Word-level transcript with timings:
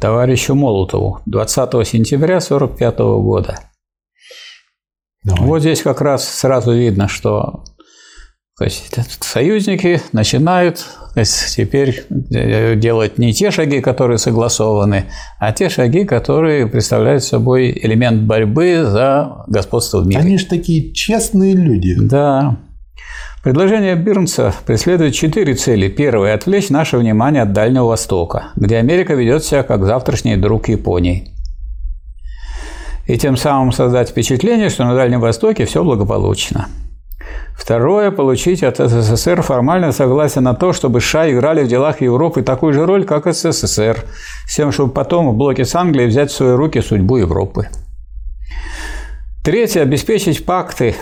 товарищу 0.00 0.54
Молотову 0.54 1.20
20 1.26 1.86
сентября 1.86 2.36
1945 2.36 2.98
года. 2.98 3.58
Давай. 5.24 5.42
Вот 5.42 5.60
здесь 5.60 5.82
как 5.82 6.00
раз 6.00 6.28
сразу 6.28 6.72
видно, 6.72 7.08
что 7.08 7.64
то 8.58 8.64
есть 8.64 8.94
союзники 9.22 10.00
начинают 10.12 10.86
то 11.16 11.20
есть, 11.20 11.56
теперь 11.56 12.04
э, 12.30 12.76
делать 12.76 13.16
не 13.16 13.32
те 13.32 13.50
шаги, 13.50 13.80
которые 13.80 14.18
согласованы, 14.18 15.06
а 15.40 15.50
те 15.50 15.70
шаги, 15.70 16.04
которые 16.04 16.66
представляют 16.66 17.24
собой 17.24 17.70
элемент 17.70 18.24
борьбы 18.24 18.84
за 18.84 19.44
господство 19.46 20.00
в 20.02 20.06
мире. 20.06 20.20
Они 20.20 20.36
же 20.36 20.44
такие 20.44 20.92
честные 20.92 21.54
люди. 21.54 21.96
Да. 21.98 22.58
Предложение 23.46 23.94
Бирнса 23.94 24.52
преследует 24.66 25.14
четыре 25.14 25.54
цели. 25.54 25.86
Первое– 25.86 26.34
отвлечь 26.34 26.68
наше 26.68 26.98
внимание 26.98 27.44
от 27.44 27.52
Дальнего 27.52 27.84
Востока, 27.84 28.46
где 28.56 28.78
Америка 28.78 29.14
ведет 29.14 29.44
себя 29.44 29.62
как 29.62 29.84
завтрашний 29.84 30.34
друг 30.34 30.66
Японии. 30.66 31.28
И 33.06 33.16
тем 33.16 33.36
самым 33.36 33.70
создать 33.70 34.08
впечатление, 34.08 34.68
что 34.68 34.84
на 34.84 34.96
Дальнем 34.96 35.20
Востоке 35.20 35.64
все 35.64 35.84
благополучно. 35.84 36.66
Второе– 37.56 38.10
получить 38.10 38.64
от 38.64 38.78
СССР 38.78 39.42
формальное 39.42 39.92
согласие 39.92 40.42
на 40.42 40.54
то, 40.54 40.72
чтобы 40.72 41.00
США 41.00 41.30
играли 41.30 41.62
в 41.62 41.68
делах 41.68 42.00
Европы 42.00 42.42
такую 42.42 42.72
же 42.72 42.84
роль, 42.84 43.04
как 43.04 43.32
СССР, 43.32 44.06
с 44.48 44.56
тем, 44.56 44.72
чтобы 44.72 44.92
потом 44.92 45.30
в 45.30 45.36
блоке 45.36 45.64
с 45.64 45.72
Англией 45.76 46.08
взять 46.08 46.32
в 46.32 46.34
свои 46.34 46.56
руки 46.56 46.80
судьбу 46.80 47.18
Европы. 47.18 47.68
Третье– 49.44 49.82
обеспечить 49.82 50.44
пакты, 50.44 50.96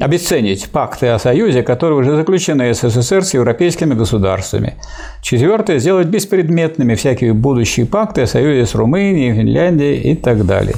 обесценить 0.00 0.68
пакты 0.70 1.08
о 1.08 1.18
союзе, 1.18 1.62
которые 1.62 1.98
уже 1.98 2.16
заключены 2.16 2.72
СССР 2.74 3.24
с 3.24 3.34
европейскими 3.34 3.94
государствами. 3.94 4.74
Четвертое– 5.22 5.78
сделать 5.80 6.08
беспредметными 6.08 6.94
всякие 6.94 7.32
будущие 7.32 7.86
пакты 7.86 8.22
о 8.22 8.26
союзе 8.26 8.66
с 8.66 8.74
Румынией, 8.74 9.34
Финляндией 9.34 10.12
и 10.12 10.16
так 10.16 10.44
далее. 10.44 10.76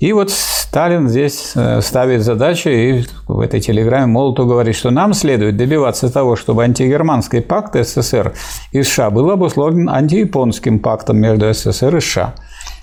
И 0.00 0.12
вот 0.12 0.30
Сталин 0.30 1.08
здесь 1.08 1.52
э, 1.56 1.80
ставит 1.80 2.22
задачу, 2.22 2.68
и 2.68 3.02
в 3.26 3.40
этой 3.40 3.60
телеграмме 3.60 4.06
Молоту 4.06 4.46
говорит, 4.46 4.76
что 4.76 4.90
нам 4.90 5.12
следует 5.12 5.56
добиваться 5.56 6.12
того, 6.12 6.36
чтобы 6.36 6.62
антигерманский 6.62 7.40
пакт 7.40 7.74
СССР 7.74 8.34
и 8.70 8.82
США 8.82 9.10
был 9.10 9.28
обусловлен 9.30 9.88
антияпонским 9.88 10.78
пактом 10.78 11.18
между 11.18 11.52
СССР 11.52 11.96
и 11.96 12.00
США. 12.00 12.34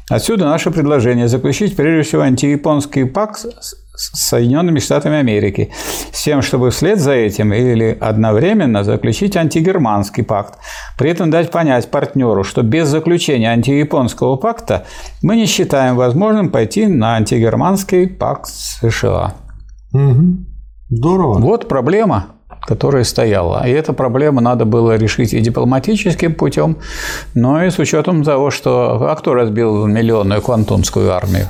Отсюда 0.10 0.46
наше 0.46 0.72
предложение 0.72 1.30
заключить 1.30 1.76
прежде 1.76 2.08
всего 2.08 2.24
антияпонский 2.24 3.06
пакт 3.06 3.46
с 3.96 4.30
Соединенными 4.30 4.80
Штатами 4.80 5.18
Америки, 5.18 5.72
с 6.12 6.24
тем, 6.24 6.42
чтобы 6.42 6.70
вслед 6.70 7.00
за 7.00 7.14
этим 7.14 7.54
или 7.54 7.98
одновременно 8.00 8.84
заключить 8.84 9.36
антигерманский 9.38 10.24
пакт. 10.24 10.60
При 10.98 11.10
этом 11.10 11.32
дать 11.32 11.52
понять 11.52 11.90
партнеру, 11.90 12.44
что 12.44 12.62
без 12.62 12.88
заключения 12.88 13.52
антияпонского 13.52 14.36
пакта 14.36 14.86
мы 15.22 15.36
не 15.36 15.46
считаем 15.46 15.96
возможным 15.96 16.50
пойти 16.50 16.88
на 16.88 17.16
антигерманский 17.16 18.08
пакт 18.08 18.48
США. 18.48 19.34
Угу. 19.94 20.24
Здорово. 20.90 21.40
Вот 21.40 21.68
проблема 21.68 22.28
которая 22.66 23.04
стояла. 23.04 23.68
И 23.68 23.72
эту 23.72 23.94
проблему 23.94 24.42
надо 24.42 24.66
было 24.66 24.96
решить 24.96 25.34
и 25.34 25.40
дипломатическим 25.40 26.34
путем, 26.34 26.78
но 27.36 27.64
и 27.64 27.70
с 27.70 27.78
учетом 27.80 28.24
того, 28.24 28.50
что 28.50 29.08
а 29.10 29.16
кто 29.16 29.34
разбил 29.36 29.86
миллионную 29.86 30.42
квантунскую 30.42 31.14
армию? 31.14 31.48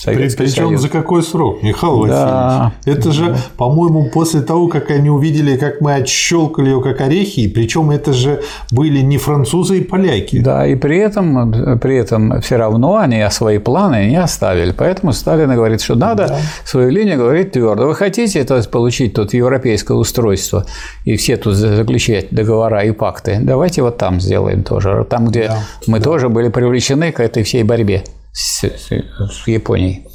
Советский 0.00 0.44
Причем 0.44 0.68
Союз. 0.68 0.80
за 0.80 0.88
какой 0.88 1.22
срок, 1.22 1.62
Михаил 1.62 2.06
да. 2.06 2.72
Васильевич? 2.86 2.98
Это 2.98 3.12
же, 3.12 3.36
по-моему, 3.58 4.08
после 4.08 4.40
того, 4.40 4.68
как 4.68 4.90
они 4.90 5.10
увидели, 5.10 5.58
как 5.58 5.82
мы 5.82 5.92
отщелкали 5.92 6.70
ее 6.70 6.80
как 6.80 7.02
орехи, 7.02 7.48
причем 7.48 7.90
это 7.90 8.14
же 8.14 8.40
были 8.70 9.00
не 9.00 9.18
французы 9.18 9.78
и 9.78 9.80
поляки. 9.82 10.40
Да, 10.40 10.66
и 10.66 10.74
при 10.74 10.96
этом, 10.96 11.78
при 11.80 11.96
этом 11.96 12.40
все 12.40 12.56
равно 12.56 12.96
они 12.96 13.22
свои 13.30 13.58
планы 13.58 14.08
не 14.08 14.16
оставили. 14.16 14.72
Поэтому 14.72 15.12
Сталин 15.12 15.54
говорит, 15.54 15.82
что 15.82 15.96
надо 15.96 16.28
да. 16.28 16.38
свою 16.64 16.88
линию 16.88 17.18
говорить 17.18 17.52
твердо. 17.52 17.86
Вы 17.86 17.94
хотите 17.94 18.42
то 18.44 18.56
есть, 18.56 18.70
получить 18.70 19.12
тут 19.12 19.34
европейское 19.34 19.98
устройство 19.98 20.64
и 21.04 21.16
все 21.16 21.36
тут 21.36 21.56
заключать 21.56 22.30
договора 22.30 22.84
и 22.84 22.92
пакты? 22.92 23.38
Давайте 23.42 23.82
вот 23.82 23.98
там 23.98 24.18
сделаем 24.18 24.62
тоже. 24.62 25.06
Там, 25.10 25.26
где 25.26 25.48
да. 25.48 25.58
мы 25.86 25.98
да. 25.98 26.04
тоже 26.04 26.30
были 26.30 26.48
привлечены 26.48 27.12
к 27.12 27.20
этой 27.20 27.42
всей 27.42 27.64
борьбе 27.64 28.02
с, 28.32 28.62
с 28.62 29.46
Японией. 29.46 30.06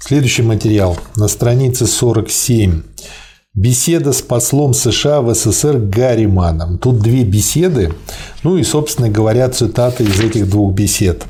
Следующий 0.00 0.42
материал 0.42 0.98
на 1.16 1.28
странице 1.28 1.86
47. 1.86 2.82
Беседа 3.54 4.12
с 4.12 4.20
послом 4.20 4.74
США 4.74 5.22
в 5.22 5.32
СССР 5.32 5.78
Гарриманом. 5.78 6.78
Тут 6.78 6.98
две 6.98 7.22
беседы, 7.22 7.94
ну 8.42 8.56
и, 8.56 8.64
собственно 8.64 9.08
говоря, 9.08 9.48
цитаты 9.48 10.02
из 10.04 10.20
этих 10.20 10.50
двух 10.50 10.74
бесед. 10.74 11.24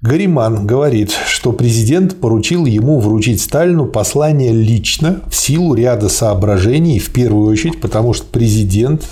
Гарриман 0.00 0.66
говорит, 0.66 1.12
что 1.28 1.52
президент 1.52 2.20
поручил 2.20 2.66
ему 2.66 2.98
вручить 2.98 3.40
Сталину 3.40 3.86
послание 3.86 4.52
лично 4.52 5.22
в 5.28 5.34
силу 5.34 5.74
ряда 5.74 6.08
соображений, 6.08 6.98
в 6.98 7.12
первую 7.12 7.50
очередь, 7.50 7.80
потому 7.80 8.12
что 8.12 8.26
президент 8.26 9.08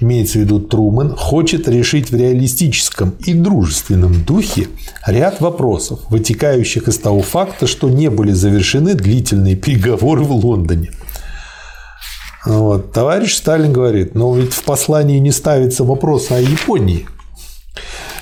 имеется 0.00 0.38
в 0.38 0.42
виду 0.42 0.60
Трумэн, 0.60 1.14
хочет 1.16 1.68
решить 1.68 2.10
в 2.10 2.16
реалистическом 2.16 3.14
и 3.24 3.34
дружественном 3.34 4.24
духе 4.24 4.68
ряд 5.06 5.40
вопросов, 5.40 6.00
вытекающих 6.10 6.88
из 6.88 6.98
того 6.98 7.22
факта, 7.22 7.66
что 7.66 7.88
не 7.88 8.10
были 8.10 8.32
завершены 8.32 8.94
длительные 8.94 9.56
переговоры 9.56 10.22
в 10.22 10.32
Лондоне. 10.32 10.90
Вот. 12.44 12.92
Товарищ 12.92 13.34
Сталин 13.34 13.72
говорит, 13.72 14.14
но 14.14 14.34
ведь 14.36 14.52
в 14.52 14.62
послании 14.62 15.18
не 15.18 15.32
ставится 15.32 15.82
вопрос 15.82 16.30
о 16.30 16.40
Японии. 16.40 17.06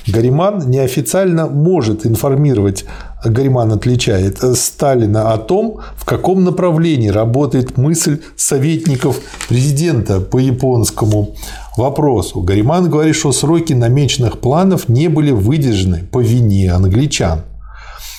Гариман 0.06 0.68
неофициально 0.68 1.46
может 1.46 2.06
информировать, 2.06 2.84
Гариман 3.30 3.72
отличает 3.72 4.38
Сталина 4.56 5.32
о 5.32 5.38
том, 5.38 5.80
в 5.96 6.04
каком 6.04 6.44
направлении 6.44 7.08
работает 7.08 7.76
мысль 7.76 8.20
советников 8.36 9.20
президента 9.48 10.20
по 10.20 10.38
японскому 10.38 11.34
вопросу. 11.76 12.40
Гариман 12.40 12.90
говорит, 12.90 13.16
что 13.16 13.32
сроки 13.32 13.72
намеченных 13.72 14.38
планов 14.38 14.88
не 14.88 15.08
были 15.08 15.30
выдержаны 15.30 16.04
по 16.10 16.20
вине 16.20 16.72
англичан. 16.72 17.42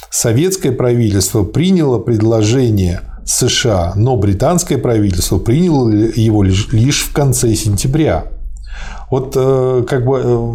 Советское 0.09 0.71
правительство 0.71 1.43
приняло 1.43 1.99
предложение 1.99 3.01
США, 3.25 3.93
но 3.95 4.16
британское 4.16 4.77
правительство 4.77 5.39
приняло 5.39 5.89
его 5.89 6.43
лишь 6.43 7.03
в 7.03 7.11
конце 7.11 7.53
сентября. 7.55 8.25
Вот 9.09 9.33
э, 9.35 9.83
как 9.87 10.05
бы 10.05 10.22
э, 10.23 10.51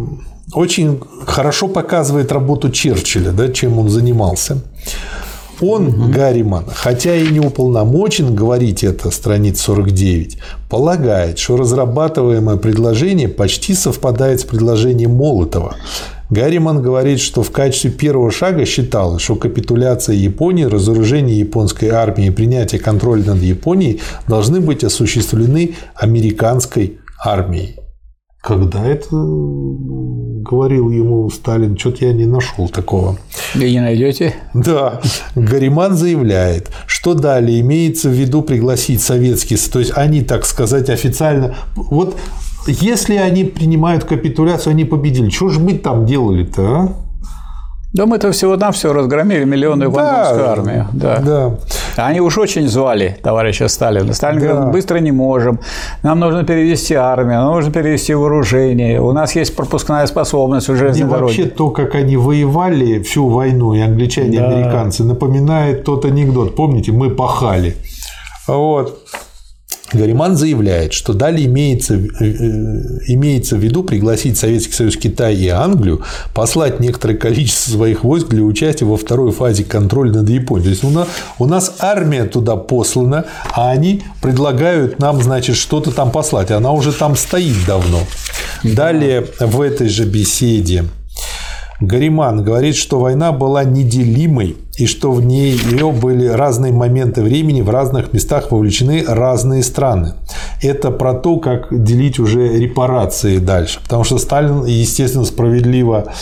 очень 0.53 0.99
хорошо 1.25 1.67
показывает 1.67 2.31
работу 2.31 2.69
Черчилля, 2.69 3.31
да, 3.31 3.49
чем 3.49 3.79
он 3.79 3.89
занимался. 3.89 4.57
Он, 5.61 5.87
угу. 5.87 6.11
Гарриман, 6.11 6.65
хотя 6.73 7.15
и 7.15 7.27
не 7.27 7.39
уполномочен 7.39 8.33
говорить 8.33 8.83
это, 8.83 9.11
страница 9.11 9.63
49, 9.65 10.39
полагает, 10.69 11.37
что 11.37 11.55
разрабатываемое 11.55 12.57
предложение 12.57 13.27
почти 13.27 13.75
совпадает 13.75 14.39
с 14.39 14.43
предложением 14.43 15.11
Молотова. 15.11 15.75
Гарриман 16.31 16.81
говорит, 16.81 17.19
что 17.19 17.43
в 17.43 17.51
качестве 17.51 17.91
первого 17.91 18.31
шага 18.31 18.65
считал, 18.65 19.19
что 19.19 19.35
капитуляция 19.35 20.15
Японии, 20.15 20.63
разоружение 20.63 21.37
японской 21.37 21.89
армии 21.89 22.27
и 22.27 22.31
принятие 22.31 22.81
контроля 22.81 23.23
над 23.25 23.43
Японией 23.43 24.01
должны 24.27 24.61
быть 24.61 24.83
осуществлены 24.83 25.75
американской 25.93 26.99
армией. 27.23 27.75
Когда 28.41 28.83
это 28.83 29.15
говорил 30.41 30.89
ему 30.89 31.29
Сталин, 31.29 31.77
что-то 31.77 32.05
я 32.05 32.13
не 32.13 32.25
нашел 32.25 32.67
такого. 32.67 33.17
Вы 33.53 33.71
не 33.71 33.79
найдете? 33.79 34.33
Да. 34.53 35.01
Гариман 35.35 35.95
заявляет, 35.95 36.69
что 36.87 37.13
далее 37.13 37.59
имеется 37.61 38.09
в 38.09 38.13
виду 38.13 38.41
пригласить 38.41 39.01
советские, 39.01 39.59
то 39.71 39.79
есть 39.79 39.91
они, 39.95 40.21
так 40.21 40.45
сказать, 40.45 40.89
официально. 40.89 41.55
Вот 41.75 42.17
если 42.67 43.15
они 43.15 43.43
принимают 43.43 44.03
капитуляцию, 44.03 44.71
они 44.71 44.85
победили. 44.85 45.29
Что 45.29 45.49
же 45.49 45.59
мы 45.59 45.73
там 45.73 46.05
делали-то, 46.05 46.61
а? 46.61 46.95
Да 47.93 48.05
мы-то 48.05 48.31
всего-навсего 48.31 48.93
разгромили 48.93 49.43
миллионную 49.43 49.91
да, 49.91 50.51
армию. 50.51 50.87
Да. 50.93 51.19
да. 51.19 51.51
Они 51.97 52.21
уж 52.21 52.37
очень 52.37 52.69
звали 52.69 53.17
товарища 53.21 53.67
Сталина. 53.67 54.13
Сталин 54.13 54.39
да. 54.39 54.47
говорит, 54.47 54.71
быстро 54.71 54.99
не 54.99 55.11
можем, 55.11 55.59
нам 56.01 56.19
нужно 56.19 56.45
перевести 56.45 56.93
армию, 56.93 57.41
нам 57.41 57.53
нужно 57.53 57.71
перевести 57.71 58.13
вооружение, 58.13 59.01
у 59.01 59.11
нас 59.11 59.35
есть 59.35 59.57
пропускная 59.57 60.05
способность 60.07 60.69
у 60.69 60.75
железной 60.75 61.09
вообще 61.09 61.45
то, 61.45 61.69
как 61.69 61.95
они 61.95 62.15
воевали 62.15 63.01
всю 63.03 63.27
войну, 63.27 63.73
и 63.73 63.81
англичане, 63.81 64.37
и 64.37 64.39
да. 64.39 64.49
американцы, 64.49 65.03
напоминает 65.03 65.83
тот 65.83 66.05
анекдот. 66.05 66.55
Помните, 66.55 66.93
мы 66.93 67.09
пахали. 67.09 67.75
Вот. 68.47 68.99
Гариман 69.93 70.37
заявляет, 70.37 70.93
что 70.93 71.13
далее 71.13 71.45
имеется, 71.45 71.95
э, 71.95 71.99
э, 72.19 72.33
имеется 73.07 73.55
в 73.55 73.59
виду 73.59 73.83
пригласить 73.83 74.37
Советский 74.37 74.73
Союз, 74.73 74.97
Китай 74.97 75.35
и 75.35 75.47
Англию 75.47 76.01
послать 76.33 76.79
некоторое 76.79 77.15
количество 77.15 77.71
своих 77.71 78.03
войск 78.03 78.27
для 78.29 78.43
участия 78.43 78.85
во 78.85 78.97
второй 78.97 79.31
фазе 79.31 79.63
контроля 79.63 80.11
над 80.11 80.29
Японией. 80.29 80.65
То 80.65 80.69
есть 80.69 80.83
у 80.83 80.89
нас, 80.89 81.07
у 81.39 81.45
нас 81.45 81.75
армия 81.79 82.25
туда 82.25 82.55
послана, 82.55 83.25
а 83.53 83.71
они 83.71 84.03
предлагают 84.21 84.99
нам, 84.99 85.21
значит, 85.21 85.55
что-то 85.55 85.91
там 85.91 86.11
послать. 86.11 86.51
Она 86.51 86.71
уже 86.71 86.91
там 86.93 87.15
стоит 87.15 87.65
давно. 87.65 87.99
Далее 88.63 89.27
в 89.39 89.61
этой 89.61 89.89
же 89.89 90.05
беседе 90.05 90.85
Гариман 91.81 92.43
говорит, 92.43 92.75
что 92.75 92.99
война 92.99 93.31
была 93.31 93.63
неделимой 93.63 94.55
и 94.77 94.85
что 94.85 95.11
в 95.11 95.25
ней 95.25 95.53
ее 95.53 95.91
были 95.91 96.27
разные 96.27 96.71
моменты 96.71 97.23
времени, 97.23 97.61
в 97.61 97.69
разных 97.69 98.13
местах 98.13 98.51
вовлечены 98.51 99.03
разные 99.07 99.63
страны. 99.63 100.13
Это 100.61 100.91
про 100.91 101.13
то, 101.13 101.37
как 101.37 101.67
делить 101.83 102.19
уже 102.19 102.59
репарации 102.59 103.39
дальше. 103.39 103.79
Потому 103.83 104.03
что 104.03 104.19
Сталин, 104.19 104.65
естественно, 104.65 105.25
справедливо 105.25 106.13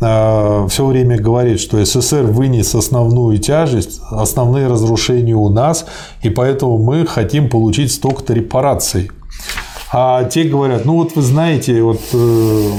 а, 0.00 0.66
все 0.68 0.86
время 0.86 1.18
говорит, 1.18 1.58
что 1.58 1.84
СССР 1.84 2.22
вынес 2.22 2.74
основную 2.74 3.38
тяжесть, 3.38 4.00
основные 4.10 4.68
разрушения 4.68 5.34
у 5.34 5.48
нас, 5.48 5.86
и 6.22 6.30
поэтому 6.30 6.78
мы 6.78 7.04
хотим 7.04 7.50
получить 7.50 7.92
столько-то 7.92 8.34
репараций. 8.34 9.10
А 9.92 10.24
те 10.24 10.44
говорят, 10.44 10.84
ну 10.84 10.96
вот 10.96 11.16
вы 11.16 11.22
знаете, 11.22 11.82
вот 11.82 12.00
э, 12.12 12.70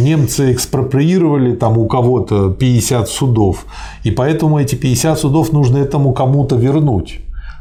немцы 0.00 0.52
экспроприировали 0.52 1.54
там 1.54 1.78
у 1.78 1.86
кого-то 1.86 2.50
50 2.50 3.08
судов, 3.08 3.64
и 4.04 4.10
поэтому 4.10 4.58
эти 4.58 4.74
50 4.74 5.18
судов 5.18 5.52
нужно 5.52 5.78
этому 5.78 6.12
кому-то 6.12 6.56
вернуть. 6.56 7.20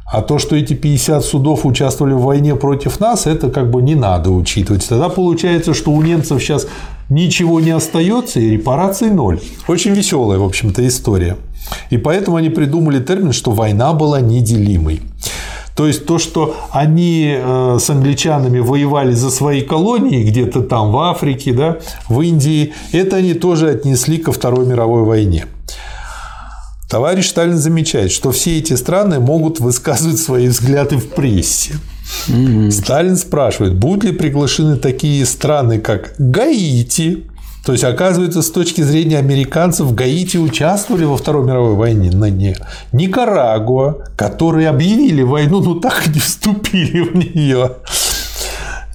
А 0.09 0.21
то, 0.21 0.39
что 0.39 0.55
эти 0.55 0.73
50 0.73 1.23
судов 1.23 1.65
участвовали 1.65 2.13
в 2.13 2.21
войне 2.21 2.55
против 2.55 3.01
нас, 3.01 3.27
это 3.27 3.49
как 3.49 3.69
бы 3.69 3.81
не 3.81 3.93
надо 3.95 4.31
учитывать. 4.31 4.87
Тогда 4.87 5.09
получается, 5.09 5.73
что 5.73 5.91
у 5.91 6.01
немцев 6.01 6.41
сейчас 6.41 6.65
ничего 7.09 7.59
не 7.59 7.71
остается 7.71 8.39
и 8.39 8.51
репараций 8.51 9.11
ноль. 9.11 9.39
Очень 9.67 9.91
веселая, 9.91 10.39
в 10.39 10.43
общем-то, 10.43 10.87
история. 10.87 11.35
И 11.89 11.97
поэтому 11.97 12.37
они 12.37 12.49
придумали 12.49 12.99
термин, 12.99 13.33
что 13.33 13.51
война 13.51 13.91
была 13.93 14.21
неделимой. 14.21 15.01
То 15.77 15.85
есть 15.85 16.07
то, 16.07 16.17
что 16.17 16.57
они 16.71 17.35
э, 17.37 17.77
с 17.79 17.87
англичанами 17.91 18.57
воевали 18.57 19.13
за 19.13 19.29
свои 19.29 19.61
колонии 19.61 20.23
где-то 20.23 20.63
там 20.63 20.91
в 20.91 20.97
Африке, 20.97 21.53
да, 21.53 21.77
в 22.09 22.19
Индии, 22.21 22.73
это 22.91 23.17
они 23.17 23.35
тоже 23.35 23.69
отнесли 23.69 24.17
ко 24.17 24.31
Второй 24.31 24.65
мировой 24.65 25.03
войне. 25.03 25.45
Товарищ 26.89 27.27
Сталин 27.27 27.57
замечает, 27.57 28.11
что 28.11 28.31
все 28.31 28.57
эти 28.57 28.73
страны 28.73 29.19
могут 29.19 29.59
высказывать 29.59 30.17
свои 30.17 30.47
взгляды 30.47 30.97
в 30.97 31.09
прессе. 31.09 31.75
Сталин 32.71 33.15
спрашивает, 33.15 33.75
будут 33.75 34.03
ли 34.05 34.13
приглашены 34.13 34.77
такие 34.77 35.25
страны, 35.27 35.79
как 35.79 36.15
Гаити, 36.17 37.26
то 37.67 37.73
есть, 37.73 37.83
оказывается, 37.83 38.41
с 38.41 38.49
точки 38.49 38.79
зрения 38.79 39.17
американцев, 39.17 39.93
Гаити 39.93 40.37
участвовали 40.37 41.03
во 41.03 41.17
Второй 41.17 41.45
мировой 41.45 41.75
войне, 41.75 42.11
на 42.11 42.29
не 42.29 42.55
Никарагуа, 42.93 44.05
которые 44.15 44.69
объявили 44.69 45.21
войну, 45.21 45.59
но 45.59 45.75
так 45.75 46.07
и 46.07 46.11
не 46.11 46.21
вступили 46.21 47.01
в 47.01 47.13
нее. 47.13 47.71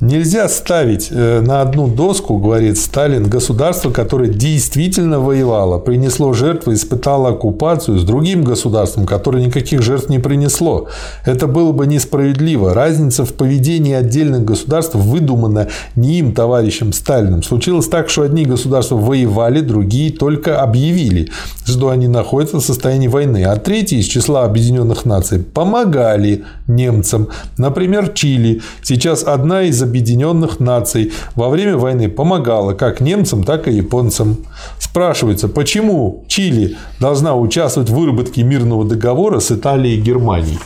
Нельзя 0.02 0.48
ставить 0.48 1.12
э, 1.12 1.40
на 1.42 1.60
одну 1.60 1.86
доску, 1.86 2.36
говорит 2.38 2.76
Сталин, 2.76 3.28
государство, 3.28 3.92
которое 3.92 4.28
действительно 4.28 5.20
воевало, 5.20 5.78
принесло 5.78 6.32
жертвы, 6.32 6.74
испытало 6.74 7.28
оккупацию 7.28 8.00
с 8.00 8.02
другим 8.02 8.42
государством, 8.42 9.06
которое 9.06 9.46
никаких 9.46 9.80
жертв 9.80 10.08
не 10.08 10.18
принесло. 10.18 10.88
Это 11.24 11.46
было 11.46 11.70
бы 11.70 11.86
несправедливо. 11.86 12.74
Разница 12.74 13.24
в 13.24 13.32
поведении 13.34 13.94
отдельных 13.94 14.44
государств 14.44 14.96
выдумана 14.96 15.68
не 15.94 16.18
им, 16.18 16.32
товарищем 16.32 16.92
Сталиным. 16.92 17.44
Случилось 17.44 17.86
так, 17.86 18.10
что 18.10 18.22
одни 18.22 18.44
государства 18.44 18.96
воевали, 18.96 19.60
другие 19.60 20.10
только 20.10 20.60
объявили, 20.60 21.30
что 21.64 21.90
они 21.90 22.08
находятся 22.08 22.56
в 22.56 22.64
состоянии 22.64 23.06
войны, 23.06 23.44
а 23.44 23.54
третьи 23.54 24.00
из 24.00 24.06
числа 24.06 24.46
Объединенных 24.46 25.04
Наций 25.04 25.38
помогали 25.38 26.42
немцам. 26.66 27.28
Например, 27.56 28.08
Чили. 28.08 28.62
Сейчас 28.82 29.22
одна 29.22 29.62
из 29.62 29.80
Объединенных 29.92 30.58
Наций 30.58 31.12
во 31.34 31.50
время 31.50 31.76
войны 31.76 32.08
помогала 32.08 32.72
как 32.72 33.02
немцам, 33.02 33.44
так 33.44 33.68
и 33.68 33.72
японцам. 33.72 34.38
Спрашивается, 34.78 35.48
почему 35.48 36.24
Чили 36.28 36.78
должна 36.98 37.36
участвовать 37.36 37.90
в 37.90 37.94
выработке 37.94 38.42
мирного 38.42 38.86
договора 38.86 39.40
с 39.40 39.52
Италией 39.52 39.98
и 39.98 40.00
Германией? 40.00 40.58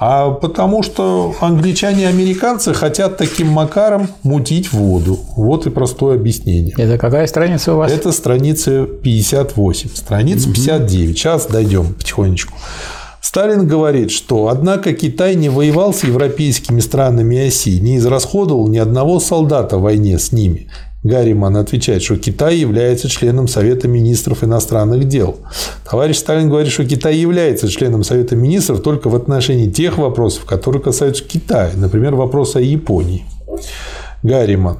А 0.00 0.30
потому 0.30 0.84
что 0.84 1.34
англичане 1.40 2.02
и 2.02 2.06
американцы 2.06 2.72
хотят 2.72 3.16
таким 3.16 3.48
макаром 3.48 4.08
мутить 4.22 4.72
воду. 4.72 5.18
Вот 5.36 5.66
и 5.66 5.70
простое 5.70 6.14
объяснение. 6.14 6.74
Это 6.78 6.98
какая 6.98 7.26
страница 7.26 7.74
у 7.74 7.78
вас? 7.78 7.90
Это 7.90 8.12
страница 8.12 8.84
58. 8.84 9.90
Страница 9.94 10.52
59. 10.52 11.18
Сейчас 11.18 11.46
дойдем 11.46 11.94
потихонечку. 11.94 12.54
Сталин 13.22 13.68
говорит, 13.68 14.10
что 14.10 14.48
однако 14.48 14.92
Китай 14.92 15.36
не 15.36 15.48
воевал 15.48 15.94
с 15.94 16.02
европейскими 16.02 16.80
странами 16.80 17.46
оси, 17.46 17.78
не 17.80 17.96
израсходовал 17.98 18.66
ни 18.66 18.78
одного 18.78 19.20
солдата 19.20 19.78
в 19.78 19.82
войне 19.82 20.18
с 20.18 20.32
ними. 20.32 20.68
Гарриман 21.04 21.56
отвечает, 21.56 22.02
что 22.02 22.16
Китай 22.16 22.56
является 22.56 23.08
членом 23.08 23.46
Совета 23.46 23.86
министров 23.86 24.42
иностранных 24.42 25.06
дел. 25.06 25.36
Товарищ 25.88 26.16
Сталин 26.16 26.48
говорит, 26.48 26.72
что 26.72 26.84
Китай 26.84 27.16
является 27.16 27.68
членом 27.68 28.02
Совета 28.02 28.34
министров 28.34 28.82
только 28.82 29.08
в 29.08 29.14
отношении 29.14 29.70
тех 29.70 29.98
вопросов, 29.98 30.44
которые 30.44 30.82
касаются 30.82 31.24
Китая, 31.24 31.70
например, 31.76 32.16
вопроса 32.16 32.58
о 32.58 32.62
Японии. 32.62 33.24
Гарриман 34.24 34.78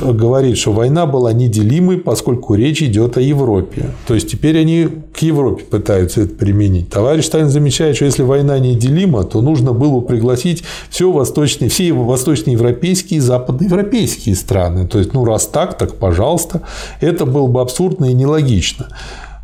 говорит, 0.00 0.58
что 0.58 0.72
война 0.72 1.06
была 1.06 1.32
неделимой, 1.32 1.98
поскольку 1.98 2.54
речь 2.54 2.82
идет 2.82 3.16
о 3.16 3.20
Европе. 3.20 3.90
То 4.06 4.14
есть 4.14 4.30
теперь 4.30 4.58
они 4.58 4.88
к 5.12 5.18
Европе 5.22 5.64
пытаются 5.64 6.22
это 6.22 6.34
применить. 6.34 6.88
Товарищ 6.88 7.26
Сталин 7.26 7.48
замечает, 7.48 7.96
что 7.96 8.04
если 8.04 8.22
война 8.22 8.58
неделима, 8.58 9.24
то 9.24 9.40
нужно 9.40 9.72
было 9.72 10.00
пригласить 10.00 10.62
все 10.88 11.10
восточные, 11.10 11.68
все 11.68 11.92
восточноевропейские 11.92 13.18
и 13.18 13.20
западноевропейские 13.20 14.36
страны. 14.36 14.86
То 14.86 14.98
есть, 14.98 15.14
ну 15.14 15.24
раз 15.24 15.46
так, 15.46 15.76
так 15.76 15.96
пожалуйста. 15.96 16.62
Это 17.00 17.26
было 17.26 17.48
бы 17.48 17.60
абсурдно 17.60 18.06
и 18.06 18.14
нелогично. 18.14 18.88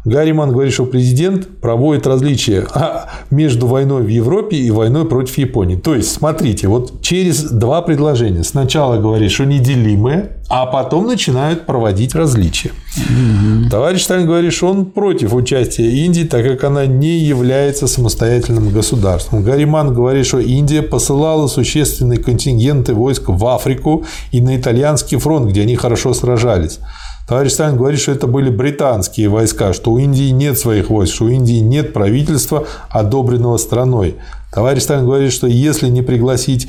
Гарриман 0.08 0.52
говорит, 0.52 0.72
что 0.72 0.86
президент 0.86 1.60
проводит 1.60 2.06
различия 2.06 2.66
а, 2.72 3.08
между 3.30 3.66
войной 3.66 4.02
в 4.02 4.08
Европе 4.08 4.56
и 4.56 4.70
войной 4.70 5.06
против 5.06 5.38
Японии. 5.38 5.76
То 5.76 5.94
есть, 5.94 6.12
смотрите, 6.12 6.68
вот 6.68 7.02
через 7.02 7.42
два 7.44 7.82
предложения. 7.82 8.42
Сначала 8.42 8.98
говорит, 8.98 9.30
что 9.30 9.44
неделимые, 9.44 10.32
а 10.48 10.66
потом 10.66 11.06
начинают 11.06 11.66
проводить 11.66 12.14
различия. 12.14 12.70
Угу. 12.96 13.70
Товарищ 13.70 14.02
Сталин 14.02 14.26
говорит, 14.26 14.52
что 14.52 14.68
он 14.68 14.86
против 14.86 15.34
участия 15.34 15.90
Индии, 15.90 16.24
так 16.24 16.44
как 16.44 16.64
она 16.64 16.86
не 16.86 17.18
является 17.18 17.86
самостоятельным 17.86 18.70
государством. 18.70 19.42
Гарриман 19.42 19.92
говорит, 19.92 20.26
что 20.26 20.38
Индия 20.38 20.82
посылала 20.82 21.48
существенные 21.48 22.18
контингенты 22.18 22.94
войск 22.94 23.24
в 23.28 23.46
Африку 23.46 24.04
и 24.32 24.40
на 24.40 24.56
итальянский 24.56 25.18
фронт, 25.18 25.50
где 25.50 25.62
они 25.62 25.76
хорошо 25.76 26.14
сражались. 26.14 26.80
Товарищ 27.28 27.52
Сталин 27.52 27.76
говорит, 27.76 28.00
что 28.00 28.12
это 28.12 28.26
были 28.26 28.48
британские 28.48 29.28
войска, 29.28 29.74
что 29.74 29.92
у 29.92 29.98
Индии 29.98 30.30
нет 30.30 30.58
своих 30.58 30.88
войск, 30.88 31.14
что 31.14 31.26
у 31.26 31.28
Индии 31.28 31.60
нет 31.60 31.92
правительства, 31.92 32.66
одобренного 32.88 33.58
страной. 33.58 34.16
Товарищ 34.50 34.84
Сталин 34.84 35.04
говорит, 35.04 35.30
что 35.30 35.46
если 35.46 35.88
не 35.88 36.00
пригласить 36.00 36.68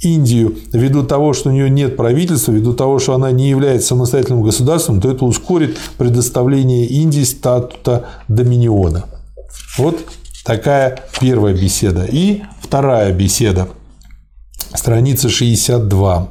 Индию 0.00 0.56
ввиду 0.72 1.04
того, 1.04 1.32
что 1.32 1.50
у 1.50 1.52
нее 1.52 1.70
нет 1.70 1.96
правительства, 1.96 2.50
ввиду 2.50 2.72
того, 2.72 2.98
что 2.98 3.14
она 3.14 3.30
не 3.30 3.50
является 3.50 3.88
самостоятельным 3.88 4.42
государством, 4.42 5.00
то 5.00 5.08
это 5.08 5.24
ускорит 5.24 5.78
предоставление 5.96 6.86
Индии 6.86 7.22
статута 7.22 8.06
доминиона. 8.26 9.04
Вот 9.78 10.00
такая 10.44 11.04
первая 11.20 11.54
беседа. 11.54 12.04
И 12.04 12.42
вторая 12.60 13.12
беседа. 13.12 13.68
Страница 14.74 15.28
62. 15.28 16.28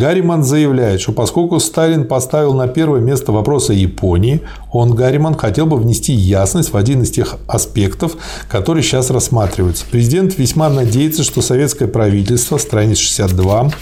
Гарриман 0.00 0.42
заявляет, 0.42 1.02
что 1.02 1.12
поскольку 1.12 1.60
Сталин 1.60 2.06
поставил 2.06 2.54
на 2.54 2.68
первое 2.68 3.00
место 3.00 3.32
вопрос 3.32 3.68
о 3.68 3.74
Японии, 3.74 4.40
он, 4.72 4.94
Гарриман, 4.94 5.36
хотел 5.36 5.66
бы 5.66 5.76
внести 5.76 6.14
ясность 6.14 6.72
в 6.72 6.76
один 6.78 7.02
из 7.02 7.10
тех 7.10 7.36
аспектов, 7.46 8.16
которые 8.48 8.82
сейчас 8.82 9.10
рассматриваются. 9.10 9.84
Президент 9.90 10.38
весьма 10.38 10.70
надеется, 10.70 11.22
что 11.22 11.42
советское 11.42 11.86
правительство, 11.86 12.56
страница 12.56 13.02
62, 13.02 13.72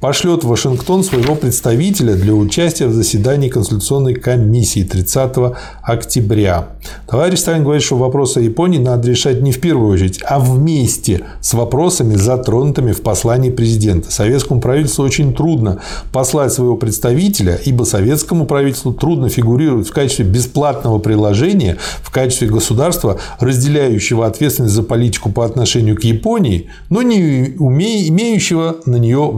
пошлет 0.00 0.44
в 0.44 0.48
Вашингтон 0.48 1.02
своего 1.02 1.34
представителя 1.34 2.14
для 2.14 2.34
участия 2.34 2.86
в 2.86 2.92
заседании 2.92 3.48
Конституционной 3.48 4.14
комиссии 4.14 4.84
30 4.84 5.54
октября. 5.82 6.68
Товарищ 7.06 7.38
Сталин 7.38 7.62
говорит, 7.62 7.82
что 7.82 7.96
вопросы 7.96 8.40
Японии 8.40 8.78
надо 8.78 9.08
решать 9.08 9.40
не 9.42 9.52
в 9.52 9.60
первую 9.60 9.92
очередь, 9.92 10.20
а 10.26 10.38
вместе 10.38 11.24
с 11.40 11.54
вопросами, 11.54 12.14
затронутыми 12.14 12.92
в 12.92 13.02
послании 13.02 13.50
президента. 13.50 14.10
Советскому 14.10 14.60
правительству 14.60 15.04
очень 15.04 15.34
трудно 15.34 15.80
послать 16.12 16.52
своего 16.52 16.76
представителя, 16.76 17.58
ибо 17.64 17.84
советскому 17.84 18.46
правительству 18.46 18.92
трудно 18.92 19.28
фигурировать 19.28 19.88
в 19.88 19.92
качестве 19.92 20.24
бесплатного 20.24 20.98
приложения, 20.98 21.78
в 22.02 22.10
качестве 22.10 22.48
государства, 22.48 23.18
разделяющего 23.40 24.26
ответственность 24.26 24.74
за 24.74 24.82
политику 24.82 25.30
по 25.30 25.44
отношению 25.44 25.96
к 25.96 26.04
Японии, 26.04 26.70
но 26.90 27.02
не 27.02 27.46
имеющего 27.46 28.76
на 28.86 28.96
нее 28.96 29.30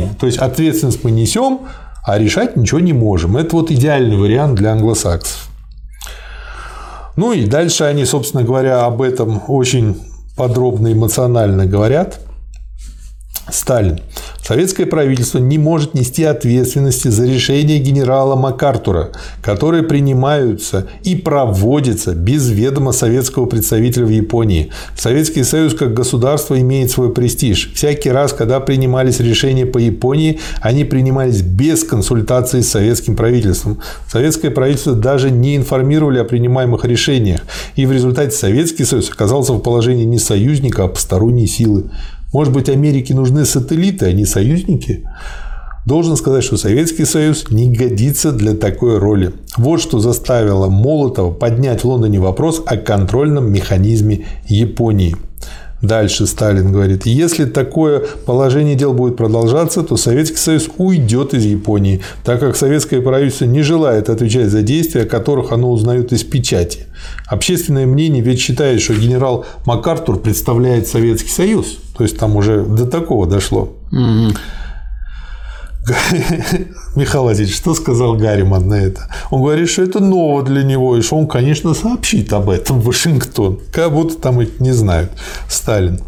влияния. 0.00 0.14
То 0.18 0.26
есть 0.26 0.38
ответственность 0.38 1.04
мы 1.04 1.10
несем, 1.10 1.60
а 2.02 2.18
решать 2.18 2.56
ничего 2.56 2.80
не 2.80 2.92
можем. 2.92 3.36
Это 3.36 3.56
вот 3.56 3.70
идеальный 3.70 4.16
вариант 4.16 4.54
для 4.54 4.72
англосаксов. 4.72 5.48
Ну 7.16 7.32
и 7.32 7.46
дальше 7.46 7.84
они, 7.84 8.04
собственно 8.04 8.42
говоря, 8.42 8.84
об 8.84 9.02
этом 9.02 9.42
очень 9.48 10.00
подробно 10.36 10.92
эмоционально 10.92 11.66
говорят. 11.66 12.20
Сталин. 13.52 14.00
Советское 14.42 14.86
правительство 14.86 15.38
не 15.38 15.58
может 15.58 15.94
нести 15.94 16.24
ответственности 16.24 17.08
за 17.08 17.24
решения 17.24 17.78
генерала 17.78 18.34
МакАртура, 18.34 19.10
которые 19.42 19.84
принимаются 19.84 20.88
и 21.04 21.14
проводятся 21.14 22.14
без 22.14 22.48
ведома 22.50 22.92
советского 22.92 23.46
представителя 23.46 24.06
в 24.06 24.10
Японии. 24.10 24.70
Советский 24.96 25.44
Союз 25.44 25.74
как 25.74 25.94
государство 25.94 26.58
имеет 26.58 26.90
свой 26.90 27.12
престиж. 27.12 27.72
Всякий 27.74 28.10
раз, 28.10 28.32
когда 28.32 28.58
принимались 28.58 29.20
решения 29.20 29.66
по 29.66 29.78
Японии, 29.78 30.40
они 30.60 30.84
принимались 30.84 31.42
без 31.42 31.84
консультации 31.84 32.60
с 32.60 32.70
советским 32.70 33.14
правительством. 33.14 33.78
Советское 34.10 34.50
правительство 34.50 34.94
даже 34.94 35.30
не 35.30 35.56
информировали 35.56 36.18
о 36.18 36.24
принимаемых 36.24 36.84
решениях. 36.84 37.42
И 37.76 37.86
в 37.86 37.92
результате 37.92 38.32
Советский 38.32 38.84
Союз 38.84 39.10
оказался 39.10 39.52
в 39.52 39.60
положении 39.60 40.04
не 40.04 40.18
союзника, 40.18 40.84
а 40.84 40.88
посторонней 40.88 41.46
силы. 41.46 41.84
Может 42.32 42.52
быть, 42.52 42.68
Америке 42.68 43.14
нужны 43.14 43.44
сателлиты, 43.44 44.06
а 44.06 44.12
не 44.12 44.24
союзники? 44.24 45.04
Должен 45.86 46.16
сказать, 46.16 46.44
что 46.44 46.56
Советский 46.56 47.04
Союз 47.04 47.50
не 47.50 47.72
годится 47.72 48.32
для 48.32 48.54
такой 48.54 48.98
роли. 48.98 49.32
Вот 49.56 49.80
что 49.80 49.98
заставило 49.98 50.68
Молотова 50.68 51.32
поднять 51.32 51.82
в 51.82 51.86
Лондоне 51.86 52.20
вопрос 52.20 52.62
о 52.66 52.76
контрольном 52.76 53.50
механизме 53.50 54.26
Японии. 54.46 55.16
Дальше 55.82 56.26
Сталин 56.26 56.72
говорит, 56.72 57.06
если 57.06 57.46
такое 57.46 58.02
положение 58.26 58.74
дел 58.74 58.92
будет 58.92 59.16
продолжаться, 59.16 59.82
то 59.82 59.96
Советский 59.96 60.36
Союз 60.36 60.68
уйдет 60.76 61.32
из 61.32 61.44
Японии, 61.44 62.02
так 62.22 62.40
как 62.40 62.56
советское 62.56 63.00
правительство 63.00 63.46
не 63.46 63.62
желает 63.62 64.10
отвечать 64.10 64.50
за 64.50 64.62
действия, 64.62 65.02
о 65.02 65.06
которых 65.06 65.52
оно 65.52 65.70
узнает 65.70 66.12
из 66.12 66.22
печати. 66.22 66.80
Общественное 67.26 67.86
мнение 67.86 68.22
ведь 68.22 68.40
считает, 68.40 68.82
что 68.82 68.94
генерал 68.94 69.46
МакАртур 69.64 70.20
представляет 70.20 70.86
Советский 70.86 71.30
Союз. 71.30 71.78
То 71.96 72.04
есть 72.04 72.18
там 72.18 72.36
уже 72.36 72.62
до 72.62 72.86
такого 72.86 73.26
дошло. 73.26 73.76
Угу. 73.90 74.34
Михаил 76.96 77.24
Владимирович, 77.24 77.56
что 77.56 77.74
сказал 77.74 78.16
Гарриман 78.16 78.68
на 78.68 78.74
это? 78.74 79.08
Он 79.30 79.42
говорит, 79.42 79.68
что 79.68 79.82
это 79.82 80.00
ново 80.00 80.42
для 80.42 80.62
него, 80.62 80.96
и 80.96 81.02
что 81.02 81.16
он, 81.16 81.26
конечно, 81.26 81.74
сообщит 81.74 82.32
об 82.32 82.50
этом 82.50 82.80
в 82.80 82.84
Вашингтон. 82.86 83.60
Как 83.72 83.92
будто 83.92 84.16
там 84.16 84.40
их 84.40 84.60
не 84.60 84.72
знают. 84.72 85.10
Сталин. 85.48 86.00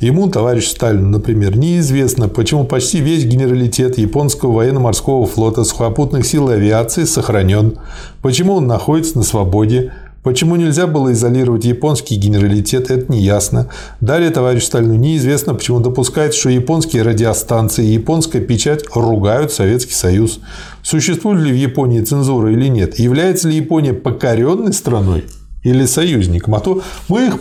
Ему, 0.00 0.28
товарищ 0.28 0.68
Сталин, 0.68 1.10
например, 1.10 1.56
неизвестно, 1.56 2.28
почему 2.28 2.64
почти 2.64 3.00
весь 3.00 3.24
генералитет 3.24 3.98
японского 3.98 4.52
военно-морского 4.52 5.26
флота 5.26 5.64
сухопутных 5.64 6.26
сил 6.26 6.50
и 6.50 6.54
авиации 6.54 7.04
сохранен, 7.04 7.78
почему 8.22 8.54
он 8.54 8.66
находится 8.66 9.18
на 9.18 9.22
свободе, 9.22 9.92
Почему 10.22 10.56
нельзя 10.56 10.86
было 10.86 11.12
изолировать 11.12 11.64
японский 11.64 12.16
генералитет, 12.16 12.90
это 12.90 13.10
не 13.10 13.22
ясно. 13.22 13.70
Далее 14.02 14.30
товарищ 14.30 14.64
Сталину 14.64 14.94
неизвестно, 14.94 15.54
почему 15.54 15.80
допускает, 15.80 16.34
что 16.34 16.50
японские 16.50 17.02
радиостанции 17.02 17.86
и 17.86 17.94
японская 17.94 18.42
печать 18.42 18.84
ругают 18.94 19.50
Советский 19.50 19.94
Союз. 19.94 20.40
Существует 20.82 21.40
ли 21.40 21.52
в 21.52 21.56
Японии 21.56 22.02
цензура 22.02 22.52
или 22.52 22.68
нет? 22.68 22.98
Является 22.98 23.48
ли 23.48 23.56
Япония 23.56 23.94
покоренной 23.94 24.74
страной? 24.74 25.24
или 25.62 25.84
союзником. 25.84 26.54
А 26.54 26.60
то 26.60 26.82
мы 27.08 27.26
их 27.26 27.38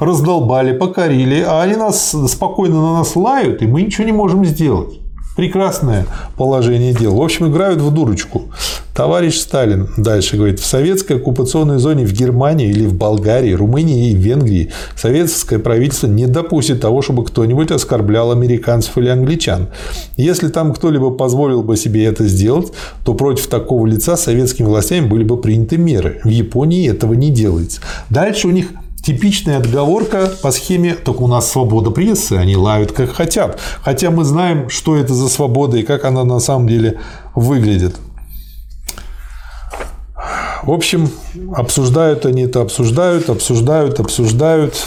раздолбали, 0.00 0.76
покорили, 0.76 1.44
а 1.46 1.62
они 1.62 1.76
нас 1.76 2.14
спокойно 2.28 2.80
на 2.80 2.92
нас 2.94 3.14
лают, 3.14 3.60
и 3.60 3.66
мы 3.66 3.82
ничего 3.82 4.06
не 4.06 4.12
можем 4.12 4.44
сделать. 4.44 5.01
Прекрасное 5.36 6.06
положение 6.36 6.92
дел. 6.92 7.14
В 7.14 7.22
общем, 7.22 7.50
играют 7.50 7.80
в 7.80 7.90
дурочку. 7.90 8.50
Товарищ 8.94 9.38
Сталин 9.38 9.88
дальше 9.96 10.36
говорит, 10.36 10.60
в 10.60 10.66
советской 10.66 11.16
оккупационной 11.16 11.78
зоне 11.78 12.04
в 12.04 12.12
Германии 12.12 12.68
или 12.68 12.84
в 12.84 12.92
Болгарии, 12.92 13.52
Румынии 13.52 14.10
и 14.10 14.14
Венгрии 14.14 14.70
советское 14.94 15.58
правительство 15.58 16.08
не 16.08 16.26
допустит 16.26 16.82
того, 16.82 17.00
чтобы 17.00 17.24
кто-нибудь 17.24 17.70
оскорблял 17.70 18.30
американцев 18.30 18.98
или 18.98 19.08
англичан. 19.08 19.68
Если 20.18 20.48
там 20.48 20.74
кто-либо 20.74 21.10
позволил 21.10 21.62
бы 21.62 21.78
себе 21.78 22.04
это 22.04 22.26
сделать, 22.26 22.72
то 23.02 23.14
против 23.14 23.46
такого 23.46 23.86
лица 23.86 24.18
советскими 24.18 24.66
властями 24.66 25.06
были 25.06 25.24
бы 25.24 25.40
приняты 25.40 25.78
меры. 25.78 26.20
В 26.22 26.28
Японии 26.28 26.90
этого 26.90 27.14
не 27.14 27.30
делается. 27.30 27.80
Дальше 28.10 28.48
у 28.48 28.50
них 28.50 28.68
Типичная 29.02 29.58
отговорка 29.58 30.30
по 30.42 30.52
схеме 30.52 30.94
«только 30.94 31.22
у 31.22 31.26
нас 31.26 31.50
свобода 31.50 31.90
прессы, 31.90 32.34
они 32.34 32.56
лают 32.56 32.92
как 32.92 33.10
хотят». 33.10 33.58
Хотя 33.82 34.12
мы 34.12 34.24
знаем, 34.24 34.70
что 34.70 34.96
это 34.96 35.12
за 35.12 35.28
свобода 35.28 35.76
и 35.76 35.82
как 35.82 36.04
она 36.04 36.22
на 36.22 36.38
самом 36.38 36.68
деле 36.68 37.00
выглядит. 37.34 37.96
В 40.62 40.70
общем, 40.70 41.10
обсуждают 41.56 42.24
они 42.26 42.42
это, 42.42 42.60
обсуждают, 42.60 43.28
обсуждают, 43.28 43.98
обсуждают. 43.98 44.86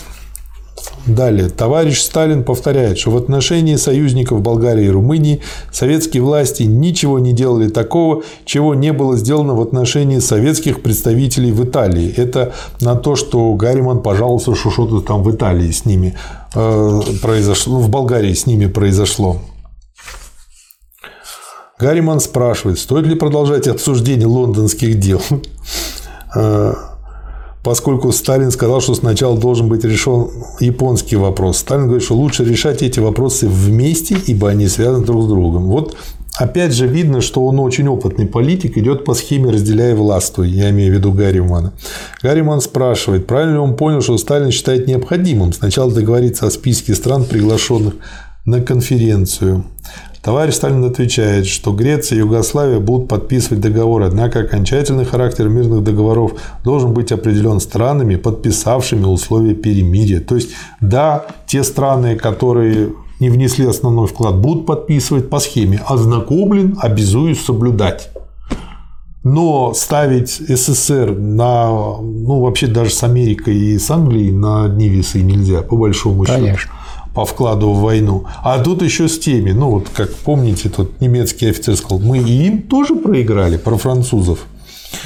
Далее. 1.05 1.49
Товарищ 1.49 2.01
Сталин 2.01 2.43
повторяет, 2.43 2.97
что 2.97 3.11
в 3.11 3.17
отношении 3.17 3.75
союзников 3.75 4.41
Болгарии 4.41 4.85
и 4.85 4.89
Румынии 4.89 5.41
советские 5.71 6.23
власти 6.23 6.63
ничего 6.63 7.19
не 7.19 7.31
делали 7.31 7.69
такого, 7.69 8.23
чего 8.43 8.73
не 8.73 8.91
было 8.91 9.15
сделано 9.15 9.53
в 9.53 9.61
отношении 9.61 10.19
советских 10.19 10.81
представителей 10.81 11.51
в 11.51 11.63
Италии. 11.63 12.11
Это 12.17 12.53
на 12.81 12.95
то, 12.95 13.15
что 13.15 13.53
Гарриман 13.53 14.01
пожаловался, 14.01 14.55
что 14.55 14.71
что-то 14.71 15.01
там 15.01 15.21
в 15.21 15.33
Италии 15.33 15.69
с 15.69 15.85
ними 15.85 16.17
э, 16.55 17.01
произошло, 17.21 17.79
в 17.79 17.89
Болгарии 17.89 18.33
с 18.33 18.47
ними 18.47 18.65
произошло. 18.65 19.37
Гарриман 21.77 22.19
спрашивает, 22.19 22.79
стоит 22.79 23.05
ли 23.05 23.15
продолжать 23.15 23.67
обсуждение 23.67 24.27
лондонских 24.27 24.99
дел. 24.99 25.21
Поскольку 27.65 28.11
Сталин 28.11 28.51
сказал, 28.51 28.79
что 28.79 28.93
сначала 28.93 29.35
должен 29.35 29.67
быть 29.67 29.83
решен 29.83 30.29
японский 30.59 31.15
вопрос. 31.15 31.57
Сталин 31.57 31.85
говорит, 31.85 32.03
что 32.03 32.13
лучше 32.13 32.45
решать 32.45 32.83
эти 32.83 32.99
вопросы 32.99 33.47
вместе, 33.47 34.15
ибо 34.27 34.51
они 34.51 34.67
связаны 34.67 35.03
друг 35.03 35.23
с 35.23 35.27
другом. 35.27 35.65
Вот 35.65 35.97
Опять 36.37 36.73
же 36.73 36.85
видно, 36.85 37.21
что 37.21 37.45
он 37.45 37.59
очень 37.61 37.87
опытный 37.87 38.27
политик, 38.27 38.77
идет 38.77 39.05
по 39.05 39.13
схеме 39.13 39.51
«разделяй 39.51 39.93
властвуй», 39.93 40.49
я 40.49 40.69
имею 40.71 40.91
в 40.91 40.97
виду 40.97 41.13
Гарримана. 41.13 41.71
Гарриман 42.21 42.59
спрашивает, 42.59 43.25
правильно 43.25 43.53
ли 43.53 43.59
он 43.59 43.77
понял, 43.77 44.01
что 44.01 44.17
Сталин 44.17 44.51
считает 44.51 44.85
необходимым 44.85 45.53
сначала 45.53 45.93
договориться 45.93 46.45
о 46.45 46.51
списке 46.51 46.93
стран, 46.93 47.23
приглашенных 47.23 47.93
на 48.45 48.59
конференцию. 48.61 49.63
Товарищ 50.25 50.55
Сталин 50.55 50.83
отвечает, 50.83 51.45
что 51.45 51.71
Греция 51.71 52.15
и 52.15 52.19
Югославия 52.21 52.79
будут 52.79 53.07
подписывать 53.07 53.61
договоры, 53.61 54.05
однако 54.05 54.39
окончательный 54.39 55.05
характер 55.05 55.49
мирных 55.49 55.83
договоров 55.83 56.31
должен 56.63 56.93
быть 56.93 57.11
определен 57.11 57.59
странами, 57.59 58.15
подписавшими 58.15 59.05
условия 59.05 59.53
перемирия. 59.53 60.21
То 60.21 60.33
есть, 60.33 60.49
да, 60.81 61.27
те 61.45 61.63
страны, 61.63 62.15
которые 62.15 62.93
не 63.19 63.29
внесли 63.29 63.67
основной 63.67 64.07
вклад, 64.07 64.37
будут 64.37 64.65
подписывать 64.65 65.29
по 65.29 65.37
схеме 65.37 65.79
«ознакомлен, 65.85 66.75
обязуюсь 66.81 67.45
соблюдать». 67.45 68.09
Но 69.23 69.75
ставить 69.75 70.29
СССР 70.31 71.15
на, 71.15 71.67
ну, 72.01 72.41
вообще 72.41 72.65
даже 72.65 72.89
с 72.89 73.03
Америкой 73.03 73.55
и 73.55 73.77
с 73.77 73.91
Англией 73.91 74.31
на 74.31 74.65
одни 74.65 74.89
весы 74.89 75.21
нельзя, 75.21 75.61
по 75.61 75.77
большому 75.77 76.25
счету. 76.25 76.39
По 77.15 77.25
вкладу 77.25 77.71
в 77.71 77.81
войну. 77.81 78.25
А 78.43 78.59
тут 78.59 78.81
еще 78.81 79.07
с 79.07 79.17
теми, 79.17 79.51
ну 79.51 79.69
вот 79.69 79.87
как 79.93 80.13
помните, 80.13 80.69
тот 80.69 81.01
немецкий 81.01 81.49
офицер 81.49 81.75
сказал, 81.77 81.99
мы 81.99 82.19
и 82.19 82.47
им 82.47 82.61
тоже 82.61 82.95
проиграли, 82.95 83.57
про 83.57 83.77
французов. 83.77 84.45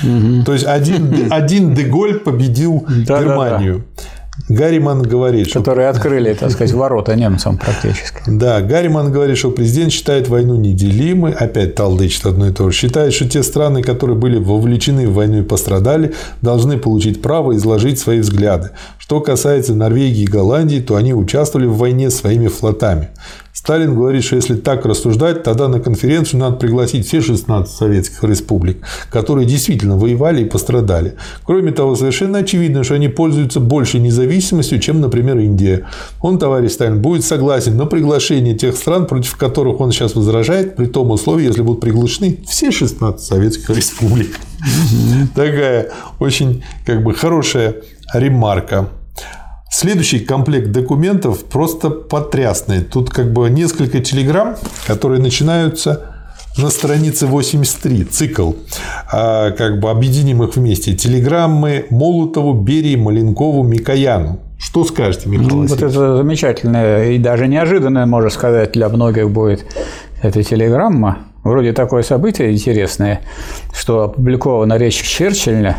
Угу. 0.03 0.43
То 0.45 0.53
есть 0.53 0.65
один, 0.65 1.31
один 1.31 1.73
Деголь 1.73 2.19
победил 2.19 2.85
да, 3.05 3.21
Германию. 3.21 3.83
Да, 3.95 4.03
да. 4.03 4.18
Гарриман 4.49 5.03
говорит, 5.03 5.53
Которые 5.53 5.91
что... 5.91 5.99
открыли, 5.99 6.33
так 6.33 6.49
сказать, 6.49 6.73
ворота 6.73 7.15
немцам 7.15 7.57
практически. 7.57 8.21
Да, 8.25 8.61
Гарриман 8.61 9.11
говорит, 9.11 9.37
что 9.37 9.51
президент 9.51 9.91
считает 9.91 10.27
войну 10.27 10.55
неделимой, 10.55 11.33
опять 11.33 11.75
талдычит 11.75 12.25
одно 12.25 12.47
и 12.47 12.51
то 12.51 12.71
же, 12.71 12.75
считает, 12.75 13.13
что 13.13 13.29
те 13.29 13.43
страны, 13.43 13.83
которые 13.83 14.17
были 14.17 14.39
вовлечены 14.39 15.07
в 15.07 15.13
войну 15.13 15.39
и 15.39 15.43
пострадали, 15.43 16.15
должны 16.41 16.79
получить 16.79 17.21
право 17.21 17.55
изложить 17.55 17.99
свои 17.99 18.19
взгляды. 18.19 18.71
Что 18.97 19.21
касается 19.21 19.75
Норвегии 19.75 20.23
и 20.23 20.27
Голландии, 20.27 20.79
то 20.79 20.95
они 20.95 21.13
участвовали 21.13 21.67
в 21.67 21.77
войне 21.77 22.09
своими 22.09 22.47
флотами. 22.47 23.09
Сталин 23.59 23.93
говорит, 23.93 24.23
что 24.23 24.37
если 24.37 24.55
так 24.55 24.85
рассуждать, 24.85 25.43
тогда 25.43 25.67
на 25.67 25.81
конференцию 25.81 26.39
надо 26.39 26.55
пригласить 26.55 27.05
все 27.05 27.19
16 27.19 27.69
советских 27.69 28.23
республик, 28.23 28.77
которые 29.11 29.45
действительно 29.45 29.97
воевали 29.97 30.43
и 30.43 30.45
пострадали. 30.45 31.15
Кроме 31.43 31.73
того, 31.73 31.97
совершенно 31.97 32.37
очевидно, 32.37 32.85
что 32.85 32.93
они 32.93 33.09
пользуются 33.09 33.59
большей 33.59 33.99
независимостью, 33.99 34.79
чем, 34.79 35.01
например, 35.01 35.39
Индия. 35.39 35.85
Он, 36.21 36.39
товарищ 36.39 36.71
Сталин, 36.71 37.01
будет 37.01 37.25
согласен 37.25 37.75
на 37.75 37.85
приглашение 37.85 38.55
тех 38.55 38.77
стран, 38.77 39.07
против 39.07 39.35
которых 39.35 39.81
он 39.81 39.91
сейчас 39.91 40.15
возражает, 40.15 40.77
при 40.77 40.85
том 40.85 41.11
условии, 41.11 41.43
если 41.43 41.61
будут 41.61 41.81
приглашены 41.81 42.39
все 42.47 42.71
16 42.71 43.19
советских 43.19 43.69
республик. 43.71 44.39
Такая 45.35 45.91
очень 46.19 46.63
как 46.85 47.03
бы 47.03 47.13
хорошая 47.13 47.75
ремарка. 48.13 48.87
Следующий 49.71 50.19
комплект 50.19 50.71
документов 50.71 51.45
просто 51.45 51.89
потрясный. 51.89 52.81
Тут 52.81 53.09
как 53.11 53.31
бы 53.31 53.49
несколько 53.49 53.99
телеграмм, 53.99 54.55
которые 54.87 55.21
начинаются 55.21 56.15
на 56.57 56.69
странице 56.69 57.27
83, 57.27 58.03
цикл, 58.05 58.53
а, 59.11 59.51
как 59.51 59.79
бы 59.79 59.89
объединим 59.89 60.43
их 60.43 60.55
вместе. 60.55 60.95
Телеграммы 60.95 61.85
Молотову, 61.89 62.53
Берии, 62.53 62.95
Маленкову, 62.95 63.63
Микояну. 63.63 64.39
Что 64.57 64.83
скажете, 64.83 65.29
Михаил 65.29 65.49
ну, 65.49 65.67
Вот 65.67 65.81
это 65.81 66.17
замечательное 66.17 67.11
и 67.11 67.17
даже 67.17 67.47
неожиданное, 67.47 68.05
можно 68.05 68.29
сказать, 68.29 68.73
для 68.73 68.89
многих 68.89 69.29
будет 69.29 69.65
эта 70.21 70.43
телеграмма. 70.43 71.28
Вроде 71.43 71.73
такое 71.73 72.03
событие 72.03 72.51
интересное, 72.51 73.21
что 73.73 74.03
опубликована 74.03 74.77
речь 74.77 75.01
Черчилля 75.01 75.77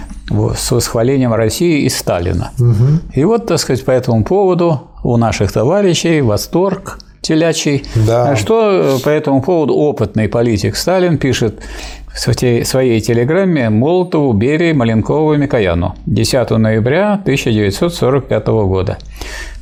с 0.56 0.70
восхвалением 0.70 1.34
России 1.34 1.82
и 1.82 1.88
Сталина. 1.88 2.50
Угу. 2.58 3.14
И 3.14 3.24
вот, 3.24 3.46
так 3.46 3.58
сказать, 3.58 3.84
по 3.84 3.90
этому 3.90 4.24
поводу 4.24 4.82
у 5.02 5.16
наших 5.16 5.52
товарищей 5.52 6.20
восторг 6.22 6.98
телячий. 7.20 7.84
Да. 8.06 8.36
Что 8.36 8.98
по 9.04 9.08
этому 9.08 9.42
поводу 9.42 9.74
опытный 9.74 10.28
политик 10.28 10.76
Сталин 10.76 11.18
пишет 11.18 11.60
в 12.12 12.18
своей 12.18 13.00
телеграмме 13.00 13.70
Молотову, 13.70 14.32
Берии, 14.32 14.72
Маленкову 14.72 15.34
и 15.34 15.36
Микояну 15.36 15.94
10 16.06 16.50
ноября 16.50 17.14
1945 17.14 18.46
года. 18.46 18.98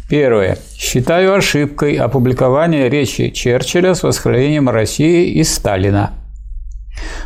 Первое. 0.09 0.57
Считаю 0.75 1.35
ошибкой 1.35 1.97
опубликование 1.97 2.89
речи 2.89 3.29
Черчилля 3.29 3.95
с 3.95 4.03
восхвалением 4.03 4.71
России 4.71 5.33
и 5.33 5.45
Сталина. 5.45 6.13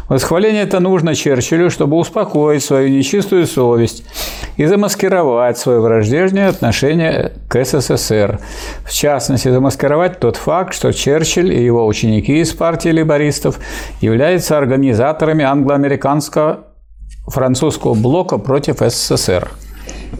Восхваление 0.08 0.64
это 0.64 0.80
нужно 0.80 1.14
Черчиллю, 1.14 1.70
чтобы 1.70 1.96
успокоить 1.96 2.64
свою 2.64 2.88
нечистую 2.88 3.46
совесть 3.46 4.04
и 4.56 4.66
замаскировать 4.66 5.58
свое 5.58 5.80
враждебное 5.80 6.48
отношение 6.48 7.32
к 7.48 7.64
СССР. 7.64 8.40
В 8.84 8.92
частности, 8.92 9.48
замаскировать 9.48 10.18
тот 10.18 10.36
факт, 10.36 10.74
что 10.74 10.92
Черчилль 10.92 11.52
и 11.52 11.64
его 11.64 11.86
ученики 11.86 12.40
из 12.40 12.52
партии 12.52 12.88
либористов 12.88 13.60
являются 14.00 14.58
организаторами 14.58 15.44
англо-американского 15.44 16.64
французского 17.28 17.94
блока 17.94 18.38
против 18.38 18.78
СССР– 18.80 19.48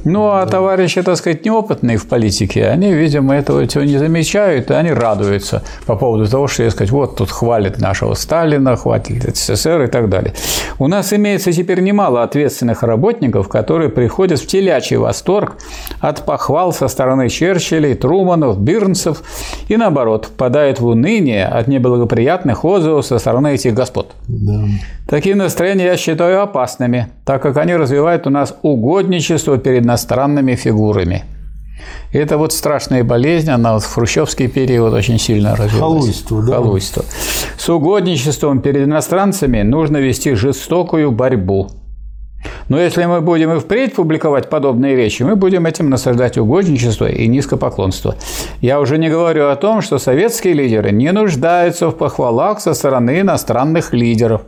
ну, 0.05 0.29
а 0.29 0.47
товарищи, 0.47 1.03
так 1.03 1.17
сказать, 1.17 1.45
неопытные 1.45 1.97
в 1.97 2.07
политике, 2.07 2.67
они, 2.67 2.93
видимо, 2.93 3.35
этого 3.35 3.67
всего 3.67 3.85
не 3.85 3.99
замечают, 3.99 4.71
и 4.71 4.75
они 4.75 4.91
радуются 4.91 5.63
по 5.87 5.97
поводу 5.97 6.27
того, 6.27 6.49
что, 6.49 6.69
сказать, 6.71 6.91
вот 6.91 7.17
тут 7.17 7.31
хвалит 7.31 7.79
нашего 7.79 8.15
Сталина, 8.15 8.77
хватит 8.77 9.37
СССР 9.37 9.83
и 9.83 9.87
так 9.87 10.09
далее. 10.09 10.35
У 10.79 10.89
нас 10.89 11.13
имеется 11.13 11.53
теперь 11.53 11.81
немало 11.81 12.23
ответственных 12.23 12.83
работников, 12.83 13.49
которые 13.49 13.91
приходят 13.91 14.41
в 14.41 14.47
телячий 14.47 14.97
восторг 14.97 15.57
от 16.01 16.25
похвал 16.25 16.73
со 16.73 16.89
стороны 16.89 17.29
Черчиллей, 17.29 17.95
Труманов, 17.95 18.59
Бирнсов 18.61 19.23
и, 19.69 19.77
наоборот, 19.77 20.27
впадают 20.27 20.81
в 20.81 20.87
уныние 20.87 21.47
от 21.47 21.69
неблагоприятных 21.69 22.65
отзывов 22.65 23.07
со 23.07 23.19
стороны 23.19 23.55
этих 23.55 23.75
господ. 23.75 24.13
Да. 24.27 24.65
Такие 25.07 25.35
настроения 25.35 25.85
я 25.85 25.97
считаю 25.97 26.43
опасными, 26.43 27.09
так 27.25 27.43
как 27.43 27.57
они 27.59 27.77
развивают 27.77 28.27
у 28.27 28.31
нас 28.31 28.57
угодничество 28.63 29.59
перед 29.59 29.82
иностранными 29.83 30.55
фигурами. 30.55 31.25
И 32.13 32.19
это 32.19 32.39
вот 32.39 32.53
страшная 32.53 33.05
болезнь, 33.05 33.51
она 33.51 33.75
вот 33.75 33.83
в 33.83 33.93
хрущевский 33.93 34.49
период 34.49 34.93
очень 34.93 35.19
сильно 35.19 35.57
развилась. 35.57 35.79
Халуйство, 35.79 36.43
да. 36.43 36.55
Халуйство. 36.55 37.05
С 37.57 37.69
угодничеством 37.69 38.61
перед 38.61 38.87
иностранцами 38.87 39.63
нужно 39.63 39.97
вести 39.97 40.35
жестокую 40.35 41.11
борьбу. 41.11 41.71
Но 42.69 42.81
если 42.81 43.05
мы 43.05 43.21
будем 43.21 43.53
и 43.53 43.61
впредь 43.61 43.95
публиковать 43.95 44.51
подобные 44.51 44.97
речи, 44.97 45.23
мы 45.23 45.37
будем 45.37 45.67
этим 45.67 45.91
насаждать 45.91 46.39
угодничество 46.39 47.09
и 47.09 47.29
низкопоклонство. 47.29 48.17
Я 48.61 48.81
уже 48.81 48.99
не 48.99 49.09
говорю 49.09 49.49
о 49.49 49.57
том, 49.57 49.81
что 49.81 49.99
советские 49.99 50.55
лидеры 50.55 50.91
не 50.91 51.13
нуждаются 51.13 51.89
в 51.89 51.93
похвалах 51.93 52.61
со 52.61 52.75
стороны 52.75 53.21
иностранных 53.21 53.93
лидеров. 53.93 54.43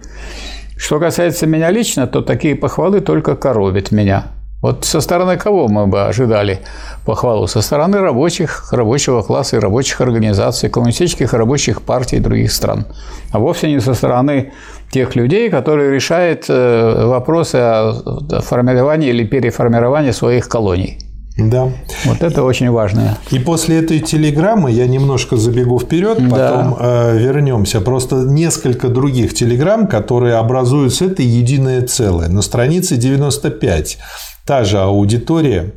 Что 0.77 0.99
касается 0.99 1.47
меня 1.47 1.71
лично, 1.71 2.07
то 2.07 2.21
такие 2.21 2.57
похвалы 2.57 3.01
только 3.01 3.37
коробят 3.37 3.93
меня. 3.93 4.27
Вот 4.65 4.87
со 4.87 5.03
стороны 5.03 5.37
кого 5.37 5.69
мы 5.69 5.87
бы 5.87 6.07
ожидали 6.07 6.61
похвалу? 7.05 7.47
Со 7.47 7.61
стороны 7.61 7.99
рабочих, 7.99 8.73
рабочего 8.73 9.21
класса 9.21 9.57
и 9.57 9.59
рабочих 9.59 10.01
организаций, 10.01 10.71
коммунистических 10.71 11.35
рабочих 11.35 11.83
партий 11.83 12.19
других 12.19 12.51
стран. 12.51 12.87
А 13.31 13.41
вовсе 13.41 13.71
не 13.71 13.81
со 13.81 13.93
стороны 13.93 14.55
тех 14.91 15.17
людей, 15.17 15.51
которые 15.51 15.91
решают 15.91 16.47
э, 16.49 17.07
вопросы 17.07 17.57
о 17.57 18.41
формировании 18.41 19.11
или 19.11 19.25
переформировании 19.25 20.13
своих 20.13 20.49
колоний. 20.49 20.99
Да. 21.37 21.69
Вот 22.07 22.23
это 22.23 22.43
очень 22.43 22.71
важно. 22.71 23.19
И 23.33 23.39
после 23.41 23.81
этой 23.81 23.99
телеграммы 24.01 24.71
я 24.71 24.87
немножко 24.87 25.37
забегу 25.37 25.79
вперед, 25.79 26.17
потом 26.17 26.77
да. 26.79 27.11
э, 27.11 27.19
вернемся. 27.19 27.83
Просто 27.83 28.17
несколько 28.17 28.89
других 28.89 29.35
телеграмм, 29.35 29.89
которые 29.89 30.37
образуют 30.37 30.95
с 30.95 31.03
этой 31.03 31.27
единое 31.27 31.83
целое. 31.83 32.29
На 32.29 32.41
странице 32.41 32.97
95 32.97 33.99
та 34.45 34.65
же 34.65 34.79
аудитория 34.79 35.73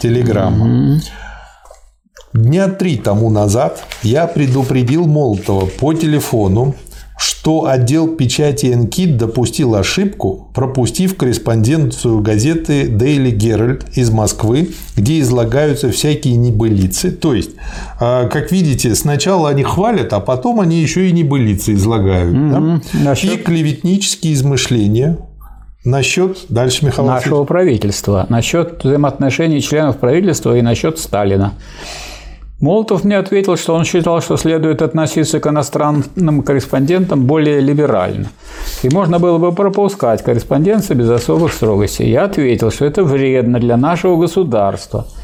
телеграмма. 0.00 0.66
Mm-hmm. 0.66 1.00
Дня 2.34 2.68
три 2.68 2.96
тому 2.96 3.30
назад 3.30 3.84
я 4.02 4.26
предупредил 4.26 5.06
Молотова 5.06 5.66
по 5.66 5.92
телефону, 5.92 6.74
что 7.18 7.66
отдел 7.66 8.08
печати 8.16 8.66
НКИД 8.66 9.16
допустил 9.16 9.74
ошибку, 9.74 10.50
пропустив 10.54 11.16
корреспонденцию 11.16 12.20
газеты 12.20 12.84
Daily 12.88 13.36
Herald 13.36 13.84
из 13.94 14.10
Москвы, 14.10 14.70
где 14.96 15.20
излагаются 15.20 15.92
всякие 15.92 16.36
небылицы. 16.36 17.10
То 17.12 17.34
есть, 17.34 17.50
а, 18.00 18.28
как 18.28 18.50
видите, 18.50 18.94
сначала 18.94 19.50
они 19.50 19.62
хвалят, 19.62 20.12
а 20.12 20.20
потом 20.20 20.58
они 20.60 20.80
еще 20.80 21.08
и 21.08 21.12
небылицы 21.12 21.74
излагают. 21.74 22.34
Mm-hmm. 22.34 22.82
Да? 22.92 22.98
Насчет... 23.04 23.34
И 23.34 23.36
клеветнические 23.36 24.32
измышления, 24.32 25.18
Насчет 25.84 26.38
дальше 26.48 26.86
Михаил 26.86 27.08
нашего 27.08 27.44
правительства, 27.44 28.26
насчет 28.28 28.84
взаимоотношений 28.84 29.60
членов 29.60 29.98
правительства 29.98 30.56
и 30.56 30.62
насчет 30.62 31.00
Сталина. 31.00 31.54
Молотов 32.60 33.02
мне 33.02 33.18
ответил, 33.18 33.56
что 33.56 33.74
он 33.74 33.84
считал, 33.84 34.20
что 34.22 34.36
следует 34.36 34.82
относиться 34.82 35.40
к 35.40 35.46
иностранным 35.48 36.42
корреспондентам 36.42 37.26
более 37.26 37.58
либерально. 37.58 38.28
И 38.84 38.88
можно 38.90 39.18
было 39.18 39.38
бы 39.38 39.50
пропускать 39.50 40.22
корреспонденцию 40.22 40.96
без 40.98 41.10
особых 41.10 41.52
строгостей. 41.52 42.08
Я 42.08 42.24
ответил, 42.24 42.70
что 42.70 42.84
это 42.84 43.02
вредно 43.02 43.58
для 43.58 43.76
нашего 43.76 44.16
государства– 44.16 45.08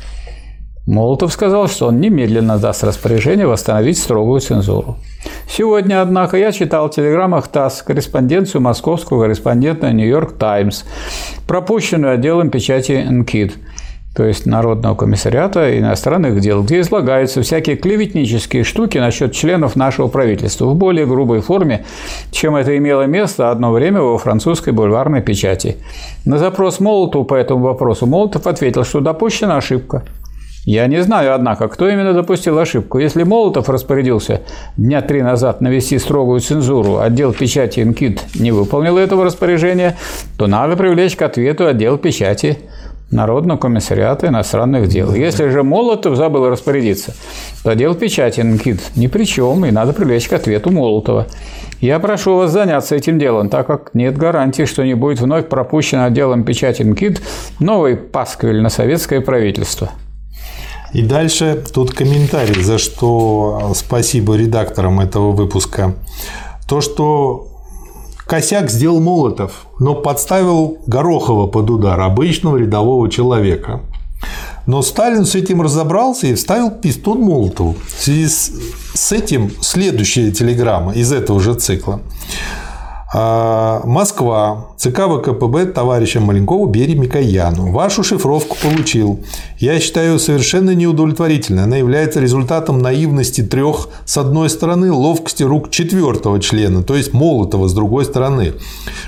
Молотов 0.88 1.34
сказал, 1.34 1.68
что 1.68 1.88
он 1.88 2.00
немедленно 2.00 2.56
даст 2.56 2.82
распоряжение 2.82 3.46
восстановить 3.46 3.98
строгую 3.98 4.40
цензуру. 4.40 4.96
Сегодня, 5.46 6.00
однако, 6.00 6.38
я 6.38 6.50
читал 6.50 6.88
в 6.88 6.94
телеграммах 6.94 7.48
ТАСС 7.48 7.82
корреспонденцию 7.82 8.62
московского 8.62 9.24
корреспондента 9.24 9.92
«Нью-Йорк 9.92 10.38
Таймс», 10.38 10.84
пропущенную 11.46 12.14
отделом 12.14 12.48
печати 12.48 13.04
НКИД, 13.06 13.58
то 14.16 14.24
есть 14.24 14.46
Народного 14.46 14.94
комиссариата 14.94 15.78
иностранных 15.78 16.40
дел, 16.40 16.62
где 16.62 16.80
излагаются 16.80 17.42
всякие 17.42 17.76
клеветнические 17.76 18.64
штуки 18.64 18.96
насчет 18.96 19.34
членов 19.34 19.76
нашего 19.76 20.08
правительства 20.08 20.64
в 20.64 20.74
более 20.74 21.04
грубой 21.04 21.42
форме, 21.42 21.84
чем 22.30 22.56
это 22.56 22.74
имело 22.78 23.02
место 23.02 23.50
одно 23.50 23.72
время 23.72 24.00
во 24.00 24.16
французской 24.16 24.72
бульварной 24.72 25.20
печати. 25.20 25.76
На 26.24 26.38
запрос 26.38 26.80
Молотова 26.80 27.24
по 27.24 27.34
этому 27.34 27.64
вопросу 27.64 28.06
Молотов 28.06 28.46
ответил, 28.46 28.84
что 28.84 29.00
допущена 29.00 29.58
ошибка– 29.58 30.02
я 30.70 30.86
не 30.86 31.02
знаю, 31.02 31.34
однако, 31.34 31.66
кто 31.68 31.88
именно 31.88 32.12
допустил 32.12 32.58
ошибку. 32.58 32.98
Если 32.98 33.22
Молотов 33.22 33.70
распорядился 33.70 34.42
дня 34.76 35.00
три 35.00 35.22
назад 35.22 35.62
навести 35.62 35.98
строгую 35.98 36.40
цензуру, 36.40 36.98
отдел 36.98 37.32
печати 37.32 37.80
НКИД 37.80 38.36
не 38.38 38.52
выполнил 38.52 38.98
этого 38.98 39.24
распоряжения, 39.24 39.96
то 40.36 40.46
надо 40.46 40.76
привлечь 40.76 41.16
к 41.16 41.22
ответу 41.22 41.66
отдел 41.66 41.96
печати 41.96 42.58
Народного 43.10 43.56
комиссариата 43.58 44.26
иностранных 44.26 44.88
дел. 44.88 45.14
Если 45.14 45.48
же 45.48 45.62
Молотов 45.62 46.16
забыл 46.16 46.50
распорядиться, 46.50 47.14
то 47.64 47.70
отдел 47.70 47.94
печати 47.94 48.42
НКИД 48.42 48.96
ни 48.96 49.06
при 49.06 49.24
чем, 49.24 49.64
и 49.64 49.70
надо 49.70 49.94
привлечь 49.94 50.28
к 50.28 50.34
ответу 50.34 50.70
Молотова. 50.70 51.28
Я 51.80 51.98
прошу 51.98 52.36
вас 52.36 52.50
заняться 52.50 52.94
этим 52.94 53.18
делом, 53.18 53.48
так 53.48 53.66
как 53.66 53.94
нет 53.94 54.18
гарантии, 54.18 54.66
что 54.66 54.84
не 54.84 54.92
будет 54.92 55.20
вновь 55.20 55.48
пропущен 55.48 56.00
отделом 56.00 56.44
печати 56.44 56.82
НКИД 56.82 57.22
новый 57.58 57.96
пасквиль 57.96 58.60
на 58.60 58.68
советское 58.68 59.22
правительство. 59.22 59.88
И 60.92 61.02
дальше 61.02 61.64
тут 61.72 61.92
комментарий, 61.92 62.62
за 62.62 62.78
что 62.78 63.72
спасибо 63.74 64.36
редакторам 64.36 65.00
этого 65.00 65.32
выпуска. 65.32 65.94
То, 66.66 66.80
что 66.80 67.48
косяк 68.26 68.70
сделал 68.70 69.00
Молотов, 69.00 69.66
но 69.78 69.94
подставил 69.94 70.78
Горохова 70.86 71.46
под 71.46 71.70
удар 71.70 72.00
обычного 72.00 72.56
рядового 72.56 73.10
человека. 73.10 73.80
Но 74.66 74.82
Сталин 74.82 75.24
с 75.24 75.34
этим 75.34 75.62
разобрался 75.62 76.26
и 76.26 76.34
вставил 76.34 76.70
пистон 76.70 77.20
Молотову. 77.20 77.76
В 77.86 78.02
связи 78.02 78.28
с 78.28 79.12
этим 79.12 79.50
следующая 79.60 80.30
телеграмма 80.30 80.92
из 80.92 81.12
этого 81.12 81.40
же 81.40 81.54
цикла. 81.54 82.00
А, 83.10 83.80
Москва, 83.86 84.66
ЦК 84.76 85.06
ВКПБ 85.08 85.72
товарища 85.72 86.20
Маленкову 86.20 86.66
Берии 86.66 86.94
Микояну. 86.94 87.72
Вашу 87.72 88.04
шифровку 88.04 88.54
получил. 88.62 89.20
Я 89.58 89.80
считаю 89.80 90.18
совершенно 90.18 90.74
неудовлетворительной. 90.74 91.62
Она 91.62 91.78
является 91.78 92.20
результатом 92.20 92.80
наивности 92.80 93.40
трех 93.40 93.88
с 94.04 94.18
одной 94.18 94.50
стороны, 94.50 94.92
ловкости 94.92 95.42
рук 95.42 95.70
четвертого 95.70 96.38
члена, 96.38 96.82
то 96.82 96.96
есть 96.96 97.14
Молотова 97.14 97.66
с 97.66 97.72
другой 97.72 98.04
стороны. 98.04 98.52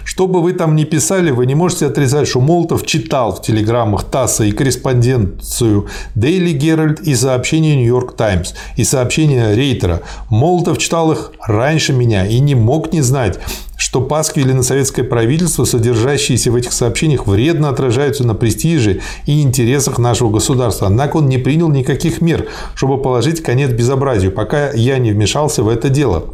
Что 0.04 0.26
бы 0.26 0.40
вы 0.40 0.54
там 0.54 0.76
ни 0.76 0.84
писали, 0.84 1.30
вы 1.30 1.44
не 1.44 1.54
можете 1.54 1.86
отрицать, 1.86 2.26
что 2.26 2.40
Молотов 2.40 2.86
читал 2.86 3.34
в 3.34 3.42
телеграммах 3.42 4.04
ТАССа 4.04 4.44
и 4.44 4.52
корреспонденцию 4.52 5.88
Daily 6.16 6.58
Herald 6.58 7.02
и 7.02 7.60
New 7.60 7.86
York 7.86 8.16
Times 8.16 8.54
и 8.76 8.84
сообщения 8.84 9.54
Рейтера. 9.54 10.00
Молотов 10.30 10.78
читал 10.78 11.12
их 11.12 11.32
раньше 11.46 11.92
меня 11.92 12.26
и 12.26 12.40
не 12.40 12.54
мог 12.54 12.94
не 12.94 13.02
знать, 13.02 13.38
что 13.80 14.02
пасквили 14.02 14.52
на 14.52 14.62
советское 14.62 15.04
правительство, 15.04 15.64
содержащиеся 15.64 16.52
в 16.52 16.54
этих 16.54 16.74
сообщениях, 16.74 17.26
вредно 17.26 17.70
отражаются 17.70 18.26
на 18.26 18.34
престиже 18.34 19.00
и 19.24 19.40
интересах 19.40 19.98
нашего 19.98 20.28
государства. 20.30 20.86
Однако 20.86 21.16
он 21.16 21.28
не 21.28 21.38
принял 21.38 21.70
никаких 21.70 22.20
мер, 22.20 22.46
чтобы 22.74 23.00
положить 23.00 23.42
конец 23.42 23.70
безобразию, 23.70 24.32
пока 24.32 24.70
я 24.72 24.98
не 24.98 25.12
вмешался 25.12 25.62
в 25.62 25.68
это 25.70 25.88
дело. 25.88 26.26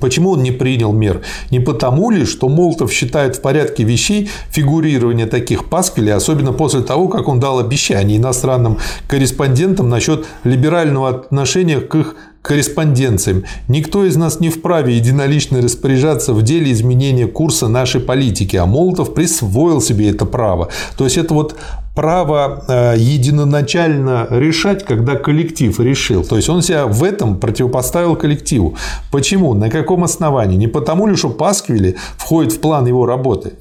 Почему 0.00 0.30
он 0.30 0.42
не 0.42 0.50
принял 0.50 0.92
мер? 0.92 1.22
Не 1.52 1.60
потому 1.60 2.10
ли, 2.10 2.24
что 2.26 2.48
Молотов 2.48 2.92
считает 2.92 3.36
в 3.36 3.40
порядке 3.40 3.84
вещей 3.84 4.28
фигурирование 4.50 5.26
таких 5.26 5.66
пасквилей, 5.66 6.12
особенно 6.12 6.52
после 6.52 6.80
того, 6.80 7.06
как 7.06 7.28
он 7.28 7.38
дал 7.38 7.60
обещание 7.60 8.18
иностранным 8.18 8.78
корреспондентам 9.06 9.88
насчет 9.88 10.26
либерального 10.42 11.08
отношения 11.08 11.80
к 11.80 11.94
их 11.94 12.16
корреспонденциям. 12.48 13.44
Никто 13.68 14.06
из 14.06 14.16
нас 14.16 14.40
не 14.40 14.48
вправе 14.48 14.96
единолично 14.96 15.60
распоряжаться 15.60 16.32
в 16.32 16.42
деле 16.42 16.72
изменения 16.72 17.26
курса 17.26 17.68
нашей 17.68 18.00
политики, 18.00 18.56
а 18.56 18.64
Молотов 18.64 19.12
присвоил 19.12 19.82
себе 19.82 20.08
это 20.08 20.24
право. 20.24 20.70
То 20.96 21.04
есть 21.04 21.18
это 21.18 21.34
вот 21.34 21.56
право 21.98 22.62
э, 22.68 22.94
единоначально 22.96 24.28
решать, 24.30 24.84
когда 24.84 25.16
коллектив 25.16 25.80
решил. 25.80 26.22
То 26.22 26.36
есть 26.36 26.48
он 26.48 26.62
себя 26.62 26.86
в 26.86 27.02
этом 27.02 27.36
противопоставил 27.40 28.14
коллективу. 28.14 28.76
Почему? 29.10 29.52
На 29.54 29.68
каком 29.68 30.04
основании? 30.04 30.56
Не 30.56 30.68
потому 30.68 31.08
ли, 31.08 31.16
что 31.16 31.30
Пасквили 31.30 31.96
входит 32.16 32.52
в 32.52 32.60
план 32.60 32.86
его 32.86 33.04
работы. 33.04 33.54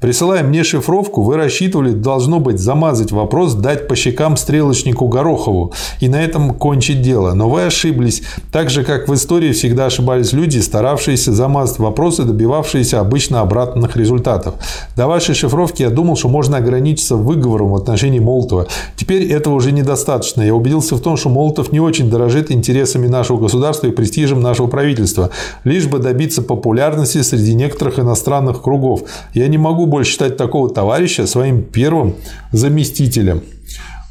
Присылая 0.00 0.42
мне 0.42 0.64
шифровку, 0.64 1.22
вы 1.22 1.36
рассчитывали, 1.36 1.92
должно 1.92 2.40
быть, 2.40 2.58
замазать 2.58 3.12
вопрос, 3.12 3.54
дать 3.54 3.86
по 3.86 3.94
щекам 3.94 4.36
стрелочнику 4.36 5.06
Горохову 5.06 5.72
и 6.00 6.08
на 6.08 6.20
этом 6.20 6.54
кончить 6.54 7.00
дело. 7.00 7.34
Но 7.34 7.48
вы 7.48 7.62
ошиблись. 7.62 8.22
Так 8.50 8.70
же, 8.70 8.82
как 8.82 9.06
в 9.06 9.14
истории 9.14 9.52
всегда 9.52 9.86
ошибались 9.86 10.32
люди, 10.32 10.58
старавшиеся 10.58 11.32
замазать 11.32 11.78
вопросы, 11.78 12.24
добивавшиеся 12.24 12.98
обычно 12.98 13.40
обратных 13.40 13.96
результатов. 13.96 14.54
До 14.96 15.06
вашей 15.06 15.36
шифровки 15.36 15.82
я 15.82 15.90
думал, 15.90 16.16
что 16.16 16.28
можно 16.28 16.56
ограничиться 16.56 17.14
выговором 17.14 17.83
отношении 17.84 18.18
Молотова. 18.18 18.66
Теперь 18.96 19.30
этого 19.30 19.54
уже 19.54 19.72
недостаточно. 19.72 20.42
Я 20.42 20.54
убедился 20.54 20.96
в 20.96 21.00
том, 21.00 21.16
что 21.16 21.28
Молотов 21.28 21.72
не 21.72 21.80
очень 21.80 22.10
дорожит 22.10 22.50
интересами 22.50 23.06
нашего 23.06 23.38
государства 23.38 23.86
и 23.86 23.90
престижем 23.90 24.40
нашего 24.40 24.66
правительства, 24.66 25.30
лишь 25.64 25.86
бы 25.86 25.98
добиться 25.98 26.42
популярности 26.42 27.22
среди 27.22 27.54
некоторых 27.54 27.98
иностранных 27.98 28.62
кругов. 28.62 29.02
Я 29.34 29.46
не 29.48 29.58
могу 29.58 29.86
больше 29.86 30.12
считать 30.12 30.36
такого 30.36 30.68
товарища 30.68 31.26
своим 31.26 31.62
первым 31.62 32.14
заместителем. 32.52 33.42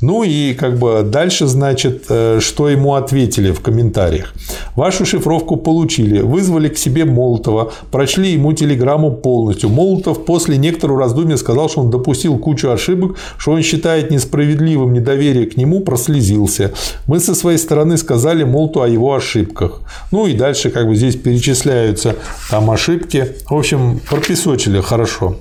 Ну 0.04 0.24
и 0.24 0.54
как 0.54 0.78
бы 0.78 1.02
дальше, 1.06 1.48
значит, 1.48 2.08
э, 2.10 2.40
что 2.42 2.68
ему 2.68 2.96
ответили 2.96 3.52
в 3.52 3.62
комментариях. 3.62 4.34
Вашу 4.76 5.06
шифровку 5.06 5.56
получили, 5.56 6.20
вызвали 6.20 6.68
к 6.68 6.78
себе 6.78 7.06
Молотова, 7.06 7.72
прочли 7.90 8.34
ему 8.34 8.52
телеграмму 8.52 9.12
полностью. 9.12 9.70
Молотов 9.70 10.26
после 10.26 10.58
некоторого 10.58 11.00
раздумья 11.00 11.38
сказал, 11.38 11.70
что 11.70 11.80
он 11.80 11.90
допустил 11.90 12.38
кучу 12.38 12.70
ошибок, 12.70 13.16
что 13.38 13.52
он 13.52 13.62
считает 13.62 14.12
несправедливым 14.12 14.92
недоверие 14.92 15.46
к 15.46 15.56
нему, 15.56 15.80
прослезился. 15.80 16.74
Мы 17.08 17.22
со 17.22 17.34
своей 17.34 17.58
стороны 17.58 17.96
сказали 17.96 18.44
Молоту 18.44 18.82
о 18.82 18.90
его 18.90 19.16
ошибках. 19.16 19.80
Ну 20.12 20.28
и 20.28 20.34
дальше 20.34 20.70
как 20.70 20.86
бы 20.86 20.96
здесь 20.96 21.16
перечисляются 21.16 22.18
там 22.50 22.70
ошибки. 22.70 23.28
В 23.50 23.56
общем, 23.56 24.02
пропесочили 24.10 24.82
хорошо. 24.82 25.38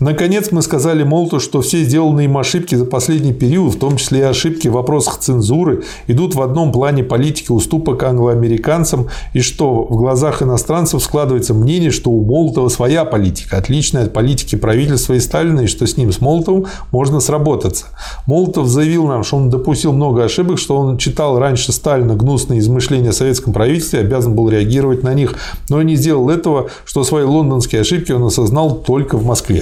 Наконец, 0.00 0.50
мы 0.50 0.62
сказали 0.62 1.02
Молоту, 1.02 1.40
что 1.40 1.60
все 1.60 1.82
сделанные 1.84 2.26
им 2.26 2.36
ошибки 2.36 2.74
за 2.74 2.84
последний 2.84 3.32
период, 3.32 3.74
в 3.74 3.78
том 3.78 3.96
числе 3.96 4.20
и 4.20 4.22
ошибки 4.22 4.68
в 4.68 4.72
вопросах 4.72 5.18
цензуры, 5.18 5.84
идут 6.06 6.34
в 6.34 6.42
одном 6.42 6.72
плане 6.72 7.04
политики 7.04 7.52
уступок 7.52 8.02
англоамериканцам, 8.02 9.08
и 9.32 9.40
что 9.40 9.84
в 9.84 9.96
глазах 9.96 10.42
иностранцев 10.42 11.02
складывается 11.02 11.54
мнение, 11.54 11.90
что 11.90 12.10
у 12.10 12.24
Молотова 12.24 12.68
своя 12.68 13.04
политика, 13.04 13.56
отличная 13.56 14.04
от 14.04 14.12
политики 14.12 14.56
правительства 14.56 15.14
и 15.14 15.20
Сталина, 15.20 15.60
и 15.60 15.66
что 15.66 15.86
с 15.86 15.96
ним, 15.96 16.12
с 16.12 16.20
Молотовым, 16.20 16.66
можно 16.90 17.20
сработаться. 17.20 17.86
Молотов 18.26 18.66
заявил 18.66 19.06
нам, 19.06 19.22
что 19.22 19.36
он 19.36 19.50
допустил 19.50 19.92
много 19.92 20.24
ошибок, 20.24 20.58
что 20.58 20.76
он 20.76 20.98
читал 20.98 21.38
раньше 21.38 21.72
Сталина 21.72 22.14
гнусные 22.14 22.60
измышления 22.60 23.10
о 23.10 23.12
советском 23.12 23.52
правительстве 23.52 24.00
обязан 24.00 24.34
был 24.34 24.48
реагировать 24.48 25.02
на 25.02 25.14
них, 25.14 25.36
но 25.68 25.80
не 25.82 25.96
сделал 25.96 26.30
этого, 26.30 26.68
что 26.84 27.04
свои 27.04 27.24
лондонские 27.24 27.82
ошибки 27.82 28.12
он 28.12 28.24
осознал 28.24 28.76
только 28.76 29.16
в 29.16 29.24
Москве. 29.24 29.53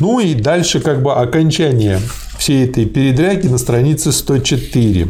Ну 0.00 0.20
и 0.20 0.34
дальше 0.34 0.80
как 0.80 1.02
бы 1.02 1.14
окончание 1.14 2.00
всей 2.38 2.64
этой 2.64 2.86
передряги 2.86 3.46
на 3.46 3.58
странице 3.58 4.12
104. 4.12 5.08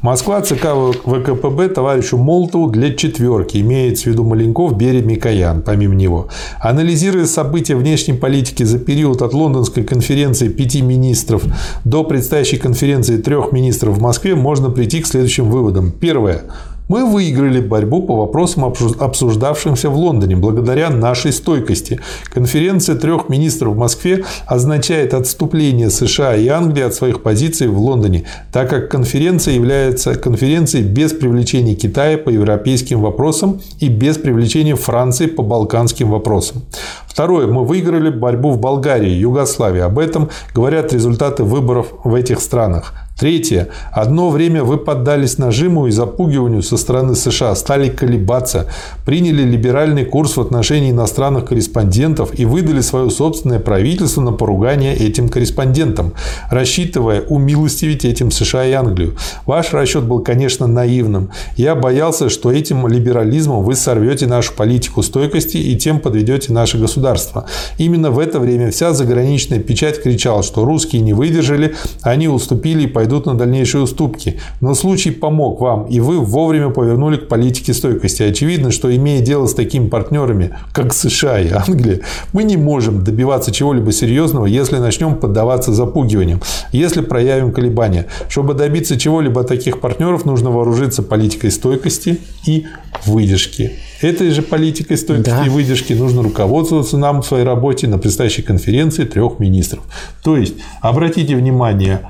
Москва, 0.00 0.40
ЦК 0.40 0.68
ВКПБ 1.04 1.68
товарищу 1.70 2.16
Молотову 2.16 2.70
для 2.70 2.94
четверки, 2.94 3.58
имеется 3.58 4.04
в 4.04 4.06
виду 4.06 4.22
Маленков, 4.22 4.76
Берия, 4.76 5.02
Микоян, 5.02 5.62
помимо 5.62 5.96
него. 5.96 6.28
Анализируя 6.60 7.26
события 7.26 7.74
внешней 7.74 8.14
политики 8.14 8.62
за 8.62 8.78
период 8.78 9.22
от 9.22 9.34
лондонской 9.34 9.82
конференции 9.82 10.48
пяти 10.48 10.82
министров 10.82 11.42
до 11.84 12.04
предстоящей 12.04 12.58
конференции 12.58 13.16
трех 13.16 13.50
министров 13.50 13.98
в 13.98 14.00
Москве, 14.00 14.36
можно 14.36 14.70
прийти 14.70 15.00
к 15.00 15.06
следующим 15.06 15.50
выводам. 15.50 15.90
Первое. 15.90 16.42
Мы 16.88 17.04
выиграли 17.04 17.60
борьбу 17.60 18.02
по 18.02 18.16
вопросам, 18.16 18.64
обсуждавшимся 18.64 19.90
в 19.90 19.96
Лондоне, 19.96 20.36
благодаря 20.36 20.88
нашей 20.88 21.34
стойкости. 21.34 22.00
Конференция 22.32 22.96
трех 22.96 23.28
министров 23.28 23.74
в 23.74 23.76
Москве 23.76 24.24
означает 24.46 25.12
отступление 25.12 25.90
США 25.90 26.34
и 26.34 26.48
Англии 26.48 26.82
от 26.82 26.94
своих 26.94 27.22
позиций 27.22 27.68
в 27.68 27.78
Лондоне, 27.78 28.24
так 28.52 28.70
как 28.70 28.90
конференция 28.90 29.54
является 29.54 30.14
конференцией 30.14 30.82
без 30.84 31.12
привлечения 31.12 31.74
Китая 31.74 32.16
по 32.16 32.30
европейским 32.30 33.02
вопросам 33.02 33.60
и 33.80 33.88
без 33.88 34.16
привлечения 34.16 34.74
Франции 34.74 35.26
по 35.26 35.42
балканским 35.42 36.08
вопросам. 36.10 36.62
Второе. 37.06 37.48
Мы 37.48 37.66
выиграли 37.66 38.08
борьбу 38.08 38.52
в 38.52 38.60
Болгарии, 38.60 39.10
Югославии. 39.10 39.80
Об 39.80 39.98
этом 39.98 40.30
говорят 40.54 40.92
результаты 40.94 41.44
выборов 41.44 41.88
в 42.02 42.14
этих 42.14 42.40
странах. 42.40 42.94
Третье. 43.18 43.70
Одно 43.90 44.30
время 44.30 44.62
вы 44.62 44.76
поддались 44.78 45.38
нажиму 45.38 45.88
и 45.88 45.90
запугиванию 45.90 46.62
со 46.62 46.76
стороны 46.76 47.16
США, 47.16 47.56
стали 47.56 47.88
колебаться, 47.88 48.68
приняли 49.04 49.42
либеральный 49.42 50.04
курс 50.04 50.36
в 50.36 50.40
отношении 50.40 50.92
иностранных 50.92 51.46
корреспондентов 51.46 52.38
и 52.38 52.44
выдали 52.44 52.80
свое 52.80 53.10
собственное 53.10 53.58
правительство 53.58 54.20
на 54.20 54.30
поругание 54.30 54.94
этим 54.94 55.30
корреспондентам, 55.30 56.12
рассчитывая 56.48 57.22
умилостивить 57.22 58.04
этим 58.04 58.30
США 58.30 58.66
и 58.66 58.72
Англию. 58.72 59.16
Ваш 59.46 59.72
расчет 59.72 60.04
был, 60.04 60.20
конечно, 60.20 60.68
наивным. 60.68 61.32
Я 61.56 61.74
боялся, 61.74 62.28
что 62.28 62.52
этим 62.52 62.86
либерализмом 62.86 63.64
вы 63.64 63.74
сорвете 63.74 64.28
нашу 64.28 64.54
политику 64.54 65.02
стойкости 65.02 65.56
и 65.56 65.76
тем 65.76 65.98
подведете 65.98 66.52
наше 66.52 66.78
государство. 66.78 67.46
Именно 67.78 68.12
в 68.12 68.20
это 68.20 68.38
время 68.38 68.70
вся 68.70 68.92
заграничная 68.92 69.58
печать 69.58 70.00
кричала, 70.00 70.44
что 70.44 70.64
русские 70.64 71.02
не 71.02 71.14
выдержали, 71.14 71.74
они 72.02 72.28
уступили 72.28 72.84
и 72.84 72.86
пойдут 72.86 73.07
пойдут 73.08 73.24
на 73.24 73.34
дальнейшие 73.34 73.82
уступки. 73.82 74.38
Но 74.60 74.74
случай 74.74 75.10
помог 75.10 75.62
вам, 75.62 75.86
и 75.86 75.98
вы 75.98 76.18
вовремя 76.18 76.68
повернули 76.68 77.16
к 77.16 77.26
политике 77.26 77.72
стойкости. 77.72 78.22
Очевидно, 78.22 78.70
что 78.70 78.94
имея 78.94 79.22
дело 79.22 79.46
с 79.46 79.54
такими 79.54 79.88
партнерами, 79.88 80.50
как 80.72 80.92
США 80.92 81.40
и 81.40 81.50
Англия, 81.50 82.00
мы 82.34 82.44
не 82.44 82.58
можем 82.58 83.02
добиваться 83.04 83.50
чего-либо 83.50 83.92
серьезного, 83.92 84.44
если 84.44 84.76
начнем 84.76 85.14
поддаваться 85.14 85.72
запугиваниям, 85.72 86.42
если 86.70 87.00
проявим 87.00 87.52
колебания. 87.52 88.06
Чтобы 88.28 88.52
добиться 88.52 88.98
чего-либо 88.98 89.40
от 89.40 89.48
таких 89.48 89.80
партнеров, 89.80 90.26
нужно 90.26 90.50
вооружиться 90.50 91.02
политикой 91.02 91.50
стойкости 91.50 92.18
и 92.46 92.66
выдержки. 93.06 93.72
Этой 94.02 94.30
же 94.30 94.42
политикой 94.42 94.98
стойкости 94.98 95.30
да. 95.30 95.46
и 95.46 95.48
выдержки 95.48 95.94
нужно 95.94 96.22
руководствоваться 96.22 96.98
нам 96.98 97.22
в 97.22 97.26
своей 97.26 97.44
работе 97.44 97.88
на 97.88 97.96
предстоящей 97.96 98.42
конференции 98.42 99.04
трех 99.04 99.38
министров. 99.38 99.82
То 100.22 100.36
есть, 100.36 100.54
обратите 100.82 101.34
внимание, 101.36 102.00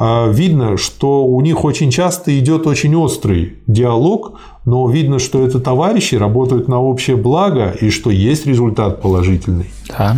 видно, 0.00 0.76
что 0.76 1.24
у 1.24 1.40
них 1.40 1.64
очень 1.64 1.90
часто 1.90 2.36
идет 2.38 2.66
очень 2.66 2.94
острый 2.96 3.58
диалог, 3.66 4.40
но 4.64 4.88
видно, 4.88 5.18
что 5.18 5.46
это 5.46 5.60
товарищи 5.60 6.16
работают 6.16 6.68
на 6.68 6.80
общее 6.80 7.16
благо 7.16 7.70
и 7.80 7.90
что 7.90 8.10
есть 8.10 8.46
результат 8.46 9.00
положительный. 9.00 9.70
Да, 9.88 10.16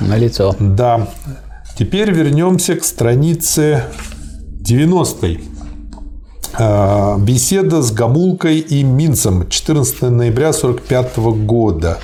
на 0.00 0.16
лицо. 0.16 0.54
Да. 0.58 1.08
Теперь 1.78 2.10
вернемся 2.10 2.76
к 2.76 2.84
странице 2.84 3.84
90. 4.60 5.38
А, 6.52 7.18
беседа 7.18 7.82
с 7.82 7.92
Гамулкой 7.92 8.58
и 8.58 8.82
Минцем 8.82 9.48
14 9.48 10.02
ноября 10.02 10.48
1945 10.48 11.16
года. 11.44 11.98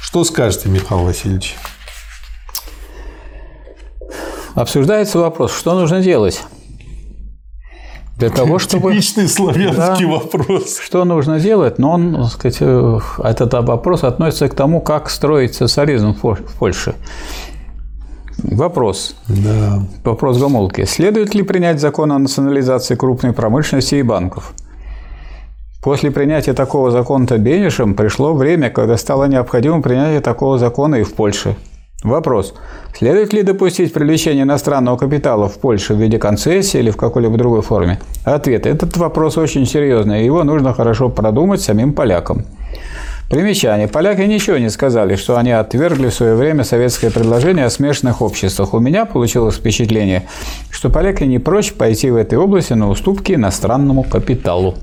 Что 0.00 0.24
скажете, 0.24 0.68
Михаил 0.68 1.04
Васильевич? 1.04 1.56
Обсуждается 4.54 5.18
вопрос, 5.18 5.52
что 5.56 5.74
нужно 5.74 6.00
делать 6.00 6.42
для 8.16 8.30
того, 8.30 8.58
чтобы... 8.60 8.92
Типичный 8.92 9.28
славянский 9.28 10.06
да, 10.06 10.12
вопрос. 10.12 10.78
Что 10.78 11.04
нужно 11.04 11.40
делать? 11.40 11.78
Но 11.78 11.92
он, 11.92 12.14
так 12.14 12.30
сказать, 12.30 12.58
э, 12.60 12.98
этот 13.22 13.52
вопрос 13.54 14.04
относится 14.04 14.48
к 14.48 14.54
тому, 14.54 14.80
как 14.80 15.10
строить 15.10 15.54
социализм 15.54 16.14
в 16.14 16.38
Польше. 16.58 16.94
Вопрос. 18.38 19.16
Да. 19.28 19.82
Вопрос 20.04 20.38
Гомолки. 20.38 20.84
Следует 20.84 21.34
ли 21.34 21.42
принять 21.42 21.80
закон 21.80 22.12
о 22.12 22.18
национализации 22.18 22.94
крупной 22.94 23.32
промышленности 23.32 23.96
и 23.96 24.02
банков? 24.02 24.52
После 25.82 26.10
принятия 26.10 26.54
такого 26.54 26.90
закона 26.90 27.26
Бенишем 27.38 27.94
пришло 27.94 28.34
время, 28.34 28.70
когда 28.70 28.96
стало 28.96 29.24
необходимо 29.24 29.82
принятие 29.82 30.20
такого 30.20 30.58
закона 30.58 30.96
и 30.96 31.02
в 31.02 31.12
Польше. 31.14 31.56
Вопрос. 32.04 32.52
Следует 32.94 33.32
ли 33.32 33.42
допустить 33.42 33.94
привлечение 33.94 34.42
иностранного 34.42 34.98
капитала 34.98 35.48
в 35.48 35.58
Польше 35.58 35.94
в 35.94 36.00
виде 36.00 36.18
концессии 36.18 36.78
или 36.78 36.90
в 36.90 36.98
какой-либо 36.98 37.38
другой 37.38 37.62
форме? 37.62 37.98
Ответ. 38.24 38.66
Этот 38.66 38.96
вопрос 38.98 39.38
очень 39.38 39.64
серьезный, 39.66 40.22
его 40.22 40.44
нужно 40.44 40.74
хорошо 40.74 41.08
продумать 41.08 41.62
самим 41.62 41.94
полякам. 41.94 42.44
Примечание. 43.30 43.88
Поляки 43.88 44.20
ничего 44.20 44.58
не 44.58 44.68
сказали, 44.68 45.16
что 45.16 45.38
они 45.38 45.50
отвергли 45.50 46.08
в 46.08 46.14
свое 46.14 46.34
время 46.34 46.62
советское 46.62 47.10
предложение 47.10 47.64
о 47.64 47.70
смешанных 47.70 48.20
обществах. 48.20 48.74
У 48.74 48.80
меня 48.80 49.06
получилось 49.06 49.56
впечатление, 49.56 50.24
что 50.70 50.90
поляки 50.90 51.24
не 51.24 51.38
прочь 51.38 51.72
пойти 51.72 52.10
в 52.10 52.16
этой 52.16 52.36
области 52.36 52.74
на 52.74 52.90
уступки 52.90 53.32
иностранному 53.32 54.02
капиталу. 54.02 54.74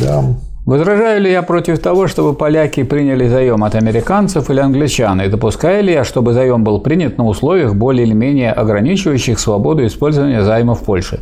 Да. 0.00 0.22
Возражаю 0.66 1.20
ли 1.20 1.30
я 1.30 1.42
против 1.42 1.78
того, 1.78 2.08
чтобы 2.08 2.34
поляки 2.34 2.82
приняли 2.82 3.28
заем 3.28 3.62
от 3.62 3.76
американцев 3.76 4.50
или 4.50 4.58
англичан? 4.58 5.20
И 5.22 5.28
допускаю 5.28 5.84
ли 5.84 5.92
я, 5.92 6.02
чтобы 6.02 6.32
заем 6.32 6.64
был 6.64 6.80
принят 6.80 7.18
на 7.18 7.24
условиях 7.24 7.76
более 7.76 8.04
или 8.04 8.12
менее 8.12 8.52
ограничивающих 8.52 9.38
свободу 9.38 9.86
использования 9.86 10.42
займа 10.42 10.74
в 10.74 10.82
Польше? 10.82 11.20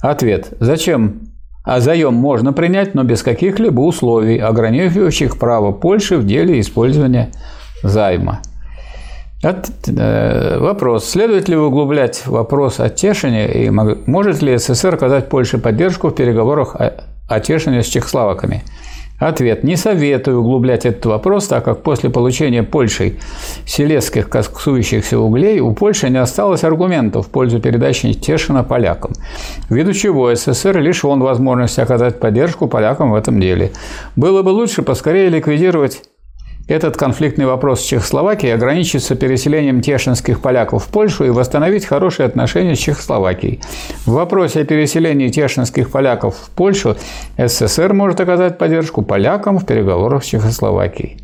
Ответ. 0.00 0.52
Зачем 0.60 1.22
а 1.64 1.80
заем 1.80 2.14
можно 2.14 2.52
принять, 2.52 2.94
но 2.94 3.02
без 3.02 3.22
каких-либо 3.22 3.80
условий, 3.80 4.38
ограничивающих 4.38 5.38
право 5.38 5.72
Польши 5.72 6.16
в 6.16 6.24
деле 6.24 6.60
использования 6.60 7.30
займа. 7.82 8.40
От, 9.42 9.68
э, 9.86 10.58
вопрос. 10.60 11.04
Следует 11.04 11.48
ли 11.48 11.56
углублять 11.56 12.26
вопрос 12.26 12.80
о 12.80 12.88
Тешине 12.88 13.66
и 13.66 13.70
может 13.70 14.40
ли 14.40 14.56
СССР 14.56 14.94
оказать 14.94 15.28
Польше 15.28 15.58
поддержку 15.58 16.08
в 16.08 16.14
переговорах 16.14 16.74
о, 16.76 16.92
о 17.28 17.40
Тешине 17.40 17.82
с 17.82 17.86
чехословаками? 17.86 18.64
Ответ. 19.18 19.64
Не 19.64 19.74
советую 19.74 20.40
углублять 20.40 20.86
этот 20.86 21.04
вопрос, 21.06 21.48
так 21.48 21.64
как 21.64 21.82
после 21.82 22.08
получения 22.08 22.62
Польшей 22.62 23.18
селезских 23.66 24.28
косующихся 24.28 25.18
углей 25.18 25.58
у 25.58 25.72
Польши 25.74 26.08
не 26.08 26.18
осталось 26.18 26.62
аргументов 26.62 27.26
в 27.26 27.30
пользу 27.30 27.58
передачи 27.58 28.12
Тешина 28.12 28.62
полякам, 28.62 29.12
ввиду 29.68 29.92
чего 29.92 30.32
СССР 30.32 30.78
лишен 30.78 31.18
возможности 31.18 31.80
оказать 31.80 32.20
поддержку 32.20 32.68
полякам 32.68 33.10
в 33.10 33.16
этом 33.16 33.40
деле. 33.40 33.72
Было 34.14 34.42
бы 34.42 34.50
лучше 34.50 34.82
поскорее 34.82 35.30
ликвидировать 35.30 36.02
этот 36.68 36.98
конфликтный 36.98 37.46
вопрос 37.46 37.80
с 37.80 37.84
Чехословакией 37.84 38.54
ограничится 38.54 39.14
переселением 39.14 39.80
тешинских 39.80 40.40
поляков 40.40 40.84
в 40.84 40.88
Польшу 40.88 41.24
и 41.24 41.30
восстановить 41.30 41.86
хорошие 41.86 42.26
отношения 42.26 42.76
с 42.76 42.78
Чехословакией. 42.78 43.60
В 44.04 44.12
вопросе 44.12 44.60
о 44.60 44.64
переселении 44.64 45.28
тешинских 45.28 45.90
поляков 45.90 46.36
в 46.36 46.50
Польшу 46.50 46.96
СССР 47.38 47.94
может 47.94 48.20
оказать 48.20 48.58
поддержку 48.58 49.02
полякам 49.02 49.58
в 49.58 49.66
переговорах 49.66 50.22
с 50.22 50.26
Чехословакией. 50.26 51.18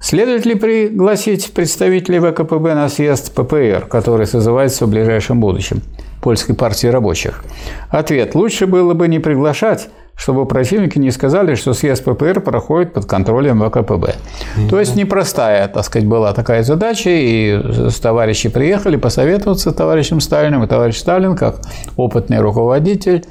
Следует 0.00 0.46
ли 0.46 0.54
пригласить 0.54 1.52
представителей 1.52 2.20
ВКПБ 2.20 2.74
на 2.74 2.88
съезд 2.88 3.34
ППР, 3.34 3.86
который 3.88 4.26
созывается 4.26 4.86
в 4.86 4.90
ближайшем 4.90 5.40
будущем, 5.40 5.82
Польской 6.22 6.54
партии 6.54 6.86
рабочих? 6.86 7.44
Ответ. 7.90 8.34
Лучше 8.34 8.66
было 8.66 8.94
бы 8.94 9.08
не 9.08 9.18
приглашать, 9.18 9.88
чтобы 10.16 10.46
противники 10.46 10.98
не 10.98 11.10
сказали, 11.10 11.54
что 11.54 11.74
съезд 11.74 12.02
ППР 12.04 12.40
проходит 12.40 12.94
под 12.94 13.04
контролем 13.04 13.60
ВКПБ. 13.60 14.16
Mm-hmm. 14.16 14.68
То 14.68 14.80
есть 14.80 14.96
непростая, 14.96 15.68
так 15.68 15.84
сказать, 15.84 16.08
была 16.08 16.32
такая 16.32 16.62
задача, 16.62 17.10
и 17.10 17.60
товарищи 18.00 18.48
приехали 18.48 18.96
посоветоваться 18.96 19.70
с 19.70 19.74
товарищем 19.74 20.20
Сталиным, 20.20 20.64
и 20.64 20.66
товарищ 20.66 20.96
Сталин, 20.96 21.36
как 21.36 21.60
опытный 21.96 22.40
руководитель, 22.40 23.24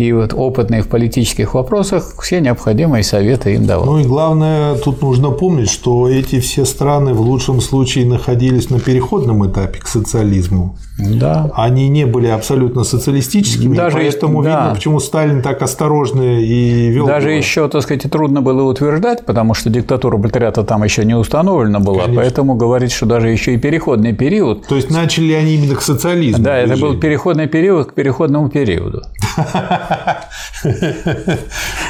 и 0.00 0.12
вот 0.12 0.32
опытные 0.34 0.82
в 0.82 0.88
политических 0.88 1.52
вопросах 1.52 2.14
все 2.22 2.40
необходимые 2.40 3.02
советы 3.02 3.54
им 3.54 3.66
давал. 3.66 3.84
Ну 3.84 3.98
и 3.98 4.04
главное, 4.04 4.76
тут 4.76 5.02
нужно 5.02 5.30
помнить, 5.30 5.70
что 5.70 6.08
эти 6.08 6.40
все 6.40 6.64
страны 6.64 7.12
в 7.12 7.20
лучшем 7.20 7.60
случае 7.60 8.06
находились 8.06 8.70
на 8.70 8.80
переходном 8.80 9.46
этапе 9.46 9.78
к 9.78 9.86
социализму. 9.86 10.78
Да. 10.98 11.50
Они 11.54 11.88
не 11.88 12.06
были 12.06 12.28
абсолютно 12.28 12.84
социалистическими, 12.84 13.76
Даже, 13.76 13.98
поэтому 13.98 14.42
да. 14.42 14.48
видно, 14.48 14.74
почему 14.74 15.00
Сталин 15.00 15.42
так 15.42 15.62
осторожно 15.62 16.40
и 16.40 16.88
вел. 16.88 17.06
Даже 17.06 17.28
было. 17.28 17.36
еще, 17.36 17.68
так 17.68 17.82
сказать, 17.82 18.02
трудно 18.10 18.42
было 18.42 18.62
утверждать, 18.62 19.24
потому 19.24 19.54
что 19.54 19.70
диктатура 19.70 20.16
пролетариата 20.18 20.62
там 20.62 20.82
еще 20.84 21.04
не 21.04 21.14
установлена 21.14 21.80
была, 21.80 22.02
Конечно. 22.04 22.22
поэтому 22.22 22.54
говорить, 22.54 22.92
что 22.92 23.06
даже 23.06 23.28
еще 23.28 23.54
и 23.54 23.56
переходный 23.58 24.14
период. 24.14 24.66
То 24.66 24.76
есть 24.76 24.90
начали 24.90 25.32
они 25.32 25.56
именно 25.56 25.74
к 25.74 25.82
социализму. 25.82 26.42
Да, 26.42 26.56
это 26.56 26.76
был 26.76 26.98
переходный 26.98 27.48
период 27.48 27.90
к 27.90 27.94
переходному 27.94 28.48
периоду. 28.48 29.02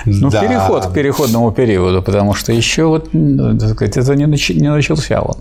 Ну, 0.06 0.30
переход 0.30 0.86
к 0.86 0.92
переходному 0.92 1.52
периоду, 1.52 2.02
потому 2.02 2.34
что 2.34 2.52
еще 2.52 2.84
вот, 2.84 3.10
так 3.12 3.70
сказать, 3.70 3.96
это 3.96 4.16
не 4.16 4.26
начался 4.26 5.20
он. 5.20 5.36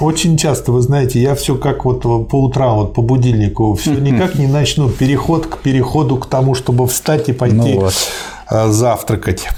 Очень 0.00 0.36
часто, 0.36 0.72
вы 0.72 0.80
знаете, 0.80 1.20
я 1.20 1.34
все 1.34 1.54
как 1.54 1.84
вот 1.84 2.02
по 2.02 2.42
утрам, 2.42 2.76
вот 2.76 2.94
по 2.94 3.02
будильнику, 3.02 3.74
все 3.74 3.92
никак 3.92 4.34
не 4.34 4.46
начну 4.46 4.88
переход 4.88 5.46
к 5.46 5.58
переходу 5.58 6.16
к 6.16 6.26
тому, 6.26 6.54
чтобы 6.54 6.86
встать 6.86 7.28
и 7.28 7.32
пойти 7.32 7.56
ну 7.56 7.80
вот. 7.80 7.94
А, 8.46 8.68
завтракать. 8.68 9.48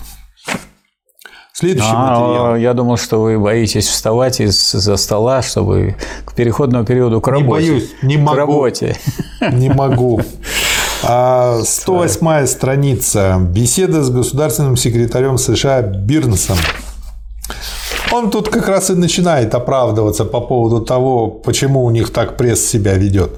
Следующий 1.52 1.92
а, 1.92 2.20
материал. 2.20 2.56
Я 2.56 2.74
думал, 2.74 2.96
что 2.96 3.20
вы 3.20 3.38
боитесь 3.38 3.86
вставать 3.86 4.40
из-за 4.40 4.96
стола, 4.96 5.40
чтобы 5.40 5.94
к 6.24 6.34
переходному 6.34 6.84
периоду 6.84 7.20
к 7.20 7.28
работе. 7.28 7.64
Не 7.64 7.70
боюсь, 7.70 7.90
не 8.02 8.16
могу. 8.16 8.34
К 8.34 8.38
работе. 8.38 8.96
Не 9.52 9.70
могу. 9.70 10.20
108 11.06 12.26
а, 12.26 12.46
страница. 12.46 13.36
Беседа 13.38 14.02
с 14.02 14.10
государственным 14.10 14.76
секретарем 14.76 15.36
США 15.36 15.82
Бирнсом. 15.82 16.56
Он 18.10 18.30
тут 18.30 18.48
как 18.48 18.68
раз 18.68 18.90
и 18.90 18.94
начинает 18.94 19.54
оправдываться 19.54 20.24
по 20.24 20.40
поводу 20.40 20.80
того, 20.80 21.28
почему 21.28 21.84
у 21.84 21.90
них 21.90 22.10
так 22.10 22.38
пресс 22.38 22.64
себя 22.64 22.94
ведет. 22.94 23.32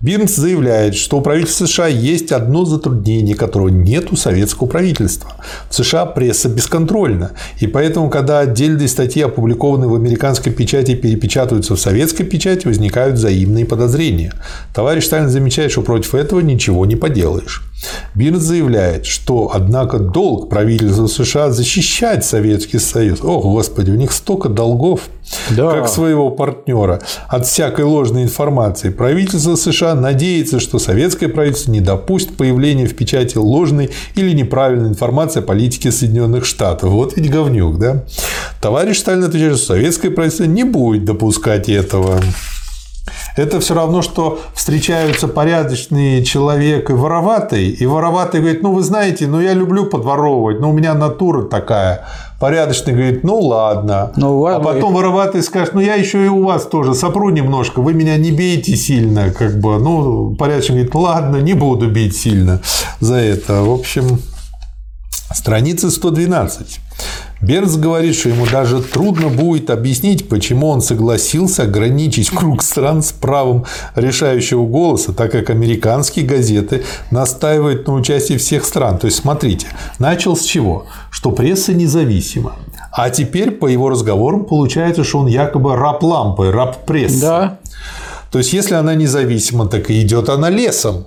Бирнс 0.00 0.36
заявляет, 0.36 0.94
что 0.94 1.18
у 1.18 1.20
правительства 1.20 1.66
США 1.66 1.88
есть 1.88 2.30
одно 2.30 2.64
затруднение, 2.64 3.34
которого 3.34 3.68
нет 3.68 4.12
у 4.12 4.16
советского 4.16 4.68
правительства. 4.68 5.32
В 5.68 5.74
США 5.74 6.06
пресса 6.06 6.48
бесконтрольна, 6.48 7.32
и 7.58 7.66
поэтому, 7.66 8.08
когда 8.08 8.38
отдельные 8.38 8.86
статьи, 8.86 9.22
опубликованные 9.22 9.88
в 9.88 9.96
американской 9.96 10.52
печати, 10.52 10.94
перепечатываются 10.94 11.74
в 11.74 11.80
советской 11.80 12.22
печати, 12.22 12.68
возникают 12.68 13.16
взаимные 13.16 13.66
подозрения. 13.66 14.34
Товарищ 14.72 15.04
Сталин 15.04 15.30
замечает, 15.30 15.72
что 15.72 15.82
против 15.82 16.14
этого 16.14 16.40
ничего 16.40 16.86
не 16.86 16.94
поделаешь. 16.94 17.67
Бирнс 18.14 18.42
заявляет, 18.42 19.06
что, 19.06 19.50
однако, 19.54 19.98
долг 19.98 20.48
правительства 20.48 21.06
США 21.06 21.50
защищать 21.50 22.24
Советский 22.24 22.78
Союз. 22.78 23.20
О, 23.22 23.40
Господи, 23.40 23.90
у 23.90 23.94
них 23.94 24.12
столько 24.12 24.48
долгов, 24.48 25.02
да. 25.50 25.70
как 25.70 25.88
своего 25.88 26.30
партнера 26.30 27.00
от 27.28 27.46
всякой 27.46 27.84
ложной 27.84 28.24
информации. 28.24 28.90
Правительство 28.90 29.54
США 29.54 29.94
надеется, 29.94 30.58
что 30.58 30.78
советское 30.78 31.28
правительство 31.28 31.70
не 31.70 31.80
допустит 31.80 32.36
появления 32.36 32.86
в 32.86 32.96
печати 32.96 33.36
ложной 33.36 33.90
или 34.14 34.32
неправильной 34.32 34.88
информации 34.88 35.38
о 35.40 35.42
политике 35.42 35.92
Соединенных 35.92 36.44
Штатов. 36.44 36.90
Вот 36.90 37.16
ведь 37.16 37.30
говнюк, 37.30 37.78
да? 37.78 38.04
Товарищ 38.60 38.98
Сталин 38.98 39.24
отвечает, 39.24 39.56
что 39.56 39.66
советское 39.66 40.10
правительство 40.10 40.44
не 40.44 40.64
будет 40.64 41.04
допускать 41.04 41.68
этого. 41.68 42.20
Это 43.36 43.60
все 43.60 43.74
равно, 43.74 44.02
что 44.02 44.40
встречаются 44.54 45.28
порядочный 45.28 46.24
человек 46.24 46.90
и 46.90 46.92
вороватый, 46.92 47.68
и 47.68 47.86
вороватый 47.86 48.40
говорит, 48.40 48.62
ну 48.62 48.72
вы 48.72 48.82
знаете, 48.82 49.26
ну 49.26 49.40
я 49.40 49.52
люблю 49.54 49.86
подворовывать, 49.86 50.60
но 50.60 50.70
у 50.70 50.72
меня 50.72 50.94
натура 50.94 51.44
такая. 51.44 52.04
Порядочный 52.40 52.92
говорит, 52.92 53.24
ну 53.24 53.38
ладно. 53.40 54.12
Ну, 54.16 54.46
а 54.46 54.60
потом 54.60 54.94
вороватый 54.94 55.42
скажет, 55.42 55.74
ну 55.74 55.80
я 55.80 55.94
еще 55.94 56.24
и 56.24 56.28
у 56.28 56.44
вас 56.44 56.66
тоже 56.66 56.94
сопру 56.94 57.30
немножко, 57.30 57.80
вы 57.80 57.94
меня 57.94 58.16
не 58.16 58.30
бейте 58.30 58.76
сильно, 58.76 59.30
как 59.30 59.58
бы. 59.58 59.78
Ну, 59.78 60.36
порядочный 60.36 60.76
говорит, 60.76 60.94
ладно, 60.94 61.36
не 61.38 61.54
буду 61.54 61.88
бить 61.88 62.16
сильно 62.16 62.60
за 63.00 63.16
это. 63.16 63.62
В 63.62 63.70
общем, 63.70 64.20
страница 65.32 65.90
112. 65.90 66.80
Бернс 67.40 67.76
говорит, 67.76 68.16
что 68.16 68.30
ему 68.30 68.46
даже 68.46 68.82
трудно 68.82 69.28
будет 69.28 69.70
объяснить, 69.70 70.28
почему 70.28 70.68
он 70.68 70.80
согласился 70.80 71.62
ограничить 71.62 72.30
круг 72.30 72.62
стран 72.62 73.02
с 73.02 73.12
правом 73.12 73.64
решающего 73.94 74.66
голоса, 74.66 75.12
так 75.12 75.30
как 75.30 75.50
американские 75.50 76.26
газеты 76.26 76.82
настаивают 77.12 77.86
на 77.86 77.94
участии 77.94 78.36
всех 78.36 78.64
стран. 78.64 78.98
То 78.98 79.06
есть, 79.06 79.18
смотрите, 79.18 79.68
начал 80.00 80.36
с 80.36 80.42
чего? 80.42 80.86
Что 81.10 81.30
пресса 81.30 81.72
независима. 81.74 82.56
А 82.90 83.10
теперь 83.10 83.52
по 83.52 83.66
его 83.66 83.90
разговорам 83.90 84.44
получается, 84.44 85.04
что 85.04 85.18
он 85.20 85.28
якобы 85.28 85.76
раб 85.76 86.02
лампы, 86.02 86.50
раб 86.50 86.84
прессы. 86.84 87.20
Да. 87.20 87.58
То 88.32 88.38
есть, 88.38 88.52
если 88.52 88.74
она 88.74 88.94
независима, 88.94 89.66
так 89.66 89.90
и 89.90 90.02
идет 90.02 90.28
она 90.28 90.50
лесом. 90.50 91.06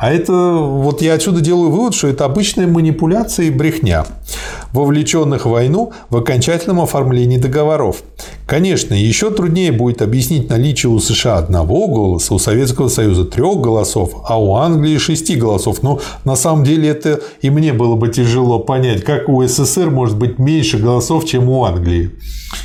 А 0.00 0.10
это, 0.10 0.32
вот 0.32 1.02
я 1.02 1.12
отсюда 1.12 1.42
делаю 1.42 1.70
вывод, 1.70 1.94
что 1.94 2.08
это 2.08 2.24
обычная 2.24 2.66
манипуляция 2.66 3.46
и 3.46 3.50
брехня, 3.50 4.06
вовлеченных 4.72 5.46
в 5.46 5.50
войну 5.50 5.92
в 6.10 6.16
окончательном 6.16 6.80
оформлении 6.80 7.38
договоров. 7.38 8.02
Конечно, 8.46 8.94
еще 8.94 9.30
труднее 9.30 9.72
будет 9.72 10.02
объяснить 10.02 10.48
наличие 10.48 10.90
у 10.90 10.98
США 10.98 11.38
одного 11.38 11.86
голоса, 11.88 12.34
у 12.34 12.38
Советского 12.38 12.88
Союза 12.88 13.24
трех 13.24 13.60
голосов, 13.60 14.22
а 14.24 14.40
у 14.40 14.56
Англии 14.56 14.98
шести 14.98 15.36
голосов. 15.36 15.82
Но 15.82 16.00
на 16.24 16.36
самом 16.36 16.64
деле 16.64 16.88
это 16.88 17.20
и 17.40 17.50
мне 17.50 17.72
было 17.72 17.96
бы 17.96 18.08
тяжело 18.08 18.58
понять, 18.58 19.04
как 19.04 19.28
у 19.28 19.46
СССР 19.46 19.90
может 19.90 20.18
быть 20.18 20.38
меньше 20.38 20.78
голосов, 20.78 21.24
чем 21.24 21.48
у 21.48 21.64
Англии. 21.64 22.10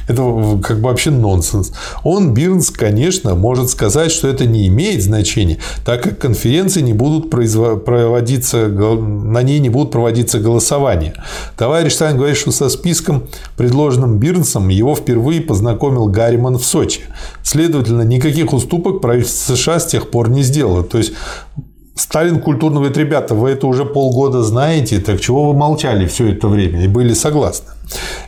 Это 0.08 0.60
как 0.64 0.78
бы 0.78 0.90
вообще 0.90 1.12
нонсенс. 1.12 1.72
Он, 2.04 2.34
Бирнс, 2.34 2.72
конечно, 2.72 3.36
может 3.36 3.70
сказать, 3.70 4.12
что 4.12 4.28
это 4.28 4.46
не 4.46 4.68
имеет 4.68 5.04
значения, 5.04 5.60
так 5.84 6.02
как 6.02 6.18
конференции 6.18 6.82
не 6.82 6.94
будут 6.94 7.30
проводиться, 7.30 8.68
на 8.68 9.44
ней 9.44 9.60
не 9.60 9.70
будут 9.70 9.92
проводиться 9.92 10.40
голосования. 10.40 11.14
Товарищ 11.56 11.94
Сталин 11.96 12.18
говорит, 12.18 12.38
что 12.38 12.52
со 12.52 12.70
списком, 12.70 13.24
предложенным 13.58 14.18
Бирнсом, 14.18 14.70
его 14.70 14.96
впервые 14.96 15.42
познакомил 15.42 16.08
Гарриман 16.08 16.58
в 16.58 16.66
Сочи. 16.66 17.02
Следовательно, 17.44 18.04
никаких 18.04 18.54
уступок 18.54 19.02
правительство 19.02 19.56
США 19.56 19.80
с 19.80 19.88
тех 19.88 20.12
пор 20.12 20.30
не 20.30 20.44
сделало. 20.44 20.84
То 20.84 20.98
есть 20.98 21.14
Сталин 21.96 22.42
культурно 22.42 22.78
говорит, 22.78 22.98
ребята, 22.98 23.36
вы 23.36 23.52
это 23.52 23.68
уже 23.68 23.86
полгода 23.86 24.44
знаете, 24.44 25.00
так 25.00 25.22
чего 25.22 25.52
вы 25.52 25.58
молчали 25.58 26.06
все 26.08 26.32
это 26.32 26.48
время 26.48 26.84
и 26.84 26.88
были 26.88 27.14
согласны? 27.14 27.70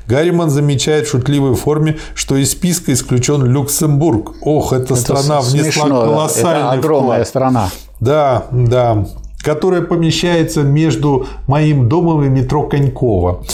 Гарриман 0.08 0.50
замечает 0.50 1.08
в 1.08 1.12
шутливой 1.12 1.56
форме, 1.56 1.98
что 2.16 2.38
из 2.38 2.52
списка 2.52 2.94
исключен 2.94 3.44
Люксембург. 3.44 4.36
Ох, 4.42 4.72
эта 4.72 4.94
это 4.94 4.96
страна 4.96 5.42
внесла 5.42 5.64
смешно, 5.64 6.02
колоссальный 6.02 6.62
это 6.62 6.72
огромная 6.72 7.16
вклад. 7.16 7.28
страна. 7.28 7.70
Да, 8.00 8.46
да 8.52 9.06
которая 9.48 9.82
помещается 9.82 10.62
между 10.64 11.26
моим 11.48 11.88
домом 11.88 12.22
и 12.26 12.28
метро 12.28 12.64
Конькова 12.64 13.46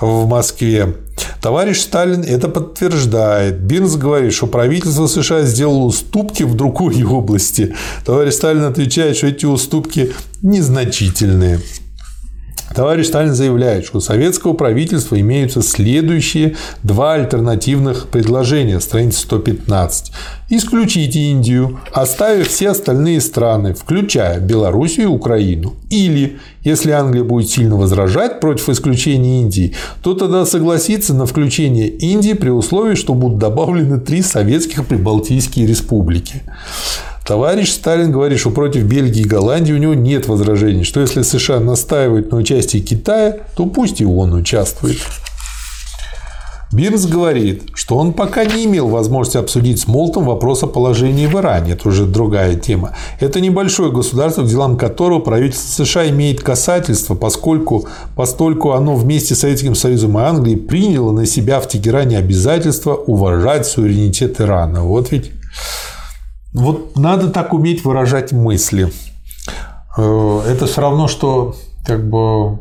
в 0.00 0.28
Москве. 0.28 0.94
Товарищ 1.40 1.80
Сталин 1.80 2.22
это 2.22 2.48
подтверждает. 2.48 3.58
Бинс 3.58 3.96
говорит, 3.96 4.34
что 4.34 4.46
правительство 4.46 5.08
США 5.08 5.42
сделало 5.42 5.86
уступки 5.86 6.44
в 6.44 6.54
другой 6.54 7.02
области. 7.18 7.74
Товарищ 8.04 8.34
Сталин 8.34 8.62
отвечает, 8.62 9.16
что 9.16 9.26
эти 9.26 9.44
уступки 9.44 10.12
незначительные. 10.42 11.58
Товарищ 12.74 13.06
Сталин 13.06 13.34
заявляет, 13.34 13.84
что 13.84 13.98
у 13.98 14.00
советского 14.00 14.54
правительства 14.54 15.20
имеются 15.20 15.62
следующие 15.62 16.56
два 16.82 17.14
альтернативных 17.14 18.08
предложения, 18.08 18.80
страница 18.80 19.20
115. 19.20 20.12
Исключить 20.48 21.16
Индию, 21.16 21.80
оставив 21.92 22.48
все 22.48 22.70
остальные 22.70 23.20
страны, 23.20 23.74
включая 23.74 24.40
Белоруссию 24.40 25.04
и 25.04 25.10
Украину. 25.10 25.74
Или, 25.90 26.38
если 26.62 26.92
Англия 26.92 27.24
будет 27.24 27.50
сильно 27.50 27.76
возражать 27.76 28.40
против 28.40 28.68
исключения 28.70 29.40
Индии, 29.40 29.74
то 30.02 30.14
тогда 30.14 30.46
согласиться 30.46 31.14
на 31.14 31.26
включение 31.26 31.88
Индии 31.88 32.32
при 32.32 32.48
условии, 32.48 32.94
что 32.94 33.14
будут 33.14 33.38
добавлены 33.38 34.00
три 34.00 34.22
советских 34.22 34.86
прибалтийские 34.86 35.66
республики. 35.66 36.42
Товарищ 37.24 37.70
Сталин 37.70 38.10
говорит, 38.10 38.40
что 38.40 38.50
против 38.50 38.82
Бельгии 38.84 39.22
и 39.22 39.28
Голландии 39.28 39.72
у 39.72 39.78
него 39.78 39.94
нет 39.94 40.26
возражений, 40.26 40.84
что 40.84 41.00
если 41.00 41.22
США 41.22 41.60
настаивают 41.60 42.32
на 42.32 42.38
участии 42.38 42.78
Китая, 42.78 43.38
то 43.56 43.66
пусть 43.66 44.00
и 44.00 44.04
он 44.04 44.34
участвует. 44.34 44.98
Бирнс 46.72 47.04
говорит, 47.04 47.64
что 47.74 47.98
он 47.98 48.14
пока 48.14 48.46
не 48.46 48.64
имел 48.64 48.88
возможности 48.88 49.36
обсудить 49.36 49.78
с 49.78 49.86
Молтом 49.86 50.24
вопрос 50.24 50.62
о 50.62 50.66
положении 50.66 51.26
в 51.26 51.34
Иране. 51.34 51.72
Это 51.72 51.86
уже 51.86 52.06
другая 52.06 52.56
тема. 52.56 52.96
Это 53.20 53.42
небольшое 53.42 53.92
государство, 53.92 54.42
к 54.42 54.46
делам 54.46 54.78
которого 54.78 55.18
правительство 55.18 55.84
США 55.84 56.08
имеет 56.08 56.40
касательство, 56.40 57.14
поскольку 57.14 57.86
постольку 58.16 58.72
оно 58.72 58.96
вместе 58.96 59.34
с 59.34 59.40
Советским 59.40 59.74
Союзом 59.74 60.18
и 60.18 60.22
Англией 60.22 60.56
приняло 60.56 61.12
на 61.12 61.26
себя 61.26 61.60
в 61.60 61.68
Тегеране 61.68 62.16
обязательство 62.16 62.94
уважать 62.94 63.66
суверенитет 63.66 64.40
Ирана. 64.40 64.82
Вот 64.82 65.12
ведь 65.12 65.30
вот 66.52 66.96
надо 66.96 67.28
так 67.28 67.52
уметь 67.52 67.84
выражать 67.84 68.32
мысли. 68.32 68.92
Э, 69.96 70.40
это 70.48 70.66
все 70.66 70.80
равно, 70.80 71.08
что 71.08 71.54
как 71.86 72.08
бы 72.08 72.58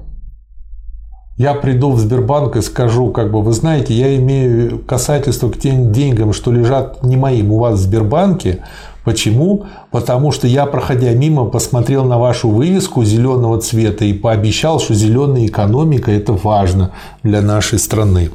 я 1.37 1.53
приду 1.53 1.91
в 1.91 1.99
Сбербанк 1.99 2.55
и 2.55 2.61
скажу, 2.61 3.09
как 3.09 3.31
бы, 3.31 3.41
вы 3.41 3.53
знаете, 3.53 3.93
я 3.93 4.15
имею 4.17 4.79
касательство 4.79 5.49
к 5.49 5.57
тем 5.57 5.91
деньгам, 5.91 6.33
что 6.33 6.51
лежат 6.51 7.03
не 7.03 7.17
моим 7.17 7.51
у 7.51 7.59
вас 7.59 7.79
в 7.79 7.83
Сбербанке. 7.83 8.63
Почему? 9.03 9.65
Потому 9.89 10.31
что 10.31 10.45
я, 10.45 10.67
проходя 10.67 11.11
мимо, 11.13 11.45
посмотрел 11.45 12.05
на 12.05 12.19
вашу 12.19 12.49
вывеску 12.49 13.03
зеленого 13.03 13.59
цвета 13.59 14.05
и 14.05 14.13
пообещал, 14.13 14.79
что 14.79 14.93
зеленая 14.93 15.47
экономика– 15.47 16.11
это 16.13 16.33
важно 16.33 16.91
для 17.23 17.41
нашей 17.41 17.79
страны. 17.79 18.29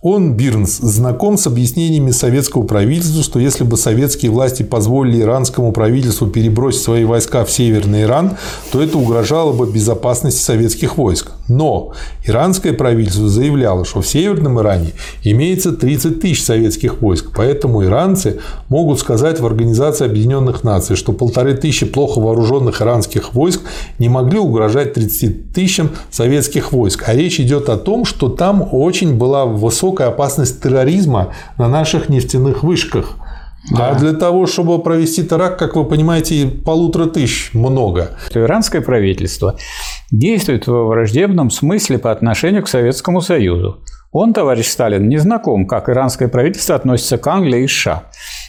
Он, 0.00 0.34
Бирнс, 0.34 0.78
знаком 0.78 1.36
с 1.36 1.48
объяснениями 1.48 2.12
советского 2.12 2.62
правительства, 2.62 3.24
что 3.24 3.40
если 3.40 3.64
бы 3.64 3.76
советские 3.76 4.30
власти 4.30 4.62
позволили 4.62 5.22
иранскому 5.22 5.72
правительству 5.72 6.28
перебросить 6.28 6.82
свои 6.82 7.02
войска 7.02 7.44
в 7.44 7.50
Северный 7.50 8.02
Иран, 8.02 8.36
то 8.70 8.80
это 8.80 8.96
угрожало 8.96 9.52
бы 9.52 9.66
безопасности 9.68 10.40
советских 10.40 10.98
войск. 10.98 11.32
Но 11.48 11.94
иранское 12.24 12.74
правительство 12.74 13.28
заявляло, 13.28 13.84
что 13.84 14.00
в 14.00 14.06
Северном 14.06 14.60
Иране 14.60 14.92
имеется 15.24 15.72
30 15.72 16.20
тысяч 16.20 16.44
советских 16.44 17.00
войск, 17.00 17.32
поэтому 17.34 17.84
иранцы 17.84 18.38
могут 18.68 19.00
сказать 19.00 19.40
в 19.40 19.46
Организации 19.46 20.04
Объединенных 20.04 20.62
Наций, 20.62 20.94
что 20.94 21.12
полторы 21.12 21.54
тысячи 21.54 21.86
плохо 21.86 22.20
вооруженных 22.20 22.82
иранских 22.82 23.34
войск 23.34 23.62
не 23.98 24.08
могли 24.08 24.38
угрожать 24.38 24.94
30 24.94 25.52
тысячам 25.52 25.90
советских 26.12 26.70
войск. 26.70 27.02
А 27.08 27.14
речь 27.14 27.40
идет 27.40 27.68
о 27.68 27.76
том, 27.76 28.04
что 28.04 28.28
там 28.28 28.68
очень 28.70 29.16
была 29.16 29.44
высокая 29.44 29.87
опасность 29.96 30.62
терроризма 30.62 31.32
на 31.56 31.68
наших 31.68 32.08
нефтяных 32.08 32.62
вышках– 32.62 33.16
да. 33.70 33.90
А 33.90 33.94
для 33.98 34.12
того, 34.12 34.46
чтобы 34.46 34.80
провести 34.82 35.24
теракт, 35.24 35.58
как 35.58 35.76
вы 35.76 35.84
понимаете, 35.84 36.46
полутора 36.46 37.06
тысяч 37.06 37.50
много. 37.52 38.16
Иранское 38.32 38.80
правительство 38.80 39.56
действует 40.10 40.66
в 40.66 40.72
враждебном 40.72 41.50
смысле 41.50 41.98
по 41.98 42.10
отношению 42.10 42.62
к 42.62 42.68
Советскому 42.68 43.20
Союзу. 43.20 43.82
Он, 44.10 44.32
товарищ 44.32 44.68
Сталин, 44.68 45.06
не 45.06 45.18
знаком, 45.18 45.66
как 45.66 45.90
иранское 45.90 46.28
правительство 46.28 46.74
относится 46.74 47.18
к 47.18 47.26
Англии 47.26 47.64
и 47.64 47.68
США. 47.68 48.04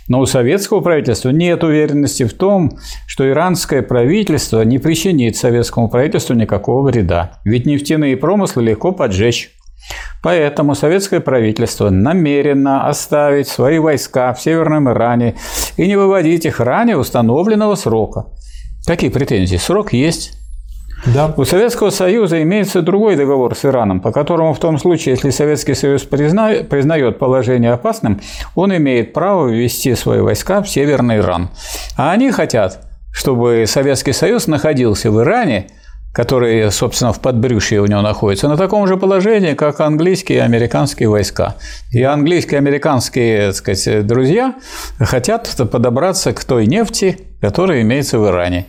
Но 0.08 0.22
у 0.22 0.26
советского 0.26 0.80
правительства 0.80 1.32
нет 1.32 1.64
уверенности 1.66 2.24
в 2.24 2.34
том, 2.34 2.78
что 3.06 3.30
иранское 3.30 3.82
правительство 3.82 4.62
не 4.62 4.80
причинит 4.80 5.36
советскому 5.36 5.90
правительству 5.90 6.34
никакого 6.34 6.90
вреда. 6.90 7.40
Ведь 7.44 7.66
нефтяные 7.66 8.16
промыслы 8.16 8.64
легко 8.64 8.94
поджечь. 8.94 9.52
Поэтому 10.22 10.76
советское 10.76 11.22
правительство 11.22 11.90
намерено 11.90 12.88
оставить 12.88 13.48
свои 13.48 13.80
войска 13.80 14.34
в 14.34 14.42
Северном 14.42 14.90
Иране 14.90 15.36
и 15.78 15.88
не 15.88 15.96
выводить 15.96 16.46
их 16.46 16.60
ранее 16.60 16.98
установленного 16.98 17.76
срока. 17.76 18.26
Какие 18.86 19.10
претензии? 19.10 19.56
Срок 19.56 19.94
есть. 19.94 20.34
Да. 21.06 21.34
У 21.38 21.46
Советского 21.46 21.92
Союза 21.92 22.42
имеется 22.44 22.82
другой 22.82 23.16
договор 23.16 23.56
с 23.56 23.64
Ираном, 23.64 24.02
по 24.02 24.12
которому 24.12 24.54
в 24.54 24.60
том 24.60 24.78
случае, 24.78 25.16
если 25.16 25.30
Советский 25.30 25.74
Союз 25.74 26.04
призна... 26.04 26.52
признает 26.70 27.20
положение 27.20 27.72
опасным, 27.72 28.20
он 28.56 28.76
имеет 28.76 29.14
право 29.14 29.48
ввести 29.48 29.96
свои 29.96 30.20
войска 30.20 30.62
в 30.62 30.70
Северный 30.70 31.18
Иран. 31.20 31.50
А 31.96 32.12
они 32.12 32.32
хотят, 32.32 32.86
чтобы 33.14 33.64
Советский 33.66 34.12
Союз 34.12 34.48
находился 34.48 35.10
в 35.10 35.22
Иране– 35.22 35.68
который, 36.14 36.72
собственно, 36.72 37.14
в 37.14 37.20
подбрюшье 37.20 37.82
у 37.82 37.86
него 37.86 38.02
находится, 38.02 38.48
на 38.48 38.58
таком 38.58 38.88
же 38.88 38.98
положении, 38.98 39.54
как 39.54 39.80
английские 39.80 40.40
и 40.40 40.42
американские 40.42 41.10
войска. 41.10 41.56
И 41.92 42.02
английские 42.04 42.56
и 42.56 42.58
американские 42.58 43.48
так 43.48 43.56
сказать, 43.56 44.08
друзья 44.08 44.56
хотят 45.00 45.50
подобраться 45.72 46.34
к 46.34 46.44
той 46.44 46.66
нефти, 46.66 47.20
которая 47.42 47.82
имеется 47.82 48.20
в 48.20 48.28
Иране. 48.28 48.66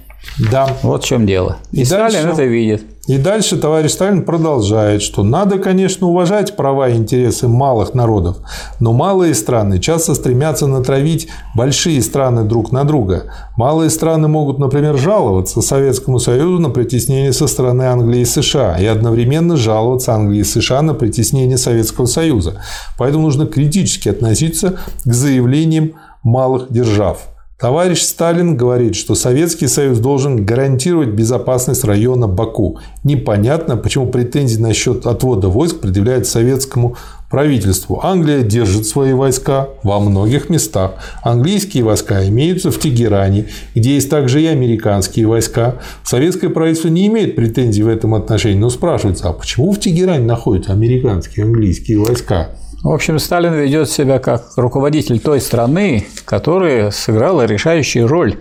Да. 0.50 0.68
Вот 0.83 1.05
в 1.05 1.07
чем 1.07 1.26
дело. 1.26 1.59
И, 1.72 1.81
и 1.81 1.85
Сталин 1.85 2.12
дальше... 2.12 2.29
это 2.29 2.44
видит. 2.44 2.83
И 3.11 3.18
дальше 3.18 3.57
товарищ 3.57 3.90
Сталин 3.90 4.23
продолжает, 4.23 5.03
что 5.03 5.25
надо, 5.25 5.59
конечно, 5.59 6.07
уважать 6.07 6.55
права 6.55 6.88
и 6.88 6.96
интересы 6.96 7.49
малых 7.49 7.92
народов, 7.92 8.37
но 8.79 8.92
малые 8.92 9.35
страны 9.35 9.81
часто 9.81 10.14
стремятся 10.14 10.68
натравить 10.68 11.27
большие 11.57 12.03
страны 12.03 12.44
друг 12.44 12.70
на 12.70 12.85
друга. 12.85 13.25
Малые 13.57 13.90
страны 13.90 14.29
могут, 14.29 14.61
например, 14.61 14.96
жаловаться 14.96 15.61
Советскому 15.61 16.20
Союзу 16.20 16.61
на 16.61 16.70
притеснение 16.70 17.33
со 17.33 17.49
стороны 17.49 17.83
Англии 17.83 18.20
и 18.20 18.25
США 18.25 18.79
и 18.79 18.87
одновременно 18.87 19.57
жаловаться 19.57 20.14
Англии 20.14 20.43
и 20.43 20.45
США 20.45 20.80
на 20.80 20.95
притеснение 20.95 21.59
Советского 21.59 22.07
Союза. 22.07 22.62
Поэтому 22.97 23.24
нужно 23.24 23.47
критически 23.47 24.09
относиться 24.09 24.78
к 25.05 25.12
заявлениям 25.12 25.95
малых 26.22 26.70
держав. 26.70 27.26
Товарищ 27.61 28.00
Сталин 28.00 28.56
говорит, 28.56 28.94
что 28.96 29.14
Советский 29.14 29.66
Союз 29.66 29.98
должен 29.98 30.46
гарантировать 30.46 31.11
безопасность 31.11 31.84
района 31.84 32.26
Баку. 32.26 32.78
Непонятно, 33.04 33.76
почему 33.76 34.06
претензии 34.06 34.58
насчет 34.58 35.06
отвода 35.06 35.48
войск 35.48 35.80
предъявляют 35.80 36.26
советскому 36.26 36.96
правительству. 37.28 38.00
Англия 38.02 38.40
держит 38.40 38.86
свои 38.86 39.12
войска 39.12 39.68
во 39.82 40.00
многих 40.00 40.48
местах. 40.48 40.92
Английские 41.22 41.84
войска 41.84 42.26
имеются 42.26 42.70
в 42.70 42.78
Тегеране, 42.78 43.48
где 43.74 43.94
есть 43.94 44.08
также 44.08 44.40
и 44.40 44.46
американские 44.46 45.26
войска. 45.26 45.76
Советское 46.02 46.48
правительство 46.48 46.88
не 46.88 47.08
имеет 47.08 47.36
претензий 47.36 47.82
в 47.82 47.88
этом 47.88 48.14
отношении, 48.14 48.58
но 48.58 48.70
спрашивается, 48.70 49.28
а 49.28 49.34
почему 49.34 49.72
в 49.72 49.78
Тегеране 49.78 50.24
находятся 50.24 50.72
американские 50.72 51.44
и 51.44 51.48
английские 51.48 51.98
войска? 51.98 52.48
В 52.83 52.89
общем, 52.89 53.18
Сталин 53.18 53.53
ведет 53.53 53.91
себя 53.91 54.18
как 54.18 54.53
руководитель 54.57 55.20
той 55.20 55.41
страны, 55.41 56.07
которая 56.24 56.91
сыграла 56.91 57.45
решающую 57.45 58.07
роль 58.07 58.37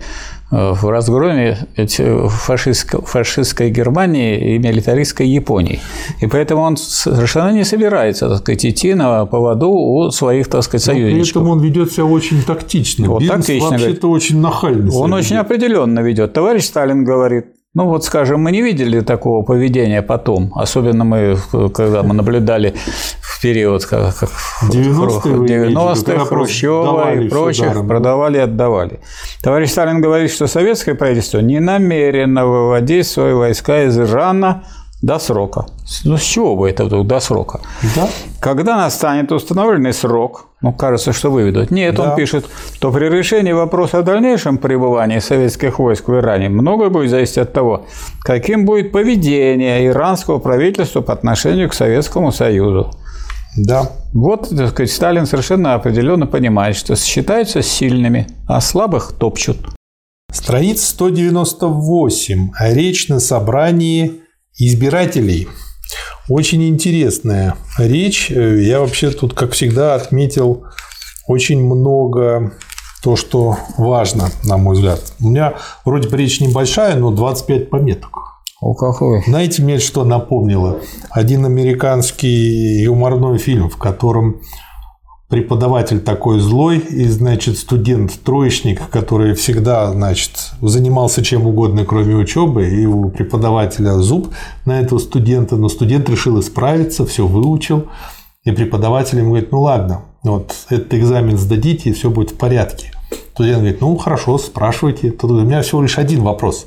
э, 0.50 0.72
в 0.72 0.88
разгроме 0.88 1.58
фашистской, 1.76 3.02
фашистской 3.02 3.70
Германии 3.70 4.54
и 4.54 4.58
милитаристской 4.58 5.28
Японии. 5.28 5.80
И 6.22 6.26
поэтому 6.26 6.62
он 6.62 6.78
совершенно 6.78 7.50
не 7.52 7.64
собирается, 7.64 8.30
так 8.30 8.38
сказать, 8.38 8.64
идти 8.64 8.94
на 8.94 9.26
поводу 9.26 9.68
у 9.68 10.10
своих, 10.10 10.48
так 10.48 10.62
сказать, 10.62 10.84
союзников. 10.84 11.18
Но 11.18 11.22
при 11.22 11.30
этом 11.30 11.48
он 11.48 11.60
ведет 11.60 11.92
себя 11.92 12.06
очень 12.06 12.42
тактично. 12.42 13.08
Вот 13.08 13.26
тактично. 13.26 13.68
Вообще-то 13.68 14.08
очень 14.10 14.40
нахально. 14.40 14.90
Он 14.94 15.12
очень 15.12 15.36
ведет. 15.36 15.44
определенно 15.44 16.00
ведет. 16.00 16.32
Товарищ 16.32 16.64
Сталин 16.64 17.04
говорит, 17.04 17.44
ну 17.72 17.86
вот, 17.86 18.04
скажем, 18.04 18.42
мы 18.42 18.50
не 18.50 18.62
видели 18.62 19.00
такого 19.00 19.44
поведения 19.44 20.02
потом, 20.02 20.52
особенно 20.56 21.04
мы, 21.04 21.36
когда 21.72 22.02
мы 22.02 22.14
наблюдали 22.14 22.74
в 23.20 23.40
период 23.40 23.86
как, 23.86 24.16
как 24.16 24.30
90-е, 24.68 25.46
90 25.46 26.18
Хрущева 26.26 27.14
и 27.14 27.28
прочих, 27.28 27.66
ударом. 27.70 27.86
продавали 27.86 28.38
и 28.38 28.40
отдавали. 28.40 29.00
Товарищ 29.40 29.70
Сталин 29.70 30.00
говорит, 30.00 30.32
что 30.32 30.48
советское 30.48 30.96
правительство 30.96 31.38
не 31.38 31.60
намерено 31.60 32.44
выводить 32.44 33.06
свои 33.06 33.34
войска 33.34 33.84
из 33.84 33.96
Ирана 33.96 34.64
до 35.02 35.18
срока. 35.18 35.66
Ну, 36.04 36.16
с 36.16 36.22
чего 36.22 36.56
бы 36.56 36.68
это 36.68 36.84
вдруг 36.84 37.06
до 37.06 37.20
срока? 37.20 37.60
Да. 37.96 38.08
Когда 38.40 38.76
настанет 38.76 39.32
установленный 39.32 39.92
срок, 39.92 40.46
ну, 40.60 40.72
кажется, 40.74 41.12
что 41.12 41.30
выведут. 41.30 41.70
Нет, 41.70 41.94
да. 41.94 42.10
он 42.10 42.16
пишет, 42.16 42.46
что 42.74 42.92
при 42.92 43.08
решении 43.08 43.52
вопроса 43.52 43.98
о 43.98 44.02
дальнейшем 44.02 44.58
пребывании 44.58 45.20
советских 45.20 45.78
войск 45.78 46.08
в 46.08 46.14
Иране 46.14 46.50
многое 46.50 46.90
будет 46.90 47.10
зависеть 47.10 47.38
от 47.38 47.52
того, 47.52 47.86
каким 48.22 48.66
будет 48.66 48.92
поведение 48.92 49.86
иранского 49.86 50.38
правительства 50.38 51.00
по 51.00 51.14
отношению 51.14 51.70
к 51.70 51.74
Советскому 51.74 52.30
Союзу. 52.30 52.90
Да. 53.56 53.90
Вот, 54.12 54.50
так 54.50 54.68
сказать, 54.70 54.90
Сталин 54.90 55.26
совершенно 55.26 55.74
определенно 55.74 56.26
понимает, 56.26 56.76
что 56.76 56.94
считаются 56.94 57.62
сильными, 57.62 58.26
а 58.46 58.60
слабых 58.60 59.12
топчут. 59.18 59.56
Страница 60.30 60.86
198. 60.90 62.50
Речь 62.60 63.08
на 63.08 63.18
собрании 63.18 64.20
избирателей. 64.60 65.48
Очень 66.28 66.68
интересная 66.68 67.56
речь. 67.78 68.30
Я 68.30 68.80
вообще 68.80 69.10
тут, 69.10 69.34
как 69.34 69.52
всегда, 69.52 69.94
отметил 69.96 70.64
очень 71.26 71.64
много 71.64 72.52
то, 73.02 73.16
что 73.16 73.56
важно, 73.78 74.30
на 74.44 74.56
мой 74.58 74.74
взгляд. 74.74 75.00
У 75.20 75.28
меня 75.30 75.54
вроде 75.84 76.08
бы 76.08 76.16
речь 76.16 76.40
небольшая, 76.40 76.96
но 76.96 77.10
25 77.10 77.70
пометок. 77.70 78.10
О, 78.60 78.74
какой? 78.74 79.22
Знаете, 79.26 79.62
мне 79.62 79.78
что 79.78 80.04
напомнило? 80.04 80.80
Один 81.10 81.46
американский 81.46 82.82
юморной 82.82 83.38
фильм, 83.38 83.70
в 83.70 83.78
котором 83.78 84.42
преподаватель 85.30 86.00
такой 86.00 86.40
злой 86.40 86.78
и, 86.78 87.04
значит, 87.04 87.56
студент-троечник, 87.56 88.90
который 88.90 89.34
всегда, 89.34 89.90
значит, 89.92 90.50
занимался 90.60 91.24
чем 91.24 91.46
угодно, 91.46 91.84
кроме 91.84 92.16
учебы, 92.16 92.68
и 92.68 92.84
у 92.84 93.10
преподавателя 93.10 93.94
зуб 93.94 94.34
на 94.66 94.80
этого 94.80 94.98
студента, 94.98 95.56
но 95.56 95.68
студент 95.68 96.10
решил 96.10 96.40
исправиться, 96.40 97.06
все 97.06 97.26
выучил, 97.26 97.86
и 98.42 98.50
преподаватель 98.50 99.18
ему 99.18 99.30
говорит, 99.30 99.52
ну 99.52 99.60
ладно, 99.60 100.02
вот 100.24 100.52
этот 100.68 100.92
экзамен 100.94 101.38
сдадите, 101.38 101.90
и 101.90 101.92
все 101.92 102.10
будет 102.10 102.32
в 102.32 102.36
порядке. 102.36 102.92
Студент 103.32 103.58
говорит, 103.58 103.80
ну 103.80 103.96
хорошо, 103.96 104.36
спрашивайте. 104.36 105.12
Тут 105.12 105.30
у 105.30 105.40
меня 105.42 105.62
всего 105.62 105.80
лишь 105.80 105.98
один 105.98 106.22
вопрос. 106.22 106.66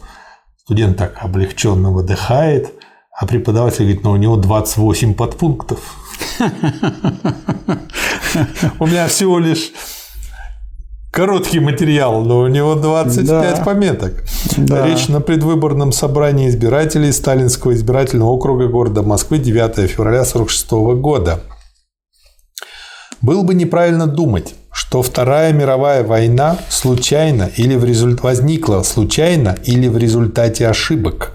Студент 0.63 0.97
так 0.97 1.17
облегченно 1.19 1.91
выдыхает, 1.91 2.73
а 3.19 3.25
преподаватель 3.25 3.83
говорит, 3.83 4.03
ну 4.03 4.11
у 4.11 4.15
него 4.15 4.37
28 4.37 5.13
подпунктов. 5.15 5.97
У 8.79 8.87
меня 8.87 9.07
всего 9.07 9.39
лишь 9.39 9.71
короткий 11.11 11.59
материал, 11.59 12.23
но 12.23 12.39
у 12.39 12.47
него 12.47 12.75
25 12.75 13.25
да. 13.27 13.63
пометок. 13.63 14.23
Да. 14.57 14.85
Речь 14.87 15.07
на 15.07 15.21
предвыборном 15.21 15.91
собрании 15.91 16.49
избирателей 16.49 17.11
Сталинского 17.11 17.73
избирательного 17.73 18.29
округа 18.29 18.67
города 18.67 19.03
Москвы 19.03 19.37
9 19.37 19.89
февраля 19.89 20.21
1946 20.21 20.71
года. 20.99 21.39
Было 23.21 23.43
бы 23.43 23.53
неправильно 23.53 24.07
думать, 24.07 24.55
что 24.71 25.01
Вторая 25.01 25.53
мировая 25.53 26.03
война 26.03 26.57
случайно 26.69 27.49
или 27.55 27.75
в 27.75 27.85
результ... 27.85 28.21
возникла 28.21 28.83
случайно 28.83 29.55
или 29.63 29.87
в 29.87 29.97
результате 29.97 30.67
ошибок 30.67 31.31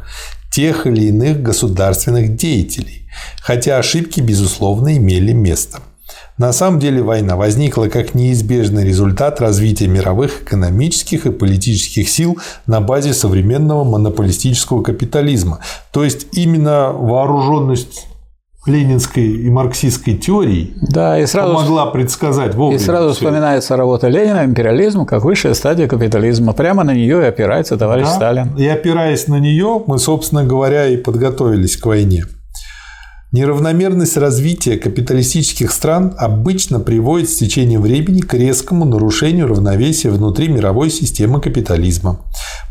тех 0.52 0.86
или 0.86 1.06
иных 1.06 1.40
государственных 1.40 2.36
деятелей, 2.36 3.07
хотя 3.40 3.78
ошибки, 3.78 4.20
безусловно, 4.20 4.96
имели 4.96 5.32
место. 5.32 5.80
На 6.38 6.52
самом 6.52 6.78
деле 6.78 7.02
война 7.02 7.36
возникла 7.36 7.88
как 7.88 8.14
неизбежный 8.14 8.84
результат 8.84 9.40
развития 9.40 9.88
мировых 9.88 10.42
экономических 10.42 11.26
и 11.26 11.32
политических 11.32 12.08
сил 12.08 12.38
на 12.66 12.80
базе 12.80 13.12
современного 13.12 13.82
монополистического 13.82 14.82
капитализма. 14.82 15.58
То 15.90 16.04
есть 16.04 16.28
именно 16.32 16.92
вооруженность 16.92 18.06
ленинской 18.66 19.24
и 19.24 19.50
марксистской 19.50 20.14
теории 20.14 20.74
да, 20.82 21.18
и 21.18 21.26
сразу, 21.26 21.54
помогла 21.54 21.86
предсказать 21.86 22.54
вовремя. 22.54 22.80
И 22.80 22.84
сразу 22.84 23.08
все. 23.10 23.20
вспоминается 23.20 23.76
работа 23.76 24.08
Ленина 24.08 24.44
«Империализм 24.44 25.06
как 25.06 25.24
высшая 25.24 25.54
стадия 25.54 25.88
капитализма». 25.88 26.52
Прямо 26.52 26.84
на 26.84 26.94
нее 26.94 27.22
и 27.22 27.24
опирается 27.24 27.76
товарищ 27.76 28.04
да, 28.04 28.14
Сталин. 28.14 28.56
И 28.56 28.66
опираясь 28.66 29.26
на 29.26 29.40
нее, 29.40 29.82
мы, 29.86 29.98
собственно 29.98 30.44
говоря, 30.44 30.86
и 30.86 30.96
подготовились 30.96 31.76
к 31.76 31.86
войне. 31.86 32.24
Неравномерность 33.30 34.16
развития 34.16 34.78
капиталистических 34.78 35.70
стран 35.70 36.14
обычно 36.16 36.80
приводит 36.80 37.28
с 37.28 37.36
течением 37.36 37.82
времени 37.82 38.22
к 38.22 38.32
резкому 38.32 38.86
нарушению 38.86 39.48
равновесия 39.48 40.08
внутри 40.08 40.48
мировой 40.48 40.88
системы 40.88 41.38
капитализма. 41.38 42.20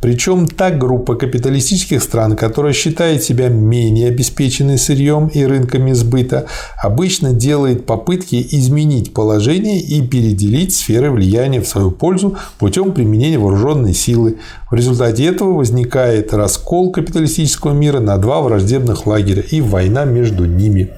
Причем 0.01 0.47
та 0.47 0.71
группа 0.71 1.13
капиталистических 1.13 2.01
стран, 2.01 2.35
которая 2.35 2.73
считает 2.73 3.21
себя 3.21 3.49
менее 3.49 4.09
обеспеченной 4.09 4.79
сырьем 4.79 5.27
и 5.27 5.43
рынками 5.43 5.93
сбыта, 5.93 6.47
обычно 6.81 7.33
делает 7.33 7.85
попытки 7.85 8.43
изменить 8.51 9.13
положение 9.13 9.79
и 9.79 10.01
переделить 10.01 10.73
сферы 10.73 11.11
влияния 11.11 11.61
в 11.61 11.67
свою 11.67 11.91
пользу 11.91 12.35
путем 12.57 12.93
применения 12.93 13.37
вооруженной 13.37 13.93
силы. 13.93 14.37
В 14.69 14.75
результате 14.75 15.25
этого 15.25 15.53
возникает 15.53 16.33
раскол 16.33 16.91
капиталистического 16.91 17.71
мира 17.71 17.99
на 17.99 18.17
два 18.17 18.41
враждебных 18.41 19.07
лагеря 19.07 19.41
и 19.41 19.61
война 19.61 20.03
между 20.03 20.45
ними. 20.45 20.91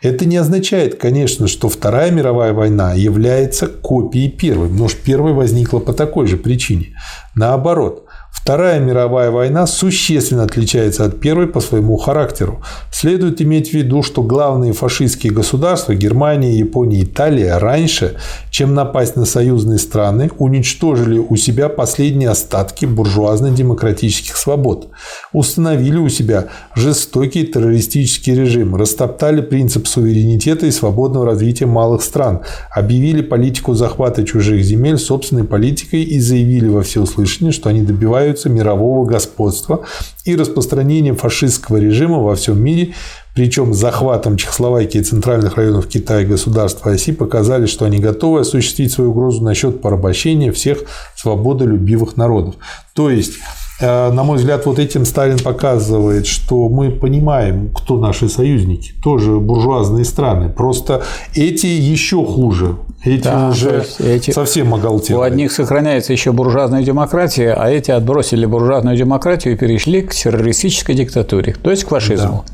Это 0.00 0.24
не 0.24 0.36
означает, 0.36 0.96
конечно, 0.96 1.46
что 1.46 1.68
Вторая 1.68 2.10
мировая 2.10 2.52
война 2.52 2.94
является 2.94 3.66
копией 3.66 4.30
Первой, 4.30 4.68
потому 4.68 4.88
что 4.88 5.02
Первая 5.02 5.34
возникла 5.34 5.78
по 5.78 5.92
такой 5.92 6.26
же 6.26 6.36
причине. 6.36 6.96
Наоборот, 7.34 8.05
Вторая 8.46 8.78
мировая 8.78 9.32
война 9.32 9.66
существенно 9.66 10.44
отличается 10.44 11.04
от 11.04 11.18
Первой 11.18 11.48
по 11.48 11.58
своему 11.58 11.96
характеру. 11.96 12.62
Следует 12.92 13.42
иметь 13.42 13.70
в 13.70 13.74
виду, 13.74 14.04
что 14.04 14.22
главные 14.22 14.72
фашистские 14.72 15.32
государства 15.32 15.96
Германия, 15.96 16.56
Япония, 16.56 17.02
Италия 17.02 17.58
раньше, 17.58 18.14
чем 18.50 18.72
напасть 18.72 19.16
на 19.16 19.24
союзные 19.24 19.78
страны, 19.78 20.30
уничтожили 20.38 21.18
у 21.18 21.34
себя 21.34 21.68
последние 21.68 22.30
остатки 22.30 22.84
буржуазно-демократических 22.84 24.36
свобод, 24.36 24.90
установили 25.32 25.98
у 25.98 26.08
себя 26.08 26.46
жестокий 26.76 27.44
террористический 27.46 28.34
режим, 28.34 28.76
растоптали 28.76 29.40
принцип 29.40 29.88
суверенитета 29.88 30.66
и 30.66 30.70
свободного 30.70 31.26
развития 31.26 31.66
малых 31.66 32.00
стран, 32.00 32.42
объявили 32.70 33.22
политику 33.22 33.74
захвата 33.74 34.24
чужих 34.24 34.62
земель 34.62 34.98
собственной 34.98 35.44
политикой 35.44 36.04
и 36.04 36.20
заявили 36.20 36.68
во 36.68 36.82
всеуслышание, 36.82 37.50
что 37.50 37.70
они 37.70 37.80
добиваются 37.80 38.25
добиваются 38.26 38.48
мирового 38.48 39.06
господства 39.06 39.80
и 40.24 40.36
распространения 40.36 41.14
фашистского 41.14 41.76
режима 41.76 42.18
во 42.18 42.34
всем 42.34 42.62
мире, 42.62 42.94
причем 43.34 43.74
захватом 43.74 44.36
Чехословакии 44.36 44.98
и 44.98 45.04
центральных 45.04 45.56
районов 45.56 45.86
Китая 45.86 46.26
государства 46.26 46.90
оси 46.90 47.12
показали, 47.12 47.66
что 47.66 47.84
они 47.84 47.98
готовы 47.98 48.40
осуществить 48.40 48.92
свою 48.92 49.10
угрозу 49.10 49.44
насчет 49.44 49.80
порабощения 49.80 50.52
всех 50.52 50.78
свободолюбивых 51.16 52.16
народов. 52.16 52.56
То 52.94 53.10
есть 53.10 53.34
э, 53.80 54.10
на 54.10 54.24
мой 54.24 54.38
взгляд, 54.38 54.66
вот 54.66 54.78
этим 54.78 55.04
Сталин 55.04 55.38
показывает, 55.38 56.26
что 56.26 56.68
мы 56.68 56.90
понимаем, 56.90 57.70
кто 57.72 57.98
наши 57.98 58.28
союзники, 58.28 58.92
тоже 59.02 59.38
буржуазные 59.38 60.04
страны. 60.04 60.48
Просто 60.48 61.02
эти 61.34 61.66
еще 61.66 62.24
хуже 62.24 62.76
эти 63.04 63.22
Да, 63.24 63.48
уже 63.50 63.84
эти- 64.00 64.30
совсем 64.32 64.74
оголтелые. 64.74 65.20
У 65.20 65.22
одних 65.24 65.52
сохраняется 65.52 66.12
еще 66.12 66.32
буржуазная 66.32 66.82
демократия, 66.82 67.52
а 67.52 67.70
эти 67.70 67.90
отбросили 67.90 68.46
буржуазную 68.46 68.96
демократию 68.96 69.54
и 69.54 69.56
перешли 69.56 70.02
к 70.02 70.14
террористической 70.14 70.94
диктатуре, 70.94 71.54
то 71.54 71.70
есть 71.70 71.84
к 71.84 71.88
фашизму. 71.88 72.44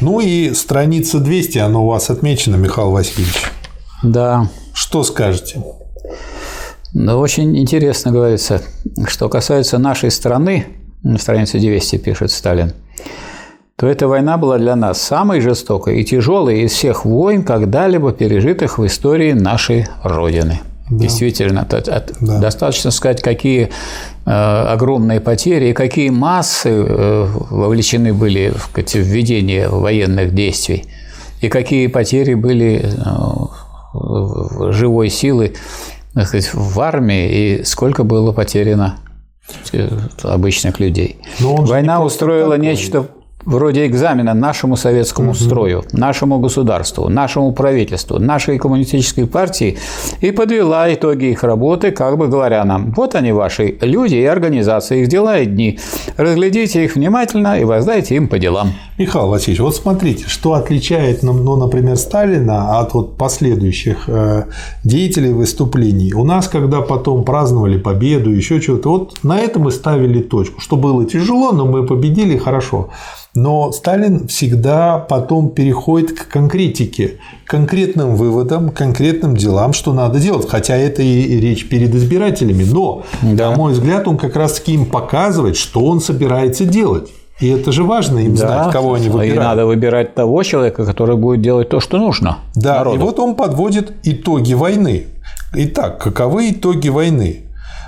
Ну 0.00 0.20
и 0.20 0.52
страница 0.54 1.18
200, 1.20 1.58
она 1.58 1.78
у 1.80 1.86
вас 1.86 2.10
отмечена, 2.10 2.56
Михаил 2.56 2.90
Васильевич. 2.90 3.44
Да. 4.02 4.48
Что 4.72 5.02
скажете? 5.04 5.62
Но 6.92 7.18
очень 7.20 7.56
интересно 7.56 8.10
говорится, 8.10 8.62
что 9.06 9.28
касается 9.28 9.78
нашей 9.78 10.10
страны, 10.10 10.66
на 11.02 11.18
странице 11.18 11.58
200 11.60 11.98
пишет 11.98 12.32
Сталин, 12.32 12.72
то 13.80 13.86
эта 13.86 14.06
война 14.08 14.36
была 14.36 14.58
для 14.58 14.76
нас 14.76 15.00
самой 15.00 15.40
жестокой 15.40 16.02
и 16.02 16.04
тяжелой 16.04 16.60
из 16.64 16.72
всех 16.72 17.06
войн, 17.06 17.42
когда-либо 17.42 18.12
пережитых 18.12 18.76
в 18.76 18.84
истории 18.84 19.32
нашей 19.32 19.86
Родины. 20.02 20.60
Действительно, 20.90 21.64
т- 21.64 21.80
т- 21.80 22.04
Да. 22.20 22.40
достаточно 22.40 22.90
сказать, 22.90 23.22
какие 23.22 23.70
э, 24.26 24.30
огромные 24.30 25.20
потери 25.20 25.68
и 25.68 25.72
какие 25.72 26.10
массы 26.10 26.68
э, 26.68 27.26
вовлечены 27.50 28.12
были 28.12 28.52
в 28.54 28.70
в 28.74 28.94
ведение 28.96 29.70
военных 29.70 30.34
действий, 30.34 30.84
и 31.40 31.48
какие 31.48 31.86
потери 31.86 32.34
были 32.34 32.84
э, 32.84 34.72
живой 34.72 35.08
силы 35.08 35.54
так 36.12 36.26
сказать, 36.26 36.50
в 36.52 36.80
армии, 36.80 37.30
и 37.60 37.64
сколько 37.64 38.04
было 38.04 38.32
потеряно 38.32 38.96
э, 39.72 39.88
обычных 40.24 40.80
людей. 40.80 41.16
Война 41.38 42.02
устроила 42.04 42.56
так 42.56 42.62
нечто 42.62 43.06
вроде 43.44 43.86
экзамена 43.86 44.34
нашему 44.34 44.76
советскому 44.76 45.34
строю, 45.34 45.84
нашему 45.92 46.38
государству, 46.38 47.08
нашему 47.08 47.52
правительству, 47.52 48.18
нашей 48.18 48.58
коммунистической 48.58 49.26
партии 49.26 49.78
и 50.20 50.30
подвела 50.30 50.92
итоги 50.92 51.26
их 51.26 51.44
работы, 51.44 51.90
как 51.90 52.18
бы 52.18 52.28
говоря 52.28 52.64
нам, 52.64 52.92
вот 52.96 53.14
они 53.14 53.32
ваши 53.32 53.76
люди 53.80 54.16
и 54.16 54.24
организации, 54.24 55.02
их 55.02 55.08
дела 55.08 55.38
и 55.38 55.46
дни. 55.46 55.78
Разглядите 56.16 56.84
их 56.84 56.94
внимательно 56.94 57.58
и 57.58 57.64
воздайте 57.64 58.16
им 58.16 58.28
по 58.28 58.38
делам. 58.38 58.72
Михаил 58.98 59.28
Васильевич, 59.28 59.60
вот 59.60 59.76
смотрите, 59.76 60.28
что 60.28 60.54
отличает, 60.54 61.22
ну, 61.22 61.32
ну, 61.32 61.56
например, 61.56 61.96
Сталина 61.96 62.78
от 62.78 62.94
вот 62.94 63.16
последующих 63.16 64.04
э, 64.08 64.44
деятелей 64.84 65.32
выступлений. 65.32 66.12
У 66.12 66.24
нас, 66.24 66.48
когда 66.48 66.80
потом 66.82 67.24
праздновали 67.24 67.78
победу, 67.78 68.30
еще 68.30 68.60
чего-то, 68.60 68.90
вот 68.90 69.18
на 69.22 69.38
этом 69.38 69.62
мы 69.62 69.70
ставили 69.70 70.20
точку, 70.20 70.60
что 70.60 70.76
было 70.76 71.04
тяжело, 71.04 71.52
но 71.52 71.66
мы 71.66 71.86
победили, 71.86 72.36
хорошо. 72.36 72.90
Но 73.34 73.70
Сталин 73.70 74.26
всегда 74.26 74.98
потом 74.98 75.50
переходит 75.50 76.12
к 76.18 76.26
конкретике, 76.28 77.18
к 77.46 77.50
конкретным 77.50 78.16
выводам, 78.16 78.70
к 78.70 78.74
конкретным 78.74 79.36
делам, 79.36 79.72
что 79.72 79.92
надо 79.92 80.18
делать. 80.18 80.48
Хотя 80.48 80.76
это 80.76 81.02
и 81.02 81.38
речь 81.40 81.68
перед 81.68 81.94
избирателями. 81.94 82.64
Но, 82.64 83.04
Да. 83.22 83.50
на 83.50 83.56
мой 83.56 83.72
взгляд, 83.72 84.08
он 84.08 84.16
как 84.18 84.34
раз-таки 84.34 84.72
им 84.74 84.86
показывает, 84.86 85.56
что 85.56 85.84
он 85.84 86.00
собирается 86.00 86.64
делать. 86.64 87.08
И 87.38 87.48
это 87.48 87.72
же 87.72 87.84
важно 87.84 88.18
им 88.18 88.36
знать, 88.36 88.70
кого 88.72 88.94
они 88.94 89.06
и 89.06 89.08
выбирают. 89.08 89.42
надо 89.44 89.64
выбирать 89.66 90.14
того 90.14 90.42
человека, 90.42 90.84
который 90.84 91.16
будет 91.16 91.40
делать 91.40 91.68
то, 91.70 91.80
что 91.80 91.98
нужно 91.98 92.38
Да, 92.54 92.78
народу. 92.78 92.96
и 92.96 92.98
вот 92.98 93.18
он 93.18 93.34
подводит 93.34 93.92
итоги 94.02 94.52
войны. 94.54 95.06
Итак, 95.54 96.02
каковы 96.02 96.50
итоги 96.50 96.88
войны? 96.88 97.44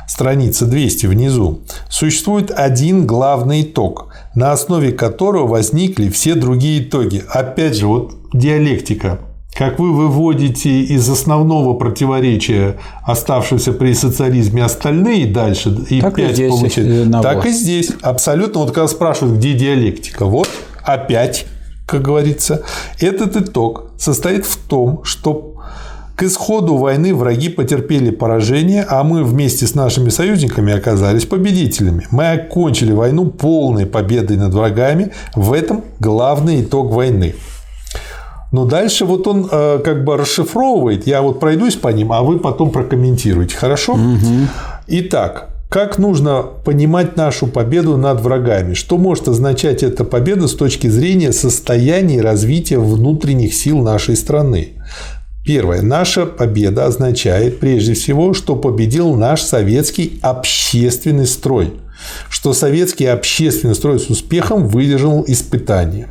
Страница 0.09 0.67
200 0.67 1.07
внизу. 1.07 1.61
Существует 1.89 2.51
один 2.51 3.07
главный 3.07 3.63
итог, 3.63 4.12
на 4.35 4.53
основе 4.53 4.93
которого 4.93 5.47
возникли 5.47 6.09
все 6.09 6.35
другие 6.35 6.83
итоги. 6.83 7.23
Опять 7.29 7.77
же, 7.77 7.87
вот 7.87 8.15
диалектика. 8.33 9.19
Как 9.55 9.79
вы 9.79 9.93
выводите 9.93 10.81
из 10.81 11.09
основного 11.11 11.75
противоречия 11.75 12.79
оставшегося 13.05 13.73
при 13.73 13.93
социализме 13.93 14.65
остальные 14.65 15.27
дальше, 15.27 15.77
и 15.91 16.01
Так 16.01 16.19
и 16.19 16.23
5 16.23 16.35
здесь 16.35 16.51
получается, 16.51 16.81
из 16.81 17.03
одного. 17.03 17.23
так 17.23 17.47
и 17.47 17.51
здесь. 17.51 17.93
Абсолютно. 18.01 18.61
Вот 18.61 18.73
когда 18.73 18.89
спрашивают, 18.89 19.37
где 19.37 19.53
диалектика, 19.53 20.25
вот 20.25 20.49
опять, 20.83 21.45
как 21.85 22.01
говорится, 22.01 22.63
этот 22.99 23.37
итог 23.37 23.91
состоит 23.99 24.47
в 24.47 24.57
том, 24.57 25.05
что 25.05 25.52
к 26.23 26.25
исходу 26.25 26.77
войны 26.77 27.13
враги 27.17 27.49
потерпели 27.49 28.11
поражение, 28.11 28.87
а 28.89 29.03
мы 29.03 29.25
вместе 29.25 29.67
с 29.67 29.75
нашими 29.75 30.09
союзниками 30.09 30.73
оказались 30.73 31.27
победителями. 31.27 32.07
Мы 32.13 32.31
окончили 32.31 32.93
войну 32.93 33.27
полной 33.27 33.87
победой 33.87 34.37
над 34.37 34.55
врагами. 34.55 35.11
В 35.35 35.53
этом 35.53 35.83
главный 35.99 36.63
итог 36.63 36.93
войны. 36.93 37.35
Но 38.53 38.67
дальше 38.67 39.05
вот 39.05 39.27
он 39.27 39.49
э, 39.51 39.81
как 39.85 40.05
бы 40.05 40.17
расшифровывает, 40.17 41.09
я 41.09 41.23
вот 41.23 41.41
пройдусь 41.41 41.75
по 41.75 41.89
ним, 41.89 42.13
а 42.13 42.23
вы 42.23 42.39
потом 42.39 42.71
прокомментируете, 42.71 43.57
хорошо? 43.57 43.99
Итак, 44.87 45.49
как 45.69 45.99
нужно 45.99 46.43
понимать 46.43 47.17
нашу 47.17 47.49
победу 47.49 47.97
над 47.97 48.21
врагами? 48.21 48.75
Что 48.75 48.97
может 48.97 49.27
означать 49.27 49.83
эта 49.83 50.05
победа 50.05 50.47
с 50.47 50.55
точки 50.55 50.87
зрения 50.87 51.33
состояния 51.33 52.19
и 52.19 52.21
развития 52.21 52.79
внутренних 52.79 53.55
сил 53.55 53.79
нашей 53.79 54.15
страны? 54.15 54.75
Первое. 55.45 55.83
Наша 55.83 56.25
победа 56.25 56.87
означает 56.87 57.59
прежде 57.59 57.95
всего, 57.95 58.33
что 58.33 58.55
победил 58.55 59.15
наш 59.17 59.43
советский 59.43 60.21
общественный 60.23 61.27
строй, 61.27 61.75
что 62.31 62.53
советский 62.53 63.07
общественный 63.07 63.75
строй 63.75 63.99
с 63.99 64.09
успехом 64.09 64.69
выдержал 64.69 65.25
испытания. 65.27 66.09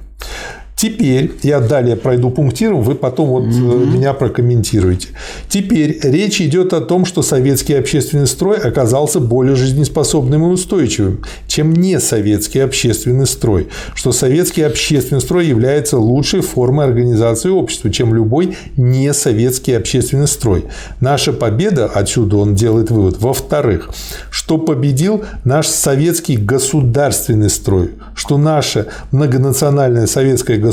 Теперь 0.82 1.34
я 1.44 1.60
далее 1.60 1.96
пройду 1.96 2.32
пунктиром, 2.32 2.82
вы 2.82 2.96
потом 2.96 3.28
вот 3.28 3.44
э, 3.44 3.50
меня 3.50 4.16
прокомментируете. 4.16 5.10
Теперь 5.48 6.00
речь 6.02 6.42
идет 6.42 6.74
о 6.74 6.82
том, 6.82 7.06
что 7.06 7.22
советский 7.22 7.76
общественный 7.76 8.26
строй 8.26 8.58
оказался 8.58 9.20
более 9.20 9.56
жизнеспособным 9.56 10.44
и 10.44 10.48
устойчивым, 10.48 11.24
чем 11.46 11.72
не 11.72 12.00
советский 12.00 12.62
общественный 12.62 13.28
строй, 13.28 13.68
что 13.94 14.12
советский 14.12 14.64
общественный 14.64 15.22
строй 15.22 15.46
является 15.46 16.00
лучшей 16.00 16.42
формой 16.42 16.86
организации 16.86 17.50
общества, 17.50 17.92
чем 17.92 18.16
любой 18.16 18.58
не 18.76 19.14
советский 19.14 19.74
общественный 19.74 20.28
строй. 20.28 20.66
Наша 21.00 21.32
победа, 21.32 21.86
отсюда 21.86 22.38
он 22.38 22.56
делает 22.56 22.90
вывод, 22.90 23.20
во-вторых, 23.20 23.92
что 24.32 24.58
победил 24.58 25.26
наш 25.44 25.68
советский 25.68 26.38
государственный 26.38 27.52
строй, 27.52 27.92
что 28.16 28.40
наше 28.40 28.88
многонациональное 29.12 30.08
советское 30.08 30.56
государство 30.56 30.71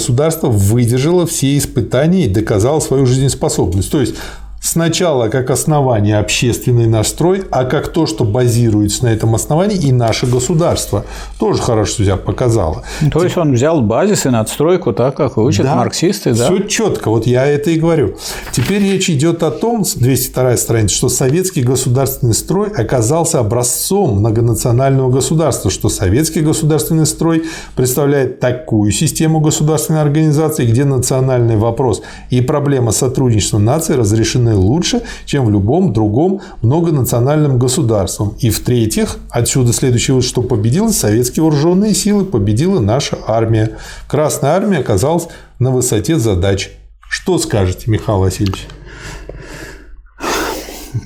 выдержало 0.49 1.26
все 1.26 1.57
испытания 1.57 2.26
и 2.26 2.28
доказало 2.28 2.80
свою 2.80 3.07
жизнеспособность. 3.07 3.90
То 3.90 4.01
есть 4.01 4.14
Сначала 4.61 5.29
как 5.29 5.51
основание 5.51 6.19
общественный 6.19 6.87
наш 6.87 7.09
строй, 7.09 7.45
а 7.51 7.65
как 7.65 7.89
то, 7.89 8.07
что 8.07 8.25
базируется 8.25 9.05
на 9.05 9.09
этом 9.09 9.35
основании, 9.35 9.77
и 9.77 9.93
наше 9.93 10.27
государство 10.27 11.05
тоже 11.39 11.63
хорошо 11.63 12.03
себя 12.03 12.17
показало. 12.17 12.83
То 13.13 13.23
есть 13.23 13.37
он 13.37 13.53
взял 13.53 13.81
базис 13.81 14.27
и 14.27 14.31
надстройку, 14.31 14.93
так 14.93 15.17
как 15.17 15.39
учат 15.39 15.65
Да, 15.65 15.77
марксисты, 15.77 16.35
да? 16.35 16.47
Все 16.47 16.59
четко, 16.65 17.09
вот 17.09 17.27
я 17.27 17.47
это 17.47 17.71
и 17.71 17.79
говорю. 17.79 18.17
Теперь 18.53 18.83
речь 18.83 19.09
идет 19.09 19.43
о 19.43 19.51
том, 19.51 19.85
202 19.95 20.57
страница, 20.57 20.95
что 20.95 21.09
советский 21.09 21.63
государственный 21.63 22.35
строй 22.35 22.69
оказался 22.69 23.39
образцом 23.39 24.19
многонационального 24.19 25.11
государства, 25.11 25.71
что 25.71 25.89
советский 25.89 26.41
государственный 26.41 27.07
строй 27.07 27.45
представляет 27.77 28.41
такую 28.41 28.91
систему 28.91 29.41
государственной 29.41 30.03
организации, 30.03 30.67
где 30.67 30.85
национальный 30.85 31.57
вопрос 31.57 32.03
и 32.31 32.41
проблема 32.41 32.93
сотрудничества 32.93 33.59
наций 33.59 33.97
разрешены 33.97 34.47
лучше, 34.55 35.03
чем 35.24 35.46
в 35.46 35.51
любом 35.51 35.92
другом 35.92 36.40
многонациональном 36.62 37.59
государстве. 37.59 38.26
И 38.40 38.51
в-третьих, 38.51 39.18
отсюда 39.30 39.72
следующее, 39.72 40.14
вывод, 40.14 40.28
что 40.28 40.42
победила 40.42 40.88
советские 40.88 41.42
вооруженные 41.42 41.94
силы, 41.94 42.24
победила 42.24 42.80
наша 42.80 43.18
армия. 43.26 43.76
Красная 44.07 44.53
армия 44.53 44.78
оказалась 44.78 45.28
на 45.59 45.70
высоте 45.70 46.16
задач. 46.16 46.70
Что 47.09 47.38
скажете, 47.38 47.90
Михаил 47.90 48.18
Васильевич? 48.20 48.66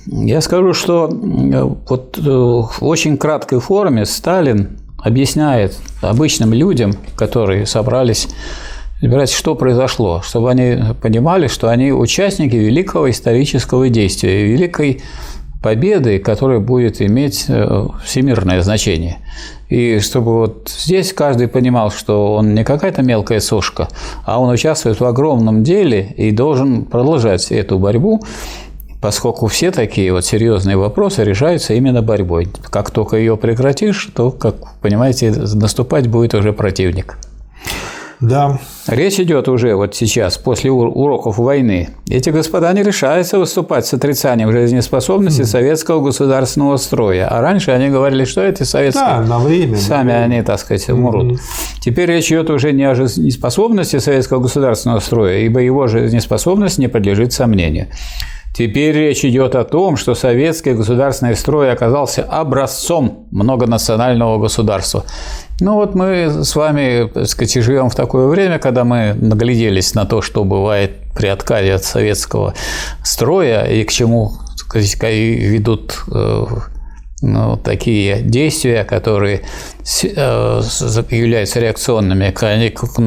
Я 0.06 0.40
скажу, 0.40 0.72
что 0.72 1.08
э, 1.08 1.62
вот 1.88 2.18
э, 2.18 2.22
в 2.22 2.76
очень 2.80 3.16
краткой 3.16 3.60
форме 3.60 4.04
Сталин 4.04 4.78
объясняет 4.98 5.76
обычным 6.00 6.52
людям, 6.52 6.92
которые 7.16 7.66
собрались 7.66 8.28
разбирать, 9.02 9.32
что 9.32 9.54
произошло, 9.56 10.22
чтобы 10.22 10.50
они 10.50 10.78
понимали, 11.00 11.48
что 11.48 11.68
они 11.68 11.92
участники 11.92 12.54
великого 12.54 13.10
исторического 13.10 13.88
действия, 13.88 14.46
великой 14.46 15.02
победы, 15.60 16.18
которая 16.18 16.60
будет 16.60 17.02
иметь 17.02 17.46
э, 17.48 17.86
всемирное 18.04 18.62
значение. 18.62 19.18
И 19.68 19.98
чтобы 20.00 20.38
вот 20.38 20.68
здесь 20.68 21.12
каждый 21.12 21.48
понимал, 21.48 21.90
что 21.90 22.34
он 22.34 22.54
не 22.54 22.64
какая-то 22.64 23.02
мелкая 23.02 23.40
сушка, 23.40 23.88
а 24.24 24.40
он 24.40 24.50
участвует 24.50 25.00
в 25.00 25.04
огромном 25.04 25.62
деле 25.62 26.14
и 26.16 26.30
должен 26.30 26.84
продолжать 26.84 27.50
эту 27.50 27.78
борьбу, 27.78 28.22
поскольку 29.00 29.46
все 29.48 29.72
такие 29.72 30.12
вот 30.12 30.24
серьезные 30.24 30.76
вопросы 30.76 31.24
решаются 31.24 31.74
именно 31.74 32.02
борьбой. 32.02 32.48
Как 32.70 32.90
только 32.90 33.16
ее 33.16 33.36
прекратишь, 33.36 34.10
то, 34.14 34.30
как 34.30 34.56
понимаете, 34.80 35.30
наступать 35.30 36.08
будет 36.08 36.34
уже 36.34 36.52
противник. 36.52 37.18
Да. 38.22 38.60
Речь 38.86 39.18
идет 39.18 39.48
уже 39.48 39.74
вот 39.74 39.96
сейчас, 39.96 40.38
после 40.38 40.70
уроков 40.70 41.38
войны. 41.38 41.90
Эти 42.08 42.30
господа 42.30 42.72
не 42.72 42.84
решаются 42.84 43.38
выступать 43.38 43.84
с 43.84 43.94
отрицанием 43.94 44.52
жизнеспособности 44.52 45.42
mm. 45.42 45.44
советского 45.44 46.00
государственного 46.00 46.76
строя. 46.76 47.26
А 47.28 47.40
раньше 47.40 47.72
они 47.72 47.88
говорили, 47.88 48.24
что 48.24 48.40
это 48.40 48.64
советские. 48.64 49.04
Да, 49.04 49.20
на 49.22 49.38
время. 49.40 49.76
Сами 49.76 50.12
на 50.12 50.22
они, 50.22 50.42
так 50.42 50.60
сказать, 50.60 50.88
умрут. 50.88 51.32
Mm. 51.32 51.38
Теперь 51.80 52.10
речь 52.10 52.28
идет 52.28 52.48
уже 52.50 52.72
не 52.72 52.84
о 52.84 52.94
жизнеспособности 52.94 53.98
советского 53.98 54.40
государственного 54.40 55.00
строя, 55.00 55.38
ибо 55.38 55.58
его 55.58 55.88
жизнеспособность 55.88 56.78
не 56.78 56.86
подлежит 56.86 57.32
сомнению. 57.32 57.88
Теперь 58.54 58.94
речь 58.94 59.24
идет 59.24 59.54
о 59.54 59.64
том, 59.64 59.96
что 59.96 60.14
советский 60.14 60.74
государственный 60.74 61.34
строй 61.36 61.72
оказался 61.72 62.22
образцом 62.22 63.26
многонационального 63.30 64.38
государства. 64.38 65.04
Ну 65.64 65.74
вот 65.74 65.94
мы 65.94 66.42
с 66.42 66.56
вами, 66.56 67.08
так 67.08 67.28
сказать, 67.28 67.62
живем 67.62 67.88
в 67.88 67.94
такое 67.94 68.26
время, 68.26 68.58
когда 68.58 68.82
мы 68.82 69.14
нагляделись 69.14 69.94
на 69.94 70.06
то, 70.06 70.20
что 70.20 70.42
бывает 70.42 70.90
при 71.14 71.28
отказе 71.28 71.74
от 71.74 71.84
советского 71.84 72.54
строя 73.04 73.66
и 73.66 73.84
к 73.84 73.92
чему 73.92 74.32
сказать, 74.56 74.96
ведут 75.00 76.02
э, 76.12 76.46
ну, 77.20 77.56
такие 77.58 78.22
действия, 78.22 78.82
которые 78.82 79.42
э, 80.02 80.62
являются 81.10 81.60
реакционными 81.60 82.32
к 82.32 82.98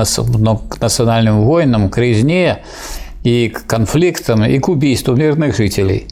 национальным 0.80 1.42
войнам, 1.42 1.90
к 1.90 1.98
резне, 1.98 2.60
и 3.26 3.50
к 3.50 3.66
конфликтам, 3.66 4.46
и 4.46 4.60
к 4.60 4.70
убийству 4.70 5.14
мирных 5.14 5.58
жителей. 5.58 6.08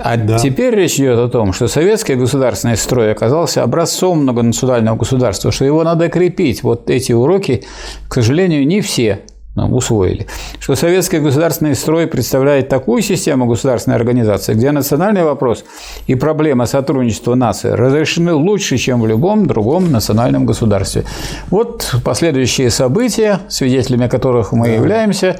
А 0.00 0.16
да. 0.16 0.38
теперь 0.38 0.74
речь 0.74 0.98
идет 0.98 1.18
о 1.18 1.28
том, 1.28 1.52
что 1.52 1.68
советский 1.68 2.14
государственный 2.14 2.76
строй 2.76 3.12
оказался 3.12 3.62
образцом 3.62 4.22
многонационального 4.22 4.96
государства, 4.96 5.52
что 5.52 5.64
его 5.64 5.82
надо 5.84 6.08
крепить. 6.08 6.62
Вот 6.62 6.90
эти 6.90 7.12
уроки, 7.12 7.64
к 8.08 8.14
сожалению, 8.14 8.66
не 8.66 8.80
все 8.80 9.20
усвоили, 9.56 10.26
что 10.60 10.74
советский 10.74 11.18
государственный 11.18 11.74
строй 11.74 12.06
представляет 12.06 12.68
такую 12.68 13.02
систему 13.02 13.46
государственной 13.46 13.96
организации, 13.96 14.54
где 14.54 14.70
национальный 14.70 15.24
вопрос 15.24 15.64
и 16.06 16.14
проблема 16.14 16.66
сотрудничества 16.66 17.34
нации 17.34 17.70
разрешены 17.70 18.32
лучше, 18.32 18.78
чем 18.78 19.02
в 19.02 19.06
любом 19.06 19.46
другом 19.46 19.92
национальном 19.92 20.46
государстве. 20.46 21.04
Вот 21.50 21.94
последующие 22.04 22.70
события, 22.70 23.40
свидетелями 23.48 24.08
которых 24.08 24.52
мы 24.52 24.68
являемся, 24.68 25.38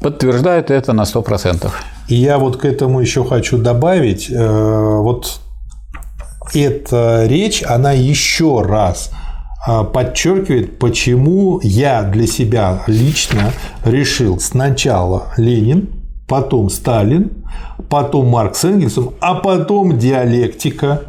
подтверждают 0.00 0.70
это 0.70 0.92
на 0.92 1.02
100%. 1.02 1.70
И 2.08 2.16
я 2.16 2.38
вот 2.38 2.56
к 2.56 2.64
этому 2.64 3.00
еще 3.00 3.24
хочу 3.24 3.58
добавить, 3.58 4.28
э, 4.30 4.96
вот 4.98 5.40
эта 6.52 7.26
речь, 7.26 7.62
она 7.62 7.92
еще 7.92 8.62
раз– 8.62 9.10
подчеркивает, 9.66 10.78
почему 10.78 11.60
я 11.62 12.02
для 12.02 12.26
себя 12.26 12.82
лично 12.86 13.52
решил 13.84 14.40
сначала 14.40 15.28
Ленин, 15.36 15.88
потом 16.26 16.68
Сталин, 16.68 17.30
потом 17.88 18.28
Маркс 18.28 18.64
Энгельсом, 18.64 19.14
а 19.20 19.34
потом 19.34 19.98
диалектика, 19.98 21.02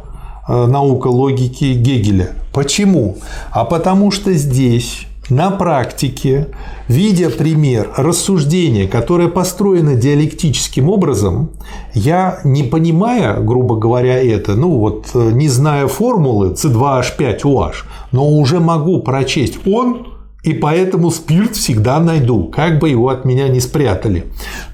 э, 0.46 0.66
наука 0.66 1.08
логики 1.08 1.72
Гегеля. 1.72 2.30
Почему? 2.52 3.16
А 3.50 3.64
потому 3.64 4.10
что 4.10 4.32
здесь 4.34 5.06
на 5.30 5.50
практике, 5.50 6.48
видя 6.88 7.30
пример 7.30 7.90
рассуждения, 7.96 8.86
которое 8.86 9.28
построено 9.28 9.94
диалектическим 9.94 10.88
образом, 10.88 11.50
я, 11.94 12.40
не 12.44 12.62
понимая, 12.62 13.40
грубо 13.40 13.76
говоря, 13.76 14.22
это, 14.22 14.54
ну 14.54 14.78
вот, 14.78 15.14
не 15.14 15.48
зная 15.48 15.86
формулы 15.86 16.52
C2H5OH, 16.52 17.74
но 18.12 18.28
уже 18.28 18.60
могу 18.60 19.00
прочесть 19.02 19.66
он 19.66 20.13
и 20.44 20.52
поэтому 20.52 21.10
спирт 21.10 21.56
всегда 21.56 21.98
найду, 22.00 22.44
как 22.44 22.78
бы 22.78 22.90
его 22.90 23.08
от 23.08 23.24
меня 23.24 23.48
не 23.48 23.60
спрятали. 23.60 24.26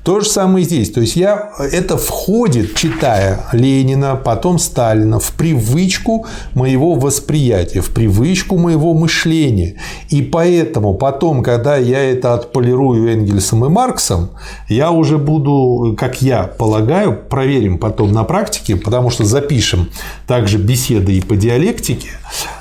То 0.03 0.19
же 0.19 0.27
самое 0.27 0.65
здесь. 0.65 0.91
То 0.91 1.01
есть 1.01 1.15
я 1.15 1.53
это 1.73 1.97
входит, 1.97 2.75
читая 2.75 3.47
Ленина, 3.53 4.17
потом 4.17 4.59
Сталина, 4.59 5.21
в 5.21 5.31
привычку 5.33 6.27
моего 6.55 6.95
восприятия, 6.95 7.83
в 7.83 7.91
привычку 7.91 8.59
моего 8.59 8.95
мышления. 8.95 9.77
И 10.09 10.23
поэтому 10.23 10.95
потом, 10.95 11.45
когда 11.45 11.77
я 11.77 12.03
это 12.03 12.35
отполирую 12.35 13.09
Энгельсом 13.09 13.65
и 13.65 13.69
Марксом, 13.69 14.31
я 14.69 14.91
уже 14.91 15.19
буду, 15.19 15.95
как 15.97 16.21
я 16.21 16.45
полагаю, 16.45 17.17
проверим 17.29 17.79
потом 17.79 18.11
на 18.13 18.25
практике, 18.25 18.75
потому 18.75 19.11
что 19.11 19.25
запишем 19.25 19.89
также 20.27 20.59
беседы 20.59 21.13
и 21.13 21.21
по 21.21 21.37
диалектике. 21.37 22.09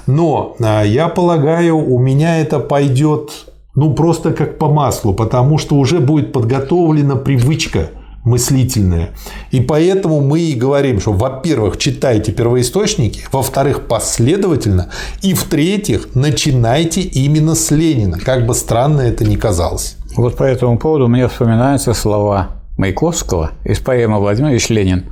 Но 0.05 0.55
а, 0.60 0.84
я 0.84 1.07
полагаю, 1.07 1.78
у 1.78 1.99
меня 1.99 2.39
это 2.39 2.60
пойдет 2.60 2.99
идет 3.00 3.32
ну 3.76 3.93
просто 3.93 4.34
как 4.34 4.58
по 4.58 4.68
маслу, 4.68 5.14
потому 5.14 5.58
что 5.58 5.76
уже 5.76 6.00
будет 6.00 6.34
подготовлена 6.34 7.16
привычка 7.16 7.91
мыслительная. 8.26 9.12
И 9.52 9.62
поэтому 9.62 10.20
мы 10.20 10.41
и 10.41 10.54
говорим, 10.54 11.00
что, 11.00 11.14
во-первых, 11.14 11.78
читайте 11.78 12.34
первоисточники, 12.34 13.22
во-вторых, 13.32 13.88
последовательно, 13.88 14.89
и 15.22 15.34
в-третьих, 15.34 16.14
начинайте 16.16 17.02
именно 17.02 17.56
с 17.56 17.72
Ленина, 17.72 18.20
как 18.20 18.45
бы 18.45 18.54
странно 18.54 19.02
это 19.02 19.24
ни 19.24 19.38
казалось. 19.38 19.95
Вот 20.18 20.36
по 20.36 20.43
этому 20.43 20.78
поводу 20.78 21.08
мне 21.08 21.30
вспоминаются 21.30 21.93
слова 21.93 22.50
Маяковского 22.78 23.52
из 23.64 23.80
поэмы 23.80 24.20
«Владимир 24.20 24.52
Ильич 24.52 24.70
Ленин». 24.70 25.06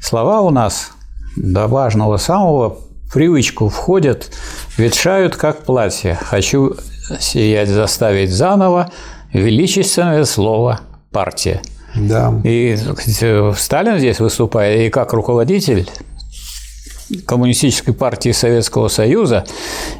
Слова 0.00 0.40
у 0.40 0.50
нас 0.50 0.92
до 1.36 1.66
важного 1.66 2.16
самого 2.16 2.78
привычку 3.12 3.68
входят, 3.68 4.30
ветшают, 4.76 5.36
как 5.36 5.64
платье. 5.64 6.18
Хочу 6.20 6.76
сиять 7.18 7.68
заставить 7.68 8.30
заново 8.30 8.90
величественное 9.32 10.24
слово 10.24 10.80
«партия». 11.10 11.62
Да. 11.94 12.34
И 12.44 12.76
Сталин 13.56 13.98
здесь 13.98 14.20
выступает 14.20 14.80
и 14.80 14.90
как 14.90 15.12
руководитель 15.12 15.88
Коммунистической 17.24 17.94
партии 17.94 18.32
Советского 18.32 18.88
Союза 18.88 19.44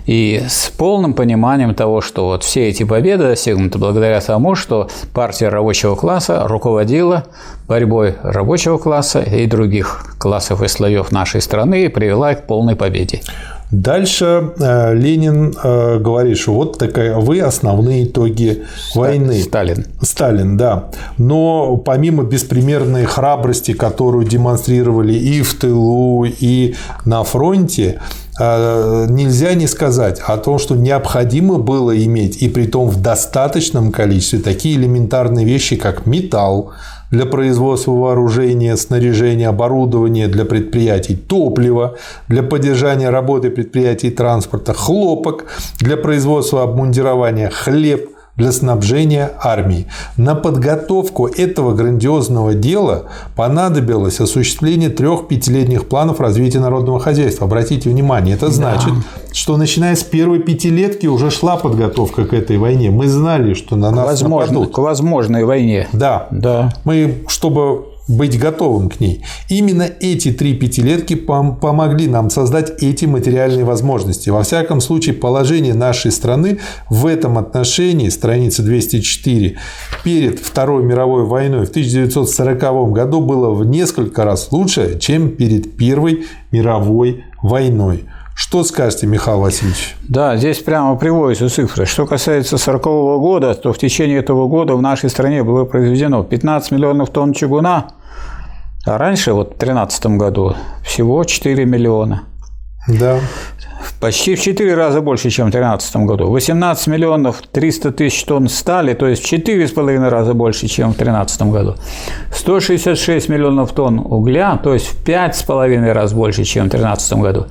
и 0.06 0.42
с 0.48 0.70
полным 0.70 1.14
пониманием 1.14 1.74
того, 1.74 2.00
что 2.00 2.26
вот 2.26 2.42
все 2.44 2.68
эти 2.68 2.82
победы 2.82 3.24
достигнуты 3.24 3.78
благодаря 3.78 4.20
тому, 4.20 4.54
что 4.54 4.88
партия 5.14 5.48
рабочего 5.48 5.94
класса 5.94 6.46
руководила 6.48 7.26
борьбой 7.68 8.16
рабочего 8.22 8.78
класса 8.78 9.20
и 9.20 9.46
других 9.46 10.16
классов 10.18 10.62
и 10.62 10.68
слоев 10.68 11.12
нашей 11.12 11.40
страны 11.40 11.84
и 11.84 11.88
привела 11.88 12.34
к 12.34 12.46
полной 12.46 12.76
победе. 12.76 13.22
Дальше 13.70 14.52
э, 14.58 14.94
Ленин 14.94 15.52
э, 15.62 15.98
говорит, 15.98 16.38
что 16.38 16.52
вот 16.52 16.78
такая 16.78 17.16
вы 17.16 17.40
основные 17.40 18.04
итоги 18.04 18.62
войны. 18.94 19.42
Сталин. 19.42 19.86
Сталин, 20.00 20.56
да. 20.56 20.90
Но 21.18 21.76
помимо 21.76 22.22
беспримерной 22.22 23.04
храбрости, 23.04 23.72
которую 23.72 24.24
демонстрировали 24.24 25.14
и 25.14 25.42
в 25.42 25.54
тылу, 25.54 26.24
и 26.24 26.76
на 27.04 27.24
фронте, 27.24 28.00
э, 28.38 29.06
нельзя 29.08 29.54
не 29.54 29.66
сказать 29.66 30.20
о 30.20 30.36
том, 30.36 30.60
что 30.60 30.76
необходимо 30.76 31.58
было 31.58 31.96
иметь, 32.04 32.40
и 32.42 32.48
при 32.48 32.66
том 32.66 32.88
в 32.88 33.02
достаточном 33.02 33.90
количестве, 33.90 34.38
такие 34.38 34.76
элементарные 34.76 35.44
вещи, 35.44 35.74
как 35.74 36.06
металл, 36.06 36.70
для 37.16 37.26
производства 37.26 37.92
вооружения, 37.92 38.76
снаряжения, 38.76 39.48
оборудования 39.48 40.28
для 40.28 40.44
предприятий, 40.44 41.16
топливо 41.16 41.96
для 42.28 42.42
поддержания 42.42 43.10
работы 43.10 43.50
предприятий 43.50 44.10
транспорта, 44.10 44.74
хлопок 44.74 45.46
для 45.80 45.96
производства 45.96 46.62
обмундирования, 46.62 47.48
хлеб– 47.48 48.10
для 48.36 48.52
снабжения 48.52 49.32
армии. 49.42 49.86
На 50.16 50.34
подготовку 50.34 51.26
этого 51.26 51.74
грандиозного 51.74 52.54
дела 52.54 53.04
понадобилось 53.34 54.20
осуществление 54.20 54.90
трех 54.90 55.26
пятилетних 55.26 55.88
планов 55.88 56.20
развития 56.20 56.60
народного 56.60 57.00
хозяйства. 57.00 57.46
Обратите 57.46 57.88
внимание, 57.88 58.34
это 58.36 58.50
значит, 58.50 58.92
да. 58.92 59.32
что 59.32 59.56
начиная 59.56 59.96
с 59.96 60.02
первой 60.02 60.40
пятилетки 60.40 61.06
уже 61.06 61.30
шла 61.30 61.56
подготовка 61.56 62.26
к 62.26 62.34
этой 62.34 62.58
войне. 62.58 62.90
Мы 62.90 63.08
знали, 63.08 63.54
что 63.54 63.76
на 63.76 63.90
нас 63.90 64.06
Возможно, 64.06 64.52
нападут. 64.52 64.74
К 64.74 64.78
возможной 64.78 65.44
войне. 65.44 65.88
Да. 65.92 66.28
да. 66.30 66.74
Мы, 66.84 67.24
чтобы 67.28 67.95
быть 68.08 68.38
готовым 68.38 68.88
к 68.88 69.00
ней. 69.00 69.24
Именно 69.48 69.88
эти 70.00 70.32
три 70.32 70.54
пятилетки 70.54 71.14
пом 71.14 71.56
помогли 71.56 72.06
нам 72.06 72.30
создать 72.30 72.82
эти 72.82 73.04
материальные 73.04 73.64
возможности. 73.64 74.30
Во 74.30 74.42
всяком 74.42 74.80
случае, 74.80 75.14
положение 75.14 75.74
нашей 75.74 76.12
страны 76.12 76.58
в 76.88 77.06
этом 77.06 77.38
отношении, 77.38 78.08
страница 78.08 78.62
204, 78.62 79.56
перед 80.04 80.38
Второй 80.38 80.84
мировой 80.84 81.24
войной 81.24 81.66
в 81.66 81.70
1940 81.70 82.92
году 82.92 83.20
было 83.20 83.50
в 83.50 83.64
несколько 83.64 84.24
раз 84.24 84.52
лучше, 84.52 84.98
чем 84.98 85.30
перед 85.30 85.76
Первой 85.76 86.26
мировой 86.52 87.24
войной. 87.42 88.04
Что 88.38 88.64
скажете, 88.64 89.06
Михаил 89.06 89.40
Васильевич? 89.40 89.96
Да, 90.06 90.36
здесь 90.36 90.58
прямо 90.58 90.94
приводятся 90.96 91.48
цифры. 91.48 91.86
Что 91.86 92.04
касается 92.04 92.56
1940 92.56 93.18
года, 93.18 93.54
то 93.54 93.72
в 93.72 93.78
течение 93.78 94.18
этого 94.18 94.46
года 94.46 94.74
в 94.76 94.82
нашей 94.82 95.08
стране 95.08 95.42
было 95.42 95.64
произведено 95.64 96.22
15 96.22 96.70
миллионов 96.70 97.08
тонн 97.08 97.32
чугуна, 97.32 97.92
а 98.86 98.98
раньше, 98.98 99.32
вот 99.32 99.54
в 99.54 99.58
2013 99.58 100.06
году, 100.06 100.54
всего 100.84 101.24
4 101.24 101.64
миллиона. 101.64 102.22
Да. 102.88 103.18
почти 104.00 104.36
в 104.36 104.40
4 104.40 104.74
раза 104.74 105.00
больше, 105.00 105.28
чем 105.30 105.48
в 105.48 105.50
2013 105.50 105.96
году. 106.06 106.30
18 106.30 106.86
миллионов 106.86 107.42
300 107.50 107.90
тысяч 107.90 108.24
тонн 108.24 108.48
стали, 108.48 108.94
то 108.94 109.08
есть 109.08 109.24
в 109.24 109.32
4,5 109.32 110.08
раза 110.08 110.34
больше, 110.34 110.68
чем 110.68 110.92
в 110.92 110.96
2013 110.96 111.42
году. 111.42 111.74
166 112.32 113.28
миллионов 113.28 113.72
тонн 113.72 113.98
угля, 113.98 114.56
то 114.62 114.72
есть 114.72 114.86
в 114.86 115.04
5,5 115.04 115.92
раз 115.92 116.12
больше, 116.12 116.44
чем 116.44 116.66
в 116.66 116.68
2013 116.68 117.12
году. 117.14 117.46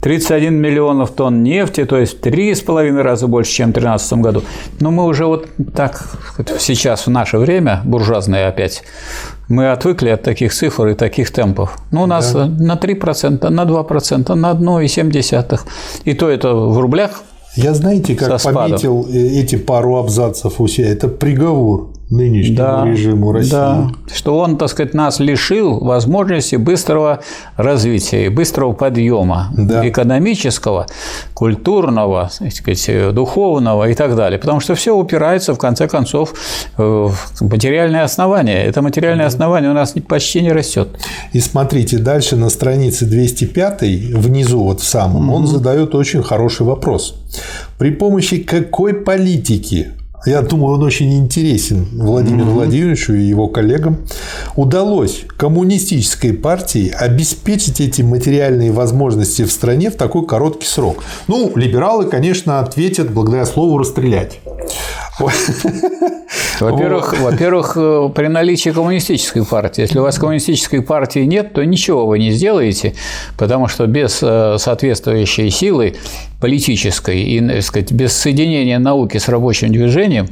31 0.00 0.54
миллионов 0.54 1.12
тонн 1.12 1.44
нефти, 1.44 1.84
то 1.84 1.98
есть 1.98 2.18
в 2.18 2.22
3,5 2.26 3.00
раза 3.02 3.28
больше, 3.28 3.52
чем 3.52 3.70
в 3.70 3.74
2013 3.74 4.12
году. 4.14 4.42
Но 4.80 4.90
мы 4.90 5.04
уже 5.04 5.26
вот 5.26 5.46
так 5.74 6.04
сейчас 6.58 7.06
в 7.06 7.10
наше 7.10 7.38
время, 7.38 7.82
буржуазное 7.84 8.48
опять, 8.48 8.82
мы 9.50 9.72
отвыкли 9.72 10.10
от 10.10 10.22
таких 10.22 10.54
цифр 10.54 10.86
и 10.86 10.94
таких 10.94 11.30
темпов. 11.32 11.76
Ну, 11.90 12.02
у 12.02 12.06
нас 12.06 12.32
да. 12.32 12.46
на 12.46 12.76
3%, 12.76 13.48
на 13.48 13.64
2%, 13.64 14.34
на 14.34 14.52
1,7%. 14.52 15.60
И 16.04 16.14
то 16.14 16.28
это 16.28 16.54
в 16.54 16.78
рублях. 16.78 17.22
Я 17.56 17.74
знаете, 17.74 18.14
как 18.14 18.40
пометил 18.42 19.06
э, 19.12 19.40
эти 19.42 19.56
пару 19.56 19.96
абзацев 19.96 20.60
у 20.60 20.68
себя? 20.68 20.88
Это 20.88 21.08
приговор 21.08 21.90
нынешнему 22.10 22.56
да, 22.56 22.84
режиму 22.84 23.32
России. 23.32 23.50
Да, 23.50 23.90
что 24.12 24.38
он, 24.38 24.56
так 24.56 24.68
сказать, 24.68 24.94
нас 24.94 25.20
лишил 25.20 25.78
возможности 25.78 26.56
быстрого 26.56 27.20
развития 27.56 28.26
и 28.26 28.28
быстрого 28.28 28.72
подъема 28.72 29.52
да. 29.56 29.88
экономического, 29.88 30.86
культурного, 31.34 32.30
так 32.38 32.52
сказать, 32.52 33.14
духовного 33.14 33.88
и 33.88 33.94
так 33.94 34.16
далее. 34.16 34.38
Потому 34.38 34.60
что 34.60 34.74
все 34.74 34.96
упирается, 34.96 35.54
в 35.54 35.58
конце 35.58 35.88
концов, 35.88 36.34
в 36.76 37.14
материальное 37.40 38.04
основание. 38.04 38.64
Это 38.64 38.82
материальное 38.82 39.26
основание 39.26 39.70
у 39.70 39.74
нас 39.74 39.94
почти 40.08 40.42
не 40.42 40.52
растет. 40.52 40.88
И 41.32 41.40
смотрите, 41.40 41.98
дальше 41.98 42.36
на 42.36 42.50
странице 42.50 43.06
205, 43.06 43.82
внизу 44.14 44.64
вот 44.64 44.80
в 44.80 44.84
самом, 44.84 45.30
mm-hmm. 45.30 45.34
он 45.34 45.46
задает 45.46 45.94
очень 45.94 46.22
хороший 46.22 46.66
вопрос. 46.66 47.14
При 47.78 47.90
помощи 47.92 48.38
какой 48.38 48.94
политики 48.94 49.92
я 50.26 50.42
думаю, 50.42 50.74
он 50.74 50.82
очень 50.82 51.18
интересен 51.18 51.86
Владимиру 51.92 52.50
mm-hmm. 52.50 52.54
Владимировичу 52.54 53.14
и 53.14 53.22
его 53.22 53.48
коллегам, 53.48 53.98
удалось 54.54 55.24
коммунистической 55.36 56.34
партии 56.34 56.90
обеспечить 56.90 57.80
эти 57.80 58.02
материальные 58.02 58.72
возможности 58.72 59.42
в 59.42 59.50
стране 59.50 59.90
в 59.90 59.96
такой 59.96 60.26
короткий 60.26 60.66
срок. 60.66 61.02
Ну, 61.26 61.52
либералы, 61.54 62.04
конечно, 62.06 62.60
ответят 62.60 63.10
благодаря 63.10 63.46
слову 63.46 63.78
«расстрелять». 63.78 64.40
Во-первых, 66.60 67.18
во-первых, 67.18 67.72
э, 67.76 68.10
при 68.14 68.26
наличии 68.26 68.70
коммунистической 68.70 69.44
партии. 69.44 69.82
Если 69.82 69.98
у 69.98 70.02
вас 70.02 70.18
коммунистической 70.18 70.82
партии 70.82 71.20
нет, 71.20 71.54
то 71.54 71.64
ничего 71.64 72.06
вы 72.06 72.18
не 72.18 72.30
сделаете, 72.32 72.94
потому 73.38 73.66
что 73.66 73.86
без 73.86 74.20
э, 74.22 74.56
соответствующей 74.58 75.50
силы 75.50 75.96
политической 76.40 77.22
и, 77.22 77.40
так 77.40 77.62
сказать, 77.62 77.92
без 77.92 78.12
соединения 78.12 78.78
науки 78.78 79.18
с 79.18 79.28
рабочим 79.28 79.72
движением, 79.72 80.28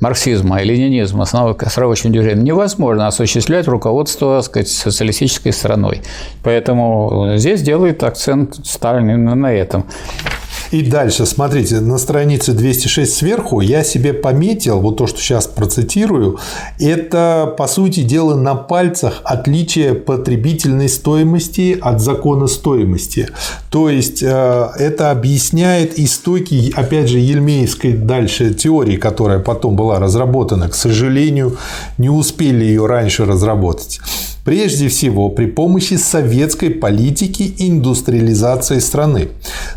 марксизма 0.00 0.60
и 0.60 0.64
ленинизма 0.64 1.24
с, 1.24 1.32
наукой, 1.32 1.68
с 1.68 1.76
рабочим 1.78 2.12
движением, 2.12 2.44
невозможно 2.44 3.06
осуществлять 3.06 3.68
руководство, 3.68 4.36
так 4.36 4.44
сказать, 4.44 4.68
социалистической 4.68 5.52
страной. 5.52 6.02
Поэтому 6.42 7.34
здесь 7.36 7.62
делает 7.62 8.02
акцент 8.02 8.56
Сталин 8.64 9.10
именно 9.10 9.34
на 9.34 9.52
этом. 9.52 9.86
И 10.70 10.82
дальше, 10.82 11.26
смотрите, 11.26 11.80
на 11.80 11.98
странице 11.98 12.52
206 12.52 13.14
сверху 13.14 13.60
я 13.60 13.84
себе 13.84 14.12
пометил, 14.12 14.80
вот 14.80 14.96
то, 14.96 15.06
что 15.06 15.20
сейчас 15.20 15.46
процитирую, 15.46 16.38
это, 16.78 17.54
по 17.56 17.66
сути 17.66 18.02
дела, 18.02 18.34
на 18.34 18.54
пальцах 18.54 19.20
отличие 19.24 19.94
потребительной 19.94 20.88
стоимости 20.88 21.78
от 21.80 22.00
закона 22.00 22.46
стоимости. 22.46 23.28
То 23.70 23.90
есть, 23.90 24.22
э, 24.22 24.68
это 24.78 25.10
объясняет 25.10 25.98
истоки, 25.98 26.72
опять 26.74 27.08
же, 27.08 27.18
Ельмеевской 27.18 27.92
дальше 27.92 28.54
теории, 28.54 28.96
которая 28.96 29.38
потом 29.38 29.76
была 29.76 29.98
разработана. 29.98 30.68
К 30.68 30.74
сожалению, 30.74 31.56
не 31.98 32.08
успели 32.08 32.64
ее 32.64 32.86
раньше 32.86 33.24
разработать. 33.24 34.00
Прежде 34.46 34.86
всего, 34.86 35.28
при 35.28 35.46
помощи 35.46 35.94
советской 35.94 36.70
политики 36.70 37.52
индустриализации 37.58 38.78
страны. 38.78 39.30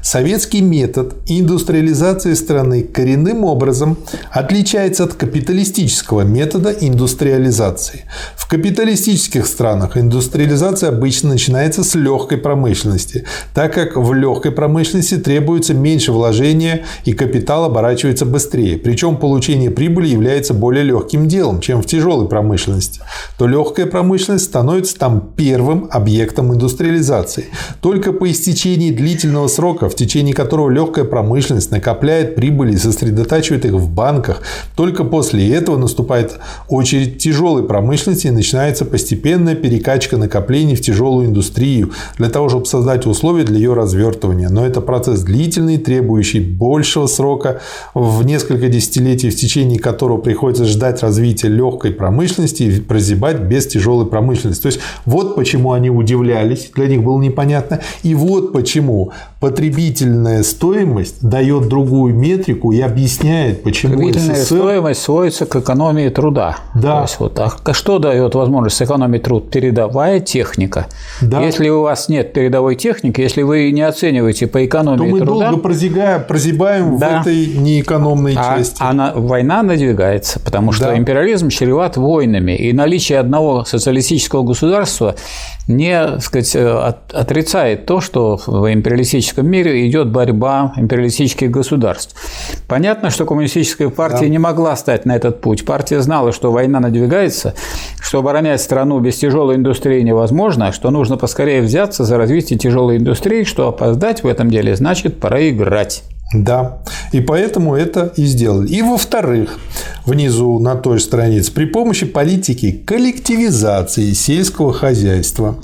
Советский 0.03 0.61
метод 0.61 1.15
индустриализации 1.25 2.35
страны 2.35 2.83
коренным 2.83 3.45
образом 3.45 3.97
отличается 4.29 5.05
от 5.05 5.15
капиталистического 5.15 6.21
метода 6.21 6.69
индустриализации. 6.69 8.03
В 8.35 8.47
капиталистических 8.47 9.47
странах 9.47 9.97
индустриализация 9.97 10.89
обычно 10.89 11.29
начинается 11.29 11.83
с 11.83 11.95
легкой 11.95 12.37
промышленности, 12.37 13.25
так 13.55 13.73
как 13.73 13.97
в 13.97 14.13
легкой 14.13 14.51
промышленности 14.51 15.17
требуется 15.17 15.73
меньше 15.73 16.11
вложения 16.11 16.85
и 17.05 17.13
капитал 17.13 17.65
оборачивается 17.65 18.27
быстрее. 18.27 18.77
Причем 18.77 19.17
получение 19.17 19.71
прибыли 19.71 20.09
является 20.09 20.53
более 20.53 20.83
легким 20.83 21.27
делом, 21.27 21.59
чем 21.59 21.81
в 21.81 21.87
тяжелой 21.87 22.27
промышленности. 22.27 23.01
То 23.39 23.47
легкая 23.47 23.87
промышленность 23.87 24.58
становится 24.59 24.99
там 24.99 25.29
первым 25.37 25.87
объектом 25.89 26.53
индустриализации. 26.53 27.45
Только 27.79 28.11
по 28.11 28.29
истечении 28.29 28.91
длительного 28.91 29.47
срока, 29.47 29.87
в 29.87 29.95
течение 29.95 30.35
которого 30.35 30.69
легкая 30.69 31.05
промышленность 31.05 31.71
накопляет 31.71 32.35
прибыли 32.35 32.73
и 32.73 32.77
сосредотачивает 32.77 33.63
их 33.63 33.71
в 33.71 33.89
банках, 33.89 34.41
только 34.75 35.05
после 35.05 35.49
этого 35.55 35.77
наступает 35.77 36.39
очередь 36.67 37.19
тяжелой 37.19 37.63
промышленности 37.63 38.27
и 38.27 38.31
начинается 38.31 38.83
постепенная 38.83 39.55
перекачка 39.55 40.17
накоплений 40.17 40.75
в 40.75 40.81
тяжелую 40.81 41.27
индустрию 41.27 41.93
для 42.17 42.29
того, 42.29 42.49
чтобы 42.49 42.65
создать 42.65 43.05
условия 43.05 43.45
для 43.45 43.55
ее 43.55 43.73
развертывания. 43.73 44.49
Но 44.49 44.65
это 44.65 44.81
процесс 44.81 45.21
длительный, 45.21 45.77
требующий 45.77 46.41
большего 46.41 47.07
срока, 47.07 47.61
в 47.93 48.25
несколько 48.25 48.67
десятилетий, 48.67 49.29
в 49.29 49.37
течение 49.37 49.79
которого 49.79 50.17
приходится 50.17 50.65
ждать 50.65 51.01
развития 51.01 51.47
легкой 51.47 51.91
промышленности 51.91 52.63
и 52.63 52.81
прозябать 52.81 53.39
без 53.39 53.65
тяжелой 53.67 54.05
промышленности 54.05 54.48
промышленность. 54.49 54.61
То 54.61 54.67
есть 54.67 54.79
вот 55.05 55.35
почему 55.35 55.73
они 55.73 55.89
удивлялись, 55.89 56.71
для 56.75 56.87
них 56.87 57.03
было 57.03 57.21
непонятно. 57.21 57.81
И 58.03 58.15
вот 58.15 58.53
почему 58.53 59.11
потребительная 59.39 60.43
стоимость 60.43 61.25
дает 61.25 61.69
другую 61.69 62.13
метрику 62.13 62.73
и 62.73 62.81
объясняет, 62.81 63.63
почему 63.63 63.93
Потребительная 63.93 64.35
СССР... 64.35 64.55
стоимость 64.57 65.01
сводится 65.01 65.45
к 65.45 65.55
экономии 65.55 66.09
труда. 66.09 66.57
Да. 66.75 66.97
То 66.97 67.01
есть, 67.03 67.19
вот, 67.19 67.39
а 67.39 67.73
что 67.73 67.99
дает 67.99 68.35
возможность 68.35 68.75
сэкономить 68.75 69.23
труд? 69.23 69.49
Передовая 69.49 70.19
техника. 70.19 70.87
Да. 71.21 71.41
Если 71.41 71.69
у 71.69 71.81
вас 71.83 72.09
нет 72.09 72.33
передовой 72.33 72.75
техники, 72.75 73.21
если 73.21 73.41
вы 73.43 73.71
не 73.71 73.81
оцениваете 73.81 74.47
по 74.47 74.65
экономии 74.65 74.97
то 74.97 75.03
мы 75.05 75.19
труда... 75.19 75.45
долго 75.47 75.61
прозябаем, 75.61 76.23
прозябаем 76.25 76.99
да. 76.99 77.19
в 77.19 77.21
этой 77.21 77.47
неэкономной 77.55 78.35
а, 78.37 78.57
части. 78.57 78.77
А 78.81 79.13
война 79.15 79.63
надвигается, 79.63 80.41
потому 80.41 80.73
что 80.73 80.85
да. 80.87 80.97
империализм 80.97 81.47
чреват 81.47 81.95
войнами, 81.95 82.57
и 82.57 82.73
наличие 82.73 83.19
одного 83.19 83.63
социалистического 83.63 84.43
государства 84.43 85.15
не 85.69 86.19
сказать, 86.19 86.55
отрицает 86.55 87.85
то, 87.85 88.01
что 88.01 88.39
в 88.45 88.73
империалистическом 88.73 89.28
мире 89.37 89.87
идет 89.87 90.09
борьба 90.09 90.73
империалистических 90.75 91.49
государств. 91.51 92.15
Понятно, 92.67 93.09
что 93.09 93.25
коммунистическая 93.25 93.89
партия 93.89 94.25
да. 94.25 94.29
не 94.29 94.39
могла 94.39 94.75
стать 94.75 95.05
на 95.05 95.15
этот 95.15 95.41
путь. 95.41 95.65
Партия 95.65 96.01
знала, 96.01 96.31
что 96.31 96.51
война 96.51 96.79
надвигается, 96.79 97.53
что 98.01 98.19
оборонять 98.19 98.61
страну 98.61 98.99
без 98.99 99.17
тяжелой 99.17 99.55
индустрии 99.55 100.01
невозможно, 100.01 100.71
что 100.71 100.91
нужно 100.91 101.17
поскорее 101.17 101.61
взяться 101.61 102.03
за 102.03 102.17
развитие 102.17 102.59
тяжелой 102.59 102.97
индустрии, 102.97 103.43
что 103.43 103.67
опоздать 103.67 104.23
в 104.23 104.27
этом 104.27 104.49
деле 104.49 104.75
значит 104.75 105.19
проиграть. 105.19 106.03
Да, 106.33 106.77
и 107.11 107.21
поэтому 107.21 107.75
это 107.75 108.13
и 108.15 108.23
сделали. 108.25 108.67
И 108.67 108.83
во-вторых, 108.83 109.57
внизу 110.05 110.59
на 110.59 110.75
той 110.75 110.99
же 110.99 111.03
странице, 111.03 111.51
при 111.51 111.65
помощи 111.65 112.05
политики 112.05 112.71
коллективизации 112.85 114.13
сельского 114.13 114.71
хозяйства 114.71 115.55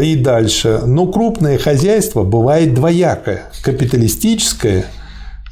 и 0.00 0.16
дальше. 0.16 0.80
Но 0.86 1.06
крупное 1.06 1.58
хозяйство 1.58 2.22
бывает 2.24 2.74
двоякое– 2.74 3.50
капиталистическое– 3.62 4.86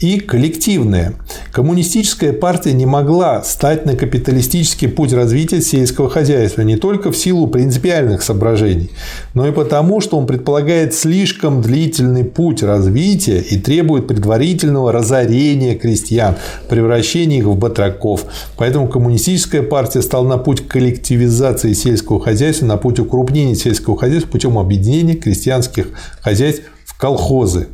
и 0.01 0.19
коллективное. 0.19 1.13
Коммунистическая 1.53 2.33
партия 2.33 2.73
не 2.73 2.87
могла 2.87 3.43
стать 3.43 3.85
на 3.85 3.95
капиталистический 3.95 4.89
путь 4.89 5.13
развития 5.13 5.61
сельского 5.61 6.09
хозяйства 6.09 6.63
не 6.63 6.77
только 6.77 7.13
в 7.13 7.17
силу 7.17 7.47
принципиальных 7.47 8.23
соображений, 8.23 8.91
но 9.35 9.47
и 9.47 9.53
потому, 9.53 10.01
что 10.01 10.17
он 10.17 10.27
предполагает 10.27 10.95
слишком 10.95 11.61
длительный 11.61 12.25
путь 12.25 12.63
развития 12.63 13.41
и 13.41 13.59
требует 13.59 14.07
предварительного 14.07 14.91
разорения 14.91 15.75
крестьян, 15.75 16.37
превращения 16.69 17.39
их 17.39 17.45
в 17.45 17.57
батраков. 17.57 18.25
Поэтому 18.57 18.89
коммунистическая 18.89 19.63
партия 19.63 20.01
стала 20.01 20.27
на 20.27 20.39
путь 20.39 20.67
коллективизации 20.67 21.75
сельского 21.75 22.21
хозяйства, 22.21 22.65
на 22.65 22.79
путь 22.79 22.99
укрупнения 23.01 23.55
сельского 23.55 23.99
хозяйства 23.99 24.31
путем 24.31 24.59
объединения 24.59 25.15
крестьянских 25.15 25.89
хозяйств 26.23 26.63
в 26.87 26.99
колхозы. 26.99 27.69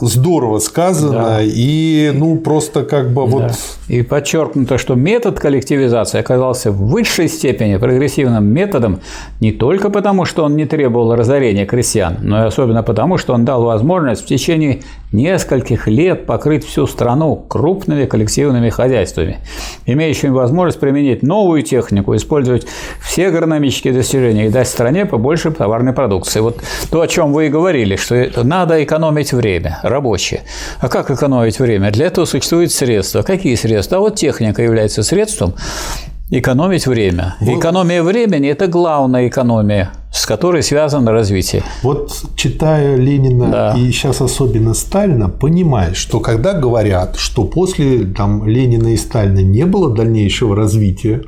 Здорово 0.00 0.58
сказано 0.58 1.12
да. 1.12 1.38
и 1.42 2.10
ну 2.14 2.36
просто 2.36 2.84
как 2.84 3.12
бы 3.12 3.22
да. 3.22 3.30
вот 3.30 3.52
и 3.88 4.02
подчеркнуто, 4.02 4.78
что 4.78 4.94
метод 4.94 5.38
коллективизации 5.38 6.18
оказался 6.18 6.70
в 6.70 6.86
высшей 6.88 7.28
степени 7.28 7.76
прогрессивным 7.76 8.44
методом 8.44 9.00
не 9.40 9.52
только 9.52 9.90
потому, 9.90 10.24
что 10.24 10.44
он 10.44 10.56
не 10.56 10.66
требовал 10.66 11.14
разорения 11.14 11.66
крестьян, 11.66 12.16
но 12.22 12.44
и 12.44 12.46
особенно 12.46 12.82
потому, 12.82 13.18
что 13.18 13.34
он 13.34 13.44
дал 13.44 13.64
возможность 13.64 14.22
в 14.22 14.26
течение 14.26 14.82
нескольких 15.12 15.86
лет 15.86 16.26
покрыть 16.26 16.64
всю 16.64 16.86
страну 16.86 17.36
крупными 17.36 18.06
коллективными 18.06 18.70
хозяйствами, 18.70 19.38
имеющими 19.86 20.30
возможность 20.30 20.80
применить 20.80 21.22
новую 21.22 21.62
технику, 21.62 22.16
использовать 22.16 22.66
все 23.00 23.28
агрономические 23.28 23.92
достижения 23.92 24.46
и 24.46 24.50
дать 24.50 24.68
стране 24.68 25.06
побольше 25.06 25.50
товарной 25.50 25.92
продукции. 25.92 26.40
Вот 26.40 26.62
то, 26.90 27.00
о 27.00 27.06
чем 27.06 27.32
вы 27.32 27.46
и 27.46 27.48
говорили, 27.48 27.96
что 27.96 28.30
надо 28.42 28.82
экономить 28.82 29.32
время, 29.32 29.78
рабочее. 29.82 30.42
А 30.80 30.88
как 30.88 31.10
экономить 31.10 31.58
время? 31.58 31.90
Для 31.90 32.06
этого 32.06 32.24
существуют 32.24 32.72
средства. 32.72 33.22
Какие 33.22 33.54
средства? 33.54 33.98
А 33.98 34.00
вот 34.00 34.16
техника 34.16 34.62
является 34.62 35.02
средством 35.02 35.54
экономить 36.38 36.86
время. 36.86 37.36
Вот. 37.40 37.58
Экономия 37.58 38.02
времени– 38.02 38.48
это 38.50 38.66
главная 38.66 39.28
экономия, 39.28 39.92
с 40.12 40.26
которой 40.26 40.62
связано 40.62 41.12
развитие. 41.12 41.62
Вот 41.82 42.10
читая 42.36 42.96
Ленина 42.96 43.50
да. 43.50 43.74
и 43.76 43.92
сейчас 43.92 44.20
особенно 44.20 44.74
Сталина, 44.74 45.28
понимаешь, 45.28 45.98
что 45.98 46.20
когда 46.20 46.54
говорят, 46.54 47.16
что 47.16 47.44
после 47.44 48.06
там, 48.06 48.48
Ленина 48.48 48.88
и 48.88 48.96
Сталина 48.96 49.40
не 49.40 49.66
было 49.66 49.94
дальнейшего 49.94 50.56
развития, 50.56 51.22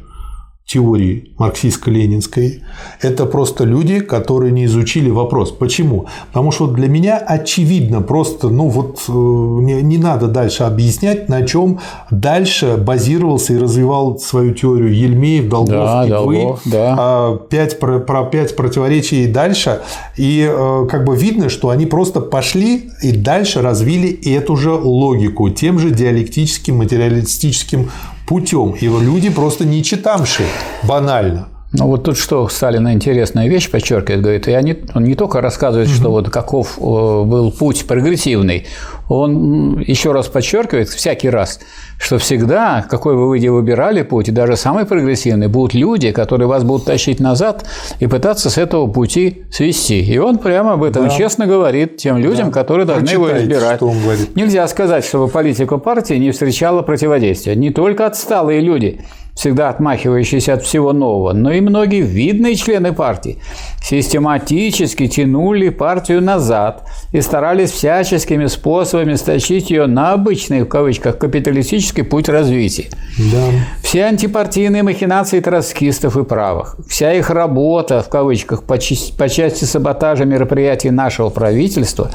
теории 0.66 1.34
марксистско-ленинской, 1.38 2.62
это 3.02 3.26
просто 3.26 3.64
люди, 3.64 4.00
которые 4.00 4.50
не 4.50 4.64
изучили 4.64 5.10
вопрос. 5.10 5.52
Почему? 5.52 6.06
Потому 6.28 6.52
что 6.52 6.68
для 6.68 6.88
меня 6.88 7.18
очевидно 7.18 8.00
просто, 8.00 8.48
ну 8.48 8.68
вот 8.68 9.02
э, 9.06 9.12
не, 9.12 9.82
не 9.82 9.98
надо 9.98 10.26
дальше 10.26 10.62
объяснять, 10.62 11.28
на 11.28 11.46
чем 11.46 11.80
дальше 12.10 12.78
базировался 12.78 13.52
и 13.52 13.58
развивал 13.58 14.18
свою 14.18 14.54
теорию 14.54 14.94
Ельмеев, 14.94 15.48
Долгов 15.50 15.74
да, 15.74 16.06
и 16.06 16.08
Долгов, 16.08 16.64
вы. 16.64 16.70
Да. 16.70 17.38
Пять, 17.50 17.78
про, 17.78 17.98
про 18.00 18.24
пять 18.24 18.56
противоречий 18.56 19.24
и 19.24 19.26
дальше. 19.26 19.82
И 20.16 20.48
э, 20.50 20.86
как 20.90 21.04
бы 21.04 21.14
видно, 21.14 21.50
что 21.50 21.68
они 21.68 21.84
просто 21.84 22.20
пошли 22.20 22.90
и 23.02 23.12
дальше 23.12 23.60
развили 23.60 24.08
эту 24.34 24.56
же 24.56 24.72
логику 24.72 25.50
тем 25.50 25.78
же 25.78 25.90
диалектическим, 25.90 26.78
материалистическим 26.78 27.90
путем. 28.26 28.70
И 28.72 28.86
люди 28.86 29.30
просто 29.30 29.64
не 29.64 29.82
читамши, 29.82 30.44
банально. 30.82 31.48
Ну 31.76 31.88
вот 31.88 32.04
тут 32.04 32.16
что 32.16 32.48
Сталин 32.48 32.88
интересная 32.92 33.48
вещь 33.48 33.68
подчеркивает, 33.68 34.22
говорит, 34.22 34.46
я 34.46 34.62
не, 34.62 34.76
он 34.94 35.02
не 35.02 35.16
только 35.16 35.40
рассказывает, 35.40 35.88
угу. 35.88 35.96
что 35.96 36.10
вот 36.10 36.30
каков 36.30 36.78
э, 36.78 36.80
был 36.80 37.50
путь 37.50 37.84
прогрессивный, 37.86 38.66
он 39.08 39.80
еще 39.80 40.12
раз 40.12 40.28
подчеркивает 40.28 40.88
всякий 40.88 41.28
раз, 41.28 41.60
что 41.98 42.18
всегда, 42.18 42.84
какой 42.88 43.14
бы 43.14 43.28
вы 43.28 43.38
ни 43.38 43.48
выбирали 43.48 44.02
путь, 44.02 44.28
и 44.28 44.32
даже 44.32 44.56
самый 44.56 44.86
прогрессивный, 44.86 45.48
будут 45.48 45.74
люди, 45.74 46.10
которые 46.10 46.48
вас 46.48 46.64
будут 46.64 46.86
тащить 46.86 47.20
назад 47.20 47.66
и 48.00 48.06
пытаться 48.06 48.50
с 48.50 48.58
этого 48.58 48.86
пути 48.86 49.44
свести. 49.50 50.00
И 50.00 50.18
он 50.18 50.38
прямо 50.38 50.72
об 50.72 50.82
этом 50.82 51.04
да. 51.04 51.10
честно 51.10 51.46
говорит 51.46 51.98
тем 51.98 52.16
людям, 52.16 52.46
да. 52.46 52.52
которые 52.52 52.86
должны 52.86 53.06
Прочитайте, 53.06 53.32
его 53.32 53.42
избирать. 53.44 53.76
Что 53.76 53.88
он 53.88 54.02
говорит. 54.02 54.36
Нельзя 54.36 54.66
сказать, 54.68 55.04
чтобы 55.04 55.28
политика 55.28 55.78
партии 55.78 56.14
не 56.14 56.30
встречала 56.30 56.82
противодействия. 56.82 57.54
Не 57.54 57.70
только 57.70 58.06
отсталые 58.06 58.60
люди– 58.60 59.00
всегда 59.34 59.68
отмахивающиеся 59.68 60.54
от 60.54 60.62
всего 60.62 60.92
нового, 60.92 61.32
но 61.32 61.52
и 61.52 61.60
многие 61.60 62.02
видные 62.02 62.54
члены 62.54 62.92
партии 62.92 63.38
систематически 63.82 65.08
тянули 65.08 65.70
партию 65.70 66.22
назад 66.22 66.88
и 67.12 67.20
старались 67.20 67.72
всяческими 67.72 68.46
способами 68.46 68.93
стащить 69.16 69.70
ее 69.70 69.86
на 69.86 70.12
обычный, 70.12 70.62
в 70.62 70.66
кавычках, 70.66 71.18
капиталистический 71.18 72.02
путь 72.02 72.28
развития. 72.28 72.88
Да. 73.18 73.50
Все 73.82 74.04
антипартийные 74.04 74.82
махинации 74.82 75.40
троцкистов 75.40 76.16
и 76.16 76.24
правых, 76.24 76.76
вся 76.88 77.12
их 77.12 77.30
работа, 77.30 78.02
в 78.02 78.08
кавычках, 78.08 78.62
по, 78.64 78.76
по 79.18 79.28
части 79.28 79.64
саботажа 79.64 80.24
мероприятий 80.24 80.90
нашего 80.90 81.30
правительства 81.30 82.10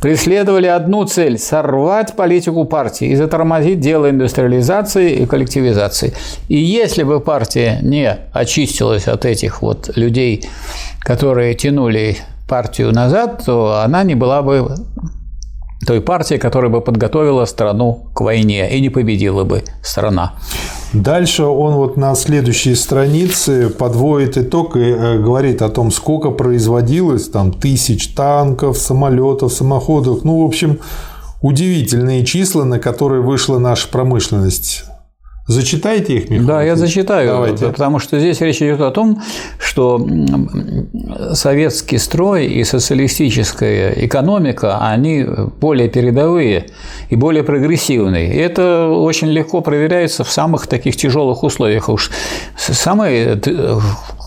преследовали 0.00 0.66
одну 0.66 1.04
цель– 1.04 1.38
сорвать 1.38 2.14
политику 2.14 2.64
партии 2.64 3.08
и 3.08 3.16
затормозить 3.16 3.80
дело 3.80 4.10
индустриализации 4.10 5.14
и 5.14 5.26
коллективизации. 5.26 6.12
И 6.48 6.56
если 6.56 7.02
бы 7.02 7.20
партия 7.20 7.78
не 7.82 8.16
очистилась 8.32 9.08
от 9.08 9.24
этих 9.24 9.62
вот 9.62 9.90
людей, 9.96 10.48
которые 11.00 11.54
тянули 11.54 12.16
партию 12.48 12.92
назад, 12.92 13.42
то 13.44 13.80
она 13.84 14.02
не 14.04 14.14
была 14.14 14.42
бы 14.42 14.74
той 15.86 16.00
партией, 16.00 16.38
которая 16.40 16.70
бы 16.70 16.80
подготовила 16.80 17.44
страну 17.46 18.08
к 18.14 18.20
войне 18.20 18.70
и 18.76 18.80
не 18.80 18.90
победила 18.90 19.44
бы 19.44 19.62
страна. 19.82 20.34
Дальше 20.92 21.44
он 21.44 21.74
вот 21.74 21.96
на 21.96 22.14
следующей 22.14 22.74
странице 22.74 23.68
подводит 23.68 24.36
итог 24.38 24.76
и 24.76 24.80
э, 24.80 25.18
говорит 25.18 25.62
о 25.62 25.68
том, 25.68 25.90
сколько 25.90 26.30
производилось 26.30 27.28
там 27.28 27.52
тысяч 27.52 28.14
танков, 28.14 28.78
самолетов, 28.78 29.52
самоходов. 29.52 30.24
Ну, 30.24 30.42
в 30.42 30.46
общем, 30.46 30.78
удивительные 31.42 32.24
числа, 32.24 32.64
на 32.64 32.78
которые 32.78 33.22
вышла 33.22 33.58
наша 33.58 33.88
промышленность. 33.88 34.84
Зачитайте 35.48 36.14
их, 36.14 36.28
Михаил. 36.28 36.48
Да, 36.48 36.62
я 36.62 36.74
зачитаю, 36.74 37.28
Давайте. 37.28 37.66
потому 37.66 38.00
что 38.00 38.18
здесь 38.18 38.40
речь 38.40 38.56
идет 38.56 38.80
о 38.80 38.90
том, 38.90 39.22
что 39.60 40.04
советский 41.34 41.98
строй 41.98 42.46
и 42.46 42.64
социалистическая 42.64 43.92
экономика, 44.04 44.78
они 44.78 45.24
более 45.60 45.88
передовые 45.88 46.66
и 47.10 47.16
более 47.16 47.44
прогрессивные. 47.44 48.34
И 48.34 48.38
это 48.38 48.88
очень 48.88 49.28
легко 49.28 49.60
проверяется 49.60 50.24
в 50.24 50.32
самых 50.32 50.66
таких 50.66 50.96
тяжелых 50.96 51.44
условиях. 51.44 51.88
Уж 51.88 52.10
самая 52.56 53.40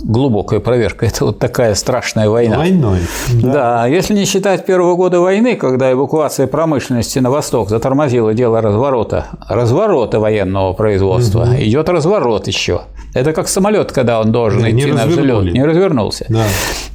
глубокая 0.02 0.60
проверка– 0.60 1.06
это 1.08 1.26
вот 1.26 1.40
такая 1.40 1.76
страшная 1.76 2.30
война. 2.30 2.58
Войной. 2.58 3.00
Да. 3.42 3.54
да, 3.54 3.88
если 3.88 4.14
не 4.14 4.26
считать 4.26 4.66
первого 4.66 4.96
года 4.96 5.20
войны, 5.20 5.56
когда 5.56 5.92
эвакуация 5.92 6.48
промышленности 6.48 7.20
на 7.20 7.30
восток 7.30 7.70
затормозила 7.70 8.34
дело 8.34 8.62
разворота, 8.62 9.28
разворота 9.48 10.20
военного 10.20 10.74
производства. 10.74 11.44
Угу. 11.44 11.54
Идет 11.60 11.90
разворот 11.90 12.48
еще. 12.48 12.82
Это 13.14 13.34
как 13.34 13.48
самолет, 13.48 13.92
когда 13.92 14.22
он 14.22 14.32
должен 14.32 14.62
да, 14.62 14.70
идти 14.70 14.92
на 14.92 15.06
взлет, 15.08 15.52
не 15.52 15.64
развернулся. 15.64 16.26
Да. 16.30 16.44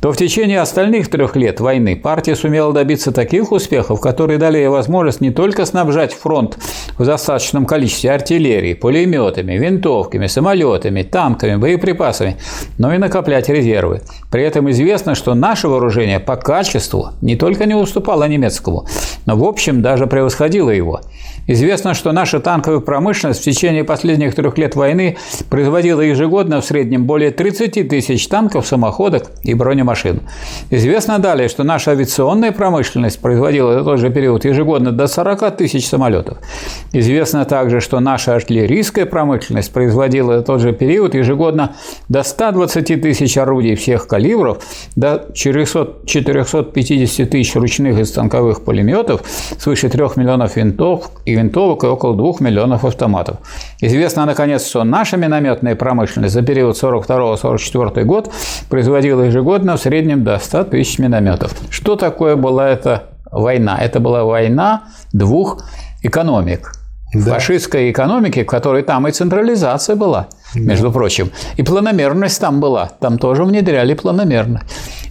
То 0.00 0.12
в 0.12 0.16
течение 0.16 0.60
остальных 0.60 1.08
трех 1.08 1.34
лет 1.34 1.60
войны 1.60 1.96
партия 1.96 2.36
сумела 2.36 2.72
добиться 2.72 3.10
таких 3.10 3.50
успехов, 3.50 4.00
которые 4.00 4.38
дали 4.38 4.58
ей 4.58 4.68
возможность 4.68 5.20
не 5.20 5.30
только 5.30 5.66
снабжать 5.66 6.12
фронт 6.12 6.56
в 6.98 7.04
достаточном 7.04 7.66
количестве 7.66 8.12
артиллерии, 8.12 8.74
пулеметами, 8.74 9.54
винтовками, 9.54 10.28
самолетами, 10.28 11.02
танками, 11.02 11.56
боеприпасами, 11.56 12.36
но 12.78 12.93
и 12.94 12.98
накоплять 12.98 13.48
резервы. 13.48 14.02
При 14.30 14.42
этом 14.42 14.70
известно, 14.70 15.14
что 15.14 15.34
наше 15.34 15.68
вооружение 15.68 16.20
по 16.20 16.36
качеству 16.36 17.10
не 17.20 17.36
только 17.36 17.66
не 17.66 17.74
уступало 17.74 18.26
немецкому, 18.28 18.86
но 19.26 19.36
в 19.36 19.44
общем 19.44 19.82
даже 19.82 20.06
превосходило 20.06 20.70
его. 20.70 21.00
Известно, 21.46 21.92
что 21.94 22.12
наша 22.12 22.40
танковая 22.40 22.80
промышленность 22.80 23.40
в 23.40 23.44
течение 23.44 23.84
последних 23.84 24.34
трех 24.34 24.56
лет 24.56 24.76
войны 24.76 25.18
производила 25.50 26.00
ежегодно 26.00 26.60
в 26.60 26.64
среднем 26.64 27.04
более 27.04 27.30
30 27.30 27.88
тысяч 27.88 28.26
танков, 28.28 28.66
самоходок 28.66 29.30
и 29.42 29.52
бронемашин. 29.52 30.22
Известно 30.70 31.18
далее, 31.18 31.48
что 31.48 31.62
наша 31.62 31.90
авиационная 31.90 32.52
промышленность 32.52 33.20
производила 33.20 33.80
в 33.80 33.84
тот 33.84 33.98
же 33.98 34.10
период 34.10 34.44
ежегодно 34.44 34.92
до 34.92 35.06
40 35.06 35.56
тысяч 35.56 35.86
самолетов. 35.86 36.38
Известно 36.92 37.44
также, 37.44 37.80
что 37.80 38.00
наша 38.00 38.34
артиллерийская 38.34 39.04
промышленность 39.04 39.72
производила 39.72 40.38
в 40.38 40.44
тот 40.44 40.60
же 40.60 40.72
период 40.72 41.14
ежегодно 41.14 41.76
до 42.08 42.22
120 42.22 42.83
тысяч 42.84 43.36
орудий 43.36 43.74
всех 43.74 44.06
калибров, 44.06 44.58
до 44.96 45.26
450 45.34 47.30
тысяч 47.30 47.54
ручных 47.56 47.98
и 47.98 48.04
станковых 48.04 48.64
пулеметов, 48.64 49.22
свыше 49.58 49.88
3 49.88 50.04
миллионов 50.16 50.56
винтов 50.56 51.10
и 51.24 51.34
винтовок 51.34 51.84
и 51.84 51.86
около 51.86 52.14
2 52.16 52.34
миллионов 52.40 52.84
автоматов. 52.84 53.38
Известно, 53.80 54.26
наконец, 54.26 54.66
что 54.66 54.84
наша 54.84 55.16
минометная 55.16 55.74
промышленность 55.74 56.34
за 56.34 56.42
период 56.42 56.76
42-44 56.82 58.04
год 58.04 58.30
производила 58.68 59.22
ежегодно 59.22 59.76
в 59.76 59.80
среднем 59.80 60.24
до 60.24 60.38
100 60.38 60.64
тысяч 60.64 60.98
минометов. 60.98 61.52
Что 61.70 61.96
такое 61.96 62.36
была 62.36 62.68
эта 62.68 63.04
война? 63.30 63.78
Это 63.80 64.00
была 64.00 64.24
война 64.24 64.84
двух 65.12 65.64
экономик. 66.02 66.83
Да. 67.14 67.34
Фашистской 67.34 67.90
экономики, 67.90 68.42
в 68.42 68.46
которой 68.46 68.82
там 68.82 69.06
и 69.06 69.12
централизация 69.12 69.96
была, 69.96 70.28
да. 70.54 70.60
между 70.60 70.90
прочим. 70.90 71.30
И 71.56 71.62
планомерность 71.62 72.40
там 72.40 72.60
была. 72.60 72.90
Там 73.00 73.18
тоже 73.18 73.44
внедряли 73.44 73.94
планомерность 73.94 74.64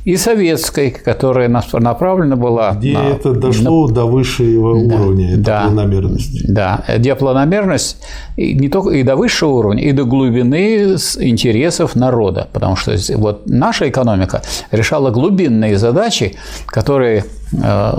и 0.05 0.17
советской, 0.17 0.91
которая 0.91 1.47
направлена 1.47 2.35
была 2.35 2.73
Где 2.73 2.93
на, 2.93 3.03
это 3.03 3.33
дошло 3.33 3.87
на, 3.87 3.93
до 3.93 4.05
высшего 4.05 4.77
да, 4.85 4.95
уровня, 4.95 5.33
это 5.33 5.43
да, 5.43 5.61
планомерность. 5.63 6.53
Да, 6.53 6.83
где 6.97 7.15
планомерность 7.15 7.97
и 8.35 8.53
не 8.53 8.67
только 8.67 8.91
и 8.91 9.03
до 9.03 9.15
высшего 9.15 9.51
уровня, 9.51 9.83
и 9.83 9.91
до 9.93 10.03
глубины 10.03 10.95
интересов 11.19 11.95
народа. 11.95 12.49
Потому 12.51 12.75
что 12.75 12.95
вот 13.15 13.43
наша 13.47 13.89
экономика 13.89 14.41
решала 14.71 15.09
глубинные 15.09 15.77
задачи, 15.77 16.35
которые 16.65 17.23
э, 17.53 17.91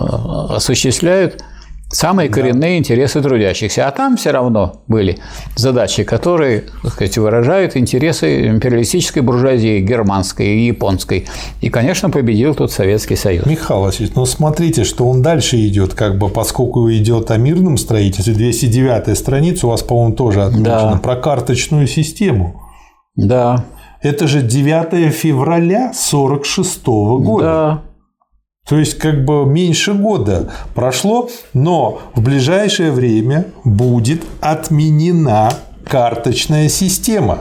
осуществляют 0.51 1.43
Самые 1.95 2.29
коренные 2.29 2.73
да. 2.73 2.79
интересы 2.79 3.23
трудящихся. 3.23 3.87
А 3.87 3.93
там 3.93 4.17
все 4.17 4.33
равно 4.33 4.83
были 4.89 5.19
задачи, 5.55 6.03
которые 6.03 6.65
так 6.83 6.93
сказать, 6.93 7.17
выражают 7.19 7.77
интересы 7.77 8.49
империалистической 8.49 9.23
буржуазии, 9.23 9.81
германской 9.81 10.47
и 10.47 10.67
японской. 10.67 11.27
И, 11.61 11.71
конечно, 11.71 12.11
победил 12.11 12.57
тут 12.57 12.73
Советский 12.73 13.15
Союз. 13.15 13.47
Михаил 13.47 13.83
Васильевич, 13.83 14.17
ну 14.17 14.27
смотрите, 14.27 14.83
что 14.83 15.09
он 15.09 15.23
дальше 15.23 15.57
идет, 15.69 15.95
как 15.95 16.19
бы, 16.19 16.29
поскольку 16.29 16.91
идет 16.91 17.31
о 17.31 17.37
мирном 17.37 17.77
строительстве, 17.77 18.35
209 18.35 19.17
страница 19.17 19.69
у 19.69 19.71
вас, 19.71 19.83
по-моему, 19.85 20.17
тоже 20.17 20.43
отмечена, 20.43 20.95
да. 20.95 21.01
про 21.01 21.15
карточную 21.15 21.87
систему. 21.87 22.61
Да. 23.15 23.67
Это 24.03 24.27
же 24.27 24.43
9 24.43 25.15
февраля 25.15 25.93
1946 25.93 26.87
года. 26.87 27.45
Да. 27.45 27.94
То 28.69 28.79
есть 28.79 28.97
как 28.97 29.27
бы 29.27 29.45
меньше 29.45 29.93
года 29.93 30.51
прошло, 30.75 31.29
но 31.53 32.01
в 32.15 32.23
ближайшее 32.23 32.93
время 32.93 33.47
будет 33.63 34.23
отменена 34.41 35.53
карточная 35.87 36.71
система. 36.71 37.41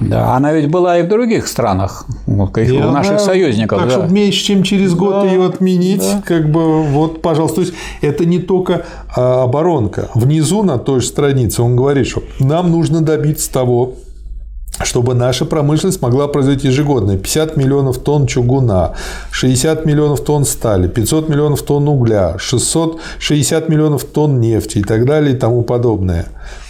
Да, 0.00 0.34
она 0.34 0.52
ведь 0.52 0.70
была 0.70 0.98
и 0.98 1.02
в 1.02 1.08
других 1.08 1.46
странах, 1.46 2.06
и 2.26 2.30
у 2.30 2.90
наших 2.90 3.12
она, 3.12 3.18
союзников. 3.18 3.78
Так, 3.78 3.88
да. 3.88 3.94
чтобы 3.94 4.12
меньше, 4.12 4.42
чем 4.42 4.62
через 4.62 4.94
год 4.94 5.24
да, 5.24 5.30
ее 5.30 5.44
отменить, 5.44 6.00
да. 6.00 6.22
как 6.24 6.50
бы 6.50 6.82
вот, 6.84 7.20
пожалуйста. 7.20 7.56
То 7.56 7.60
есть 7.62 7.74
это 8.00 8.24
не 8.24 8.38
только 8.38 8.86
а, 9.14 9.42
оборонка. 9.42 10.08
Внизу 10.14 10.62
на 10.62 10.78
той 10.78 11.00
же 11.00 11.06
странице 11.06 11.60
он 11.60 11.76
говорит, 11.76 12.06
что 12.06 12.22
нам 12.38 12.70
нужно 12.70 13.02
добиться 13.02 13.52
того, 13.52 13.94
чтобы 14.82 15.14
наша 15.14 15.44
промышленность 15.44 16.02
могла 16.02 16.26
производить 16.26 16.64
ежегодно 16.64 17.16
50 17.16 17.56
миллионов 17.56 17.98
тонн 17.98 18.26
чугуна, 18.26 18.94
60 19.30 19.86
миллионов 19.86 20.24
тонн 20.24 20.44
стали, 20.44 20.88
500 20.88 21.28
миллионов 21.28 21.62
тонн 21.62 21.88
угля, 21.88 22.36
660 22.38 23.68
миллионов 23.68 24.04
тонн 24.04 24.40
нефти 24.40 24.78
и 24.78 24.82
так 24.82 25.06
далее 25.06 25.34
и 25.34 25.38
тому 25.38 25.62
подобное. 25.62 26.26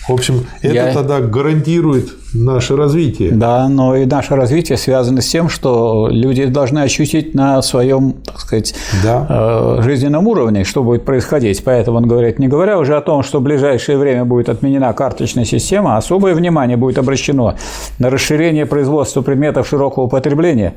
В 0.08 0.12
общем, 0.12 0.46
это 0.60 0.74
Я... 0.74 0.92
тогда 0.92 1.20
гарантирует 1.20 2.12
наше 2.34 2.76
развитие. 2.76 3.30
Да, 3.30 3.68
но 3.68 3.96
и 3.96 4.04
наше 4.04 4.34
развитие 4.34 4.76
связано 4.76 5.22
с 5.22 5.26
тем, 5.26 5.48
что 5.48 6.08
люди 6.10 6.44
должны 6.46 6.80
ощутить 6.80 7.34
на 7.34 7.62
своем, 7.62 8.12
так 8.24 8.40
сказать, 8.40 8.74
да. 9.02 9.26
Э, 9.28 9.82
жизненном 9.82 10.26
уровне, 10.26 10.64
что 10.64 10.82
будет 10.82 11.04
происходить. 11.04 11.62
Поэтому 11.64 11.98
он 11.98 12.06
говорит, 12.06 12.38
не 12.38 12.48
говоря 12.48 12.78
уже 12.78 12.96
о 12.96 13.00
том, 13.00 13.22
что 13.22 13.38
в 13.38 13.42
ближайшее 13.42 13.96
время 13.96 14.24
будет 14.24 14.48
отменена 14.48 14.92
карточная 14.92 15.44
система, 15.44 15.96
особое 15.96 16.34
внимание 16.34 16.76
будет 16.76 16.98
обращено 16.98 17.54
на 17.98 18.10
расширение 18.10 18.66
производства 18.66 19.22
предметов 19.22 19.68
широкого 19.68 20.08
потребления, 20.08 20.74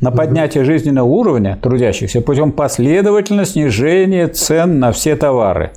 на 0.00 0.10
поднятие 0.10 0.64
жизненного 0.64 1.06
уровня 1.06 1.58
трудящихся 1.60 2.20
путем 2.20 2.52
последовательного 2.52 3.46
снижения 3.46 4.28
цен 4.28 4.78
на 4.78 4.92
все 4.92 5.16
товары 5.16 5.72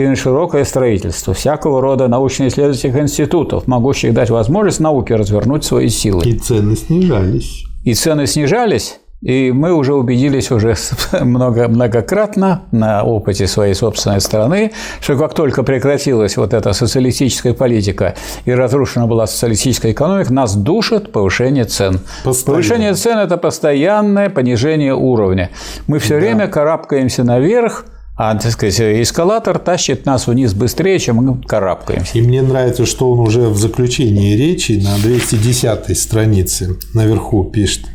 и 0.00 0.14
широкое 0.14 0.64
строительство 0.64 1.34
всякого 1.34 1.80
рода 1.80 2.08
научно-исследовательских 2.08 2.96
институтов, 2.96 3.66
могущих 3.66 4.14
дать 4.14 4.30
возможность 4.30 4.80
науке 4.80 5.16
развернуть 5.16 5.64
свои 5.64 5.88
силы. 5.88 6.24
И 6.24 6.38
цены 6.38 6.76
снижались. 6.76 7.64
И 7.84 7.94
цены 7.94 8.26
снижались, 8.26 9.00
и 9.22 9.52
мы 9.52 9.74
уже 9.74 9.94
убедились 9.94 10.50
уже 10.50 10.74
много, 11.20 11.68
многократно 11.68 12.62
на 12.72 13.02
опыте 13.02 13.46
своей 13.46 13.74
собственной 13.74 14.20
страны, 14.20 14.72
что 15.00 15.16
как 15.18 15.34
только 15.34 15.62
прекратилась 15.62 16.36
вот 16.36 16.54
эта 16.54 16.72
социалистическая 16.72 17.52
политика 17.52 18.14
и 18.46 18.52
разрушена 18.52 19.06
была 19.06 19.26
социалистическая 19.26 19.92
экономика, 19.92 20.32
нас 20.32 20.54
душит 20.54 21.12
повышение 21.12 21.64
цен. 21.64 22.00
Постоянно. 22.24 22.56
Повышение 22.56 22.94
цен– 22.94 23.18
это 23.20 23.36
постоянное 23.36 24.30
понижение 24.30 24.94
уровня. 24.94 25.50
Мы 25.86 25.98
все 25.98 26.14
да. 26.14 26.20
время 26.20 26.48
карабкаемся 26.48 27.22
наверх, 27.22 27.84
а, 28.16 28.34
так 28.34 28.52
сказать, 28.52 28.78
эскалатор 28.80 29.58
тащит 29.58 30.04
нас 30.04 30.26
вниз 30.26 30.52
быстрее, 30.52 30.98
чем 30.98 31.16
мы 31.16 31.42
карабкаемся. 31.42 32.18
И 32.18 32.20
мне 32.20 32.42
нравится, 32.42 32.84
что 32.84 33.10
он 33.10 33.20
уже 33.20 33.48
в 33.48 33.56
заключении 33.56 34.36
речи 34.36 34.72
на 34.72 34.98
210 34.98 35.98
странице 35.98 36.76
наверху 36.92 37.44
пишет. 37.44 37.86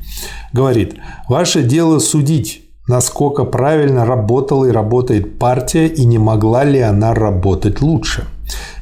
Говорит, 0.51 0.95
ваше 1.29 1.63
дело 1.63 1.99
судить, 1.99 2.63
насколько 2.87 3.43
правильно 3.43 4.05
работала 4.05 4.65
и 4.65 4.71
работает 4.71 5.37
партия, 5.37 5.87
и 5.87 6.05
не 6.05 6.17
могла 6.17 6.63
ли 6.63 6.79
она 6.79 7.13
работать 7.13 7.81
лучше. 7.81 8.25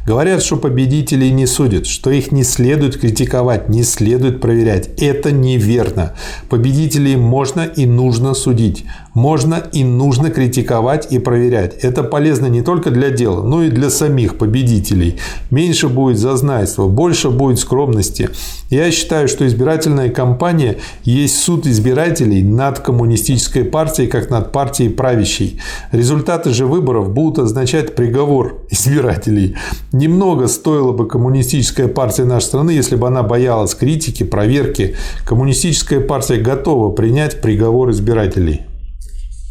Говорят, 0.05 0.43
что 0.43 0.57
победителей 0.57 1.31
не 1.31 1.45
судят, 1.45 1.85
что 1.85 2.11
их 2.11 2.33
не 2.33 2.43
следует 2.43 2.97
критиковать, 2.97 3.69
не 3.69 3.83
следует 3.83 4.41
проверять. 4.41 4.89
Это 5.01 5.31
неверно. 5.31 6.13
Победителей 6.49 7.15
можно 7.15 7.61
и 7.61 7.85
нужно 7.85 8.33
судить. 8.33 8.83
Можно 9.13 9.63
и 9.71 9.83
нужно 9.83 10.29
критиковать 10.29 11.11
и 11.11 11.19
проверять. 11.19 11.75
Это 11.83 12.03
полезно 12.03 12.47
не 12.47 12.61
только 12.63 12.91
для 12.91 13.11
дела, 13.11 13.43
но 13.43 13.63
и 13.63 13.69
для 13.69 13.89
самих 13.89 14.37
победителей. 14.37 15.19
Меньше 15.51 15.87
будет 15.87 16.17
зазнайства, 16.17 16.87
больше 16.87 17.29
будет 17.29 17.59
скромности. 17.59 18.29
Я 18.69 18.91
считаю, 18.91 19.29
что 19.29 19.47
избирательная 19.47 20.09
кампания 20.09 20.77
есть 21.03 21.37
суд 21.37 21.65
избирателей 21.67 22.41
над 22.41 22.79
коммунистической 22.79 23.63
партией, 23.63 24.09
как 24.09 24.29
над 24.29 24.51
партией 24.51 24.89
правящей. 24.89 25.61
Результаты 25.91 26.49
же 26.49 26.65
выборов 26.65 27.13
будут 27.13 27.39
означать 27.39 27.95
приговор 27.95 28.65
избирателей. 28.69 29.55
Немного 29.93 30.47
стоила 30.47 30.91
бы 30.91 31.07
коммунистическая 31.07 31.87
партия 31.87 32.25
нашей 32.25 32.45
страны, 32.45 32.71
если 32.71 32.95
бы 32.95 33.05
она 33.05 33.21
боялась 33.21 33.75
критики, 33.75 34.23
проверки. 34.23 34.95
Коммунистическая 35.23 35.99
партия 35.99 36.37
готова 36.37 36.91
принять 36.91 37.41
приговор 37.41 37.91
избирателей. 37.91 38.61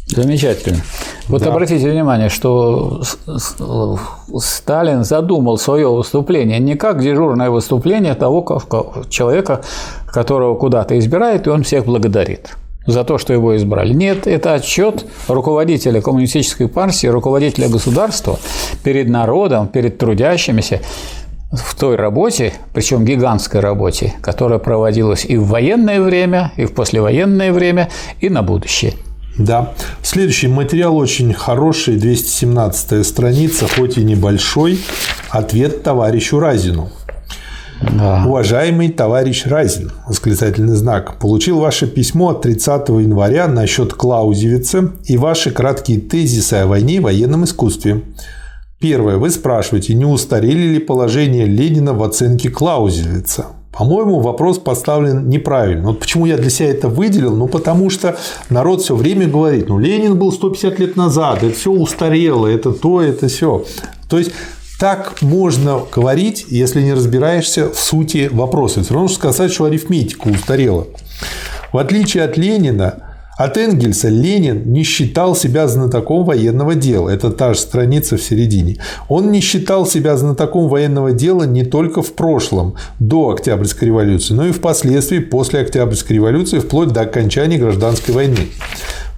Замечательно. 0.05 0.81
Вот 1.29 1.43
да. 1.43 1.49
обратите 1.49 1.89
внимание, 1.89 2.27
что 2.27 3.03
Сталин 4.37 5.05
задумал 5.05 5.57
свое 5.57 5.87
выступление 5.87 6.59
не 6.59 6.75
как 6.75 7.01
дежурное 7.01 7.49
выступление 7.49 8.13
того 8.13 8.61
человека, 9.09 9.61
которого 10.07 10.55
куда-то 10.55 10.99
избирает, 10.99 11.47
и 11.47 11.51
он 11.51 11.63
всех 11.63 11.85
благодарит 11.85 12.57
за 12.85 13.03
то, 13.03 13.17
что 13.17 13.33
его 13.33 13.55
избрали. 13.55 13.93
Нет, 13.93 14.27
это 14.27 14.53
отчет 14.53 15.05
руководителя 15.27 16.01
коммунистической 16.01 16.67
партии, 16.67 17.07
руководителя 17.07 17.69
государства 17.69 18.39
перед 18.83 19.09
народом, 19.09 19.67
перед 19.67 19.97
трудящимися 19.97 20.81
в 21.51 21.75
той 21.75 21.95
работе, 21.95 22.53
причем 22.73 23.05
гигантской 23.05 23.59
работе, 23.59 24.13
которая 24.21 24.59
проводилась 24.59 25.23
и 25.23 25.37
в 25.37 25.47
военное 25.47 26.01
время, 26.01 26.51
и 26.57 26.65
в 26.65 26.73
послевоенное 26.73 27.53
время, 27.53 27.89
и 28.19 28.29
на 28.29 28.41
будущее. 28.41 28.93
Да. 29.37 29.73
Следующий 30.03 30.47
материал 30.47 30.95
очень 30.95 31.33
хороший, 31.33 31.97
217 31.97 33.05
страница, 33.05 33.67
хоть 33.67 33.97
и 33.97 34.03
небольшой. 34.03 34.79
Ответ 35.29 35.83
товарищу 35.83 36.39
Разину. 36.39 36.91
Да. 37.91 38.23
Уважаемый 38.25 38.89
товарищ 38.89 39.45
Разин, 39.45 39.91
восклицательный 40.07 40.75
знак, 40.75 41.19
получил 41.19 41.59
ваше 41.59 41.87
письмо 41.87 42.29
от 42.29 42.41
30 42.41 42.89
января 42.89 43.47
насчет 43.47 43.93
Клаузевица 43.93 44.93
и 45.05 45.17
ваши 45.17 45.51
краткие 45.51 45.99
тезисы 45.99 46.55
о 46.55 46.67
войне 46.67 46.95
и 46.95 46.99
военном 46.99 47.43
искусстве. 47.43 48.03
Первое. 48.79 49.17
Вы 49.17 49.29
спрашиваете, 49.29 49.93
не 49.93 50.05
устарели 50.05 50.73
ли 50.73 50.79
положение 50.79 51.45
Ленина 51.45 51.93
в 51.93 52.03
оценке 52.03 52.49
Клаузевица? 52.49 53.47
По-моему, 53.71 54.19
вопрос 54.19 54.59
поставлен 54.59 55.27
неправильно. 55.29 55.87
Вот 55.87 55.99
почему 55.99 56.27
я 56.27 56.37
для 56.37 56.51
себя 56.51 56.69
это 56.69 56.89
выделил? 56.89 57.35
Ну, 57.35 57.47
потому 57.47 57.89
что 57.89 58.17
народ 58.49 58.81
все 58.81 58.95
время 58.95 59.27
говорит, 59.27 59.67
ну, 59.67 59.79
Ленин 59.79 60.17
был 60.17 60.31
150 60.31 60.79
лет 60.79 60.95
назад, 60.95 61.41
это 61.41 61.55
все 61.55 61.71
устарело, 61.71 62.45
это 62.45 62.71
то, 62.71 63.01
это 63.01 63.27
все. 63.29 63.65
То 64.09 64.19
есть, 64.19 64.31
так 64.83 65.21
можно 65.21 65.83
говорить, 65.89 66.47
если 66.49 66.81
не 66.81 66.91
разбираешься 66.91 67.69
в 67.69 67.79
сути 67.79 68.29
вопроса. 68.29 68.83
Все 68.83 68.93
равно, 68.93 69.07
что 69.07 69.15
сказать, 69.15 69.53
что 69.53 69.63
арифметика 69.63 70.27
устарела. 70.27 70.87
В 71.71 71.77
отличие 71.77 72.25
от 72.25 72.35
Ленина, 72.35 73.15
от 73.37 73.57
Энгельса 73.57 74.09
Ленин 74.09 74.73
не 74.73 74.83
считал 74.83 75.37
себя 75.37 75.69
знатоком 75.69 76.25
военного 76.25 76.75
дела. 76.75 77.07
Это 77.07 77.31
та 77.31 77.53
же 77.53 77.61
страница 77.61 78.17
в 78.17 78.21
середине. 78.21 78.75
Он 79.07 79.31
не 79.31 79.39
считал 79.39 79.85
себя 79.85 80.17
знатоком 80.17 80.67
военного 80.67 81.13
дела 81.13 81.43
не 81.43 81.63
только 81.63 82.01
в 82.01 82.11
прошлом, 82.11 82.75
до 82.99 83.29
Октябрьской 83.29 83.87
революции, 83.87 84.33
но 84.33 84.47
и 84.47 84.51
впоследствии 84.51 85.19
после 85.19 85.61
Октябрьской 85.61 86.17
революции, 86.17 86.59
вплоть 86.59 86.89
до 86.89 87.03
окончания 87.03 87.57
гражданской 87.57 88.13
войны. 88.13 88.49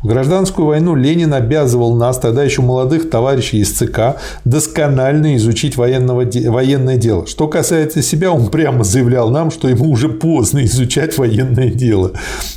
В 0.01 0.07
гражданскую 0.07 0.67
войну 0.67 0.93
Ленин 0.95 1.33
обязывал 1.33 1.95
нас, 1.95 2.19
тогда 2.19 2.43
еще 2.43 2.61
молодых 2.61 3.09
товарищей 3.09 3.59
из 3.59 3.71
ЦК, 3.71 4.17
досконально 4.43 5.35
изучить 5.37 5.77
военного, 5.77 6.25
военное 6.47 6.97
дело. 6.97 7.25
Что 7.25 7.47
касается 7.47 8.01
себя, 8.01 8.31
он 8.31 8.47
прямо 8.47 8.83
заявлял 8.83 9.29
нам, 9.31 9.49
что 9.49 9.67
ему 9.67 9.89
уже 9.89 10.09
поздно 10.09 10.63
изучать 10.65 11.17
военное 11.17 11.69
дело. 11.69 12.11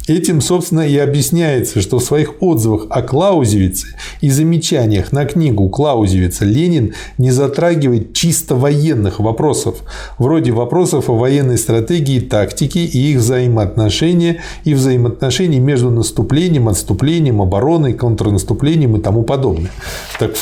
Этим, 0.09 0.41
собственно, 0.41 0.81
и 0.81 0.97
объясняется, 0.97 1.81
что 1.81 1.99
в 1.99 2.05
своих 2.05 2.43
отзывах 2.43 2.87
о 2.91 3.03
Клаузевице 3.03 3.89
и 4.21 4.31
замечаниях 4.31 5.13
на 5.13 5.25
книгу 5.25 5.69
Клаузевица 5.69 6.45
Ленин 6.45 6.95
не 7.19 7.31
затрагивает 7.31 8.15
чисто 8.15 8.57
военных 8.57 9.21
вопросов, 9.21 9.77
вроде 10.19 10.53
вопросов 10.53 11.09
о 11.09 11.17
военной 11.17 11.59
стратегии 11.59 12.21
тактике 12.21 12.85
и 12.85 13.13
их 13.13 13.19
взаимоотношения 13.19 14.43
и 14.65 14.75
взаимоотношений 14.75 15.61
между 15.61 15.91
наступлением, 15.91 16.69
отступлением, 16.69 17.28
обороной, 17.43 17.93
контрнаступлением 17.93 18.97
и 18.97 19.01
тому 19.01 19.23
подобное. 19.23 19.71
Так 20.19 20.33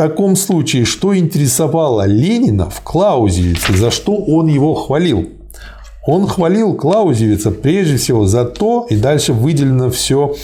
таком 0.00 0.34
случае, 0.34 0.86
что 0.86 1.14
интересовало 1.14 2.06
Ленина 2.06 2.70
в 2.70 2.80
Клаузевице, 2.80 3.76
за 3.76 3.90
что 3.90 4.16
он 4.16 4.46
его 4.46 4.72
хвалил? 4.72 5.28
Он 6.06 6.26
хвалил 6.26 6.72
Клаузевица 6.72 7.50
прежде 7.50 7.98
всего 7.98 8.24
за 8.24 8.46
то, 8.46 8.86
и 8.88 8.96
дальше 8.96 9.34
выделено 9.34 9.90
все 9.90 10.36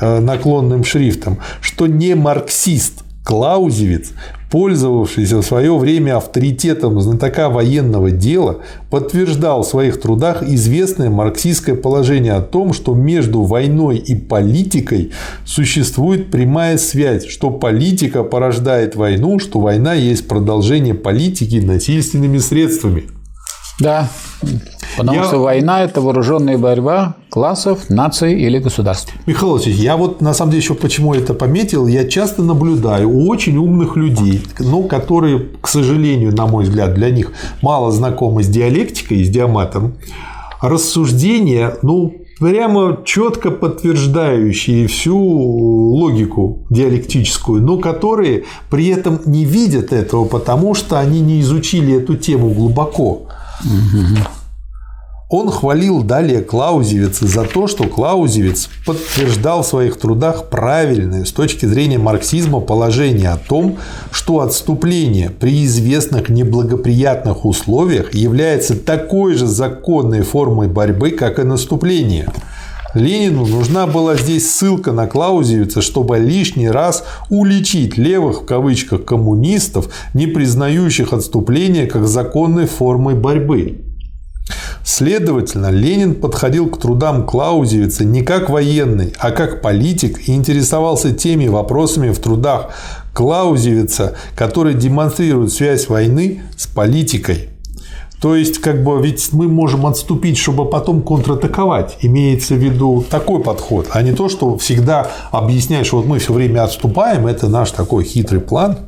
э, 0.00 0.18
наклонным 0.18 0.82
шрифтом, 0.82 1.38
что 1.60 1.86
не 1.86 2.16
марксист 2.16 3.04
Клаузевиц 3.22 4.10
пользовавшийся 4.54 5.38
в 5.38 5.42
свое 5.42 5.76
время 5.76 6.16
авторитетом 6.16 7.00
знатока 7.00 7.48
военного 7.48 8.12
дела, 8.12 8.60
подтверждал 8.88 9.64
в 9.64 9.66
своих 9.66 10.00
трудах 10.00 10.44
известное 10.44 11.10
марксистское 11.10 11.74
положение 11.74 12.34
о 12.34 12.40
том, 12.40 12.72
что 12.72 12.94
между 12.94 13.42
войной 13.42 13.96
и 13.96 14.14
политикой 14.14 15.10
существует 15.44 16.30
прямая 16.30 16.78
связь, 16.78 17.26
что 17.26 17.50
политика 17.50 18.22
порождает 18.22 18.94
войну, 18.94 19.40
что 19.40 19.58
война 19.58 19.94
есть 19.94 20.28
продолжение 20.28 20.94
политики 20.94 21.56
насильственными 21.56 22.38
средствами. 22.38 23.13
Да, 23.80 24.08
потому 24.96 25.18
я... 25.18 25.24
что 25.24 25.38
война– 25.38 25.82
это 25.84 26.00
вооруженная 26.00 26.58
борьба 26.58 27.16
классов, 27.28 27.90
наций 27.90 28.40
или 28.40 28.58
государств. 28.58 29.12
Михаил 29.26 29.54
Васильевич, 29.54 29.82
я 29.82 29.96
вот 29.96 30.20
на 30.20 30.32
самом 30.32 30.52
деле 30.52 30.62
еще 30.62 30.74
почему 30.74 31.12
это 31.12 31.34
пометил, 31.34 31.88
я 31.88 32.08
часто 32.08 32.42
наблюдаю 32.42 33.10
у 33.10 33.28
очень 33.28 33.56
умных 33.56 33.96
людей, 33.96 34.42
но 34.60 34.84
которые, 34.84 35.40
к 35.60 35.66
сожалению, 35.66 36.32
на 36.34 36.46
мой 36.46 36.64
взгляд, 36.64 36.94
для 36.94 37.10
них 37.10 37.32
мало 37.62 37.90
знакомы 37.90 38.44
с 38.44 38.46
диалектикой, 38.46 39.24
с 39.24 39.28
диаматом, 39.28 39.96
рассуждения, 40.62 41.76
ну, 41.82 42.14
прямо 42.38 42.98
четко 43.04 43.50
подтверждающие 43.50 44.86
всю 44.86 45.18
логику 45.18 46.66
диалектическую, 46.70 47.60
но 47.60 47.78
которые 47.78 48.44
при 48.70 48.88
этом 48.88 49.20
не 49.24 49.44
видят 49.44 49.92
этого, 49.92 50.24
потому 50.26 50.74
что 50.74 51.00
они 51.00 51.20
не 51.20 51.40
изучили 51.40 51.94
эту 51.94 52.16
тему 52.16 52.50
глубоко. 52.50 53.26
Он 55.36 55.50
хвалил 55.50 56.02
далее 56.02 56.42
Клаузевица 56.42 57.26
за 57.26 57.44
то, 57.44 57.66
что 57.66 57.88
Клаузевиц 57.88 58.68
подтверждал 58.86 59.62
в 59.62 59.66
своих 59.66 59.98
трудах 59.98 60.48
правильное 60.48 61.24
с 61.24 61.32
точки 61.32 61.66
зрения 61.66 61.98
марксизма 61.98 62.60
положение 62.60 63.30
о 63.30 63.38
том, 63.38 63.78
что 64.12 64.40
отступление 64.40 65.30
при 65.30 65.64
известных 65.64 66.28
неблагоприятных 66.28 67.46
условиях 67.46 68.14
является 68.14 68.76
такой 68.76 69.34
же 69.34 69.46
законной 69.46 70.22
формой 70.22 70.68
борьбы, 70.68 71.10
как 71.10 71.38
и 71.38 71.42
наступление. 71.42 72.28
Ленину 72.94 73.44
нужна 73.44 73.86
была 73.86 74.16
здесь 74.16 74.50
ссылка 74.50 74.92
на 74.92 75.06
Клаузевица, 75.06 75.82
чтобы 75.82 76.18
лишний 76.18 76.70
раз 76.70 77.04
уличить 77.28 77.98
левых 77.98 78.42
в 78.42 78.44
кавычках 78.46 79.04
коммунистов, 79.04 79.88
не 80.14 80.26
признающих 80.26 81.12
отступление 81.12 81.86
как 81.86 82.06
законной 82.06 82.66
формой 82.66 83.14
борьбы. 83.14 83.82
Следовательно, 84.84 85.70
Ленин 85.70 86.14
подходил 86.14 86.68
к 86.68 86.78
трудам 86.78 87.26
Клаузевица 87.26 88.04
не 88.04 88.22
как 88.22 88.50
военный, 88.50 89.14
а 89.18 89.30
как 89.30 89.62
политик 89.62 90.28
и 90.28 90.34
интересовался 90.34 91.12
теми 91.12 91.48
вопросами 91.48 92.10
в 92.10 92.18
трудах 92.18 92.70
Клаузевица, 93.14 94.14
которые 94.36 94.76
демонстрируют 94.76 95.52
связь 95.52 95.88
войны 95.88 96.42
с 96.56 96.66
политикой. 96.66 97.53
То 98.24 98.36
есть, 98.36 98.58
как 98.62 98.82
бы, 98.82 99.02
ведь 99.02 99.34
мы 99.34 99.48
можем 99.48 99.84
отступить, 99.84 100.38
чтобы 100.38 100.64
потом 100.64 101.02
контратаковать. 101.02 101.98
Имеется 102.00 102.54
в 102.54 102.56
виду 102.56 103.04
такой 103.10 103.42
подход, 103.42 103.88
а 103.90 104.00
не 104.00 104.12
то, 104.12 104.30
что 104.30 104.56
всегда 104.56 105.10
объяснять, 105.30 105.84
что 105.84 105.98
вот 105.98 106.06
мы 106.06 106.18
все 106.18 106.32
время 106.32 106.64
отступаем, 106.64 107.26
это 107.26 107.48
наш 107.48 107.72
такой 107.72 108.02
хитрый 108.04 108.40
план. 108.40 108.78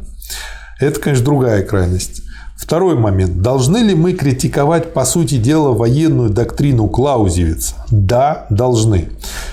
Это, 0.80 0.98
конечно, 0.98 1.26
другая 1.26 1.62
крайность. 1.64 2.22
Второй 2.56 2.94
момент. 2.96 3.42
Должны 3.42 3.76
ли 3.76 3.94
мы 3.94 4.14
критиковать, 4.14 4.94
по 4.94 5.04
сути 5.04 5.36
дела, 5.36 5.74
военную 5.74 6.30
доктрину 6.30 6.88
Клаузевица? 6.88 7.74
Да, 7.90 8.46
должны. 8.48 9.10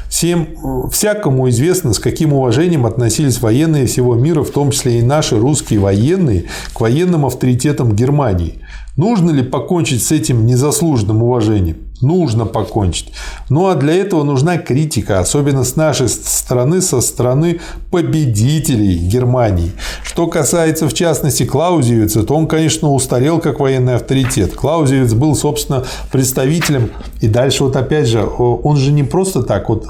Всем, 0.08 0.48
всякому 0.94 1.50
известно, 1.50 1.92
с 1.92 2.00
каким 2.00 2.32
уважением 2.32 2.86
относились 2.86 3.42
военные 3.42 3.88
всего 3.88 4.16
мира, 4.16 4.44
в 4.44 4.52
том 4.52 4.72
числе 4.72 5.00
и 5.00 5.02
наши 5.02 5.38
русские 5.38 5.82
военные, 5.82 6.46
к 6.74 6.80
военным 6.80 7.26
авторитетам 7.26 7.94
Германии. 7.94 8.60
Нужно 8.96 9.32
ли 9.32 9.42
покончить 9.42 10.04
с 10.04 10.12
этим 10.12 10.46
незаслуженным 10.46 11.24
уважением? 11.24 11.78
Нужно 12.02 12.46
покончить. 12.46 13.12
Ну 13.50 13.68
а 13.68 13.76
для 13.76 13.96
этого 13.96 14.24
нужна 14.24 14.58
критика, 14.58 15.20
особенно 15.20 15.64
с 15.64 15.76
нашей 15.76 16.10
стороны, 16.10 16.80
со 16.80 17.02
стороны 17.02 17.60
победителей 17.90 18.98
Германии. 18.98 19.72
Что 20.04 20.28
касается, 20.28 20.88
в 20.88 20.94
частности, 20.94 21.44
Клаузевица, 21.44 22.24
то 22.24 22.36
он, 22.36 22.46
конечно, 22.46 22.92
устарел 22.92 23.40
как 23.40 23.60
военный 23.60 23.96
авторитет. 23.96 24.54
Клаузевиц 24.54 25.14
был, 25.14 25.36
собственно, 25.36 25.86
представителем, 26.12 26.92
и 27.20 27.28
дальше 27.28 27.64
вот 27.64 27.76
опять 27.76 28.08
же, 28.08 28.24
он 28.24 28.78
же 28.78 28.92
не 28.92 29.04
просто 29.04 29.42
так 29.42 29.70
вот 29.70 29.88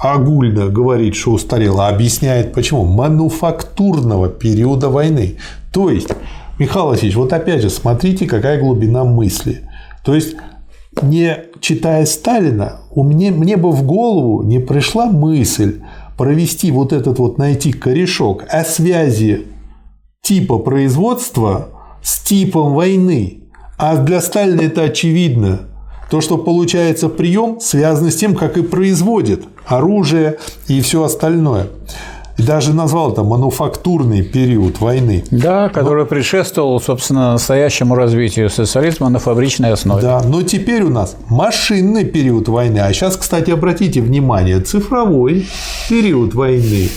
огульно 0.00 0.68
говорит, 0.68 1.16
что 1.16 1.32
устарел, 1.32 1.80
а 1.80 1.88
объясняет 1.88 2.54
почему. 2.54 2.84
Мануфактурного 2.84 4.28
периода 4.28 4.88
войны. 4.88 5.36
То 5.72 5.90
есть 5.90 6.08
Михаил 6.58 6.86
Васильевич, 6.86 7.16
вот 7.16 7.32
опять 7.32 7.62
же, 7.62 7.70
смотрите, 7.70 8.26
какая 8.26 8.60
глубина 8.60 9.04
мысли. 9.04 9.68
То 10.04 10.14
есть, 10.14 10.36
не 11.02 11.44
читая 11.60 12.04
Сталина, 12.06 12.80
у 12.90 13.04
меня, 13.04 13.30
мне 13.30 13.56
бы 13.56 13.70
в 13.70 13.84
голову 13.84 14.42
не 14.42 14.58
пришла 14.58 15.06
мысль 15.06 15.80
провести 16.16 16.72
вот 16.72 16.92
этот 16.92 17.18
вот, 17.18 17.38
найти 17.38 17.72
корешок 17.72 18.44
о 18.48 18.64
связи 18.64 19.46
типа 20.22 20.58
производства 20.58 21.68
с 22.02 22.20
типом 22.20 22.74
войны. 22.74 23.44
А 23.78 23.96
для 23.96 24.20
Сталина 24.20 24.60
это 24.60 24.82
очевидно. 24.82 25.60
То, 26.10 26.20
что 26.20 26.38
получается 26.38 27.08
прием, 27.08 27.60
связано 27.60 28.10
с 28.10 28.16
тем, 28.16 28.34
как 28.34 28.56
и 28.56 28.62
производит 28.62 29.44
оружие 29.66 30.38
и 30.66 30.80
все 30.80 31.04
остальное. 31.04 31.68
И 32.38 32.42
даже 32.42 32.72
назвал 32.72 33.12
это 33.12 33.24
мануфактурный 33.24 34.22
период 34.22 34.80
войны. 34.80 35.24
Да, 35.32 35.68
который 35.68 36.04
но... 36.04 36.08
предшествовал, 36.08 36.80
собственно, 36.80 37.32
настоящему 37.32 37.96
развитию 37.96 38.48
социализма 38.48 39.08
на 39.08 39.18
фабричной 39.18 39.72
основе. 39.72 40.02
Да, 40.02 40.22
но 40.24 40.42
теперь 40.42 40.82
у 40.82 40.88
нас 40.88 41.16
машинный 41.28 42.04
период 42.04 42.46
войны. 42.46 42.78
А 42.78 42.92
сейчас, 42.92 43.16
кстати, 43.16 43.50
обратите 43.50 44.00
внимание, 44.00 44.60
цифровой 44.60 45.48
период 45.88 46.34
войны. 46.34 46.88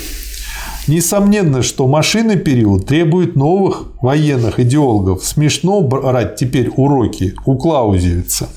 Несомненно, 0.88 1.64
что 1.64 1.88
машинный 1.88 2.38
период 2.38 2.86
требует 2.86 3.36
новых 3.36 3.86
военных 4.02 4.60
идеологов. 4.60 5.24
Смешно 5.24 5.82
брать 5.82 6.36
теперь 6.36 6.70
уроки 6.76 7.34
у 7.46 7.58
Клаузевица. 7.58 8.48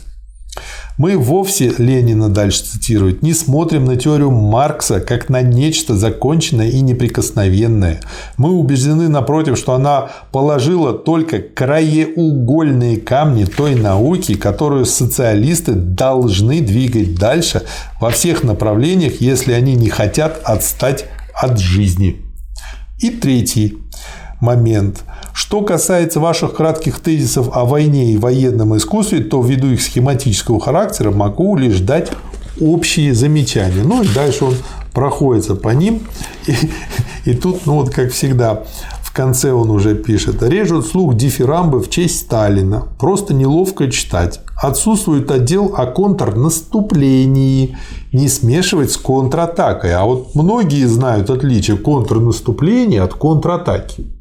Мы 0.97 1.19
вовсе, 1.19 1.75
Ленина 1.77 2.29
дальше 2.29 2.63
цитирует, 2.63 3.21
не 3.23 3.33
смотрим 3.33 3.85
на 3.85 3.97
теорию 3.97 4.31
Маркса 4.31 5.01
как 5.01 5.29
на 5.29 5.43
нечто 5.43 5.97
законченное 5.97 6.69
и 6.69 6.81
неприкосновенное. 6.83 8.01
Мы 8.37 8.53
убеждены, 8.53 9.09
напротив, 9.09 9.59
что 9.59 9.73
она 9.73 10.11
положила 10.31 10.93
только 10.93 11.41
краеугольные 11.41 12.99
камни 12.99 13.45
той 13.45 13.75
науки, 13.75 14.35
которую 14.35 14.87
социалисты 14.87 15.73
должны 15.73 16.61
двигать 16.61 17.17
дальше 17.17 17.63
во 18.01 18.11
всех 18.11 18.45
направлениях, 18.45 19.21
если 19.21 19.53
они 19.53 19.75
не 19.75 19.89
хотят 19.89 20.41
отстать 20.45 21.07
от 21.35 21.59
жизни. 21.59 22.23
И 23.01 23.11
третий 23.11 23.79
момент– 24.41 25.03
что 25.35 25.63
касается 25.63 26.21
ваших 26.21 26.55
кратких 26.55 27.01
тезисов 27.01 27.49
о 27.53 27.65
войне 27.65 28.13
и 28.13 28.17
военном 28.17 28.77
искусстве, 28.77 29.19
то 29.21 29.43
ввиду 29.43 29.67
их 29.67 29.83
схематического 29.83 30.61
характера 30.61 31.11
могу 31.11 31.57
лишь 31.57 31.81
дать 31.81 32.13
общие 32.61 33.13
замечания. 33.15 33.83
Ну 33.85 34.05
и 34.05 34.09
дальше 34.15 34.45
он 34.45 34.55
проходится 34.93 35.57
по 35.57 35.71
ним. 35.71 36.03
И, 36.47 37.31
и 37.31 37.35
тут, 37.35 37.67
ну 37.67 37.75
вот 37.75 37.91
как 37.91 38.13
всегда, 38.13 38.63
в 39.03 39.13
конце 39.13 39.53
он 39.53 39.71
уже 39.71 39.97
пишет. 39.97 40.41
Режут 40.41 40.87
слух 40.87 41.17
дифирамбы 41.17 41.81
в 41.81 41.91
честь 41.91 42.21
Сталина. 42.21 42.87
Просто 43.01 43.35
неловко 43.35 43.91
читать. 43.91 44.41
Отсутствует 44.57 45.31
отдел 45.33 45.75
о 45.77 45.87
контрнаступлении. 45.87 47.77
Не 48.13 48.29
смешивать 48.29 48.93
с 48.93 48.97
контратакой. 48.97 49.95
А 49.95 50.05
вот 50.05 50.37
многие 50.37 50.87
знают 50.87 51.29
отличие 51.29 51.77
контрнаступления 51.77 53.03
от 53.03 53.15
контратаки. 53.15 54.14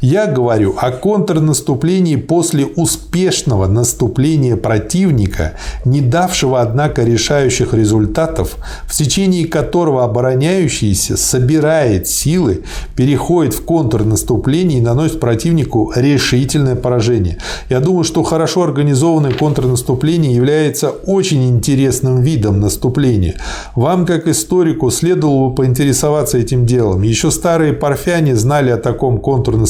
Я 0.00 0.26
говорю 0.26 0.74
о 0.78 0.90
контрнаступлении 0.90 2.16
после 2.16 2.66
успешного 2.66 3.66
наступления 3.66 4.56
противника, 4.56 5.54
не 5.84 6.00
давшего, 6.00 6.60
однако, 6.60 7.02
решающих 7.02 7.74
результатов, 7.74 8.56
в 8.86 8.94
течение 8.96 9.46
которого 9.46 10.04
обороняющийся 10.04 11.16
собирает 11.16 12.06
силы, 12.06 12.62
переходит 12.96 13.54
в 13.54 13.64
контрнаступление 13.64 14.78
и 14.78 14.82
наносит 14.82 15.20
противнику 15.20 15.92
решительное 15.94 16.76
поражение. 16.76 17.38
Я 17.68 17.80
думаю, 17.80 18.04
что 18.04 18.22
хорошо 18.22 18.62
организованное 18.62 19.32
контрнаступление 19.32 20.34
является 20.34 20.90
очень 20.90 21.48
интересным 21.48 22.20
видом 22.20 22.60
наступления. 22.60 23.34
Вам, 23.74 24.06
как 24.06 24.26
историку, 24.26 24.90
следовало 24.90 25.48
бы 25.48 25.54
поинтересоваться 25.54 26.38
этим 26.38 26.66
делом. 26.66 27.02
Еще 27.02 27.30
старые 27.30 27.72
парфяне 27.72 28.36
знали 28.36 28.70
о 28.70 28.76
таком 28.76 29.18
контрнаступлении, 29.18 29.67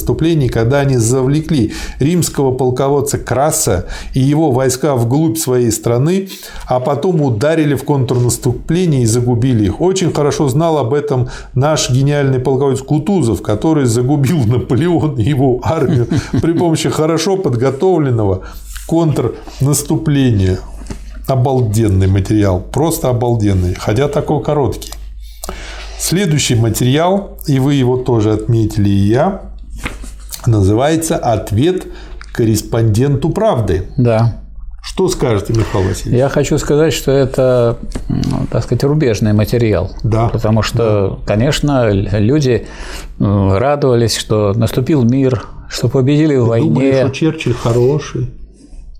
когда 0.48 0.80
они 0.80 0.96
завлекли 0.96 1.72
римского 1.98 2.52
полководца 2.52 3.18
Краса 3.18 3.86
и 4.14 4.20
его 4.20 4.50
войска 4.50 4.94
вглубь 4.94 5.38
своей 5.38 5.70
страны, 5.70 6.28
а 6.66 6.80
потом 6.80 7.22
ударили 7.22 7.74
в 7.74 7.84
контрнаступление 7.84 9.02
и 9.02 9.06
загубили 9.06 9.66
их. 9.66 9.80
Очень 9.80 10.12
хорошо 10.12 10.48
знал 10.48 10.78
об 10.78 10.94
этом 10.94 11.28
наш 11.54 11.90
гениальный 11.90 12.38
полководец 12.38 12.82
Кутузов, 12.82 13.42
который 13.42 13.86
загубил 13.86 14.38
Наполеон 14.46 15.16
и 15.16 15.22
его 15.22 15.60
армию 15.62 16.08
при 16.42 16.52
помощи 16.52 16.88
хорошо 16.88 17.36
подготовленного 17.36 18.42
контрнаступления. 18.86 20.58
Обалденный 21.26 22.06
материал, 22.06 22.60
просто 22.60 23.10
обалденный, 23.10 23.74
хотя 23.74 24.08
такой 24.08 24.42
короткий. 24.42 24.92
Следующий 25.98 26.54
материал, 26.54 27.38
и 27.46 27.58
вы 27.58 27.74
его 27.74 27.96
тоже 27.96 28.32
отметили, 28.32 28.88
и 28.88 29.08
я, 29.08 29.47
называется 30.48 31.16
«Ответ 31.16 31.86
корреспонденту 32.32 33.30
правды». 33.30 33.84
Да. 33.96 34.42
Что 34.82 35.08
скажете, 35.08 35.52
Михаил 35.52 35.86
Васильевич? 35.86 36.18
Я 36.18 36.28
хочу 36.28 36.56
сказать, 36.56 36.92
что 36.92 37.12
это, 37.12 37.78
ну, 38.08 38.46
так 38.50 38.62
сказать, 38.62 38.82
рубежный 38.84 39.32
материал. 39.32 39.90
Да. 40.02 40.28
Потому 40.28 40.62
что, 40.62 41.10
да. 41.10 41.26
конечно, 41.26 41.90
люди 41.90 42.66
радовались, 43.18 44.16
что 44.16 44.54
наступил 44.54 45.02
мир, 45.02 45.44
что 45.68 45.88
победили 45.88 46.36
в 46.36 46.46
войне. 46.46 46.68
Думали, 46.68 47.00
что 47.00 47.10
Черчилль 47.10 47.54
хороший. 47.54 48.30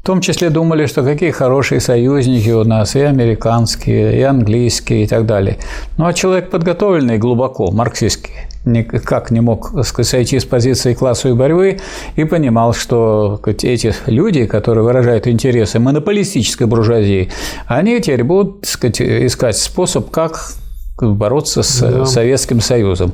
В 0.03 0.07
том 0.09 0.21
числе 0.21 0.51
думали, 0.51 0.87
что 0.87 1.03
какие 1.03 1.31
хорошие 1.31 1.81
союзники 1.81 2.51
у 2.51 2.65
нас, 2.65 2.97
и 2.97 3.01
американские, 3.01 4.19
и 4.19 4.23
английские, 4.23 5.05
и 5.05 5.07
так 5.07 5.27
далее. 5.27 5.59
Ну, 5.97 6.07
а 6.07 6.13
человек 6.13 6.51
подготовленный 6.51 7.19
глубоко, 7.19 7.71
марксистский, 7.71 8.33
никак 8.69 9.31
не 9.31 9.41
мог 9.41 9.73
сказать, 9.85 10.09
сойти 10.09 10.39
с 10.39 10.45
позиции 10.45 10.95
классовой 10.95 11.37
борьбы 11.37 11.79
и 12.17 12.25
понимал, 12.25 12.73
что 12.73 13.41
эти 13.45 13.95
люди, 14.07 14.47
которые 14.47 14.85
выражают 14.85 15.27
интересы 15.27 15.79
монополистической 15.79 16.67
буржуазии, 16.67 17.31
они 17.67 18.01
теперь 18.01 18.25
будут 18.25 18.67
сказать, 18.67 19.01
искать 19.01 19.57
способ, 19.57 20.11
как 20.11 20.53
бороться 21.01 21.63
с 21.63 21.81
да. 21.81 22.05
Советским 22.05 22.61
Союзом. 22.61 23.13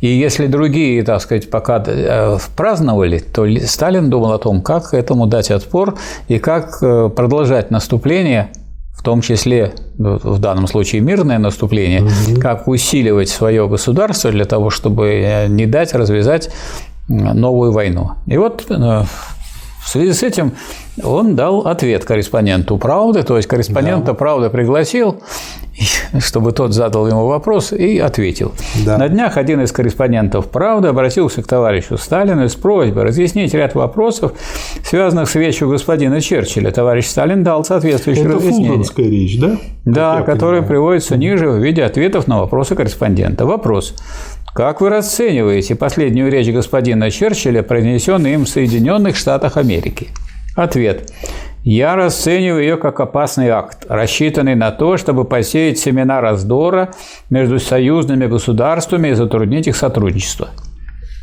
И 0.00 0.08
если 0.08 0.46
другие, 0.46 1.02
так 1.04 1.22
сказать, 1.22 1.48
пока 1.48 1.82
э, 1.86 2.38
праздновали, 2.56 3.18
то 3.18 3.46
Сталин 3.66 4.10
думал 4.10 4.32
о 4.32 4.38
том, 4.38 4.62
как 4.62 4.94
этому 4.94 5.26
дать 5.26 5.50
отпор 5.50 5.96
и 6.28 6.38
как 6.38 6.82
э, 6.82 7.08
продолжать 7.14 7.70
наступление 7.70 8.50
в 9.00 9.02
том 9.02 9.22
числе 9.22 9.72
в 9.96 10.38
данном 10.40 10.66
случае 10.66 11.00
мирное 11.00 11.38
наступление, 11.38 12.02
угу. 12.02 12.38
как 12.38 12.68
усиливать 12.68 13.30
свое 13.30 13.66
государство 13.66 14.30
для 14.30 14.44
того, 14.44 14.68
чтобы 14.68 15.06
э, 15.08 15.46
не 15.46 15.64
дать 15.64 15.94
развязать 15.94 16.50
новую 17.08 17.72
войну. 17.72 18.10
И 18.26 18.36
вот 18.36 18.66
в 18.68 19.88
связи 19.88 20.12
с 20.12 20.22
этим 20.22 20.52
он 21.02 21.36
дал 21.36 21.60
ответ 21.66 22.04
корреспонденту 22.04 22.78
«Правды», 22.78 23.22
то 23.22 23.36
есть 23.36 23.48
корреспондента 23.48 24.08
да. 24.08 24.14
«Правды» 24.14 24.50
пригласил, 24.50 25.20
чтобы 26.18 26.52
тот 26.52 26.72
задал 26.72 27.06
ему 27.06 27.26
вопрос 27.26 27.72
и 27.72 27.98
ответил. 27.98 28.52
Да. 28.84 28.98
На 28.98 29.08
днях 29.08 29.36
один 29.36 29.60
из 29.62 29.72
корреспондентов 29.72 30.48
«Правды» 30.48 30.88
обратился 30.88 31.42
к 31.42 31.46
товарищу 31.46 31.96
Сталину 31.96 32.48
с 32.48 32.54
просьбой 32.54 33.04
разъяснить 33.04 33.54
ряд 33.54 33.74
вопросов, 33.74 34.32
связанных 34.84 35.30
с 35.30 35.34
речью 35.34 35.68
господина 35.68 36.20
Черчилля. 36.20 36.70
Товарищ 36.70 37.06
Сталин 37.06 37.42
дал 37.42 37.64
соответствующее 37.64 38.26
Это 38.26 38.34
разъяснение. 38.34 38.82
Это 38.82 39.02
речь, 39.02 39.38
да? 39.38 39.56
Да, 39.84 40.22
которая 40.22 40.62
приводится 40.62 41.16
ниже 41.16 41.48
в 41.48 41.56
виде 41.62 41.82
ответов 41.82 42.26
на 42.26 42.40
вопросы 42.40 42.74
корреспондента. 42.74 43.46
Вопрос. 43.46 43.94
Как 44.54 44.80
вы 44.80 44.88
расцениваете 44.90 45.76
последнюю 45.76 46.30
речь 46.30 46.48
господина 46.48 47.10
Черчилля, 47.10 47.62
произнесенную 47.62 48.34
им 48.34 48.44
в 48.44 48.48
Соединенных 48.48 49.16
Штатах 49.16 49.56
Америки? 49.56 50.08
Ответ. 50.60 51.10
Я 51.64 51.96
расцениваю 51.96 52.62
ее 52.62 52.76
как 52.76 53.00
опасный 53.00 53.48
акт, 53.48 53.86
рассчитанный 53.88 54.54
на 54.54 54.70
то, 54.70 54.98
чтобы 54.98 55.24
посеять 55.24 55.78
семена 55.78 56.20
раздора 56.20 56.90
между 57.30 57.58
союзными 57.58 58.26
государствами 58.26 59.08
и 59.08 59.14
затруднить 59.14 59.68
их 59.68 59.76
сотрудничество. 59.76 60.50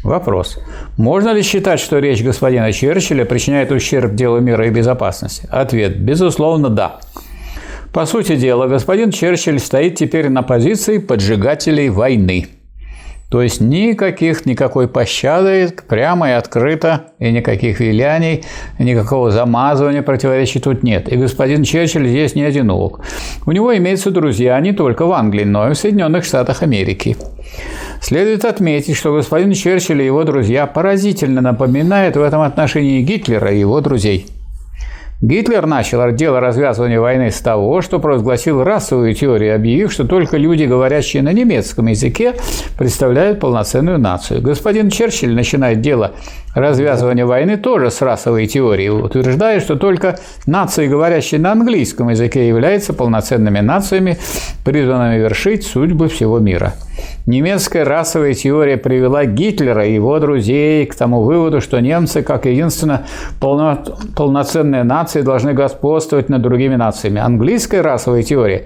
Вопрос. 0.03 0.57
Можно 0.97 1.33
ли 1.33 1.43
считать, 1.43 1.79
что 1.79 1.99
речь 1.99 2.23
господина 2.23 2.71
Черчилля 2.73 3.25
причиняет 3.25 3.71
ущерб 3.71 4.15
делу 4.15 4.39
мира 4.39 4.65
и 4.65 4.71
безопасности? 4.71 5.47
Ответ. 5.51 5.99
Безусловно, 5.99 6.69
да. 6.69 6.99
По 7.93 8.07
сути 8.07 8.35
дела, 8.35 8.65
господин 8.65 9.11
Черчилль 9.11 9.59
стоит 9.59 9.95
теперь 9.95 10.29
на 10.29 10.41
позиции 10.41 10.97
поджигателей 10.97 11.89
войны– 11.89 12.47
то 13.29 13.41
есть 13.41 13.59
никаких, 13.59 14.45
никакой 14.45 14.87
пощады, 14.87 15.69
прямо 15.87 16.29
и 16.29 16.31
открыто, 16.31 17.07
и 17.19 17.29
никаких 17.31 17.81
виляний, 17.81 18.45
никакого 18.79 19.31
замазывания 19.31 20.01
противоречий 20.01 20.61
тут 20.61 20.81
нет. 20.81 21.11
И 21.11 21.17
господин 21.17 21.63
Черчилль 21.63 22.07
здесь 22.07 22.35
не 22.35 22.43
одинок. 22.43 23.01
У 23.45 23.51
него 23.51 23.75
имеются 23.75 24.11
друзья 24.11 24.57
не 24.61 24.71
только 24.71 25.05
в 25.05 25.11
Англии, 25.11 25.43
но 25.43 25.69
и 25.69 25.73
в 25.73 25.77
Соединенных 25.77 26.23
Штатах 26.23 26.63
Америки. 26.63 27.17
Следует 28.01 28.45
отметить, 28.45 28.95
что 28.95 29.13
господин 29.13 29.51
Черчилль 29.51 30.01
и 30.01 30.05
его 30.05 30.23
друзья 30.23 30.65
поразительно 30.65 31.41
напоминают 31.41 32.15
в 32.15 32.21
этом 32.21 32.41
отношении 32.41 33.01
Гитлера 33.01 33.51
и 33.51 33.59
его 33.59 33.81
друзей– 33.81 34.27
Гитлер 35.19 35.65
начал 35.65 36.11
дело 36.11 36.39
развязывания 36.39 36.99
войны 36.99 37.31
с 37.31 37.41
того, 37.41 37.81
что 37.81 37.97
провозгласил 37.97 38.63
расовую 38.63 39.15
теорию, 39.15 39.55
объявив, 39.55 39.91
что 39.91 40.05
только 40.05 40.37
люди, 40.37 40.65
говорящие 40.65 41.23
на 41.23 41.33
немецком 41.33 41.87
языке, 41.87 42.35
представляют 42.77 43.39
полноценную 43.39 43.97
нацию. 43.97 44.43
Господин 44.43 44.91
Черчилль 44.91 45.33
начинает 45.33 45.81
дело 45.81 46.11
развязывания 46.57 47.25
войны 47.25 47.57
тоже 47.57 47.91
с 47.91 48.01
расовой 48.01 48.47
теорией, 48.47 48.89
утверждая, 48.89 49.59
что 49.59 49.75
только 49.75 50.19
нации, 50.45 50.87
говорящие 50.87 51.39
на 51.39 51.51
английском 51.51 52.09
языке, 52.09 52.47
являются 52.47 52.93
полноценными 52.93 53.59
нациями, 53.59 54.17
призванными 54.65 55.19
вершить 55.19 55.65
судьбы 55.65 56.07
всего 56.09 56.39
мира. 56.39 56.73
Немецкая 57.27 57.83
расовая 57.83 58.33
теория 58.33 58.77
привела 58.77 59.25
Гитлера 59.25 59.85
и 59.85 59.93
его 59.93 60.17
друзей 60.19 60.85
к 60.85 60.95
тому 60.95 61.21
выводу, 61.21 61.61
что 61.61 61.79
немцы, 61.79 62.23
как 62.23 62.45
единственно 62.45 63.05
полно, 63.39 63.83
полноценные 64.15 64.83
нации, 64.83 65.21
должны 65.21 65.53
господствовать 65.53 66.29
над 66.29 66.41
другими 66.41 66.75
нациями. 66.75 67.19
Английская 67.19 67.81
расовая 67.81 68.23
теория 68.23 68.65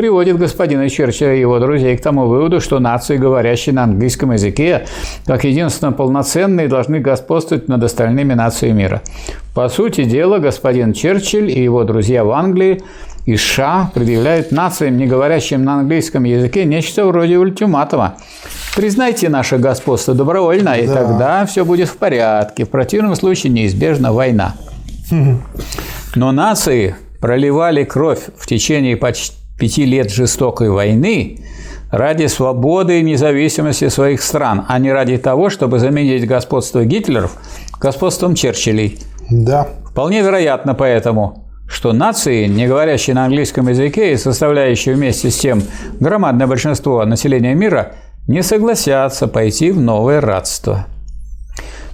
приводит 0.00 0.38
господина 0.38 0.88
Черчилля 0.88 1.34
и 1.34 1.40
его 1.40 1.58
друзей 1.58 1.94
к 1.94 2.00
тому 2.00 2.26
выводу, 2.26 2.62
что 2.62 2.78
нации, 2.78 3.18
говорящие 3.18 3.74
на 3.74 3.82
английском 3.82 4.32
языке, 4.32 4.86
как 5.26 5.44
единственно 5.44 5.92
полноценные, 5.92 6.68
должны 6.68 7.00
господствовать 7.00 7.68
над 7.68 7.84
остальными 7.84 8.32
нациями 8.32 8.78
мира. 8.78 9.02
По 9.54 9.68
сути 9.68 10.04
дела, 10.04 10.38
господин 10.38 10.94
Черчилль 10.94 11.50
и 11.50 11.62
его 11.62 11.84
друзья 11.84 12.24
в 12.24 12.30
Англии 12.30 12.82
и 13.26 13.36
США 13.36 13.90
предъявляют 13.92 14.52
нациям, 14.52 14.96
не 14.96 15.06
говорящим 15.06 15.64
на 15.64 15.80
английском 15.80 16.24
языке, 16.24 16.64
нечто 16.64 17.04
вроде 17.04 17.36
ультиматума. 17.36 18.14
Признайте 18.74 19.28
наше 19.28 19.58
господство 19.58 20.14
добровольно, 20.14 20.78
и 20.78 20.86
да. 20.86 20.94
тогда 20.94 21.44
все 21.44 21.62
будет 21.62 21.90
в 21.90 21.98
порядке. 21.98 22.64
В 22.64 22.70
противном 22.70 23.14
случае 23.16 23.52
неизбежна 23.52 24.14
война. 24.14 24.54
Но 26.14 26.32
нации 26.32 26.96
проливали 27.20 27.84
кровь 27.84 28.20
в 28.38 28.46
течение 28.46 28.96
почти 28.96 29.39
пяти 29.60 29.84
лет 29.84 30.10
жестокой 30.10 30.70
войны 30.70 31.38
ради 31.90 32.26
свободы 32.26 32.98
и 32.98 33.02
независимости 33.02 33.88
своих 33.88 34.22
стран, 34.22 34.64
а 34.68 34.78
не 34.78 34.90
ради 34.90 35.18
того, 35.18 35.50
чтобы 35.50 35.78
заменить 35.78 36.26
господство 36.26 36.84
Гитлеров 36.84 37.36
господством 37.80 38.34
Черчиллей. 38.34 38.98
Да. 39.30 39.68
Вполне 39.84 40.22
вероятно 40.22 40.74
поэтому, 40.74 41.44
что 41.68 41.92
нации, 41.92 42.46
не 42.46 42.66
говорящие 42.66 43.14
на 43.14 43.24
английском 43.26 43.68
языке 43.68 44.12
и 44.12 44.16
составляющие 44.16 44.94
вместе 44.94 45.30
с 45.30 45.38
тем 45.38 45.62
громадное 46.00 46.46
большинство 46.46 47.04
населения 47.04 47.54
мира, 47.54 47.92
не 48.26 48.42
согласятся 48.42 49.28
пойти 49.28 49.70
в 49.70 49.80
новое 49.80 50.20
радство. 50.20 50.86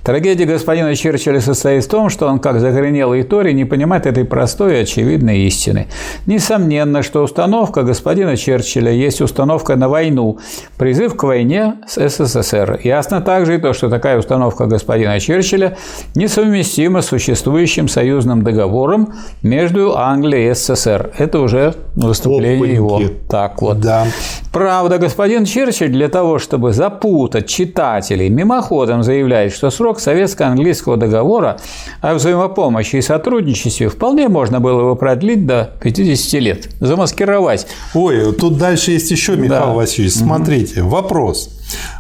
Трагедия 0.07 0.45
господина 0.45 0.95
Черчилля 0.95 1.41
состоит 1.41 1.85
в 1.85 1.89
том, 1.89 2.11
что 2.11 2.29
он, 2.29 2.39
как 2.39 2.61
загоренелый 2.61 3.25
Тори, 3.25 3.53
не 3.53 3.65
понимает 3.65 4.07
этой 4.07 4.25
простой 4.25 4.75
и 4.77 4.83
очевидной 4.83 5.41
истины. 5.41 5.89
Несомненно, 6.27 7.03
что 7.03 7.25
установка 7.25 7.83
господина 7.83 8.37
Черчилля 8.37 8.93
есть 8.93 9.21
установка 9.21 9.75
на 9.75 9.89
войну, 9.89 10.39
призыв 10.79 11.17
к 11.17 11.25
войне 11.25 11.75
с 11.89 12.09
СССР. 12.09 12.79
Ясно 12.85 13.21
также 13.21 13.57
и 13.57 13.59
то, 13.59 13.73
что 13.73 13.91
такая 13.91 14.17
установка 14.17 14.67
господина 14.67 15.19
Черчилля 15.19 15.77
несовместима 16.15 17.03
с 17.03 17.07
существующим 17.07 17.89
союзным 17.89 18.43
договором 18.43 19.13
между 19.43 19.99
Англией 19.99 20.53
и 20.53 20.55
СССР. 20.55 21.15
Это 21.19 21.41
уже 21.41 21.75
выступление 21.97 22.59
Опаньки. 22.59 22.75
его. 22.77 23.03
Так 23.29 23.61
вот. 23.61 23.81
Да. 23.81 24.07
Правда, 24.53 24.99
господин 24.99 25.45
Черчилль 25.47 25.91
для 25.91 26.09
того, 26.09 26.39
чтобы 26.39 26.73
запутать 26.73 27.49
читателей, 27.49 28.29
мимоходом 28.29 29.03
заявляет, 29.03 29.53
что 29.53 29.71
срок 29.71 29.96
советско-английского 30.01 30.97
договора 30.97 31.59
о 32.01 32.15
взаимопомощи 32.15 32.97
и 32.97 33.03
сотрудничестве 33.03 33.89
вполне 33.89 34.29
можно 34.29 34.61
было 34.61 34.81
его 34.81 34.97
продлить 34.97 35.47
до 35.47 35.73
50 35.83 36.41
лет, 36.41 36.69
замаскировать. 36.81 37.67
Ой, 37.95 38.33
тут 38.33 38.59
дальше 38.59 38.93
есть 38.93 39.11
еще, 39.11 39.37
Михаил 39.37 39.67
да. 39.67 39.73
Васильевич, 39.73 40.15
смотрите, 40.15 40.83
угу. 40.83 40.91
вопрос 40.91 41.51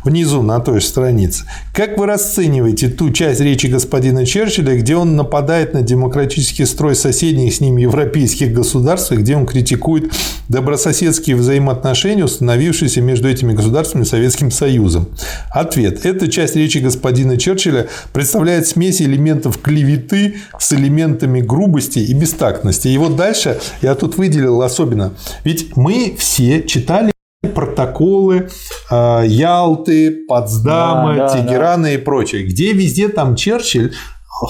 внизу 0.04 0.42
на 0.42 0.60
той 0.60 0.80
же 0.80 0.86
странице. 0.86 1.44
Как 1.72 1.98
вы 1.98 2.06
расцениваете 2.06 2.88
ту 2.88 3.10
часть 3.10 3.40
речи 3.40 3.66
господина 3.66 4.24
Черчилля, 4.24 4.76
где 4.76 4.96
он 4.96 5.16
нападает 5.16 5.74
на 5.74 5.82
демократический 5.82 6.64
строй 6.64 6.94
соседних 6.94 7.54
с 7.54 7.60
ним 7.60 7.76
европейских 7.76 8.52
государств, 8.52 9.12
и 9.12 9.16
где 9.16 9.36
он 9.36 9.46
критикует 9.46 10.12
добрососедские 10.48 11.36
взаимоотношения, 11.36 12.24
установившиеся 12.24 13.00
между 13.00 13.28
этими 13.28 13.52
государствами 13.52 14.02
и 14.02 14.06
Советским 14.06 14.50
Союзом? 14.50 15.08
Ответ. 15.50 16.04
Эта 16.06 16.28
часть 16.28 16.56
речи 16.56 16.78
господина 16.78 17.36
Черчилля 17.36 17.88
представляет 18.12 18.66
смесь 18.66 19.02
элементов 19.02 19.58
клеветы 19.60 20.36
с 20.58 20.72
элементами 20.72 21.40
грубости 21.40 21.98
и 21.98 22.14
бестактности. 22.14 22.88
И 22.88 22.98
вот 22.98 23.16
дальше 23.16 23.58
я 23.82 23.94
тут 23.94 24.16
выделил 24.16 24.62
особенно. 24.62 25.12
Ведь 25.44 25.76
мы 25.76 26.14
все 26.18 26.62
читали 26.62 27.15
протоколы 27.46 28.48
э, 28.90 29.22
Ялты, 29.26 30.24
Потсдама, 30.28 31.16
да, 31.16 31.28
да, 31.28 31.34
Тегерана 31.34 31.84
да. 31.84 31.92
и 31.92 31.96
прочее, 31.96 32.44
где 32.44 32.72
везде 32.72 33.08
там 33.08 33.36
Черчилль 33.36 33.92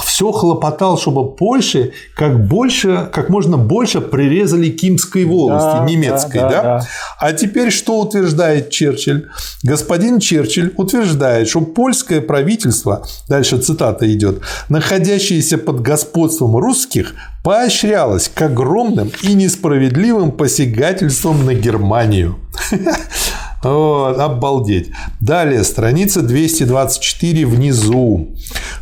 все 0.04 0.32
хлопотал, 0.32 0.98
чтобы 0.98 1.34
Польше 1.34 1.92
как 2.14 2.46
больше, 2.46 3.08
как 3.12 3.28
можно 3.28 3.56
больше 3.56 4.00
прирезали 4.00 4.68
Кимской 4.68 5.24
волости, 5.24 5.78
да, 5.78 5.84
немецкой, 5.84 6.40
да, 6.40 6.48
да, 6.48 6.62
да? 6.62 6.86
А 7.18 7.32
теперь 7.32 7.70
что 7.70 8.00
утверждает 8.00 8.70
Черчилль? 8.70 9.28
Господин 9.62 10.18
Черчилль 10.18 10.72
утверждает, 10.76 11.48
что 11.48 11.60
польское 11.60 12.20
правительство, 12.20 13.06
дальше 13.28 13.58
цитата 13.58 14.12
идет, 14.12 14.40
находящееся 14.68 15.58
под 15.58 15.80
господством 15.82 16.56
русских, 16.56 17.14
поощрялось 17.44 18.28
к 18.28 18.42
огромным 18.42 19.12
и 19.22 19.34
несправедливым 19.34 20.32
посягательствам 20.32 21.46
на 21.46 21.54
Германию. 21.54 22.36
Вот, 23.66 24.18
обалдеть. 24.18 24.90
Далее, 25.20 25.64
страница 25.64 26.22
224 26.22 27.46
внизу. 27.46 28.28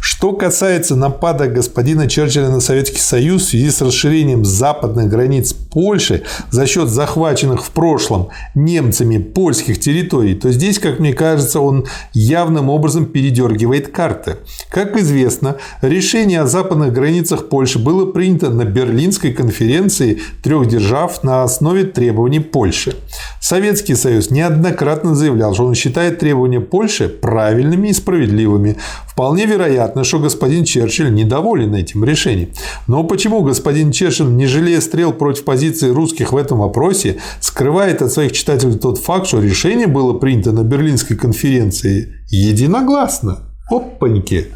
Что 0.01 0.33
касается 0.33 0.95
напада 0.95 1.49
господина 1.49 2.07
Черчилля 2.07 2.51
на 2.51 2.61
Советский 2.61 3.01
Союз 3.01 3.45
в 3.45 3.49
связи 3.49 3.71
с 3.71 3.81
расширением 3.81 4.45
западных 4.45 5.09
границ 5.09 5.55
Польши 5.55 6.25
за 6.51 6.67
счет 6.67 6.89
захваченных 6.89 7.65
в 7.65 7.71
прошлом 7.71 8.29
немцами 8.55 9.19
польских 9.19 9.81
территорий, 9.81 10.35
то 10.35 10.53
здесь, 10.53 10.79
как 10.79 11.01
мне 11.01 11.15
кажется, 11.15 11.61
он 11.61 11.87
явным 12.13 12.69
образом 12.69 13.07
передергивает 13.07 13.89
карты. 13.89 14.37
Как 14.71 14.97
известно, 14.99 15.57
решение 15.81 16.43
о 16.43 16.47
западных 16.47 16.93
границах 16.93 17.49
Польши 17.49 17.79
было 17.79 18.13
принято 18.13 18.51
на 18.51 18.65
Берлинской 18.65 19.33
конференции 19.33 20.21
трех 20.43 20.69
держав 20.69 21.23
на 21.23 21.43
основе 21.43 21.85
требований 21.85 22.41
Польши. 22.41 22.95
Советский 23.41 23.95
Союз 23.95 24.31
неоднократно 24.31 24.74
заявлял, 25.15 25.55
что 25.55 25.67
он 25.67 25.75
считает 25.75 26.19
требования 26.19 26.61
Польши 26.61 27.09
правильными 27.09 27.89
и 27.89 27.93
справедливыми. 27.93 28.77
Вполне 29.07 29.47
вероятно, 29.47 30.05
что 30.05 30.19
господин 30.19 30.65
Черчилль 30.65 31.15
недоволен 31.15 31.75
этим 31.75 32.05
решением. 32.05 32.51
Но 32.87 33.05
почему 33.05 33.43
господин 33.43 33.93
Черчилль, 33.93 34.35
не 34.35 34.47
жалея 34.47 34.81
стрел 34.81 35.13
против 35.13 35.45
позиции 35.45 35.91
русских 35.91 36.33
в 36.33 36.37
этом 36.37 36.59
вопросе, 36.59 37.19
скрывает 37.41 38.03
от 38.03 38.13
своих 38.13 38.33
читателей 38.33 38.79
тот 38.79 38.99
факт, 38.99 39.27
что 39.27 39.41
решение 39.41 39.87
было 39.87 40.19
принято 40.19 40.53
на 40.53 40.65
Берлинской 40.65 41.17
конференции 41.17 42.15
единогласно? 42.31 43.39
Опаньки! 43.71 44.49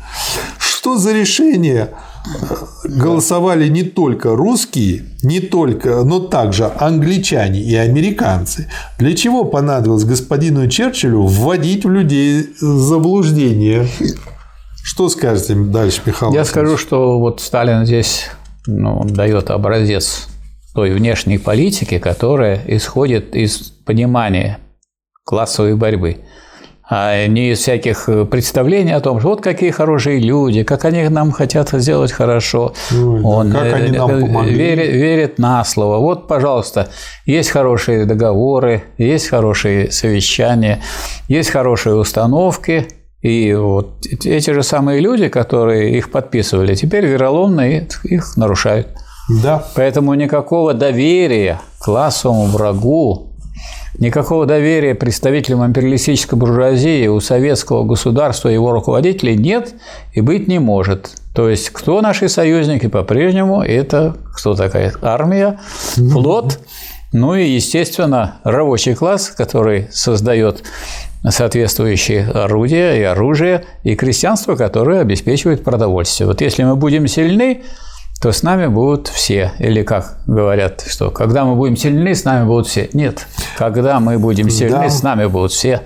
Что 0.59 0.97
за 0.97 1.12
решение? 1.12 1.90
Голосовали 2.85 3.69
не 3.69 3.83
только 3.83 4.35
русские, 4.35 5.05
не 5.23 5.41
только, 5.41 6.05
но 6.05 6.21
также 6.21 6.65
англичане 6.65 7.61
и 7.61 7.75
американцы. 7.75 8.71
Для 8.99 9.15
чего 9.15 9.45
понадобилось 9.45 10.05
господину 10.05 10.69
Черчиллю 10.69 11.23
вводить 11.23 11.85
в 11.85 11.91
людей 11.91 12.49
заблуждение? 12.59 13.89
Что 14.83 15.09
скажете 15.09 15.55
дальше, 15.55 16.03
Михаил? 16.07 16.33
Я 16.33 16.45
скажу, 16.45 16.79
что 16.79 17.19
вот 17.19 17.41
Сталин 17.41 17.85
здесь 17.85 18.31
ну, 18.67 19.05
дает 19.05 19.51
образец 19.51 20.29
той 20.75 20.93
внешней 20.93 21.39
политики, 21.39 21.99
которая 21.99 22.63
исходит 22.67 23.35
из 23.35 23.59
понимания 23.85 24.59
классовой 25.25 25.77
борьбы 25.77 26.19
а 26.90 27.27
не 27.27 27.51
из 27.51 27.59
всяких 27.59 28.09
э, 28.09 28.24
представлений 28.24 28.93
о 28.93 29.01
том, 29.01 29.20
что 29.20 29.31
вот 29.31 29.43
какие 29.43 29.70
хорошие 29.70 30.20
люди, 30.20 30.62
как 30.62 30.85
они 30.86 31.06
нам 31.09 31.32
хотят 31.32 31.69
сделать 31.70 32.12
хорошо. 32.12 32.73
Ой, 32.90 33.23
Он 33.23 33.52
как 33.52 33.74
они 33.74 33.90
нам 33.90 34.10
э, 34.10 34.20
помогли. 34.20 34.55
Верит, 34.55 34.93
верит 34.93 35.39
на 35.39 35.65
слово. 35.65 35.98
Вот, 35.98 36.27
пожалуйста, 36.28 36.89
есть 37.27 37.51
хорошие 37.51 38.06
договоры, 38.06 38.85
есть 38.97 39.28
хорошие 39.28 39.90
совещания, 39.93 40.82
есть 41.28 41.51
хорошие 41.51 41.94
установки, 41.94 42.89
и 43.20 43.52
вот 43.52 44.06
эти 44.06 44.51
же 44.52 44.62
самые 44.62 45.01
люди, 45.01 45.28
которые 45.28 45.98
их 45.98 46.10
подписывали, 46.10 46.74
теперь 46.74 47.05
вероломно 47.05 47.69
их 47.69 48.36
нарушают. 48.36 48.89
Да. 49.43 49.62
Поэтому 49.74 50.15
никакого 50.15 50.73
доверия 50.73 51.60
классовому 51.81 52.47
врагу 52.47 53.28
Никакого 53.98 54.47
доверия 54.47 54.94
представителям 54.94 55.65
империалистической 55.65 56.39
буржуазии 56.39 57.06
у 57.06 57.20
советского 57.20 57.85
государства 57.85 58.48
и 58.48 58.55
его 58.55 58.73
руководителей 58.73 59.36
нет 59.36 59.74
и 60.12 60.20
быть 60.20 60.47
не 60.47 60.59
может. 60.59 61.10
То 61.35 61.48
есть, 61.48 61.70
кто 61.70 62.01
наши 62.01 62.28
союзники 62.28 62.89
по-прежнему, 62.89 63.62
это 63.62 64.16
кто 64.35 64.55
такая 64.55 64.93
армия, 65.01 65.59
флот, 65.94 66.59
ну 67.12 67.35
и, 67.35 67.48
естественно, 67.48 68.36
рабочий 68.44 68.94
класс, 68.94 69.28
который 69.31 69.89
создает 69.90 70.62
соответствующие 71.27 72.28
орудия 72.28 72.94
и 72.97 73.02
оружие, 73.02 73.65
и 73.82 73.94
крестьянство, 73.94 74.56
которое 74.56 75.01
обеспечивает 75.01 75.65
продовольствие. 75.65 76.27
Вот 76.27 76.40
если 76.40 76.65
мы 76.65 76.77
будем 76.77 77.06
сильны, 77.06 77.62
то 78.20 78.32
с 78.32 78.43
нами 78.43 78.66
будут 78.66 79.09
все. 79.09 79.53
Или 79.59 79.82
как 79.82 80.19
говорят, 80.27 80.85
что 80.86 81.11
когда 81.11 81.45
мы 81.45 81.55
будем 81.55 81.77
сильны, 81.77 82.15
с 82.15 82.24
нами 82.24 82.47
будут 82.47 82.66
все. 82.66 82.89
Нет, 82.93 83.27
когда 83.57 84.01
мы 84.01 84.19
будем 84.19 84.51
сильны, 84.51 84.73
да. 84.73 84.90
с 84.90 85.03
нами 85.03 85.27
будут 85.27 85.53
все. 85.53 85.82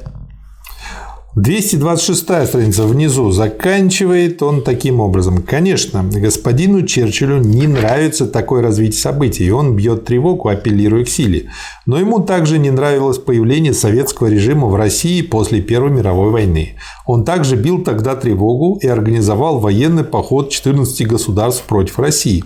226 1.35 2.47
страница 2.47 2.83
внизу 2.87 3.31
заканчивает 3.31 4.43
он 4.43 4.63
таким 4.63 5.01
образом. 5.01 5.43
Конечно, 5.43 6.03
господину 6.05 6.87
Черчиллю 6.87 7.39
не 7.39 7.67
нравится 7.67 8.27
такое 8.27 8.61
развитие 8.61 9.01
событий, 9.01 9.47
и 9.47 9.51
он 9.51 9.75
бьет 9.75 10.05
тревогу, 10.05 10.51
апеллируя 10.51 11.07
к 11.07 11.09
силе. 11.09 11.49
Но 11.87 11.99
ему 11.99 12.21
также 12.21 12.59
не 12.59 12.71
нравилось 12.71 13.17
появление 13.17 13.73
советского 13.73 14.27
режима 14.27 14.67
в 14.67 14.75
России 14.75 15.23
после 15.23 15.63
Первой 15.63 15.91
мировой 15.91 16.33
войны. 16.33 16.77
Он 17.07 17.25
также 17.25 17.57
бил 17.57 17.83
тогда 17.83 18.15
тревогу 18.15 18.79
и 18.83 18.87
организовал 18.87 19.59
военный 19.59 20.05
поход 20.05 20.51
14 20.51 21.07
государств 21.07 21.65
против 21.65 21.99
России, 21.99 22.45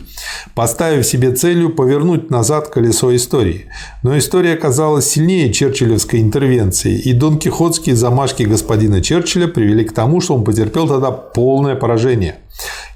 поставив 0.55 1.05
себе 1.05 1.33
целью 1.33 1.71
повернуть 1.71 2.31
назад 2.31 2.69
колесо 2.69 3.15
истории. 3.17 3.67
Но 4.07 4.17
история 4.17 4.53
оказалась 4.53 5.09
сильнее 5.09 5.53
черчиллевской 5.53 6.21
интервенции, 6.21 6.97
и 6.97 7.13
донкихотские 7.13 7.97
замашки 7.97 8.45
господина 8.45 9.03
Черчилля 9.03 9.49
привели 9.49 9.83
к 9.83 9.93
тому, 9.93 10.21
что 10.21 10.37
он 10.37 10.45
потерпел 10.45 10.87
тогда 10.87 11.11
полное 11.11 11.75
поражение– 11.75 12.37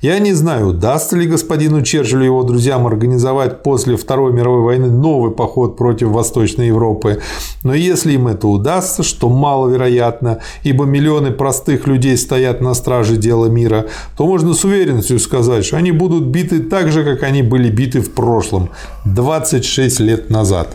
я 0.03 0.19
не 0.19 0.33
знаю, 0.33 0.69
удастся 0.69 1.17
ли 1.17 1.27
господину 1.27 1.83
Черчиллю 1.83 2.23
и 2.23 2.27
его 2.27 2.43
друзьям 2.43 2.87
организовать 2.87 3.63
после 3.63 3.97
Второй 3.97 4.33
мировой 4.33 4.63
войны 4.63 4.91
новый 4.91 5.31
поход 5.31 5.77
против 5.77 6.09
Восточной 6.09 6.69
Европы, 6.69 7.21
но 7.63 7.75
если 7.75 8.13
им 8.13 8.29
это 8.29 8.49
удастся, 8.49 9.03
что 9.03 9.29
маловероятно, 9.29 10.41
ибо 10.63 10.87
миллионы 10.87 11.31
простых 11.31 11.87
людей 11.87 12.17
стоят 12.17 12.63
на 12.63 12.75
страже 12.75 13.17
дела 13.17 13.47
мира, 13.47 13.87
то 14.17 14.25
можно 14.25 14.55
с 14.55 14.65
уверенностью 14.65 15.19
сказать, 15.19 15.67
что 15.67 15.77
они 15.77 15.93
будут 15.93 16.25
биты 16.25 16.61
так 16.61 16.91
же, 16.91 17.05
как 17.05 17.23
они 17.23 17.43
были 17.43 17.71
биты 17.71 18.01
в 18.01 18.13
прошлом, 18.13 18.71
26 19.05 20.01
лет 20.01 20.31
назад. 20.31 20.69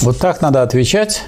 Вот 0.00 0.18
так 0.18 0.40
надо 0.40 0.62
отвечать 0.62 1.24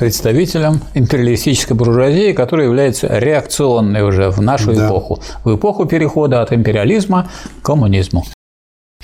представителем 0.00 0.80
империалистической 0.94 1.76
буржуазии, 1.76 2.32
которая 2.32 2.68
является 2.68 3.06
реакционной 3.18 4.00
уже 4.00 4.30
в 4.30 4.40
нашу 4.40 4.72
да. 4.72 4.86
эпоху, 4.86 5.20
в 5.44 5.54
эпоху 5.54 5.84
перехода 5.84 6.40
от 6.40 6.54
империализма 6.54 7.30
к 7.60 7.66
коммунизму. 7.66 8.24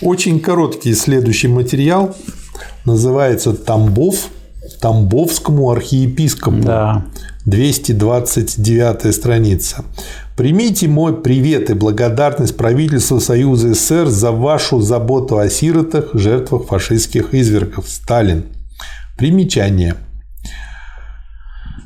Очень 0.01 0.41
короткий 0.41 0.95
следующий 0.95 1.49
материал 1.49 2.17
называется 2.87 3.53
«Тамбов 3.53 4.29
Тамбовскому 4.81 5.71
архиепископу». 5.71 6.63
Да. 6.63 7.05
229 7.45 9.15
страница. 9.15 9.85
Примите 10.35 10.89
мой 10.89 11.15
привет 11.21 11.69
и 11.69 11.75
благодарность 11.75 12.57
правительству 12.57 13.21
Союза 13.21 13.75
СССР 13.75 14.07
за 14.09 14.33
вашу 14.33 14.81
заботу 14.81 15.37
о 15.37 15.51
сиротах, 15.51 16.15
жертвах 16.15 16.69
фашистских 16.69 17.35
извергов. 17.35 17.87
Сталин. 17.87 18.47
Примечание. 19.19 19.97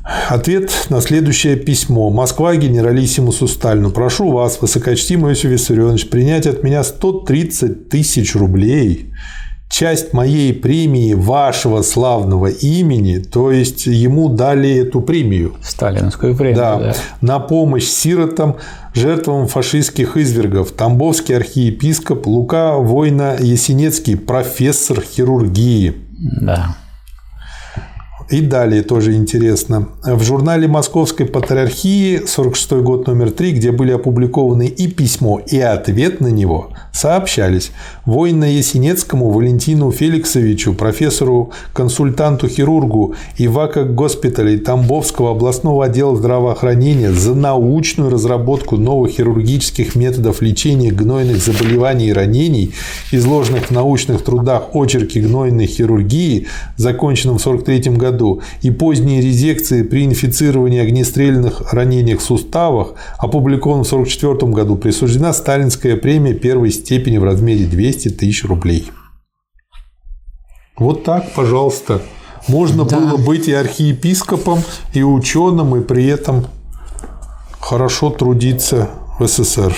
Ответ 0.03 0.71
на 0.89 1.01
следующее 1.01 1.55
письмо. 1.55 2.09
Москва 2.09 2.55
генералиссимусу 2.55 3.47
Сталину. 3.47 3.91
Прошу 3.91 4.31
вас, 4.31 4.61
высокочтимый 4.61 5.31
Иосиф 5.31 5.51
Виссарионович, 5.51 6.09
принять 6.09 6.47
от 6.47 6.63
меня 6.63 6.83
130 6.83 7.89
тысяч 7.89 8.35
рублей 8.35 9.11
часть 9.71 10.11
моей 10.13 10.53
премии 10.53 11.13
вашего 11.13 11.81
славного 11.81 12.47
имени, 12.47 13.19
то 13.19 13.51
есть 13.51 13.85
ему 13.85 14.27
дали 14.29 14.69
эту 14.77 15.01
премию. 15.01 15.55
Сталинскую 15.63 16.35
премию, 16.35 16.57
да. 16.57 16.77
да. 16.77 16.93
На 17.21 17.39
помощь 17.39 17.85
сиротам, 17.85 18.57
жертвам 18.93 19.47
фашистских 19.47 20.17
извергов. 20.17 20.73
Тамбовский 20.73 21.37
архиепископ 21.37 22.27
Лука 22.27 22.75
Война 22.75 23.35
Есенецкий, 23.35 24.17
профессор 24.17 25.01
хирургии. 25.01 25.95
Да. 26.41 26.75
И 28.31 28.39
далее 28.39 28.81
тоже 28.81 29.15
интересно. 29.15 29.89
В 30.03 30.23
журнале 30.23 30.65
Московской 30.65 31.25
Патриархии 31.25 32.21
46 32.25 32.71
год 32.81 33.05
номер 33.07 33.31
3, 33.31 33.51
где 33.51 33.73
были 33.73 33.91
опубликованы 33.91 34.67
и 34.67 34.87
письмо, 34.87 35.41
и 35.45 35.59
ответ 35.59 36.21
на 36.21 36.27
него, 36.27 36.69
сообщались 36.93 37.71
воина 38.05 38.45
Есенецкому 38.45 39.31
Валентину 39.31 39.91
Феликсовичу, 39.91 40.73
профессору, 40.73 41.51
консультанту-хирургу 41.73 43.15
Ивака 43.37 43.83
госпиталей 43.83 44.59
Тамбовского 44.59 45.31
областного 45.31 45.85
отдела 45.85 46.15
здравоохранения 46.15 47.11
за 47.11 47.35
научную 47.35 48.09
разработку 48.09 48.77
новых 48.77 49.11
хирургических 49.11 49.95
методов 49.95 50.41
лечения 50.41 50.91
гнойных 50.91 51.43
заболеваний 51.43 52.07
и 52.07 52.13
ранений, 52.13 52.73
изложенных 53.11 53.65
в 53.65 53.71
научных 53.71 54.23
трудах 54.23 54.69
«Очерки 54.73 55.19
гнойной 55.19 55.65
хирургии», 55.65 56.47
законченном 56.77 57.37
в 57.37 57.41
1943 57.41 57.97
году, 57.97 58.20
году 58.21 58.41
и 58.61 58.71
поздние 58.71 59.21
резекции 59.21 59.83
при 59.83 60.05
инфицировании 60.05 60.81
огнестрельных 60.81 61.73
ранениях 61.73 62.19
в 62.19 62.23
суставах, 62.23 62.93
опубликован 63.17 63.83
в 63.83 63.87
1944 63.87 64.51
году, 64.51 64.75
присуждена 64.75 65.33
сталинская 65.33 65.95
премия 65.97 66.33
первой 66.33 66.71
степени 66.71 67.17
в 67.17 67.23
размере 67.23 67.65
200 67.65 68.09
тысяч 68.09 68.45
рублей. 68.45 68.91
Вот 70.77 71.03
так, 71.03 71.33
пожалуйста. 71.33 72.01
Можно 72.47 72.85
да. 72.85 72.97
было 72.97 73.17
быть 73.17 73.47
и 73.47 73.53
архиепископом, 73.53 74.59
и 74.93 75.03
ученым, 75.03 75.75
и 75.75 75.81
при 75.81 76.07
этом 76.07 76.47
хорошо 77.59 78.09
трудиться 78.09 78.89
в 79.19 79.27
СССР. 79.27 79.75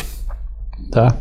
Да. 0.90 1.18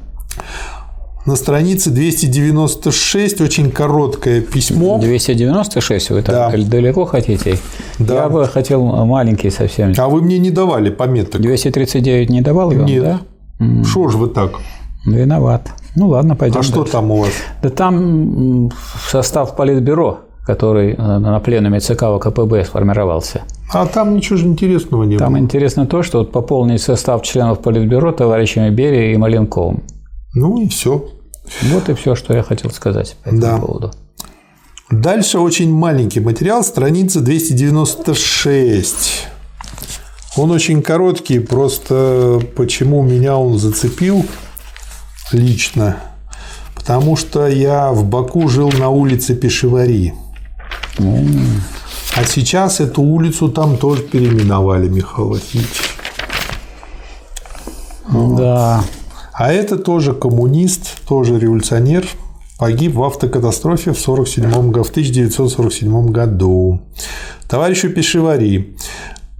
На 1.24 1.36
странице 1.36 1.90
296 1.90 3.40
очень 3.40 3.70
короткое 3.70 4.40
письмо. 4.40 4.98
296 4.98 6.10
вы 6.10 6.22
так 6.22 6.52
да. 6.52 6.64
далеко 6.66 7.04
хотите? 7.04 7.58
Да. 8.00 8.24
Я 8.24 8.28
бы 8.28 8.44
хотел 8.46 8.84
маленький 9.06 9.50
совсем. 9.50 9.92
А 9.96 10.08
вы 10.08 10.20
мне 10.20 10.38
не 10.38 10.50
давали 10.50 10.90
пометок. 10.90 11.40
239 11.40 12.28
не 12.28 12.40
давал 12.40 12.70
вам, 12.72 12.86
Нет. 12.86 13.04
да? 13.04 13.20
Что 13.84 14.08
ж 14.08 14.16
вы 14.16 14.28
так? 14.28 14.54
Виноват. 15.06 15.70
Ну 15.94 16.08
ладно, 16.08 16.34
пойдем. 16.34 16.58
А 16.58 16.62
что 16.64 16.78
дальше. 16.78 16.92
там 16.92 17.10
у 17.12 17.16
вас? 17.18 17.30
Да 17.62 17.70
там 17.70 18.72
состав 19.08 19.54
политбюро, 19.54 20.20
который 20.44 20.94
э, 20.94 21.18
на 21.18 21.38
пленуме 21.38 21.78
ЦК 21.78 22.04
ВКПБ 22.18 22.64
сформировался. 22.64 23.42
А 23.72 23.86
там 23.86 24.16
ничего 24.16 24.38
же 24.38 24.46
интересного 24.46 25.04
не 25.04 25.18
там 25.18 25.28
было. 25.28 25.36
Там 25.36 25.44
интересно 25.44 25.86
то, 25.86 26.02
что 26.02 26.18
вот 26.18 26.32
пополнить 26.32 26.80
состав 26.82 27.22
членов 27.22 27.60
политбюро 27.60 28.10
товарищами 28.10 28.70
Берия 28.70 29.12
и 29.12 29.16
Маленковым. 29.16 29.82
Ну 30.34 30.60
и 30.60 30.68
все. 30.68 31.08
Вот 31.62 31.88
и 31.88 31.94
все, 31.94 32.14
что 32.14 32.34
я 32.34 32.42
хотел 32.42 32.70
сказать 32.70 33.16
по 33.22 33.28
этому 33.28 33.40
да. 33.40 33.58
поводу. 33.58 33.92
Дальше 34.90 35.38
очень 35.38 35.72
маленький 35.72 36.20
материал, 36.20 36.62
страница 36.62 37.20
296. 37.20 39.28
Он 40.36 40.50
очень 40.50 40.82
короткий, 40.82 41.40
просто 41.40 42.40
почему 42.56 43.02
меня 43.02 43.36
он 43.36 43.58
зацепил 43.58 44.24
лично? 45.32 45.96
Потому 46.74 47.16
что 47.16 47.46
я 47.46 47.92
в 47.92 48.04
Баку 48.04 48.48
жил 48.48 48.70
на 48.72 48.88
улице 48.88 49.34
Пешевари. 49.34 50.14
Mm. 50.96 51.60
А 52.16 52.24
сейчас 52.24 52.80
эту 52.80 53.02
улицу 53.02 53.48
там 53.48 53.78
тоже 53.78 54.02
переименовали, 54.02 54.88
Михаил 54.88 55.28
Васильевич. 55.28 55.80
Да. 58.08 58.84
А 59.32 59.52
это 59.52 59.78
тоже 59.78 60.12
коммунист, 60.12 61.02
тоже 61.08 61.38
революционер, 61.38 62.06
погиб 62.58 62.94
в 62.94 63.02
автокатастрофе 63.02 63.92
в, 63.92 63.98
47 63.98 64.50
в 64.50 64.90
1947 64.90 66.10
году. 66.10 66.80
Товарищу 67.48 67.90
Пешевари, 67.90 68.76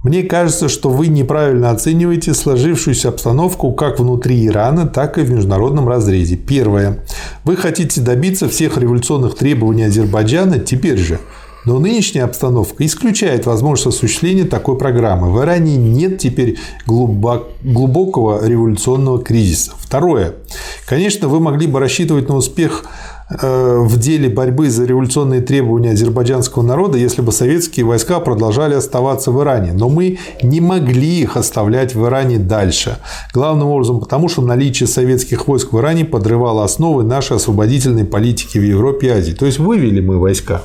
мне 0.03 0.23
кажется, 0.23 0.67
что 0.67 0.89
вы 0.89 1.07
неправильно 1.07 1.69
оцениваете 1.69 2.33
сложившуюся 2.33 3.09
обстановку 3.09 3.71
как 3.71 3.99
внутри 3.99 4.47
Ирана, 4.47 4.87
так 4.87 5.17
и 5.17 5.21
в 5.21 5.31
международном 5.31 5.87
разрезе. 5.87 6.35
Первое. 6.35 7.05
Вы 7.43 7.55
хотите 7.55 8.01
добиться 8.01 8.49
всех 8.49 8.77
революционных 8.77 9.35
требований 9.35 9.83
Азербайджана 9.83 10.59
теперь 10.59 10.97
же– 10.97 11.19
но 11.65 11.79
нынешняя 11.79 12.25
обстановка 12.25 12.85
исключает 12.85 13.45
возможность 13.45 13.95
осуществления 13.95 14.45
такой 14.45 14.77
программы. 14.77 15.31
В 15.31 15.41
Иране 15.41 15.77
нет 15.77 16.17
теперь 16.19 16.57
глубокого 16.85 18.45
революционного 18.45 19.21
кризиса. 19.23 19.71
Второе. 19.79 20.33
Конечно, 20.85 21.27
вы 21.27 21.39
могли 21.39 21.67
бы 21.67 21.79
рассчитывать 21.79 22.27
на 22.27 22.35
успех 22.35 22.85
э, 23.29 23.77
в 23.79 23.99
деле 23.99 24.27
борьбы 24.27 24.69
за 24.69 24.85
революционные 24.85 25.41
требования 25.41 25.91
азербайджанского 25.91 26.63
народа, 26.63 26.97
если 26.97 27.21
бы 27.21 27.31
советские 27.31 27.85
войска 27.85 28.19
продолжали 28.19 28.73
оставаться 28.73 29.31
в 29.31 29.41
Иране. 29.41 29.71
Но 29.73 29.89
мы 29.89 30.19
не 30.41 30.61
могли 30.61 31.21
их 31.21 31.37
оставлять 31.37 31.95
в 31.95 32.05
Иране 32.05 32.39
дальше. 32.39 32.97
Главным 33.33 33.69
образом 33.69 33.99
потому, 33.99 34.29
что 34.29 34.41
наличие 34.41 34.87
советских 34.87 35.47
войск 35.47 35.71
в 35.71 35.79
Иране 35.79 36.05
подрывало 36.05 36.63
основы 36.63 37.03
нашей 37.03 37.37
освободительной 37.37 38.05
политики 38.05 38.57
в 38.57 38.63
Европе 38.63 39.07
и 39.07 39.09
Азии. 39.11 39.33
То 39.33 39.45
есть 39.45 39.59
вывели 39.59 40.01
мы 40.01 40.19
войска 40.19 40.63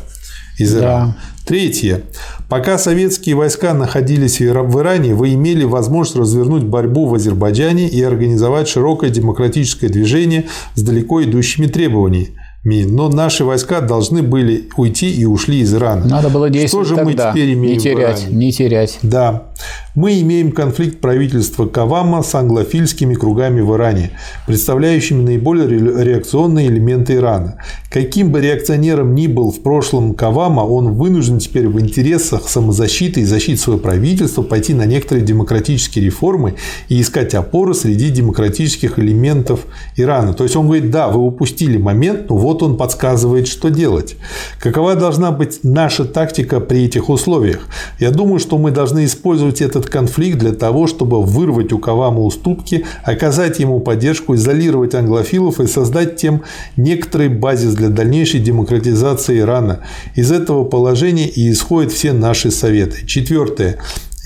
из 0.58 0.76
Ирана. 0.76 1.06
Да. 1.06 1.16
Третье. 1.46 2.02
Пока 2.48 2.76
советские 2.76 3.34
войска 3.34 3.72
находились 3.72 4.40
в 4.40 4.44
Иране, 4.44 5.14
вы 5.14 5.34
имели 5.34 5.64
возможность 5.64 6.16
развернуть 6.16 6.64
борьбу 6.64 7.06
в 7.06 7.14
Азербайджане 7.14 7.88
и 7.88 8.02
организовать 8.02 8.68
широкое 8.68 9.10
демократическое 9.10 9.88
движение 9.88 10.44
с 10.74 10.82
далеко 10.82 11.22
идущими 11.22 11.66
требованиями 11.66 12.36
но 12.64 13.08
наши 13.08 13.44
войска 13.44 13.80
должны 13.80 14.22
были 14.22 14.68
уйти 14.76 15.10
и 15.10 15.24
ушли 15.24 15.60
из 15.60 15.72
Ирана. 15.74 16.04
Надо 16.06 16.28
было 16.28 16.50
действовать 16.50 16.86
Что 16.86 16.96
же 16.96 17.02
тогда. 17.02 17.28
мы 17.28 17.32
теперь 17.32 17.54
имеем 17.54 17.76
не 17.76 17.80
терять, 17.80 18.30
не 18.30 18.52
терять. 18.52 18.98
Да. 19.02 19.52
Мы 19.94 20.20
имеем 20.20 20.52
конфликт 20.52 21.00
правительства 21.00 21.66
Кавама 21.66 22.22
с 22.22 22.34
англофильскими 22.34 23.14
кругами 23.14 23.60
в 23.60 23.74
Иране, 23.74 24.10
представляющими 24.46 25.22
наиболее 25.22 25.68
реакционные 26.04 26.68
элементы 26.68 27.14
Ирана. 27.16 27.56
Каким 27.90 28.30
бы 28.30 28.40
реакционером 28.40 29.14
ни 29.14 29.26
был 29.26 29.50
в 29.50 29.60
прошлом 29.60 30.14
Кавама, 30.14 30.60
он 30.60 30.92
вынужден 30.92 31.38
теперь 31.38 31.68
в 31.68 31.80
интересах 31.80 32.48
самозащиты 32.48 33.22
и 33.22 33.24
защиты 33.24 33.60
своего 33.60 33.80
правительства 33.80 34.42
пойти 34.42 34.74
на 34.74 34.84
некоторые 34.84 35.24
демократические 35.24 36.04
реформы 36.04 36.54
и 36.88 37.00
искать 37.00 37.34
опоры 37.34 37.74
среди 37.74 38.10
демократических 38.10 38.98
элементов 38.98 39.60
Ирана. 39.96 40.34
То 40.34 40.44
есть 40.44 40.54
он 40.54 40.66
говорит, 40.66 40.90
да, 40.90 41.08
вы 41.08 41.20
упустили 41.20 41.78
момент, 41.78 42.28
но 42.28 42.36
вот 42.36 42.62
он 42.62 42.76
подсказывает, 42.76 43.48
что 43.48 43.68
делать. 43.70 44.16
Какова 44.60 44.94
должна 44.94 45.32
быть 45.32 45.60
наша 45.62 46.04
тактика 46.04 46.60
при 46.60 46.84
этих 46.84 47.08
условиях? 47.08 47.66
Я 47.98 48.10
думаю, 48.10 48.38
что 48.38 48.58
мы 48.58 48.70
должны 48.70 49.06
использовать 49.06 49.62
этот 49.62 49.87
конфликт 49.88 50.38
для 50.38 50.52
того, 50.52 50.86
чтобы 50.86 51.22
вырвать 51.22 51.72
у 51.72 51.78
Кавама 51.78 52.20
уступки, 52.20 52.84
оказать 53.02 53.58
ему 53.58 53.80
поддержку, 53.80 54.34
изолировать 54.34 54.94
англофилов 54.94 55.60
и 55.60 55.66
создать 55.66 56.16
тем 56.16 56.42
некоторый 56.76 57.28
базис 57.28 57.74
для 57.74 57.88
дальнейшей 57.88 58.40
демократизации 58.40 59.40
Ирана. 59.40 59.80
Из 60.14 60.32
этого 60.32 60.64
положения 60.64 61.28
и 61.28 61.50
исходят 61.50 61.92
все 61.92 62.12
наши 62.12 62.50
советы. 62.50 63.06
Четвертое. 63.06 63.78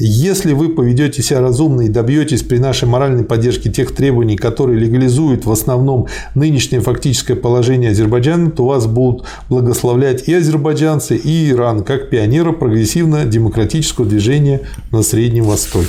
Если 0.04 0.52
вы 0.52 0.70
поведете 0.70 1.22
себя 1.22 1.40
разумно 1.40 1.82
и 1.82 1.88
добьетесь 1.88 2.42
при 2.42 2.58
нашей 2.58 2.88
моральной 2.88 3.22
поддержке 3.22 3.70
тех 3.70 3.94
требований, 3.94 4.36
которые 4.36 4.76
легализуют 4.76 5.44
в 5.46 5.52
основном 5.52 6.08
нынешнее 6.34 6.80
фактическое 6.80 7.36
положение 7.36 7.92
Азербайджана, 7.92 8.50
то 8.50 8.66
вас 8.66 8.88
будут 8.88 9.28
благословлять 9.48 10.26
и 10.26 10.34
азербайджанцы, 10.34 11.14
и 11.14 11.50
Иран, 11.50 11.84
как 11.84 12.10
пионера 12.10 12.50
прогрессивно-демократического 12.50 14.04
движения 14.04 14.62
на 14.90 15.04
Среднем 15.04 15.44
Востоке. 15.44 15.86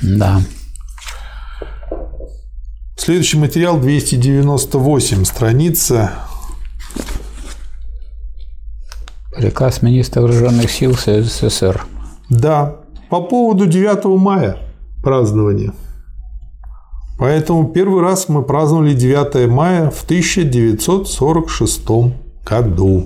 Да. 0.00 0.40
Следующий 2.96 3.36
материал 3.36 3.78
298, 3.78 5.26
страница. 5.26 6.12
Приказ 9.36 9.82
министра 9.82 10.22
вооруженных 10.22 10.70
сил 10.70 10.94
СССР. 10.96 11.84
Да, 12.30 12.81
по 13.12 13.20
поводу 13.20 13.66
9 13.66 14.06
мая 14.18 14.56
празднования. 15.02 15.74
Поэтому 17.18 17.68
первый 17.68 18.00
раз 18.00 18.30
мы 18.30 18.42
праздновали 18.42 18.94
9 18.94 19.50
мая 19.50 19.90
в 19.90 20.02
1946 20.04 21.82
году. 22.42 23.04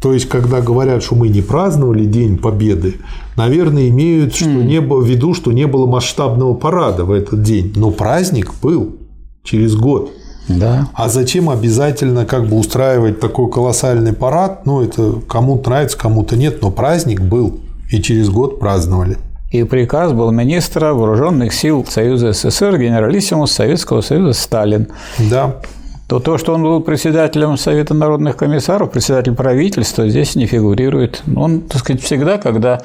То 0.00 0.14
есть, 0.14 0.30
когда 0.30 0.62
говорят, 0.62 1.02
что 1.02 1.14
мы 1.14 1.28
не 1.28 1.42
праздновали 1.42 2.06
День 2.06 2.38
Победы, 2.38 2.94
наверное, 3.36 3.90
имеют 3.90 4.34
что 4.34 4.46
не 4.46 4.80
было, 4.80 5.02
в 5.02 5.06
виду, 5.06 5.34
что 5.34 5.52
не 5.52 5.66
было 5.66 5.86
масштабного 5.86 6.54
парада 6.54 7.04
в 7.04 7.12
этот 7.12 7.42
день. 7.42 7.74
Но 7.76 7.90
праздник 7.90 8.54
был 8.62 8.96
через 9.44 9.76
год. 9.76 10.10
Да. 10.48 10.88
А 10.94 11.10
зачем 11.10 11.50
обязательно 11.50 12.24
как 12.24 12.48
бы 12.48 12.56
устраивать 12.56 13.20
такой 13.20 13.50
колоссальный 13.50 14.14
парад? 14.14 14.64
Ну, 14.64 14.80
это 14.80 15.20
кому-то 15.28 15.68
нравится, 15.68 15.98
кому-то 15.98 16.34
нет, 16.34 16.62
но 16.62 16.70
праздник 16.70 17.20
был. 17.20 17.60
И 17.90 18.02
через 18.02 18.28
год 18.28 18.58
праздновали. 18.58 19.18
И 19.50 19.62
приказ 19.64 20.12
был 20.12 20.32
министра 20.32 20.92
вооруженных 20.92 21.52
сил 21.54 21.86
Союза 21.88 22.32
СССР 22.32 22.78
генералиссимус 22.78 23.52
Советского 23.52 24.00
Союза 24.00 24.32
Сталин. 24.32 24.88
Да 25.30 25.60
то 26.08 26.20
то, 26.20 26.38
что 26.38 26.54
он 26.54 26.62
был 26.62 26.80
председателем 26.80 27.56
Совета 27.56 27.92
народных 27.92 28.36
комиссаров, 28.36 28.92
председатель 28.92 29.34
правительства, 29.34 30.08
здесь 30.08 30.36
не 30.36 30.46
фигурирует. 30.46 31.22
Он, 31.34 31.62
так 31.62 31.80
сказать, 31.80 32.00
всегда, 32.00 32.38
когда 32.38 32.80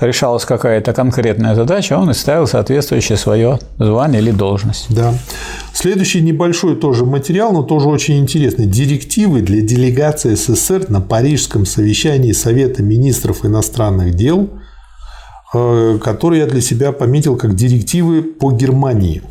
решалась 0.00 0.44
какая-то 0.44 0.92
конкретная 0.92 1.54
задача, 1.54 1.96
он 1.96 2.10
и 2.10 2.14
ставил 2.14 2.46
соответствующее 2.46 3.16
свое 3.16 3.58
звание 3.78 4.20
или 4.20 4.32
должность. 4.32 4.86
Да. 4.90 5.14
Следующий 5.72 6.20
небольшой 6.20 6.76
тоже 6.76 7.06
материал, 7.06 7.52
но 7.52 7.62
тоже 7.62 7.88
очень 7.88 8.18
интересный. 8.18 8.66
Директивы 8.66 9.40
для 9.40 9.62
делегации 9.62 10.34
СССР 10.34 10.90
на 10.90 11.00
Парижском 11.00 11.64
совещании 11.64 12.32
Совета 12.32 12.82
министров 12.82 13.46
иностранных 13.46 14.14
дел, 14.14 14.50
э, 15.54 15.98
которые 16.02 16.42
я 16.42 16.46
для 16.46 16.60
себя 16.60 16.92
пометил 16.92 17.36
как 17.36 17.54
директивы 17.54 18.22
по 18.22 18.52
Германии. 18.52 19.22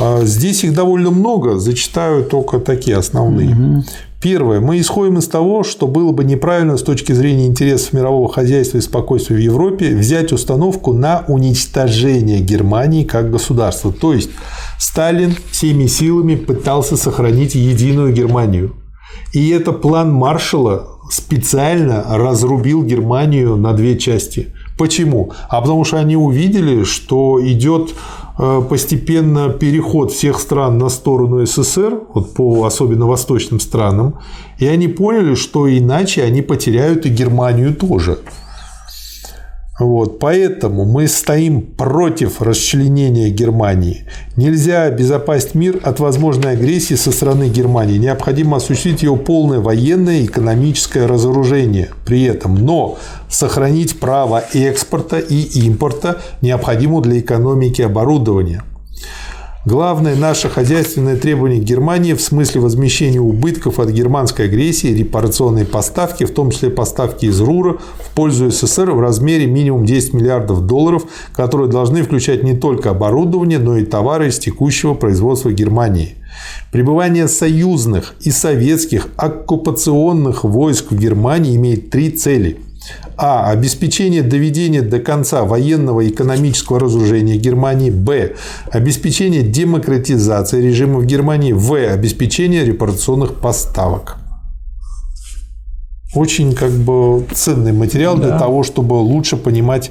А 0.00 0.24
здесь 0.24 0.64
их 0.64 0.74
довольно 0.74 1.10
много, 1.10 1.58
зачитаю 1.58 2.24
только 2.24 2.58
такие 2.58 2.96
основные. 2.96 3.50
Угу. 3.50 3.84
Первое. 4.20 4.58
Мы 4.58 4.80
исходим 4.80 5.18
из 5.18 5.28
того, 5.28 5.62
что 5.62 5.86
было 5.86 6.10
бы 6.10 6.24
неправильно 6.24 6.76
с 6.76 6.82
точки 6.82 7.12
зрения 7.12 7.46
интересов 7.46 7.92
мирового 7.92 8.28
хозяйства 8.28 8.78
и 8.78 8.80
спокойствия 8.80 9.36
в 9.36 9.40
Европе 9.40 9.94
взять 9.94 10.32
установку 10.32 10.92
на 10.92 11.24
уничтожение 11.28 12.40
Германии 12.40 13.04
как 13.04 13.30
государства. 13.30 13.92
То 13.92 14.14
есть 14.14 14.30
Сталин 14.78 15.36
всеми 15.52 15.86
силами 15.86 16.34
пытался 16.34 16.96
сохранить 16.96 17.54
единую 17.54 18.12
Германию. 18.12 18.74
И 19.32 19.50
это 19.50 19.72
план 19.72 20.12
Маршала 20.12 20.88
специально 21.10 22.04
разрубил 22.08 22.82
Германию 22.82 23.56
на 23.56 23.72
две 23.72 23.96
части. 23.96 24.52
Почему? 24.78 25.32
А 25.50 25.60
потому 25.60 25.84
что 25.84 25.98
они 25.98 26.16
увидели, 26.16 26.84
что 26.84 27.38
идет 27.42 27.94
Э, 28.40 28.62
постепенно 28.68 29.48
переход 29.48 30.12
всех 30.12 30.38
стран 30.38 30.78
на 30.78 30.88
сторону 30.88 31.44
СССР, 31.44 32.00
вот 32.14 32.34
по 32.34 32.64
особенно 32.64 33.06
восточным 33.06 33.58
странам, 33.58 34.14
и 34.60 34.66
они 34.68 34.86
поняли, 34.86 35.34
что 35.34 35.68
иначе 35.68 36.22
они 36.22 36.42
потеряют 36.42 37.04
и 37.04 37.08
Германию 37.08 37.74
тоже. 37.74 38.18
Вот, 39.78 40.18
поэтому 40.18 40.84
мы 40.84 41.06
стоим 41.06 41.62
против 41.62 42.42
расчленения 42.42 43.30
Германии. 43.30 44.04
Нельзя 44.36 44.82
обезопасить 44.84 45.54
мир 45.54 45.78
от 45.84 46.00
возможной 46.00 46.52
агрессии 46.52 46.94
со 46.94 47.12
стороны 47.12 47.48
Германии. 47.48 47.96
Необходимо 47.96 48.56
осуществить 48.56 49.02
ее 49.02 49.16
полное 49.16 49.60
военное 49.60 50.18
и 50.18 50.26
экономическое 50.26 51.06
разоружение 51.06 51.90
при 52.04 52.24
этом. 52.24 52.56
Но 52.56 52.98
сохранить 53.28 54.00
право 54.00 54.42
экспорта 54.52 55.18
и 55.18 55.42
импорта 55.66 56.20
необходимо 56.42 57.00
для 57.00 57.20
экономики 57.20 57.82
оборудования. 57.82 58.64
Главное 59.68 60.16
наше 60.16 60.48
хозяйственное 60.48 61.18
требование 61.18 61.60
Германии 61.60 62.14
в 62.14 62.22
смысле 62.22 62.62
возмещения 62.62 63.20
убытков 63.20 63.78
от 63.78 63.90
германской 63.90 64.46
агрессии, 64.46 64.86
репарационные 64.86 65.66
поставки, 65.66 66.24
в 66.24 66.32
том 66.32 66.50
числе 66.52 66.70
поставки 66.70 67.26
из 67.26 67.38
РУРа 67.38 67.76
в 68.02 68.14
пользу 68.14 68.50
СССР 68.50 68.92
в 68.92 69.00
размере 69.00 69.44
минимум 69.44 69.84
10 69.84 70.14
миллиардов 70.14 70.64
долларов, 70.64 71.02
которые 71.34 71.68
должны 71.68 72.02
включать 72.02 72.42
не 72.42 72.54
только 72.56 72.88
оборудование, 72.88 73.58
но 73.58 73.76
и 73.76 73.84
товары 73.84 74.28
из 74.28 74.38
текущего 74.38 74.94
производства 74.94 75.52
Германии. 75.52 76.14
Пребывание 76.72 77.28
союзных 77.28 78.14
и 78.22 78.30
советских 78.30 79.08
оккупационных 79.16 80.44
войск 80.44 80.92
в 80.92 80.98
Германии 80.98 81.56
имеет 81.56 81.90
три 81.90 82.10
цели– 82.10 82.58
а. 83.16 83.50
Обеспечение 83.50 84.22
доведения 84.22 84.82
до 84.82 85.00
конца 85.00 85.44
военного 85.44 86.00
и 86.00 86.10
экономического 86.10 86.78
разоружения 86.78 87.36
Германии. 87.36 87.90
Б. 87.90 88.34
Обеспечение 88.70 89.42
демократизации 89.42 90.62
режима 90.62 91.00
в 91.00 91.06
Германии. 91.06 91.52
В. 91.52 91.74
Обеспечение 91.74 92.64
репарационных 92.64 93.40
поставок. 93.40 94.18
Очень 96.14 96.54
как 96.54 96.70
бы 96.70 97.24
ценный 97.34 97.72
материал 97.72 98.16
да. 98.16 98.28
для 98.28 98.38
того, 98.38 98.62
чтобы 98.62 98.94
лучше 98.94 99.36
понимать 99.36 99.90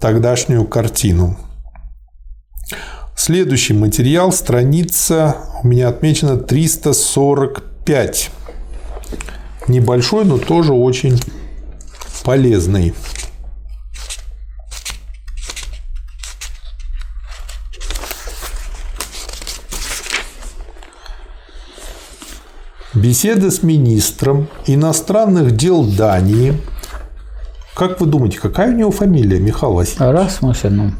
тогдашнюю 0.00 0.64
картину. 0.66 1.36
Следующий 3.16 3.72
материал, 3.72 4.30
страница 4.30 5.36
у 5.62 5.66
меня 5.66 5.88
отмечена 5.88 6.36
345. 6.36 8.30
Небольшой, 9.68 10.24
но 10.24 10.38
тоже 10.38 10.72
очень 10.72 11.18
полезный. 12.24 12.94
Беседа 22.94 23.50
с 23.50 23.62
министром 23.62 24.48
иностранных 24.66 25.54
дел 25.54 25.84
Дании. 25.84 26.58
Как 27.74 28.00
вы 28.00 28.06
думаете, 28.06 28.40
какая 28.40 28.72
у 28.72 28.76
него 28.76 28.90
фамилия, 28.90 29.38
Михаил 29.38 29.74
Васильевич? 29.74 30.14
Расмуссен. 30.14 30.94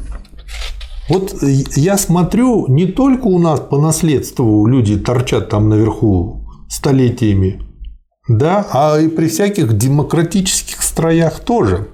Вот 1.09 1.41
я 1.41 1.97
смотрю, 1.97 2.67
не 2.67 2.85
только 2.85 3.27
у 3.27 3.39
нас 3.39 3.59
по 3.61 3.81
наследству 3.81 4.67
люди 4.67 4.97
торчат 4.99 5.49
там 5.49 5.69
наверху 5.69 6.45
столетиями, 6.69 7.61
да, 8.27 8.67
а 8.71 8.99
и 8.99 9.07
при 9.07 9.27
всяких 9.27 9.77
демократических 9.77 10.76
строях 10.97 11.41
тоже. 11.41 11.87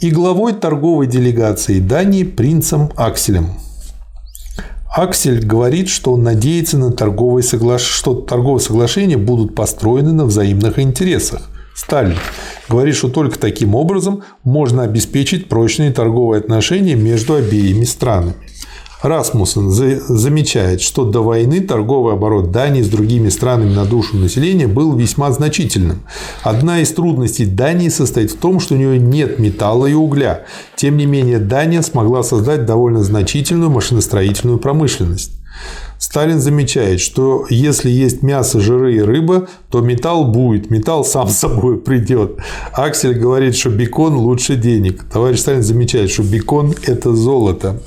И 0.00 0.10
главой 0.10 0.52
торговой 0.52 1.06
делегации 1.06 1.78
Дании 1.78 2.24
принцем 2.24 2.90
Акселем. 2.96 3.52
Аксель 4.92 5.44
говорит, 5.46 5.88
что 5.88 6.14
он 6.14 6.24
надеется 6.24 6.78
на 6.78 6.90
торговые 6.90 7.44
соглаш... 7.44 7.82
что 7.82 8.14
торговые 8.14 8.60
соглашения 8.60 9.16
будут 9.16 9.54
построены 9.54 10.12
на 10.12 10.24
взаимных 10.24 10.80
интересах. 10.80 11.42
Сталин 11.76 12.16
говорит, 12.68 12.96
что 12.96 13.08
только 13.08 13.38
таким 13.38 13.76
образом 13.76 14.24
можно 14.42 14.82
обеспечить 14.82 15.48
прочные 15.48 15.92
торговые 15.92 16.40
отношения 16.40 16.96
между 16.96 17.36
обеими 17.36 17.84
странами. 17.84 18.34
Расмуссен 19.02 19.70
замечает, 19.70 20.80
что 20.80 21.04
до 21.04 21.22
войны 21.22 21.60
торговый 21.60 22.14
оборот 22.14 22.50
Дании 22.50 22.82
с 22.82 22.88
другими 22.88 23.28
странами 23.28 23.72
на 23.72 23.84
душу 23.84 24.16
населения 24.16 24.66
был 24.66 24.96
весьма 24.96 25.30
значительным. 25.30 26.02
Одна 26.42 26.80
из 26.80 26.92
трудностей 26.92 27.46
Дании 27.46 27.90
состоит 27.90 28.32
в 28.32 28.38
том, 28.38 28.58
что 28.58 28.74
у 28.74 28.78
нее 28.78 28.98
нет 28.98 29.38
металла 29.38 29.86
и 29.86 29.94
угля. 29.94 30.46
Тем 30.74 30.96
не 30.96 31.06
менее, 31.06 31.38
Дания 31.38 31.82
смогла 31.82 32.24
создать 32.24 32.66
довольно 32.66 33.04
значительную 33.04 33.70
машиностроительную 33.70 34.58
промышленность. 34.58 35.32
Сталин 35.98 36.40
замечает, 36.40 37.00
что 37.00 37.46
если 37.50 37.90
есть 37.90 38.22
мясо, 38.22 38.60
жиры 38.60 38.96
и 38.96 39.00
рыба, 39.00 39.48
то 39.70 39.80
металл 39.80 40.24
будет, 40.24 40.70
металл 40.70 41.04
сам 41.04 41.28
собой 41.28 41.78
придет. 41.78 42.38
Аксель 42.72 43.14
говорит, 43.14 43.56
что 43.56 43.70
бекон 43.70 44.16
лучше 44.16 44.56
денег. 44.56 45.04
Товарищ 45.04 45.40
Сталин 45.40 45.62
замечает, 45.62 46.10
что 46.10 46.22
бекон– 46.22 46.74
это 46.86 47.14
золото. 47.14 47.80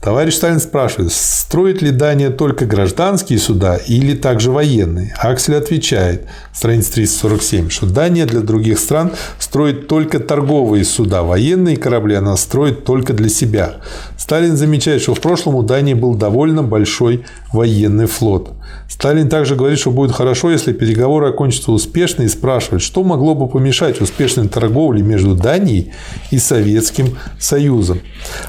Товарищ 0.00 0.34
Сталин 0.34 0.60
спрашивает, 0.60 1.12
строит 1.12 1.82
ли 1.82 1.90
Дания 1.90 2.30
только 2.30 2.66
гражданские 2.66 3.40
суда 3.40 3.76
или 3.76 4.14
также 4.14 4.52
военные? 4.52 5.12
Аксель 5.18 5.56
отвечает, 5.56 6.24
страница 6.52 6.92
347, 6.92 7.68
что 7.68 7.86
Дания 7.86 8.24
для 8.24 8.40
других 8.40 8.78
стран 8.78 9.10
строит 9.40 9.88
только 9.88 10.20
торговые 10.20 10.84
суда, 10.84 11.24
военные 11.24 11.76
корабли 11.76 12.14
она 12.14 12.36
строит 12.36 12.84
только 12.84 13.12
для 13.12 13.28
себя. 13.28 13.78
Сталин 14.16 14.56
замечает, 14.56 15.02
что 15.02 15.14
в 15.14 15.20
прошлом 15.20 15.56
у 15.56 15.62
Дании 15.64 15.94
был 15.94 16.14
довольно 16.14 16.62
большой 16.62 17.24
военный 17.52 18.06
флот. 18.06 18.52
Сталин 18.88 19.28
также 19.28 19.54
говорит, 19.54 19.78
что 19.78 19.90
будет 19.90 20.12
хорошо, 20.12 20.50
если 20.50 20.72
переговоры 20.72 21.28
окончатся 21.28 21.72
успешно 21.72 22.22
и 22.22 22.28
спрашивает, 22.28 22.82
что 22.82 23.02
могло 23.02 23.34
бы 23.34 23.48
помешать 23.48 24.00
успешной 24.00 24.48
торговле 24.48 25.02
между 25.02 25.34
Данией 25.34 25.92
и 26.30 26.38
Советским 26.38 27.16
Союзом. 27.38 28.00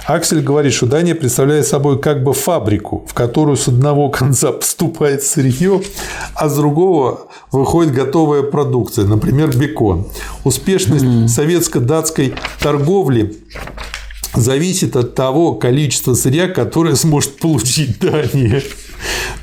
Аксель 0.06 0.42
говорит, 0.42 0.74
что 0.74 0.86
Дания 0.86 1.16
представляет 1.16 1.68
собой 1.68 2.00
как 2.00 2.24
бы 2.24 2.34
фабрику, 2.34 3.06
в 3.08 3.14
которую 3.14 3.58
с 3.58 3.68
одного 3.68 4.10
конца 4.10 4.52
поступает 4.52 5.24
сырье, 5.24 5.82
а 6.36 6.50
с 6.50 6.56
другого 6.56 7.28
выходит 7.52 7.94
готовая 7.94 8.44
продукция, 8.44 9.06
например, 9.06 9.56
бекон. 9.56 10.08
Успешность 10.44 11.06
mm-hmm. 11.06 11.28
советско-датской 11.28 12.34
торговли 12.60 13.38
зависит 14.36 14.96
от 14.96 15.16
того 15.16 15.54
количества 15.54 16.14
сырья, 16.14 16.48
которое 16.48 16.96
сможет 16.96 17.38
получить 17.38 18.00
Дания. 18.00 18.62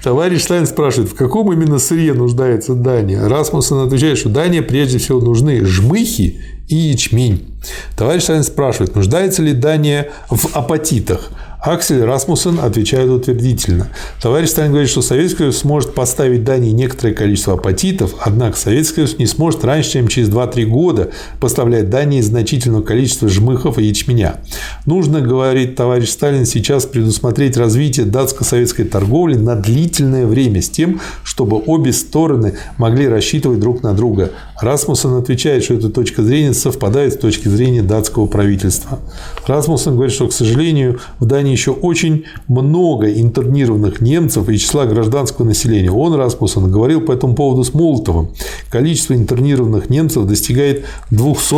Товарищ 0.03 0.43
Сталин 0.43 0.67
спрашивает, 0.67 1.11
в 1.11 1.15
каком 1.15 1.53
именно 1.53 1.79
сырье 1.79 2.15
нуждается 2.15 2.75
Дания? 2.75 3.27
Расмуссен 3.27 3.79
отвечает, 3.79 4.19
что 4.19 4.29
Дания 4.29 4.63
прежде 4.63 4.99
всего 4.99 5.21
нужны 5.21 5.65
жмыхи 5.65 6.41
и 6.69 6.75
ячмень. 6.75 7.55
Товарищ 7.97 8.25
Сталин 8.25 8.45
спрашивает, 8.45 8.95
нуждается 8.95 9.43
ли 9.43 9.53
Дания 9.53 10.13
в 10.31 10.55
апатитах? 10.55 11.31
Аксель 11.61 12.05
Расмуссен 12.05 12.61
отвечает 12.61 13.11
утвердительно. 13.11 13.89
Товарищ 14.21 14.51
Сталин 14.51 14.71
говорит, 14.71 14.91
что 14.91 15.03
Советский 15.03 15.39
Союз 15.39 15.59
сможет 15.59 15.95
поставить 15.95 16.45
Дании 16.45 16.71
некоторое 16.71 17.13
количество 17.13 17.55
апатитов, 17.55 18.15
однако 18.21 18.57
Советский 18.57 18.97
Союз 18.97 19.19
не 19.19 19.27
сможет 19.27 19.65
раньше, 19.65 19.93
чем 19.93 20.09
через 20.09 20.29
2-3 20.29 20.65
года 20.65 21.11
поставлять 21.41 21.91
Дании 21.91 22.21
значительное 22.21 22.83
количество 22.83 23.29
жмыхов 23.29 23.79
и 23.79 23.85
ячменя. 23.85 24.41
Нужно, 24.85 25.21
говорит 25.21 25.77
товарищ 25.77 26.11
Сталин, 26.11 26.47
сейчас 26.47 26.87
предусмотреть 26.87 27.57
развитие 27.57 28.07
датско-советской 28.07 28.85
торговли 28.85 29.35
на 29.35 29.57
длительное 29.57 30.27
время 30.27 30.63
с 30.63 30.69
тем, 30.69 31.01
чтобы 31.25 31.63
обе 31.67 31.93
стороны 31.93 32.55
могли 32.79 33.09
рассчитывать 33.09 33.61
друг 33.61 33.83
на 33.83 33.95
друга. 33.95 34.31
Расмуссен 34.61 35.15
отвечает, 35.15 35.65
что 35.65 35.75
эта 35.75 35.91
точка 35.91 36.23
зрения 36.23 36.55
совпадает 36.55 37.15
с 37.15 37.17
точки 37.19 37.49
зрения 37.49 37.83
датского 37.83 38.27
правительства. 38.27 39.01
Расмуссен 39.47 39.95
говорит, 39.95 40.15
что, 40.15 40.29
к 40.29 40.33
сожалению, 40.33 41.01
в 41.21 41.27
Дании 41.27 41.53
еще 41.53 41.73
очень 41.73 42.25
много 42.49 43.13
интернированных 43.13 44.01
немцев 44.01 44.49
и 44.49 44.59
числа 44.59 44.87
гражданского 44.87 45.45
населения. 45.45 45.91
Он, 45.91 46.15
Распуссен, 46.15 46.71
говорил 46.71 47.03
по 47.03 47.13
этому 47.13 47.35
поводу 47.35 47.65
с 47.65 47.75
Молотовым. 47.75 48.31
Количество 48.71 49.15
интернированных 49.15 49.91
немцев 49.91 50.27
достигает 50.27 50.87
200 51.11 51.57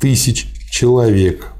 тысяч 0.00 0.46
человек. 0.70 1.52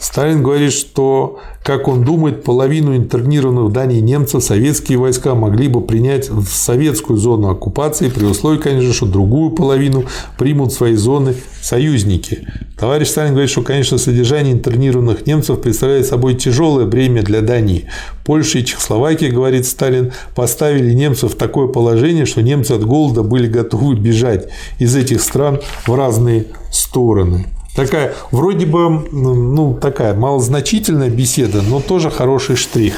Сталин 0.00 0.42
говорит, 0.42 0.72
что, 0.72 1.40
как 1.68 1.86
он 1.86 2.02
думает, 2.02 2.44
половину 2.44 2.96
интернированных 2.96 3.64
в 3.64 3.72
Дании 3.72 4.00
немцев 4.00 4.42
советские 4.42 4.96
войска 4.96 5.34
могли 5.34 5.68
бы 5.68 5.82
принять 5.82 6.30
в 6.30 6.46
советскую 6.46 7.18
зону 7.18 7.50
оккупации, 7.50 8.08
при 8.08 8.24
условии, 8.24 8.56
конечно, 8.58 8.94
что 8.94 9.04
другую 9.04 9.50
половину 9.50 10.04
примут 10.38 10.72
в 10.72 10.74
свои 10.74 10.94
зоны 10.94 11.34
союзники. 11.60 12.48
Товарищ 12.78 13.08
Сталин 13.08 13.32
говорит, 13.32 13.50
что, 13.50 13.60
конечно, 13.60 13.98
содержание 13.98 14.54
интернированных 14.54 15.26
немцев 15.26 15.60
представляет 15.60 16.06
собой 16.06 16.36
тяжелое 16.36 16.86
бремя 16.86 17.22
для 17.22 17.42
Дании. 17.42 17.84
Польша 18.24 18.60
и 18.60 18.64
Чехословакия, 18.64 19.30
говорит 19.30 19.66
Сталин, 19.66 20.12
поставили 20.34 20.94
немцев 20.94 21.34
в 21.34 21.36
такое 21.36 21.66
положение, 21.66 22.24
что 22.24 22.40
немцы 22.40 22.72
от 22.72 22.86
голода 22.86 23.22
были 23.22 23.46
готовы 23.46 23.94
бежать 23.94 24.48
из 24.78 24.96
этих 24.96 25.20
стран 25.20 25.60
в 25.86 25.94
разные 25.94 26.46
стороны. 26.72 27.44
Такая, 27.78 28.12
вроде 28.32 28.66
бы, 28.66 28.90
ну, 29.12 29.72
такая 29.80 30.12
малозначительная 30.12 31.10
беседа, 31.10 31.62
но 31.62 31.80
тоже 31.80 32.10
хороший 32.10 32.56
штрих 32.56 32.96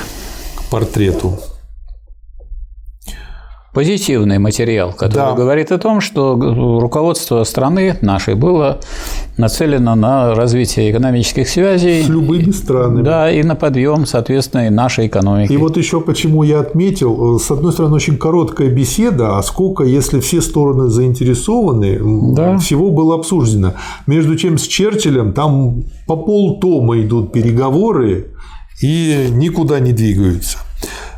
к 0.55 0.63
портрету 0.71 1.39
позитивный 3.73 4.39
материал, 4.39 4.93
который 4.93 5.31
да. 5.31 5.35
говорит 5.35 5.71
о 5.71 5.79
том, 5.79 6.01
что 6.01 6.35
руководство 6.81 7.45
страны 7.45 7.97
нашей 8.01 8.35
было 8.35 8.81
нацелено 9.37 9.95
на 9.95 10.35
развитие 10.35 10.91
экономических 10.91 11.49
связей. 11.49 12.03
С 12.03 12.09
любыми 12.09 12.51
странами. 12.51 13.03
Да, 13.03 13.31
и 13.31 13.43
на 13.43 13.55
подъем, 13.55 14.07
соответственно, 14.07 14.67
и 14.67 14.71
нашей 14.71 15.07
экономики. 15.07 15.53
И 15.53 15.57
вот 15.57 15.77
еще 15.77 16.01
почему 16.01 16.43
я 16.43 16.61
отметил, 16.61 17.39
с 17.39 17.51
одной 17.51 17.73
стороны, 17.73 17.95
очень 17.95 18.19
короткая 18.19 18.71
беседа, 18.71 19.39
а 19.39 19.43
сколько, 19.43 19.85
если 19.85 20.19
все 20.21 20.41
стороны 20.41 20.89
заинтересованы, 20.89 22.35
да. 22.35 22.59
всего 22.59 22.91
было 22.91 23.15
обсуждено. 23.15 23.75
Между 24.07 24.37
чем 24.37 24.59
с 24.59 24.63
Черчиллем 24.63 25.33
там 25.33 25.85
по 26.07 26.17
полтома 26.17 27.01
идут 27.01 27.33
переговоры 27.33 28.33
и 28.83 29.29
никуда 29.31 29.79
не 29.79 29.93
двигаются. 29.93 30.59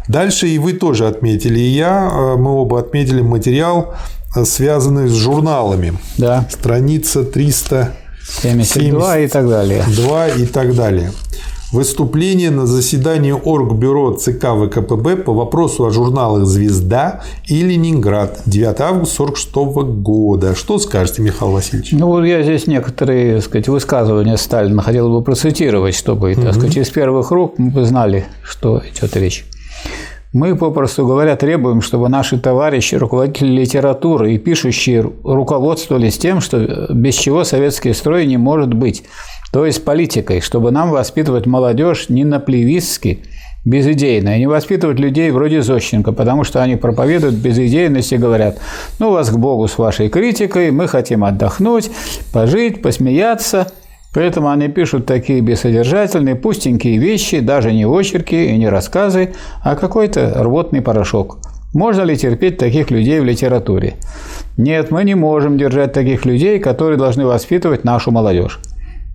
Дальше 0.09 0.49
и 0.49 0.59
вы 0.59 0.73
тоже 0.73 1.07
отметили, 1.07 1.59
и 1.61 1.69
я, 1.69 2.11
э, 2.13 2.37
мы 2.37 2.51
оба 2.51 2.81
отметили 2.81 3.23
материал, 3.23 3.95
э, 4.35 4.45
связанный 4.45 5.09
с 5.09 5.13
журналами. 5.13 5.95
Да. 6.19 6.47
Страница 6.51 7.25
372 7.25 9.19
и 9.21 9.29
так 9.29 9.49
далее. 9.49 9.85
2 9.89 10.29
и 10.29 10.47
так 10.47 10.75
далее. 10.75 11.13
Выступление 11.73 12.51
на 12.51 12.67
заседании 12.67 13.33
Оргбюро 13.33 14.13
ЦК 14.13 14.49
ВКПБ 14.49 15.17
по 15.17 15.33
вопросу 15.33 15.87
о 15.87 15.91
журналах 15.91 16.45
«Звезда» 16.45 17.23
и 17.47 17.63
«Ленинград» 17.63 18.43
9 18.45 18.79
августа 18.83 19.23
1946 19.23 20.03
года. 20.03 20.55
Что 20.55 20.79
скажете, 20.79 21.23
Михаил 21.23 21.53
Васильевич? 21.53 21.93
Ну, 21.93 22.23
я 22.25 22.43
здесь 22.43 22.67
некоторые 22.67 23.37
так 23.37 23.45
сказать, 23.45 23.69
высказывания 23.69 24.37
Сталина 24.37 24.83
хотел 24.83 25.11
бы 25.11 25.25
процитировать, 25.25 25.95
чтобы 25.95 26.35
так 26.35 26.53
сказать, 26.53 26.77
из 26.77 26.91
первых 26.91 27.31
рук 27.31 27.55
мы 27.57 27.71
бы 27.71 27.87
знали, 27.87 28.27
что 28.45 28.83
идет 28.95 29.17
речь. 29.17 29.47
Мы, 30.33 30.57
попросту 30.57 31.07
говоря, 31.07 31.37
требуем, 31.37 31.83
чтобы 31.83 32.09
наши 32.09 32.39
товарищи, 32.39 32.95
руководители 32.95 33.49
литературы 33.49 34.33
и 34.33 34.39
пишущие 34.39 35.03
руководствовались 35.25 36.17
тем, 36.17 36.41
что 36.41 36.89
без 36.91 37.17
чего 37.17 37.45
советский 37.45 37.93
строй 37.93 38.25
не 38.25 38.39
может 38.39 38.73
быть, 38.73 39.05
то 39.53 39.67
есть 39.67 39.85
политикой, 39.85 40.41
чтобы 40.41 40.71
нам 40.71 40.91
воспитывать 40.91 41.45
молодежь 41.45 42.09
не 42.09 42.25
на 42.25 42.41
плевистски, 42.41 43.25
безидейно, 43.67 44.37
и 44.37 44.39
не 44.41 44.47
воспитывать 44.47 44.99
людей 44.99 45.31
вроде 45.31 45.61
Зощенко, 45.61 46.13
потому 46.13 46.45
что 46.45 46.63
они 46.63 46.77
проповедуют 46.77 47.35
безидейность 47.35 48.13
и 48.13 48.17
говорят, 48.17 48.59
ну 48.99 49.11
вас 49.11 49.29
к 49.29 49.37
Богу 49.37 49.69
с 49.69 49.77
вашей 49.77 50.09
критикой, 50.09 50.71
мы 50.71 50.89
хотим 50.89 51.25
отдохнуть, 51.25 51.91
пожить, 52.33 52.81
посмеяться– 52.81 53.71
Поэтому 54.15 54.51
они 54.51 54.69
пишут 54.69 55.07
такие 55.07 55.41
бессодержательные, 55.41 56.35
пустенькие 56.35 56.99
вещи, 56.99 57.41
даже 57.41 57.73
не 57.73 57.87
очерки 57.87 58.47
и 58.47 58.57
не 58.59 58.69
рассказы, 58.69 59.33
а 59.63 59.75
какой-то 59.75 60.35
рвотный 60.43 60.83
порошок. 60.83 61.39
Можно 61.73 62.03
ли 62.03 62.17
терпеть 62.17 62.59
таких 62.59 62.91
людей 62.91 63.21
в 63.21 63.25
литературе? 63.25 63.95
Нет, 64.59 64.91
мы 64.91 65.05
не 65.05 65.15
можем 65.15 65.57
держать 65.57 65.95
таких 65.95 66.27
людей, 66.27 66.59
которые 66.59 66.99
должны 66.99 67.25
воспитывать 67.25 67.85
нашу 67.85 68.11
молодежь. 68.11 68.61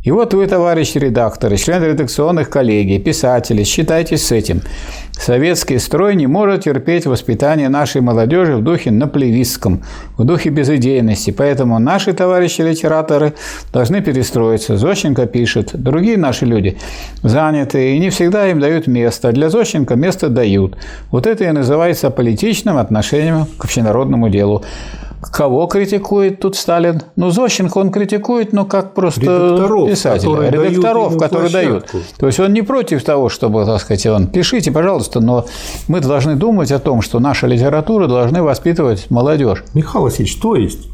И 0.08 0.12
вот 0.12 0.34
вы, 0.34 0.48
товарищи 0.48 0.98
редакторы, 1.00 1.58
члены 1.58 1.84
редакционных 1.84 2.50
коллегий, 2.50 2.98
писатели, 2.98 3.66
считайтесь 3.66 4.26
с 4.26 4.32
этим. 4.32 4.62
Советский 5.12 5.80
строй 5.80 6.16
не 6.16 6.28
может 6.28 6.64
терпеть 6.64 7.06
воспитание 7.06 7.68
нашей 7.68 8.00
молодежи 8.00 8.56
в 8.56 8.64
духе 8.64 8.90
наплевистском, 8.90 9.84
в 10.18 10.24
духе 10.24 10.50
безыдейности. 10.50 11.32
Поэтому 11.32 11.78
наши 11.80 12.14
товарищи-литераторы 12.14 13.34
должны 13.74 14.00
перестроиться. 14.00 14.78
Зощенко 14.78 15.26
пишет, 15.26 15.72
другие 15.74 16.16
наши 16.16 16.46
люди 16.46 16.78
заняты 17.22 17.94
и 17.94 18.00
не 18.00 18.10
всегда 18.10 18.48
им 18.48 18.62
дают 18.62 18.88
место. 18.88 19.34
Для 19.34 19.50
Зощенко 19.50 19.96
место 19.96 20.30
дают. 20.30 20.78
Вот 21.12 21.28
это 21.28 21.44
и 21.44 21.52
называется 21.52 22.12
политичным 22.12 22.78
отношением 22.78 23.46
к 23.58 23.66
общенародному 23.66 24.30
делу. 24.30 24.64
Кого 25.32 25.68
критикует 25.68 26.40
тут 26.40 26.56
Сталин? 26.56 27.02
Ну, 27.16 27.30
Зощенко 27.30 27.78
он 27.78 27.92
критикует, 27.92 28.54
но 28.54 28.66
как 28.66 28.94
просто 28.94 29.22
редакторов, 29.22 29.90
писателя. 29.90 30.30
Которые 30.32 30.52
редакторов, 30.52 31.08
дают 31.10 31.22
которые 31.22 31.50
дают. 31.52 31.96
То 32.18 32.28
есть 32.28 32.40
он 32.40 32.54
не 32.54 32.62
против 32.62 33.04
того, 33.04 33.30
чтобы, 33.30 33.66
так 33.66 33.82
сказать, 33.82 34.06
он 34.08 34.28
пишите, 34.28 34.72
пожалуйста, 34.72 35.20
но 35.20 35.46
мы 35.88 36.00
должны 36.00 36.36
думать 36.36 36.72
о 36.72 36.80
том, 36.80 37.02
что 37.02 37.20
наша 37.20 37.48
литература 37.48 38.08
должны 38.08 38.42
воспитывать 38.42 39.10
молодежь. 39.10 39.64
Михаил 39.74 40.04
Васильевич, 40.06 40.38
то 40.38 40.56
есть 40.56 40.88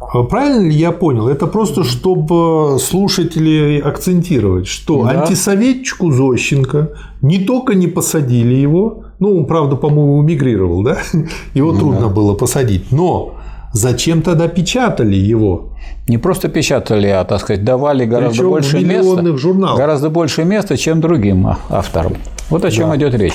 а 0.00 0.22
Правильно 0.22 0.68
ли 0.68 0.74
я 0.74 0.92
понял? 0.92 1.28
Это 1.28 1.48
просто 1.48 1.82
чтобы 1.82 2.78
слушатели 2.78 3.80
акцентировать, 3.80 4.68
что 4.68 5.04
да. 5.04 5.22
антисоветчику 5.22 6.12
Зощенко 6.12 6.92
не 7.20 7.40
только 7.40 7.74
не 7.74 7.88
посадили 7.88 8.54
его, 8.54 9.04
ну, 9.18 9.36
он, 9.36 9.46
правда, 9.46 9.74
по-моему, 9.74 10.22
мигрировал, 10.22 10.84
да? 10.84 10.98
Его 11.54 11.72
ну, 11.72 11.78
трудно 11.78 12.02
да. 12.02 12.08
было 12.08 12.34
посадить, 12.34 12.92
но 12.92 13.37
Зачем 13.72 14.22
тогда 14.22 14.48
печатали 14.48 15.16
его? 15.16 15.70
Не 16.08 16.18
просто 16.18 16.48
печатали, 16.48 17.08
а, 17.08 17.24
так 17.24 17.40
сказать, 17.40 17.64
давали 17.64 18.04
гораздо 18.04 18.30
Причем 18.30 18.48
больше 18.48 18.80
места, 18.80 19.36
журналах. 19.36 19.78
гораздо 19.78 20.10
больше 20.10 20.44
места, 20.44 20.76
чем 20.76 21.00
другим 21.00 21.46
авторам. 21.68 22.14
Вот 22.48 22.64
о 22.64 22.70
чем 22.70 22.88
да. 22.90 22.96
идет 22.96 23.14
речь. 23.14 23.34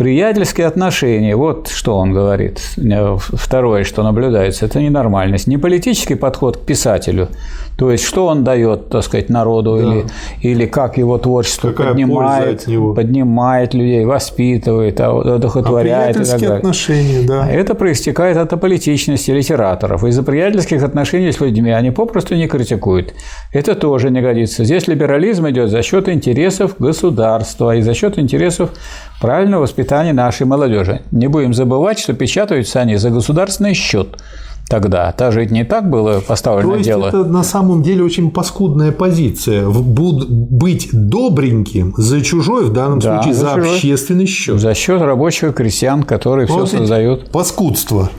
Приятельские 0.00 0.66
отношения, 0.66 1.36
вот 1.36 1.68
что 1.68 1.98
он 1.98 2.14
говорит. 2.14 2.58
Второе, 3.18 3.84
что 3.84 4.02
наблюдается, 4.02 4.64
это 4.64 4.80
ненормальность. 4.80 5.46
Не 5.46 5.58
политический 5.58 6.14
подход 6.14 6.56
к 6.56 6.60
писателю, 6.60 7.28
то 7.76 7.90
есть 7.90 8.04
что 8.04 8.24
он 8.26 8.42
дает, 8.42 8.88
так 8.88 9.04
сказать, 9.04 9.28
народу, 9.28 9.76
да. 9.76 9.82
или, 9.82 10.04
или 10.40 10.66
как 10.66 10.96
его 10.96 11.18
творчество 11.18 11.68
Какая 11.68 11.88
поднимает, 11.88 12.64
поднимает 12.96 13.74
людей, 13.74 14.06
воспитывает, 14.06 14.98
а, 15.00 15.34
одухотворяет 15.36 16.16
а 16.16 16.22
и 16.22 16.24
так 16.24 16.40
далее. 16.40 16.56
отношения, 16.56 17.28
да. 17.28 17.50
Это 17.50 17.74
проистекает 17.74 18.38
от 18.38 18.50
аполитичности 18.54 19.32
литераторов. 19.32 20.04
Из-за 20.04 20.22
приятельских 20.22 20.82
отношений 20.82 21.30
с 21.30 21.40
людьми 21.40 21.72
они 21.72 21.90
попросту 21.90 22.36
не 22.36 22.48
критикуют. 22.48 23.12
Это 23.52 23.74
тоже 23.74 24.08
не 24.08 24.22
годится. 24.22 24.64
Здесь 24.64 24.88
либерализм 24.88 25.46
идет 25.50 25.68
за 25.68 25.82
счет 25.82 26.08
интересов 26.08 26.76
государства 26.78 27.76
и 27.76 27.82
за 27.82 27.92
счет 27.92 28.18
интересов 28.18 28.70
правильного 29.20 29.62
воспитания 29.62 30.12
нашей 30.12 30.46
молодежи. 30.46 31.02
Не 31.10 31.28
будем 31.28 31.54
забывать, 31.54 31.98
что 31.98 32.14
печатаются 32.14 32.80
они 32.80 32.96
за 32.96 33.10
государственный 33.10 33.74
счет 33.74 34.16
тогда. 34.68 35.12
Та 35.12 35.32
же 35.32 35.40
ведь 35.40 35.50
не 35.50 35.64
так 35.64 35.90
было 35.90 36.20
поставлено 36.20 36.70
То 36.70 36.76
есть 36.76 36.86
дело. 36.86 37.08
это 37.08 37.24
на 37.24 37.42
самом 37.42 37.82
деле 37.82 38.04
очень 38.04 38.30
паскудная 38.30 38.92
позиция. 38.92 39.68
Быть 39.68 40.88
добреньким 40.92 41.92
за 41.96 42.22
чужой, 42.22 42.66
в 42.66 42.72
данном 42.72 43.00
да, 43.00 43.16
случае 43.16 43.34
за, 43.34 43.40
за 43.40 43.54
общественный 43.54 44.26
счет. 44.26 44.60
За 44.60 44.74
счет 44.74 45.02
рабочих 45.02 45.54
крестьян, 45.54 46.04
которые 46.04 46.46
вот 46.46 46.68
все 46.68 46.78
создают. 46.78 47.30
Паскудство. 47.30 48.10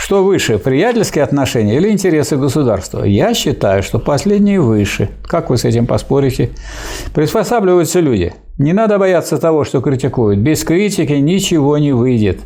Что 0.00 0.22
выше, 0.22 0.58
приятельские 0.58 1.24
отношения 1.24 1.76
или 1.76 1.90
интересы 1.90 2.36
государства? 2.36 3.02
Я 3.02 3.34
считаю, 3.34 3.82
что 3.82 3.98
последние 3.98 4.60
выше. 4.60 5.10
Как 5.24 5.50
вы 5.50 5.58
с 5.58 5.64
этим 5.64 5.86
поспорите? 5.86 6.50
Приспосабливаются 7.14 7.98
люди. 7.98 8.32
Не 8.58 8.72
надо 8.72 8.96
бояться 8.98 9.38
того, 9.38 9.64
что 9.64 9.80
критикуют. 9.80 10.38
Без 10.38 10.62
критики 10.62 11.12
ничего 11.14 11.78
не 11.78 11.92
выйдет. 11.92 12.38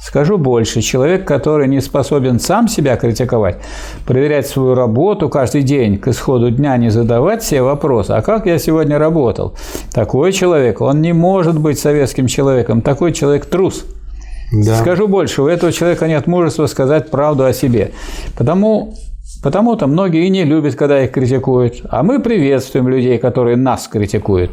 Скажу 0.00 0.36
больше, 0.36 0.82
человек, 0.82 1.24
который 1.24 1.68
не 1.68 1.80
способен 1.80 2.40
сам 2.40 2.66
себя 2.66 2.96
критиковать, 2.96 3.58
проверять 4.04 4.48
свою 4.48 4.74
работу 4.74 5.28
каждый 5.30 5.62
день, 5.62 5.98
к 5.98 6.08
исходу 6.08 6.50
дня 6.50 6.76
не 6.76 6.90
задавать 6.90 7.42
все 7.42 7.62
вопросы, 7.62 8.10
а 8.10 8.20
как 8.20 8.46
я 8.46 8.58
сегодня 8.58 8.98
работал, 8.98 9.54
такой 9.94 10.32
человек, 10.32 10.82
он 10.82 11.00
не 11.00 11.14
может 11.14 11.58
быть 11.58 11.78
советским 11.78 12.26
человеком, 12.26 12.82
такой 12.82 13.12
человек 13.12 13.46
трус. 13.46 13.86
Да. 14.52 14.76
Скажу 14.80 15.08
больше, 15.08 15.42
у 15.42 15.46
этого 15.46 15.72
человека 15.72 16.06
нет 16.06 16.26
мужества 16.26 16.66
сказать 16.66 17.10
правду 17.10 17.44
о 17.44 17.52
себе. 17.52 17.92
Потому 18.36 18.94
Потому-то 19.42 19.86
многие 19.86 20.26
и 20.26 20.30
не 20.30 20.44
любят, 20.44 20.74
когда 20.74 21.04
их 21.04 21.12
критикуют. 21.12 21.82
А 21.88 22.02
мы 22.02 22.20
приветствуем 22.20 22.88
людей, 22.88 23.18
которые 23.18 23.56
нас 23.56 23.86
критикуют. 23.86 24.52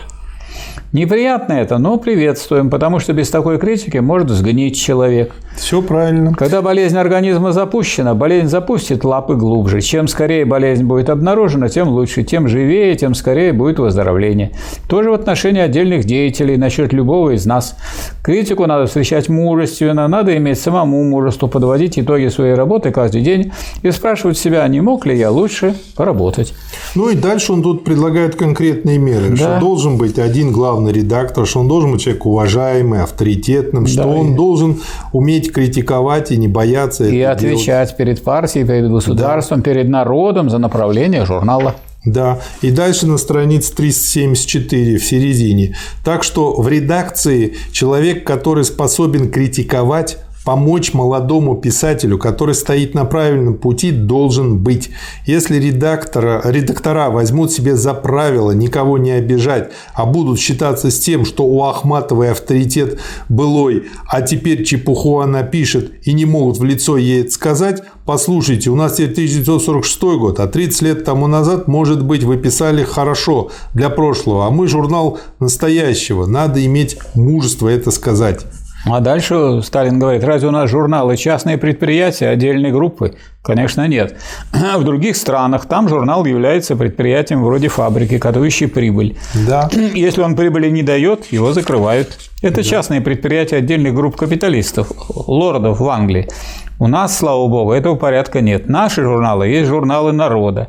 Неприятно 0.94 1.54
это, 1.54 1.80
но 1.80 1.98
приветствуем, 1.98 2.70
потому 2.70 3.00
что 3.00 3.14
без 3.14 3.32
такой 3.32 3.58
критики 3.58 3.98
может 3.98 4.30
сгнить 4.30 4.80
человек. 4.80 5.34
Все 5.56 5.82
правильно. 5.82 6.36
Когда 6.36 6.62
болезнь 6.62 6.96
организма 6.96 7.52
запущена, 7.52 8.14
болезнь 8.14 8.48
запустит 8.48 9.04
лапы 9.04 9.36
глубже. 9.36 9.82
Чем 9.82 10.08
скорее 10.08 10.46
болезнь 10.46 10.84
будет 10.84 11.10
обнаружена, 11.10 11.68
тем 11.68 11.88
лучше, 11.88 12.22
тем 12.22 12.48
живее, 12.48 12.94
тем 12.96 13.16
скорее 13.16 13.54
будет 13.54 13.80
выздоровление. 13.80 14.52
Тоже 14.88 15.10
в 15.10 15.14
отношении 15.14 15.62
отдельных 15.62 16.06
деятелей 16.06 16.58
насчет 16.58 16.94
любого 16.94 17.32
из 17.32 17.48
нас. 17.48 17.76
Критику 18.24 18.68
надо 18.68 18.86
встречать 18.86 19.30
мужественно, 19.30 20.08
надо 20.08 20.38
иметь 20.38 20.60
самому 20.60 21.04
мужество, 21.04 21.48
подводить 21.48 21.98
итоги 21.98 22.28
своей 22.28 22.54
работы 22.54 22.92
каждый 22.92 23.22
день 23.22 23.52
и 23.82 23.90
спрашивать 23.90 24.38
себя, 24.38 24.68
не 24.68 24.82
мог 24.82 25.08
ли 25.08 25.18
я 25.18 25.32
лучше 25.32 25.74
поработать. 25.96 26.54
Ну 26.94 27.10
и 27.10 27.16
дальше 27.16 27.52
он 27.52 27.64
тут 27.64 27.84
предлагает 27.84 28.36
конкретные 28.36 29.00
меры, 29.00 29.30
да. 29.30 29.36
что 29.36 29.60
должен 29.60 29.98
быть 29.98 30.20
один 30.20 30.52
главный 30.52 30.83
редактор, 30.90 31.46
что 31.46 31.60
он 31.60 31.68
должен 31.68 31.92
быть 31.92 32.02
человек 32.02 32.26
уважаемый, 32.26 33.02
авторитетным, 33.02 33.86
да, 33.86 33.90
что 33.90 34.08
он 34.08 34.36
должен 34.36 34.82
уметь 35.12 35.52
критиковать 35.52 36.32
и 36.32 36.38
не 36.38 36.48
бояться 36.48 37.06
И 37.06 37.22
отвечать 37.22 37.90
делать. 37.90 37.98
перед 37.98 38.24
партией, 38.24 38.66
перед 38.66 38.90
государством, 38.90 39.62
да. 39.62 39.72
перед 39.72 39.90
народом 39.90 40.50
за 40.50 40.58
направление 40.58 41.26
журнала. 41.26 41.76
Да, 42.06 42.40
и 42.62 42.70
дальше 42.70 43.08
на 43.08 43.18
странице 43.18 43.74
374 43.76 44.98
в 44.98 45.06
середине. 45.06 45.76
Так 46.04 46.24
что 46.24 46.60
в 46.60 46.68
редакции 46.68 47.56
человек, 47.72 48.28
который 48.28 48.66
способен 48.66 49.32
критиковать, 49.32 50.18
помочь 50.44 50.94
молодому 50.94 51.56
писателю, 51.56 52.18
который 52.18 52.56
стоит 52.56 52.94
на 52.94 53.06
правильном 53.06 53.56
пути, 53.56 53.92
должен 53.92 54.60
быть. 54.60 54.90
Если 55.26 55.58
редактора, 55.58 56.42
редактора 56.44 57.10
возьмут 57.10 57.52
себе 57.52 57.76
за 57.76 57.94
правило 57.94 58.52
никого 58.52 58.98
не 58.98 59.12
обижать, 59.12 59.72
а 59.94 60.06
будут 60.06 60.40
считаться 60.40 60.92
с 60.92 61.00
тем, 61.00 61.26
что 61.26 61.46
у 61.46 61.64
Ахматовой 61.64 62.32
авторитет 62.32 63.00
былой, 63.30 63.86
а 64.08 64.22
теперь 64.22 64.64
чепуху 64.64 65.20
она 65.20 65.44
пишет 65.44 65.94
и 66.04 66.14
не 66.14 66.26
могут 66.26 66.58
в 66.58 66.64
лицо 66.64 66.98
ей 66.98 67.22
это 67.22 67.32
сказать, 67.32 67.84
послушайте, 68.06 68.70
у 68.70 68.76
нас 68.76 68.94
теперь 68.94 69.12
1946 69.12 70.02
год, 70.20 70.40
а 70.40 70.48
30 70.48 70.82
лет 70.82 71.06
тому 71.06 71.28
назад, 71.28 71.68
может 71.68 72.04
быть, 72.04 72.24
вы 72.24 72.38
писали 72.38 72.84
хорошо 72.84 73.52
для 73.74 73.90
прошлого, 73.90 74.48
а 74.48 74.50
мы 74.50 74.68
журнал 74.68 75.20
настоящего, 75.40 76.26
надо 76.26 76.64
иметь 76.66 76.98
мужество 77.16 77.70
это 77.70 77.92
сказать. 77.92 78.46
А 78.86 79.00
дальше 79.00 79.62
Сталин 79.64 79.98
говорит, 79.98 80.24
разве 80.24 80.50
у 80.50 80.52
нас 80.52 80.70
журналы 80.70 81.16
частные 81.16 81.58
предприятия, 81.58 82.28
отдельные 82.28 82.72
группы? 82.72 83.16
Конечно, 83.42 83.88
нет. 83.88 84.18
В 84.78 84.84
других 84.84 85.16
странах 85.16 85.66
там 85.68 85.88
журнал 85.88 86.26
является 86.26 86.76
предприятием 86.76 87.44
вроде 87.44 87.70
фабрики, 87.70 88.18
дающей 88.18 88.68
прибыль. 88.68 89.18
Да. 89.48 89.70
Если 89.94 90.22
он 90.22 90.36
прибыли 90.36 90.70
не 90.70 90.84
дает, 90.84 91.32
его 91.32 91.54
закрывают. 91.54 92.18
Это 92.42 92.58
да. 92.58 92.64
частные 92.64 93.00
предприятия 93.00 93.58
отдельных 93.58 93.96
групп 93.96 94.18
капиталистов, 94.18 94.92
лордов 95.28 95.80
в 95.80 95.88
Англии. 95.90 96.28
У 96.84 96.88
нас, 96.88 97.18
слава 97.18 97.48
богу, 97.48 97.72
этого 97.72 97.96
порядка 97.96 98.42
нет. 98.42 98.68
Наши 98.68 99.04
журналы 99.04 99.48
есть 99.48 99.70
журналы 99.70 100.12
народа, 100.12 100.68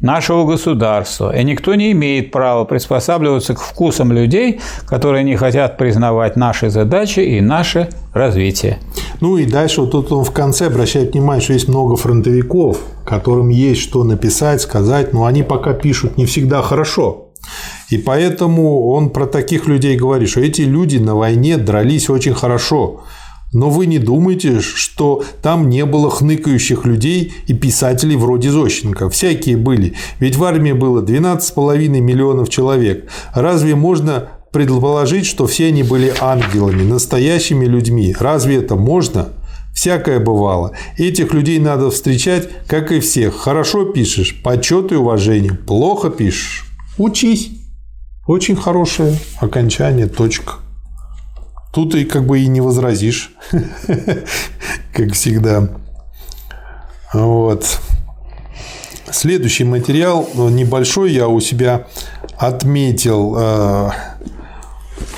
нашего 0.00 0.44
государства. 0.44 1.36
И 1.36 1.44
никто 1.44 1.76
не 1.76 1.92
имеет 1.92 2.32
права 2.32 2.64
приспосабливаться 2.64 3.54
к 3.54 3.60
вкусам 3.60 4.10
людей, 4.10 4.60
которые 4.86 5.22
не 5.22 5.36
хотят 5.36 5.78
признавать 5.78 6.34
наши 6.34 6.68
задачи 6.68 7.20
и 7.20 7.40
наше 7.40 7.90
развитие. 8.12 8.80
Ну 9.20 9.36
и 9.36 9.46
дальше 9.46 9.82
вот 9.82 9.92
тут 9.92 10.10
он 10.10 10.24
в 10.24 10.32
конце 10.32 10.66
обращает 10.66 11.12
внимание, 11.12 11.44
что 11.44 11.52
есть 11.52 11.68
много 11.68 11.94
фронтовиков, 11.94 12.78
которым 13.06 13.48
есть 13.50 13.82
что 13.82 14.02
написать, 14.02 14.62
сказать, 14.62 15.12
но 15.12 15.26
они 15.26 15.44
пока 15.44 15.74
пишут 15.74 16.16
не 16.16 16.26
всегда 16.26 16.60
хорошо. 16.60 17.28
И 17.88 17.98
поэтому 17.98 18.88
он 18.88 19.10
про 19.10 19.26
таких 19.26 19.68
людей 19.68 19.96
говорит, 19.96 20.28
что 20.28 20.40
эти 20.40 20.62
люди 20.62 20.96
на 20.98 21.14
войне 21.14 21.56
дрались 21.56 22.10
очень 22.10 22.34
хорошо. 22.34 23.02
Но 23.52 23.68
вы 23.68 23.86
не 23.86 23.98
думайте, 23.98 24.60
что 24.60 25.22
там 25.42 25.68
не 25.68 25.84
было 25.84 26.10
хныкающих 26.10 26.86
людей 26.86 27.34
и 27.46 27.54
писателей 27.54 28.16
вроде 28.16 28.50
Зощенко. 28.50 29.10
Всякие 29.10 29.56
были. 29.56 29.94
Ведь 30.18 30.36
в 30.36 30.44
армии 30.44 30.72
было 30.72 31.02
12,5 31.02 31.88
миллионов 31.88 32.48
человек. 32.48 33.10
Разве 33.34 33.74
можно 33.74 34.30
предположить, 34.52 35.26
что 35.26 35.46
все 35.46 35.68
они 35.68 35.82
были 35.82 36.12
ангелами, 36.20 36.82
настоящими 36.82 37.66
людьми? 37.66 38.14
Разве 38.18 38.56
это 38.56 38.76
можно? 38.76 39.28
Всякое 39.74 40.20
бывало. 40.20 40.72
Этих 40.98 41.32
людей 41.32 41.58
надо 41.58 41.90
встречать, 41.90 42.48
как 42.66 42.92
и 42.92 43.00
всех. 43.00 43.34
Хорошо 43.36 43.86
пишешь– 43.86 44.40
почет 44.44 44.92
и 44.92 44.96
уважение. 44.96 45.54
Плохо 45.54 46.10
пишешь– 46.10 46.66
учись. 46.98 47.50
Очень 48.26 48.54
хорошее 48.54 49.16
окончание, 49.40 50.06
точка. 50.06 50.54
Тут 51.72 51.94
и 51.94 52.04
как 52.04 52.26
бы 52.26 52.40
и 52.40 52.46
не 52.48 52.60
возразишь, 52.60 53.32
как 54.92 55.12
всегда. 55.14 55.68
Вот. 57.14 57.80
Следующий 59.10 59.64
материал 59.64 60.28
ну, 60.34 60.48
небольшой 60.48 61.12
я 61.12 61.28
у 61.28 61.40
себя 61.40 61.86
отметил 62.36 63.34
э, 63.38 63.90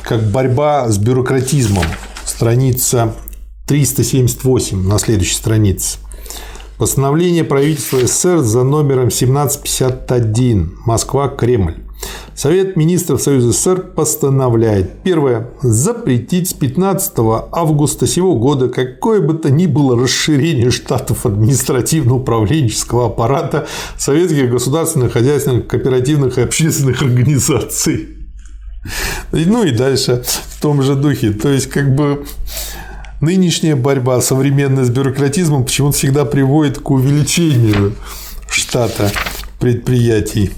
как 0.03 0.31
борьба 0.31 0.89
с 0.89 0.99
бюрократизмом. 0.99 1.87
Страница 2.25 3.15
378 3.67 4.89
на 4.89 4.99
следующей 4.99 5.35
странице. 5.35 5.99
Постановление 6.79 7.45
правительства 7.45 7.99
СССР 7.99 8.41
за 8.41 8.65
номером 8.65 9.09
1751. 9.09 10.79
Москва, 10.85 11.29
Кремль. 11.29 11.77
Совет 12.35 12.77
министров 12.77 13.23
Союза 13.23 13.53
СССР 13.53 13.81
постановляет. 13.95 15.03
Первое. 15.03 15.51
Запретить 15.63 16.51
с 16.51 16.53
15 16.53 17.13
августа 17.53 18.07
сего 18.07 18.37
года 18.37 18.69
какое 18.69 19.21
бы 19.21 19.35
то 19.35 19.51
ни 19.51 19.67
было 19.67 20.01
расширение 20.01 20.71
штатов 20.71 21.27
административно-управленческого 21.27 23.07
аппарата 23.07 23.67
советских 23.97 24.51
государственных, 24.51 25.13
хозяйственных, 25.13 25.69
кооперативных 25.69 26.39
и 26.39 26.43
общественных 26.43 27.03
организаций. 27.03 28.09
Ну 29.33 29.65
и 29.65 29.71
дальше 29.71 30.25
в 30.25 30.61
том 30.61 30.83
же 30.83 30.95
духе. 30.95 31.31
То 31.33 31.51
есть, 31.51 31.69
как 31.69 31.95
бы 31.95 32.25
нынешняя 33.21 33.77
борьба 33.77 34.21
современная 34.21 34.85
с 34.85 34.91
бюрократизмом 34.91 35.65
почему-то 35.65 35.97
всегда 35.97 36.25
приводит 36.25 36.79
к 36.79 36.91
увеличению 36.91 37.95
штата 38.51 39.11
предприятий. 39.59 40.51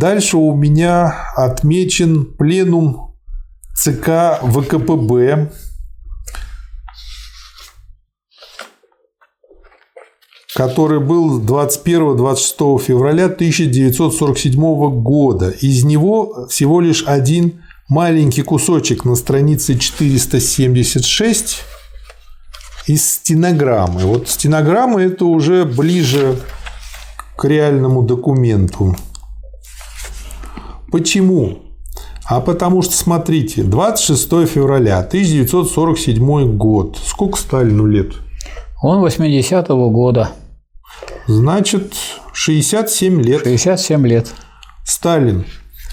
Дальше 0.00 0.38
у 0.38 0.56
меня 0.56 1.28
отмечен 1.36 2.24
пленум 2.24 3.14
ЦК 3.76 4.40
ВКПБ 4.40 5.52
который 10.54 11.00
был 11.00 11.42
21-26 11.42 12.78
февраля 12.80 13.26
1947 13.26 15.02
года. 15.02 15.50
Из 15.50 15.84
него 15.84 16.46
всего 16.48 16.80
лишь 16.80 17.04
один 17.06 17.62
маленький 17.90 18.40
кусочек 18.42 19.04
на 19.04 19.16
странице 19.16 19.78
476 19.78 21.60
из 22.86 23.10
стенограммы. 23.16 24.00
Вот 24.06 24.30
стенограмма 24.30 25.02
это 25.02 25.26
уже 25.26 25.66
ближе 25.66 26.38
к 27.36 27.44
реальному 27.44 28.02
документу. 28.02 28.96
Почему? 30.90 31.58
А 32.24 32.40
потому 32.40 32.82
что, 32.82 32.94
смотрите, 32.94 33.62
26 33.62 34.48
февраля 34.48 34.98
1947 34.98 36.56
год. 36.56 36.98
Сколько 37.04 37.38
Сталину 37.38 37.86
лет? 37.86 38.12
Он 38.82 39.04
80-го 39.04 39.90
года. 39.90 40.30
Значит, 41.26 41.92
67 42.32 43.20
лет. 43.20 43.42
67 43.42 44.06
лет. 44.06 44.32
Сталин. 44.84 45.44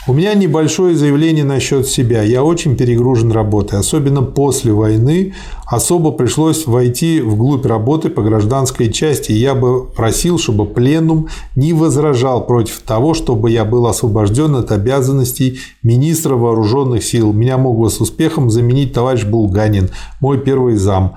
У 0.10 0.14
меня 0.14 0.34
небольшое 0.36 0.96
заявление 0.96 1.44
насчет 1.44 1.86
себя. 1.86 2.24
Я 2.24 2.42
очень 2.42 2.78
перегружен 2.78 3.30
работой, 3.30 3.78
особенно 3.78 4.22
после 4.22 4.72
войны. 4.72 5.34
Особо 5.66 6.12
пришлось 6.12 6.66
войти 6.66 7.20
вглубь 7.20 7.66
работы 7.66 8.10
по 8.10 8.22
гражданской 8.22 8.90
части. 8.90 9.34
Я 9.34 9.54
бы 9.54 9.84
просил, 9.84 10.40
чтобы 10.40 10.66
пленум 10.66 11.28
не 11.58 11.74
возражал 11.74 12.46
против 12.46 12.80
того, 12.84 13.14
чтобы 13.16 13.52
я 13.52 13.66
был 13.66 13.86
освобожден 13.86 14.56
от 14.56 14.72
обязанностей 14.72 15.60
министра 15.84 16.36
вооруженных 16.36 17.04
сил. 17.04 17.34
Меня 17.34 17.58
мог 17.58 17.92
с 17.92 18.00
успехом 18.00 18.50
заменить 18.50 18.94
товарищ 18.94 19.26
Булганин, 19.26 19.90
мой 20.22 20.40
первый 20.40 20.78
зам. 20.78 21.16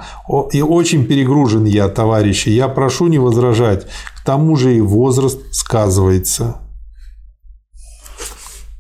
И 0.51 0.62
очень 0.62 1.05
перегружен 1.05 1.65
я, 1.65 1.87
товарищи. 1.87 2.49
Я 2.49 2.67
прошу 2.67 3.07
не 3.07 3.21
возражать. 3.21 3.87
К 4.17 4.25
тому 4.25 4.57
же 4.57 4.77
и 4.77 4.81
возраст 4.81 5.39
сказывается. 5.53 6.57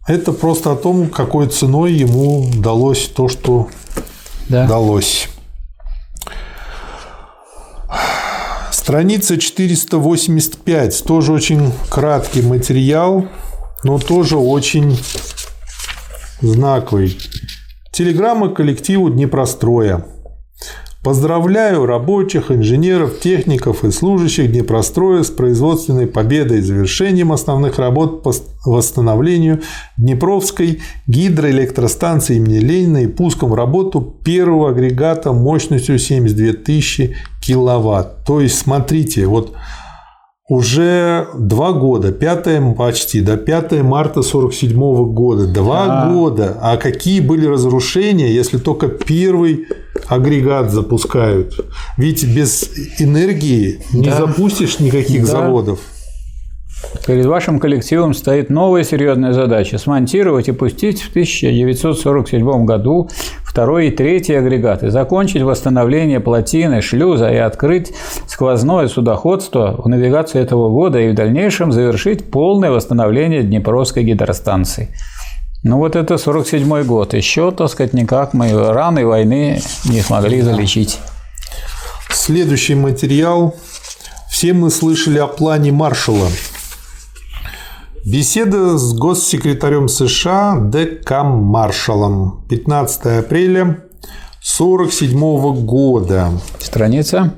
Это 0.06 0.32
просто 0.32 0.72
о 0.72 0.76
том, 0.76 1.08
какой 1.08 1.48
ценой 1.48 1.92
ему 1.92 2.48
удалось 2.48 3.08
то, 3.08 3.28
что 3.28 3.68
да. 4.48 4.64
удалось. 4.64 5.28
Страница 8.72 9.38
485. 9.38 11.04
Тоже 11.04 11.32
очень 11.32 11.72
краткий 11.90 12.42
материал, 12.42 13.26
но 13.84 13.98
тоже 13.98 14.36
очень 14.36 14.98
знаковый. 16.40 17.16
Телеграмма 17.92 18.48
коллективу 18.48 19.10
Днепростроя. 19.10 20.06
Поздравляю 21.02 21.86
рабочих, 21.86 22.50
инженеров, 22.50 23.20
техников 23.20 23.84
и 23.84 23.90
служащих 23.90 24.52
Днепростроя 24.52 25.22
с 25.22 25.30
производственной 25.30 26.06
победой 26.06 26.58
и 26.58 26.62
завершением 26.62 27.32
основных 27.32 27.78
работ 27.78 28.22
по 28.22 28.34
восстановлению 28.66 29.62
Днепровской 29.96 30.82
гидроэлектростанции 31.06 32.36
имени 32.36 32.58
Ленина 32.58 32.98
и 32.98 33.06
пуском 33.06 33.48
в 33.48 33.54
работу 33.54 34.02
первого 34.02 34.72
агрегата 34.72 35.32
мощностью 35.32 35.98
72 35.98 36.52
тысячи 36.64 37.16
киловатт. 37.40 38.26
То 38.26 38.42
есть, 38.42 38.58
смотрите, 38.58 39.24
вот 39.24 39.54
уже 40.50 41.28
два 41.38 41.72
года, 41.72 42.10
5 42.10 42.76
почти, 42.76 43.20
до 43.20 43.36
5 43.36 43.82
марта 43.82 44.20
47 44.20 44.74
года, 45.12 45.46
два 45.46 45.84
а. 45.86 46.12
года. 46.12 46.58
А 46.60 46.76
какие 46.76 47.20
были 47.20 47.46
разрушения, 47.46 48.34
если 48.34 48.58
только 48.58 48.88
первый 48.88 49.68
агрегат 50.08 50.72
запускают? 50.72 51.54
Ведь 51.96 52.24
без 52.24 52.68
энергии 52.98 53.80
не 53.92 54.08
да. 54.08 54.16
запустишь 54.26 54.80
никаких 54.80 55.20
да. 55.20 55.30
заводов. 55.30 55.78
Перед 57.06 57.26
вашим 57.26 57.60
коллективом 57.60 58.12
стоит 58.12 58.50
новая 58.50 58.82
серьезная 58.82 59.32
задача– 59.32 59.78
смонтировать 59.78 60.48
и 60.48 60.52
пустить 60.52 61.00
в 61.02 61.10
1947 61.10 62.64
году 62.64 63.08
второй 63.50 63.88
и 63.88 63.90
третий 63.90 64.34
агрегаты, 64.34 64.92
закончить 64.92 65.42
восстановление 65.42 66.20
плотины, 66.20 66.80
шлюза 66.80 67.30
и 67.30 67.36
открыть 67.36 67.92
сквозное 68.28 68.86
судоходство 68.86 69.74
в 69.76 69.88
навигации 69.88 70.40
этого 70.40 70.70
года 70.70 71.00
и 71.00 71.10
в 71.10 71.14
дальнейшем 71.16 71.72
завершить 71.72 72.30
полное 72.30 72.70
восстановление 72.70 73.42
Днепровской 73.42 74.04
гидростанции. 74.04 74.94
Ну 75.64 75.78
вот 75.78 75.96
это 75.96 76.16
47 76.16 76.84
год. 76.84 77.12
Еще, 77.12 77.50
так 77.50 77.68
сказать, 77.68 77.92
никак 77.92 78.34
мы 78.34 78.52
раны 78.52 79.04
войны 79.04 79.60
не 79.84 80.00
смогли 80.00 80.42
залечить. 80.42 81.00
Следующий 82.08 82.76
материал. 82.76 83.56
Все 84.30 84.52
мы 84.52 84.70
слышали 84.70 85.18
о 85.18 85.26
плане 85.26 85.72
Маршалла– 85.72 86.28
Беседа 88.04 88.78
с 88.78 88.94
госсекретарем 88.94 89.86
США 89.86 90.58
Декам 90.58 91.42
Маршалом 91.42 92.46
15 92.48 93.06
апреля 93.18 93.84
1947 94.40 95.66
года. 95.66 96.30
Страница? 96.58 97.34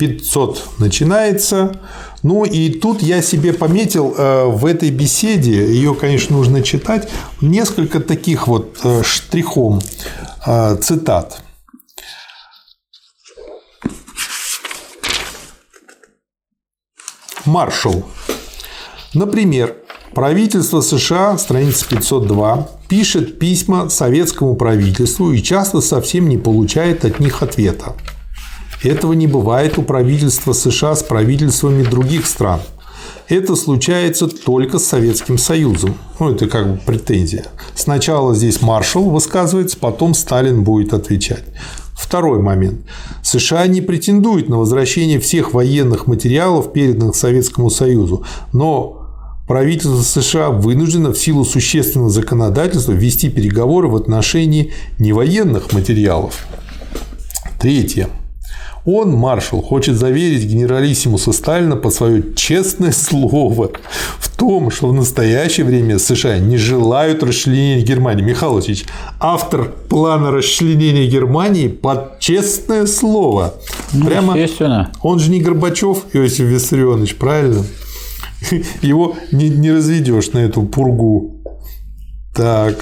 500 0.00 0.68
начинается. 0.78 1.80
Ну 2.24 2.44
и 2.44 2.70
тут 2.70 3.02
я 3.02 3.22
себе 3.22 3.52
пометил 3.52 4.12
э, 4.18 4.46
в 4.46 4.66
этой 4.66 4.90
беседе, 4.90 5.52
ее, 5.52 5.94
конечно, 5.94 6.36
нужно 6.36 6.64
читать, 6.64 7.08
несколько 7.40 8.00
таких 8.00 8.48
вот 8.48 8.80
э, 8.82 9.04
штрихом 9.04 9.80
э, 10.44 10.76
цитат. 10.76 11.40
Маршал. 17.44 18.02
Например, 19.14 19.76
Правительство 20.14 20.80
США, 20.80 21.36
страница 21.38 21.86
502, 21.88 22.68
пишет 22.88 23.40
письма 23.40 23.88
советскому 23.88 24.54
правительству 24.54 25.32
и 25.32 25.42
часто 25.42 25.80
совсем 25.80 26.28
не 26.28 26.38
получает 26.38 27.04
от 27.04 27.18
них 27.18 27.42
ответа. 27.42 27.94
Этого 28.84 29.14
не 29.14 29.26
бывает 29.26 29.76
у 29.76 29.82
правительства 29.82 30.52
США 30.52 30.94
с 30.94 31.02
правительствами 31.02 31.82
других 31.82 32.26
стран. 32.26 32.60
Это 33.28 33.56
случается 33.56 34.28
только 34.28 34.78
с 34.78 34.84
Советским 34.84 35.36
Союзом. 35.36 35.96
Ну, 36.20 36.30
это 36.30 36.46
как 36.46 36.70
бы 36.70 36.80
претензия. 36.86 37.46
Сначала 37.74 38.36
здесь 38.36 38.62
маршал 38.62 39.10
высказывается, 39.10 39.78
потом 39.78 40.14
Сталин 40.14 40.62
будет 40.62 40.94
отвечать. 40.94 41.44
Второй 41.94 42.40
момент. 42.40 42.82
США 43.22 43.66
не 43.66 43.80
претендуют 43.80 44.48
на 44.48 44.58
возвращение 44.58 45.18
всех 45.18 45.54
военных 45.54 46.06
материалов, 46.06 46.72
переданных 46.72 47.16
Советскому 47.16 47.70
Союзу, 47.70 48.24
но 48.52 49.03
правительство 49.46 50.02
США 50.02 50.50
вынуждено 50.50 51.12
в 51.12 51.18
силу 51.18 51.44
существенного 51.44 52.10
законодательства 52.10 52.92
вести 52.92 53.28
переговоры 53.28 53.88
в 53.88 53.96
отношении 53.96 54.72
невоенных 54.98 55.72
материалов. 55.72 56.46
Третье. 57.60 58.08
Он, 58.86 59.12
маршал, 59.12 59.62
хочет 59.62 59.96
заверить 59.96 60.44
генералиссимуса 60.44 61.32
Сталина 61.32 61.74
по 61.74 61.88
свое 61.88 62.34
честное 62.34 62.92
слово 62.92 63.70
в 64.18 64.36
том, 64.36 64.70
что 64.70 64.88
в 64.88 64.92
настоящее 64.92 65.64
время 65.64 65.98
США 65.98 66.38
не 66.38 66.58
желают 66.58 67.22
расчленения 67.22 67.82
Германии. 67.82 68.22
Михаил 68.22 68.54
Васильевич, 68.54 68.84
автор 69.20 69.72
плана 69.88 70.30
расчленения 70.30 71.08
Германии 71.08 71.68
под 71.68 72.18
честное 72.18 72.84
слово. 72.86 73.54
Ну, 73.94 74.06
Прямо, 74.06 74.36
естественно. 74.36 74.92
Он 75.02 75.18
же 75.18 75.30
не 75.30 75.40
Горбачев, 75.40 76.04
Иосиф 76.12 76.40
Виссарионович, 76.40 77.16
правильно? 77.16 77.64
Его 78.82 79.16
не, 79.32 79.48
не 79.48 79.72
разведешь 79.72 80.32
на 80.32 80.38
эту 80.38 80.62
пургу. 80.62 81.42
Так. 82.34 82.76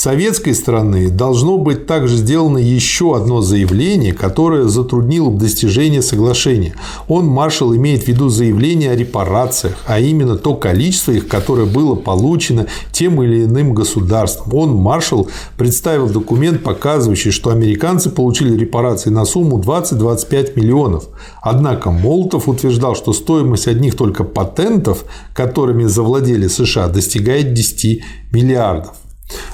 Советской 0.00 0.54
стороны 0.54 1.10
должно 1.10 1.58
быть 1.58 1.84
также 1.84 2.16
сделано 2.16 2.56
еще 2.56 3.14
одно 3.14 3.42
заявление, 3.42 4.14
которое 4.14 4.64
затруднило 4.66 5.28
бы 5.28 5.38
достижение 5.38 6.00
соглашения. 6.00 6.74
Он, 7.06 7.26
маршал, 7.26 7.76
имеет 7.76 8.04
в 8.04 8.08
виду 8.08 8.30
заявление 8.30 8.92
о 8.92 8.96
репарациях, 8.96 9.76
а 9.84 10.00
именно 10.00 10.36
то 10.36 10.54
количество 10.54 11.12
их, 11.12 11.28
которое 11.28 11.66
было 11.66 11.96
получено 11.96 12.66
тем 12.92 13.22
или 13.22 13.44
иным 13.44 13.74
государством. 13.74 14.54
Он, 14.54 14.74
маршал, 14.74 15.28
представил 15.58 16.08
документ, 16.08 16.62
показывающий, 16.62 17.30
что 17.30 17.50
американцы 17.50 18.08
получили 18.08 18.56
репарации 18.56 19.10
на 19.10 19.26
сумму 19.26 19.60
20-25 19.60 20.56
миллионов. 20.56 21.08
Однако 21.42 21.90
Молотов 21.90 22.48
утверждал, 22.48 22.96
что 22.96 23.12
стоимость 23.12 23.68
одних 23.68 23.98
только 23.98 24.24
патентов, 24.24 25.04
которыми 25.34 25.84
завладели 25.84 26.46
США, 26.46 26.88
достигает 26.88 27.52
10 27.52 28.02
миллиардов. 28.32 28.94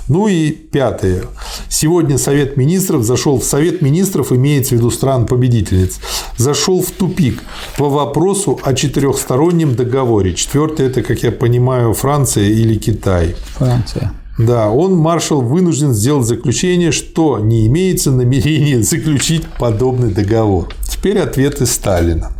Ну 0.08 0.28
и 0.28 0.50
пятое. 0.50 1.24
Сегодня 1.68 2.18
Совет 2.18 2.56
Министров 2.56 3.02
зашел 3.04 3.40
в 3.40 3.44
Совет 3.44 3.82
Министров, 3.82 4.32
имеется 4.32 4.74
в 4.74 4.78
виду 4.78 4.90
стран-победительниц, 4.90 5.98
зашел 6.36 6.82
в 6.82 6.90
тупик 6.90 7.42
по 7.76 7.88
вопросу 7.88 8.58
о 8.62 8.74
четырехстороннем 8.74 9.74
договоре. 9.74 10.34
Четвертое– 10.34 10.86
это, 10.88 11.02
как 11.02 11.22
я 11.22 11.32
понимаю, 11.32 11.92
Франция 11.92 12.44
или 12.44 12.76
Китай. 12.76 13.34
Франция. 13.56 14.12
Да, 14.38 14.68
он, 14.68 14.94
маршал, 14.94 15.40
вынужден 15.40 15.94
сделать 15.94 16.26
заключение, 16.26 16.92
что 16.92 17.38
не 17.38 17.66
имеется 17.66 18.10
намерения 18.10 18.82
заключить 18.82 19.44
подобный 19.58 20.12
договор. 20.12 20.74
Теперь 20.88 21.18
ответы 21.18 21.64
Сталина. 21.64 22.32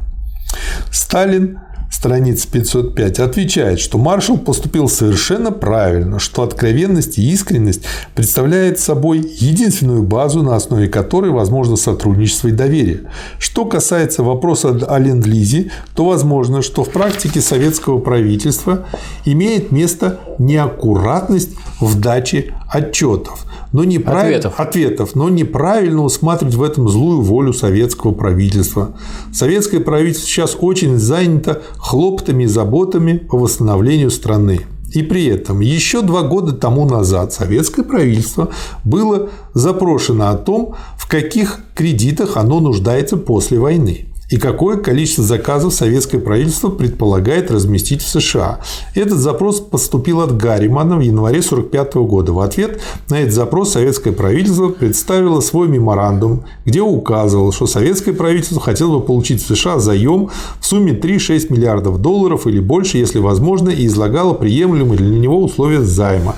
Сталин 0.91 1.59
страница 1.91 2.49
505, 2.51 3.21
отвечает, 3.21 3.81
что 3.81 3.99
маршал 3.99 4.39
поступил 4.39 4.89
совершенно 4.89 5.51
правильно, 5.53 6.19
что 6.19 6.43
откровенность 6.43 7.19
и 7.19 7.31
искренность 7.31 7.83
представляет 8.15 8.79
собой 8.79 9.19
единственную 9.19 10.03
базу, 10.03 10.43
на 10.43 10.57
основе 10.57 10.89
которой 10.89 11.31
возможно 11.31 11.77
сотрудничество 11.77 12.49
и 12.49 12.53
доверие. 12.53 13.03
Что 13.39 13.65
касается 13.65 14.23
вопроса 14.23 14.71
о 14.71 14.99
ленд-лизе, 14.99 15.71
то 15.95 16.05
возможно, 16.07 16.63
что 16.63 16.85
в 16.85 16.91
практике 16.91 17.41
советского 17.41 17.99
правительства 17.99 18.87
имеет 19.25 19.73
место 19.73 20.21
неаккуратность 20.39 21.51
в 21.81 21.99
даче 22.01 22.55
отчетов, 22.69 23.47
но 23.77 23.85
неправиль... 23.85 24.37
ответов. 24.37 24.59
ответов, 24.59 25.15
но 25.15 25.29
неправильно 25.29 26.03
усматривать 26.03 26.55
в 26.55 26.63
этом 26.63 26.89
злую 26.89 27.21
волю 27.21 27.53
советского 27.53 28.13
правительства. 28.13 28.97
Советское 29.35 29.81
правительство 29.81 30.27
сейчас 30.27 30.57
очень 30.59 30.97
занято 30.97 31.61
хлоптами 31.77 32.45
и 32.45 32.47
заботами 32.47 33.19
по 33.19 33.37
восстановлению 33.37 34.11
страны. 34.11 34.63
И 34.95 35.03
при 35.03 35.27
этом 35.27 35.61
еще 35.61 36.01
два 36.01 36.23
года 36.23 36.53
тому 36.53 36.89
назад 36.89 37.35
советское 37.35 37.83
правительство 37.83 38.49
было 38.83 39.29
запрошено 39.53 40.31
о 40.31 40.37
том, 40.37 40.75
в 40.97 41.07
каких 41.07 41.61
кредитах 41.75 42.39
оно 42.39 42.61
нуждается 42.61 43.19
после 43.19 43.59
войны 43.59 44.07
и 44.31 44.39
какое 44.39 44.77
количество 44.77 45.23
заказов 45.23 45.73
советское 45.73 46.19
правительство 46.19 46.69
предполагает 46.69 47.51
разместить 47.51 48.03
в 48.03 48.09
США. 48.09 48.61
Этот 48.95 49.19
запрос 49.19 49.61
поступил 49.61 50.21
от 50.21 50.37
Гарримана 50.37 50.97
в 50.97 51.01
январе 51.01 51.39
1945 51.39 51.95
года. 52.09 52.33
В 52.33 52.41
ответ 52.41 52.81
на 53.09 53.21
этот 53.21 53.35
запрос 53.35 53.73
советское 53.73 54.13
правительство 54.13 54.69
представило 54.69 55.41
свой 55.41 55.69
меморандум, 55.69 56.45
где 56.65 56.81
указывало, 56.81 57.53
что 57.53 57.67
советское 57.67 58.13
правительство 58.13 58.61
хотело 58.61 58.99
бы 58.99 59.05
получить 59.05 59.43
в 59.43 59.47
США 59.47 59.79
заем 59.79 60.31
в 60.61 60.67
сумме 60.67 60.93
3-6 60.93 61.53
миллиардов 61.53 62.01
долларов 62.01 62.47
или 62.47 62.59
больше, 62.59 62.99
если 62.99 63.19
возможно, 63.19 63.69
и 63.69 63.87
излагало 63.87 64.35
приемлемые 64.35 64.99
для 64.99 65.19
него 65.19 65.43
условия 65.43 65.83
займа. 65.83 66.35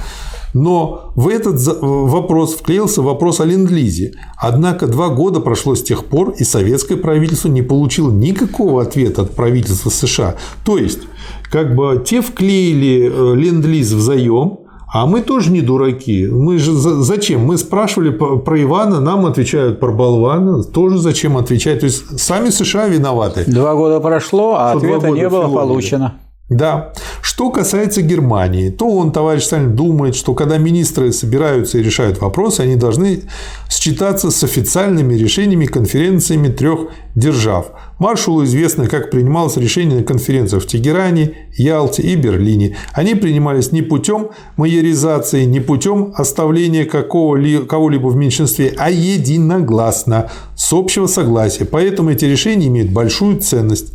Но 0.59 1.13
в 1.15 1.29
этот 1.29 1.61
вопрос 1.81 2.55
вклеился 2.55 3.01
вопрос 3.01 3.41
о 3.41 3.45
ленд-лизе. 3.45 4.15
Однако 4.37 4.87
два 4.87 5.09
года 5.09 5.41
прошло 5.41 5.75
с 5.75 5.83
тех 5.83 6.05
пор, 6.05 6.35
и 6.39 6.45
советское 6.45 6.97
правительство 6.97 7.49
не 7.49 7.63
получило 7.63 8.11
никакого 8.11 8.83
ответа 8.83 9.23
от 9.23 9.35
правительства 9.35 9.91
США. 9.91 10.35
То 10.65 10.77
есть, 10.77 11.01
как 11.51 11.77
бы 11.77 12.03
те 12.05 12.21
вклеили 12.23 13.11
э, 13.11 13.35
ленд-лиз 13.37 13.93
в 13.93 14.01
заем, 14.01 14.61
а 14.93 15.07
мы 15.07 15.21
тоже 15.21 15.53
не 15.53 15.61
дураки. 15.61 16.27
Мы 16.27 16.59
же 16.59 16.73
зачем? 16.73 17.45
Мы 17.45 17.59
спрашивали 17.59 18.11
про 18.11 18.63
Ивана, 18.63 19.01
нам 19.01 19.27
отвечают 19.27 19.81
про 19.81 19.93
болвана. 19.93 20.65
Тоже 20.65 20.99
зачем 20.99 21.37
отвечать? 21.37 21.81
То 21.81 21.87
есть 21.87 22.19
сами 22.19 22.49
США 22.49 22.89
виноваты. 22.89 23.45
Два 23.47 23.75
года 23.75 24.01
прошло, 24.01 24.55
а 24.55 24.73
ответа 24.73 25.11
не 25.11 25.29
было 25.29 25.47
получено. 25.49 26.15
Да. 26.49 26.95
Что 27.21 27.51
касается 27.51 28.01
Германии, 28.01 28.71
то 28.71 28.89
он, 28.89 29.13
товарищ 29.13 29.45
Сталин, 29.45 29.77
думает, 29.77 30.17
что 30.17 30.33
когда 30.33 30.57
министры 30.57 31.13
собираются 31.13 31.77
и 31.77 31.83
решают 31.83 32.21
вопросы, 32.23 32.63
они 32.63 32.77
должны 32.77 33.21
считаться 33.71 34.31
с 34.31 34.43
официальными 34.43 35.15
решениями 35.15 35.67
конференциями 35.67 36.49
трех 36.49 36.89
держав. 37.15 37.73
Маршалу 37.99 38.45
известно, 38.45 38.87
как 38.87 39.11
принималось 39.11 39.59
решение 39.59 39.99
на 39.99 40.05
конференциях 40.05 40.63
в 40.63 40.67
Тегеране, 40.67 41.49
Ялте 41.57 42.03
и 42.03 42.17
Берлине. 42.17 42.77
Они 42.93 43.15
принимались 43.15 43.73
не 43.73 43.83
путем 43.83 44.29
майоризации, 44.57 45.45
не 45.45 45.61
путем 45.61 46.15
оставления 46.17 46.87
кого-либо 46.87 48.07
в 48.07 48.17
меньшинстве, 48.17 48.73
а 48.79 48.91
единогласно, 48.91 50.31
с 50.57 50.73
общего 50.73 51.07
согласия. 51.09 51.67
Поэтому 51.67 52.11
эти 52.11 52.25
решения 52.25 52.69
имеют 52.69 52.91
большую 52.91 53.41
ценность. 53.41 53.93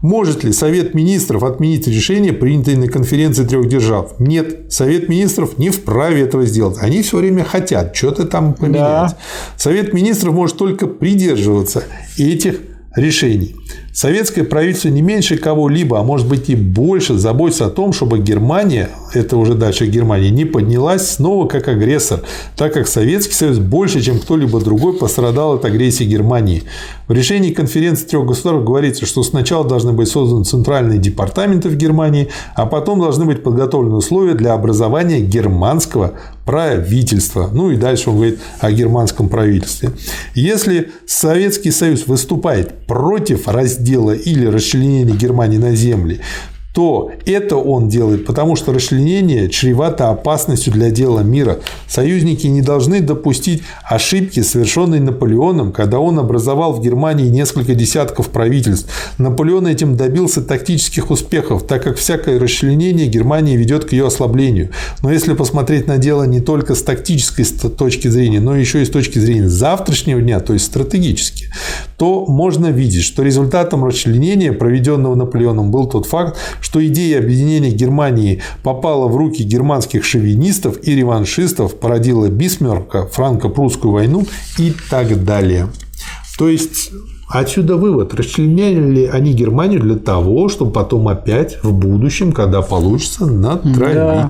Может 0.00 0.44
ли 0.44 0.52
Совет 0.52 0.94
Министров 0.94 1.42
отменить 1.42 1.88
решение, 1.88 2.32
принятое 2.32 2.76
на 2.76 2.88
конференции 2.88 3.44
трех 3.44 3.68
держав? 3.68 4.18
Нет, 4.20 4.72
Совет 4.72 5.08
Министров 5.08 5.58
не 5.58 5.70
вправе 5.70 6.22
этого 6.22 6.44
сделать. 6.46 6.78
Они 6.80 7.02
все 7.02 7.18
время 7.18 7.44
хотят 7.44 7.96
что-то 7.96 8.24
там 8.24 8.54
поменять. 8.54 8.78
Да. 8.78 9.16
Совет 9.56 9.92
Министров 9.92 10.34
может 10.34 10.56
только 10.56 10.86
придерживаться 10.86 11.82
этих 12.16 12.60
решений. 12.94 13.56
Советское 13.92 14.44
правительство 14.44 14.90
не 14.90 15.02
меньше 15.02 15.36
кого-либо, 15.36 15.98
а 15.98 16.04
может 16.04 16.28
быть 16.28 16.48
и 16.50 16.54
больше 16.54 17.18
заботится 17.18 17.66
о 17.66 17.70
том, 17.70 17.92
чтобы 17.92 18.20
Германия, 18.20 18.90
это 19.12 19.36
уже 19.36 19.54
дальше 19.54 19.86
Германия, 19.86 20.30
не 20.30 20.44
поднялась 20.44 21.10
снова 21.10 21.48
как 21.48 21.66
агрессор, 21.66 22.20
так 22.56 22.74
как 22.74 22.86
Советский 22.86 23.34
Союз 23.34 23.58
больше, 23.58 24.00
чем 24.00 24.20
кто-либо 24.20 24.60
другой 24.60 24.96
пострадал 24.96 25.54
от 25.54 25.64
агрессии 25.64 26.04
Германии. 26.04 26.62
В 27.08 27.12
решении 27.12 27.52
конференции 27.52 28.06
трех 28.06 28.26
государств 28.26 28.64
говорится, 28.64 29.04
что 29.04 29.22
сначала 29.22 29.66
должны 29.66 29.92
быть 29.92 30.08
созданы 30.08 30.44
центральные 30.44 30.98
департаменты 30.98 31.68
в 31.68 31.76
Германии, 31.76 32.28
а 32.54 32.66
потом 32.66 33.00
должны 33.00 33.24
быть 33.24 33.42
подготовлены 33.42 33.96
условия 33.96 34.34
для 34.34 34.52
образования 34.52 35.20
германского 35.20 36.12
правительства. 36.44 37.50
Ну 37.52 37.70
и 37.70 37.76
дальше 37.76 38.10
он 38.10 38.16
говорит 38.16 38.38
о 38.60 38.70
германском 38.72 39.28
правительстве. 39.28 39.90
Если 40.34 40.92
Советский 41.06 41.70
Союз 41.70 42.06
выступает 42.06 42.86
против 42.86 43.48
раздела 43.58 44.12
или 44.12 44.46
расчленения 44.46 45.14
Германии 45.14 45.58
на 45.58 45.74
земли, 45.74 46.20
то 46.78 47.10
это 47.26 47.56
он 47.56 47.88
делает, 47.88 48.24
потому 48.24 48.54
что 48.54 48.72
расчленение 48.72 49.48
чревато 49.48 50.10
опасностью 50.10 50.72
для 50.72 50.92
дела 50.92 51.22
мира. 51.22 51.58
Союзники 51.88 52.46
не 52.46 52.62
должны 52.62 53.00
допустить 53.00 53.64
ошибки, 53.82 54.42
совершенной 54.42 55.00
Наполеоном, 55.00 55.72
когда 55.72 55.98
он 55.98 56.20
образовал 56.20 56.72
в 56.72 56.80
Германии 56.80 57.30
несколько 57.30 57.74
десятков 57.74 58.28
правительств. 58.28 58.88
Наполеон 59.18 59.66
этим 59.66 59.96
добился 59.96 60.40
тактических 60.40 61.10
успехов, 61.10 61.66
так 61.66 61.82
как 61.82 61.96
всякое 61.96 62.38
расчленение 62.38 63.08
Германии 63.08 63.56
ведет 63.56 63.84
к 63.84 63.90
ее 63.90 64.06
ослаблению. 64.06 64.70
Но 65.02 65.10
если 65.10 65.32
посмотреть 65.32 65.88
на 65.88 65.98
дело 65.98 66.28
не 66.28 66.40
только 66.40 66.76
с 66.76 66.82
тактической 66.84 67.44
точки 67.70 68.06
зрения, 68.06 68.38
но 68.38 68.54
еще 68.54 68.82
и 68.82 68.84
с 68.84 68.90
точки 68.90 69.18
зрения 69.18 69.48
завтрашнего 69.48 70.20
дня, 70.20 70.38
то 70.38 70.52
есть 70.52 70.66
стратегически, 70.66 71.46
то 71.96 72.24
можно 72.26 72.68
видеть, 72.68 73.02
что 73.02 73.24
результатом 73.24 73.84
расчленения, 73.84 74.52
проведенного 74.52 75.16
Наполеоном, 75.16 75.72
был 75.72 75.88
тот 75.88 76.06
факт, 76.06 76.36
что 76.68 76.86
идея 76.86 77.20
объединения 77.20 77.70
Германии 77.70 78.42
попала 78.62 79.08
в 79.08 79.16
руки 79.16 79.42
германских 79.42 80.04
шовинистов 80.04 80.76
и 80.82 80.94
реваншистов, 80.94 81.80
породила 81.80 82.28
Бисмарка, 82.28 83.06
франко-прусскую 83.06 83.92
войну 83.92 84.26
и 84.58 84.74
так 84.90 85.24
далее. 85.24 85.68
То 86.38 86.48
есть 86.48 86.90
Отсюда 87.30 87.76
вывод. 87.76 88.14
Расчленяли 88.14 89.04
они 89.04 89.34
Германию 89.34 89.80
для 89.80 89.96
того, 89.96 90.48
чтобы 90.48 90.72
потом 90.72 91.08
опять 91.08 91.62
в 91.62 91.74
будущем, 91.74 92.32
когда 92.32 92.62
получится, 92.62 93.26
натравить. 93.26 93.94
Да. 93.94 94.28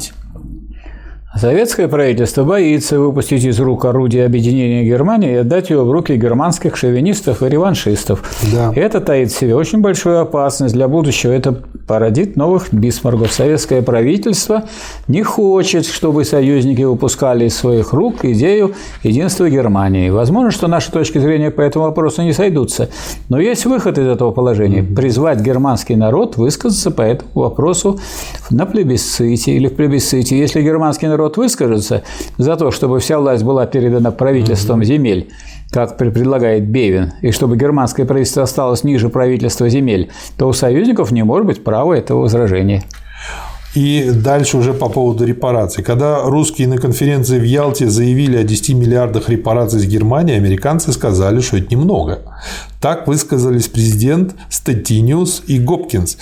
Советское 1.41 1.87
правительство 1.87 2.43
боится 2.43 2.99
выпустить 2.99 3.45
из 3.45 3.61
рук 3.61 3.85
орудие 3.85 4.27
объединения 4.27 4.83
Германии 4.85 5.35
и 5.35 5.37
отдать 5.37 5.71
его 5.71 5.85
в 5.85 5.93
руки 5.93 6.17
германских 6.17 6.75
шовинистов 6.77 7.45
и 7.45 7.49
реваншистов. 7.49 8.25
Да. 8.53 8.73
Это 8.75 9.01
таит 9.01 9.31
в 9.31 9.39
себе 9.39 9.55
очень 9.55 9.81
большую 9.81 10.21
опасность 10.21 10.75
для 10.75 10.89
будущего. 10.89 11.31
Это 11.31 11.53
породит 11.87 12.35
новых 12.35 12.75
бисмаргов. 12.75 13.33
Советское 13.33 13.83
правительство 13.83 14.65
не 15.07 15.23
хочет, 15.23 15.87
чтобы 15.87 16.25
союзники 16.25 16.83
выпускали 16.83 17.45
из 17.45 17.57
своих 17.57 17.93
рук 17.93 18.25
идею 18.25 18.75
единства 19.05 19.49
Германии. 19.49 20.11
Возможно, 20.11 20.51
что 20.51 20.67
наши 20.67 20.91
точки 20.91 21.19
зрения 21.19 21.53
по 21.53 21.61
этому 21.61 21.85
вопросу 21.85 22.23
не 22.23 22.33
сойдутся. 22.33 22.89
Но 23.29 23.39
есть 23.39 23.65
выход 23.65 23.97
из 23.97 24.09
этого 24.09 24.33
положения. 24.33 24.83
Призвать 24.83 25.41
германский 25.41 25.95
народ 25.95 26.37
высказаться 26.37 26.91
по 26.91 27.03
этому 27.03 27.31
вопросу 27.35 28.01
на 28.51 28.67
плебисците 28.67 29.53
или 29.53 29.69
в 29.69 29.77
плебисците. 29.77 30.37
Если 30.37 30.63
германский 30.63 31.07
народ 31.07 31.28
народ 31.29 31.37
выскажется 31.37 32.03
за 32.39 32.57
то, 32.57 32.71
чтобы 32.71 32.99
вся 33.01 33.19
власть 33.19 33.45
была 33.45 33.67
передана 33.67 34.11
правительством 34.11 34.85
земель, 34.85 35.29
как 35.71 35.99
предлагает 35.99 36.67
Бевин, 36.67 37.13
и 37.23 37.33
чтобы 37.33 37.57
германское 37.57 38.07
правительство 38.07 38.43
осталось 38.43 38.85
ниже 38.85 39.09
правительства 39.09 39.69
земель, 39.69 40.09
то 40.39 40.49
у 40.49 40.53
союзников 40.53 41.11
не 41.11 41.25
может 41.25 41.47
быть 41.47 41.65
права 41.65 41.95
этого 41.95 42.23
возражения. 42.23 42.83
И 43.75 44.11
дальше 44.11 44.57
уже 44.57 44.73
по 44.73 44.89
поводу 44.89 45.27
репараций. 45.27 45.85
Когда 45.85 46.23
русские 46.23 46.69
на 46.69 46.79
конференции 46.79 47.39
в 47.39 47.45
Ялте 47.45 47.89
заявили 47.89 48.39
о 48.39 48.43
10 48.43 48.75
миллиардах 48.75 49.29
репараций 49.29 49.79
с 49.79 49.85
Германии, 49.85 50.37
американцы 50.37 50.91
сказали, 50.93 51.41
что 51.41 51.59
это 51.59 51.75
немного. 51.75 52.19
Так 52.81 53.07
высказались 53.07 53.69
президент 53.69 54.35
Стеттиниус 54.49 55.43
и 55.47 55.59
Гопкинс. 55.59 56.17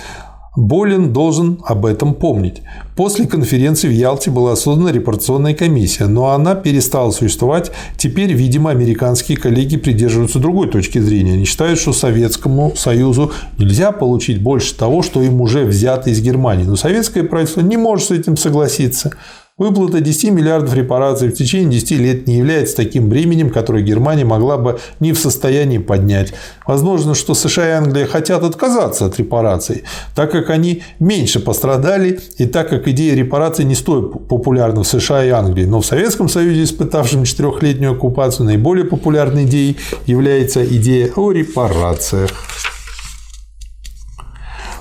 Болин 0.57 1.13
должен 1.13 1.59
об 1.65 1.85
этом 1.85 2.15
помнить. 2.15 2.63
После 2.95 3.27
конференции 3.27 3.87
в 3.87 3.91
Ялте 3.91 4.31
была 4.31 4.55
создана 4.55 4.91
репарационная 4.91 5.53
комиссия, 5.53 6.07
но 6.07 6.31
она 6.31 6.55
перестала 6.55 7.11
существовать. 7.11 7.71
Теперь, 7.95 8.33
видимо, 8.33 8.71
американские 8.71 9.37
коллеги 9.37 9.77
придерживаются 9.77 10.39
другой 10.39 10.67
точки 10.67 10.97
зрения. 10.97 11.33
Они 11.33 11.45
считают, 11.45 11.79
что 11.79 11.93
Советскому 11.93 12.73
Союзу 12.75 13.31
нельзя 13.59 13.91
получить 13.91 14.41
больше 14.41 14.75
того, 14.75 15.03
что 15.03 15.21
им 15.21 15.41
уже 15.41 15.63
взято 15.63 16.09
из 16.09 16.21
Германии. 16.21 16.63
Но 16.63 16.75
советское 16.75 17.21
правительство 17.23 17.61
не 17.61 17.77
может 17.77 18.07
с 18.07 18.11
этим 18.11 18.35
согласиться. 18.35 19.11
Выплата 19.57 20.01
10 20.01 20.33
миллиардов 20.33 20.75
репараций 20.75 21.29
в 21.29 21.33
течение 21.33 21.79
10 21.79 21.91
лет 21.93 22.27
не 22.27 22.37
является 22.37 22.75
таким 22.75 23.09
бременем, 23.09 23.49
которое 23.49 23.81
Германия 23.81 24.23
могла 24.23 24.59
бы 24.59 24.79
не 24.99 25.13
в 25.13 25.19
состоянии 25.19 25.79
поднять. 25.79 26.31
Возможно, 26.67 27.15
что 27.15 27.33
США 27.33 27.67
и 27.67 27.71
Англия 27.71 28.05
хотят 28.05 28.43
отказаться 28.43 29.07
от 29.07 29.17
репараций, 29.17 29.83
так 30.13 30.31
как 30.31 30.51
они 30.51 30.83
меньше 30.99 31.39
пострадали 31.39 32.19
и 32.37 32.45
так 32.45 32.69
как 32.69 32.87
идея 32.87 33.15
репараций 33.15 33.65
не 33.65 33.73
столь 33.73 34.07
популярна 34.09 34.83
в 34.83 34.87
США 34.87 35.25
и 35.25 35.29
Англии. 35.29 35.65
Но 35.65 35.81
в 35.81 35.85
Советском 35.87 36.29
Союзе, 36.29 36.61
испытавшем 36.61 37.23
четырехлетнюю 37.23 37.93
оккупацию, 37.93 38.45
наиболее 38.45 38.85
популярной 38.85 39.45
идеей 39.45 39.77
является 40.05 40.63
идея 40.63 41.11
о 41.15 41.31
репарациях. 41.31 42.29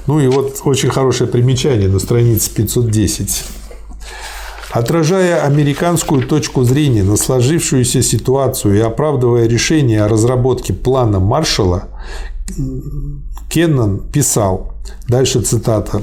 Ну 0.06 0.20
и 0.20 0.26
вот 0.26 0.60
очень 0.64 0.90
хорошее 0.90 1.30
примечание 1.30 1.88
на 1.88 1.98
странице 1.98 2.54
510. 2.54 3.55
Отражая 4.76 5.42
американскую 5.42 6.26
точку 6.26 6.62
зрения 6.62 7.02
на 7.02 7.16
сложившуюся 7.16 8.02
ситуацию 8.02 8.76
и 8.76 8.80
оправдывая 8.80 9.46
решение 9.46 10.02
о 10.02 10.08
разработке 10.08 10.74
плана 10.74 11.18
Маршалла, 11.18 11.84
Кеннон 13.48 14.08
писал, 14.12 14.72
дальше 15.08 15.40
цитата, 15.40 16.02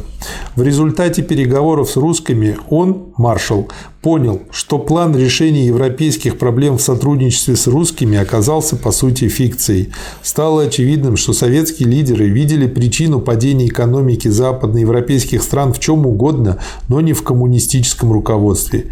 «В 0.55 0.61
результате 0.61 1.21
переговоров 1.21 1.89
с 1.89 1.95
русскими 1.95 2.57
он, 2.69 3.13
маршал, 3.17 3.69
понял, 4.01 4.41
что 4.51 4.77
план 4.77 5.15
решения 5.15 5.67
европейских 5.67 6.37
проблем 6.37 6.77
в 6.77 6.81
сотрудничестве 6.81 7.55
с 7.55 7.67
русскими 7.67 8.17
оказался 8.17 8.75
по 8.75 8.91
сути 8.91 9.29
фикцией. 9.29 9.93
Стало 10.21 10.63
очевидным, 10.63 11.15
что 11.15 11.31
советские 11.31 11.87
лидеры 11.87 12.27
видели 12.27 12.67
причину 12.67 13.21
падения 13.21 13.67
экономики 13.67 14.27
западноевропейских 14.27 15.41
стран 15.41 15.71
в 15.73 15.79
чем 15.79 16.05
угодно, 16.05 16.59
но 16.89 16.99
не 16.99 17.13
в 17.13 17.23
коммунистическом 17.23 18.11
руководстве 18.11 18.91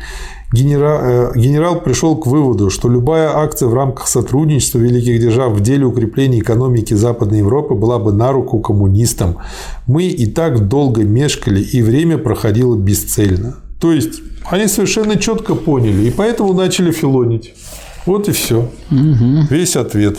генерал, 0.52 0.99
э, 1.02 1.32
генерал 1.36 1.82
пришел 1.82 2.15
к 2.18 2.28
выводу, 2.28 2.69
что 2.69 2.90
любая 2.90 3.36
акция 3.36 3.68
в 3.68 3.73
рамках 3.73 4.07
сотрудничества 4.07 4.80
великих 4.80 5.19
держав 5.19 5.53
в 5.53 5.61
деле 5.61 5.86
укрепления 5.86 6.40
экономики 6.40 6.94
Западной 6.94 7.40
Европы 7.40 7.73
была 7.76 7.99
бы 7.99 8.11
на 8.11 8.32
руку 8.32 8.60
коммунистам. 8.60 9.38
Мы 9.88 10.03
и 10.06 10.26
так 10.26 10.68
долго 10.68 11.03
мешкали, 11.03 11.61
и 11.61 11.82
время 11.82 12.18
проходило 12.18 12.76
бесцельно. 12.76 13.57
То 13.80 13.91
есть 13.91 14.22
они 14.49 14.68
совершенно 14.68 15.18
четко 15.18 15.56
поняли, 15.56 16.07
и 16.07 16.11
поэтому 16.11 16.53
начали 16.53 16.91
филонить. 16.91 17.53
Вот 18.06 18.28
и 18.28 18.32
все. 18.32 18.69
Угу. 18.91 19.48
Весь 19.49 19.76
ответ. 19.76 20.18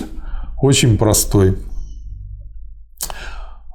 Очень 0.60 0.96
простой. 0.96 1.56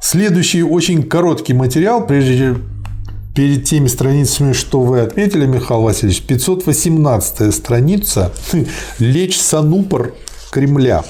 Следующий 0.01 0.63
очень 0.63 1.03
короткий 1.03 1.53
материал, 1.53 2.05
прежде 2.05 2.55
перед 3.38 3.65
теми 3.65 3.85
страницами, 3.88 4.51
что 4.51 4.81
вы 4.81 5.01
отметили, 5.01 5.45
Михаил 5.45 5.84
Васильевич, 5.84 6.23
518 6.23 7.53
страница 7.53 8.34
«Лечь 8.97 9.39
санупор 9.39 10.15
Кремля». 10.49 11.05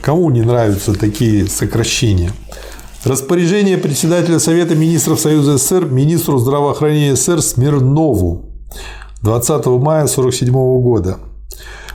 Кому 0.00 0.30
не 0.30 0.40
нравятся 0.40 0.94
такие 0.94 1.46
сокращения? 1.48 2.32
Распоряжение 3.04 3.76
председателя 3.76 4.38
Совета 4.38 4.74
министров 4.74 5.20
Союза 5.20 5.58
СССР 5.58 5.84
министру 5.84 6.38
здравоохранения 6.38 7.14
СССР 7.14 7.42
Смирнову 7.42 8.54
20 9.20 9.66
мая 9.66 10.04
1947 10.04 10.52
года. 10.80 11.18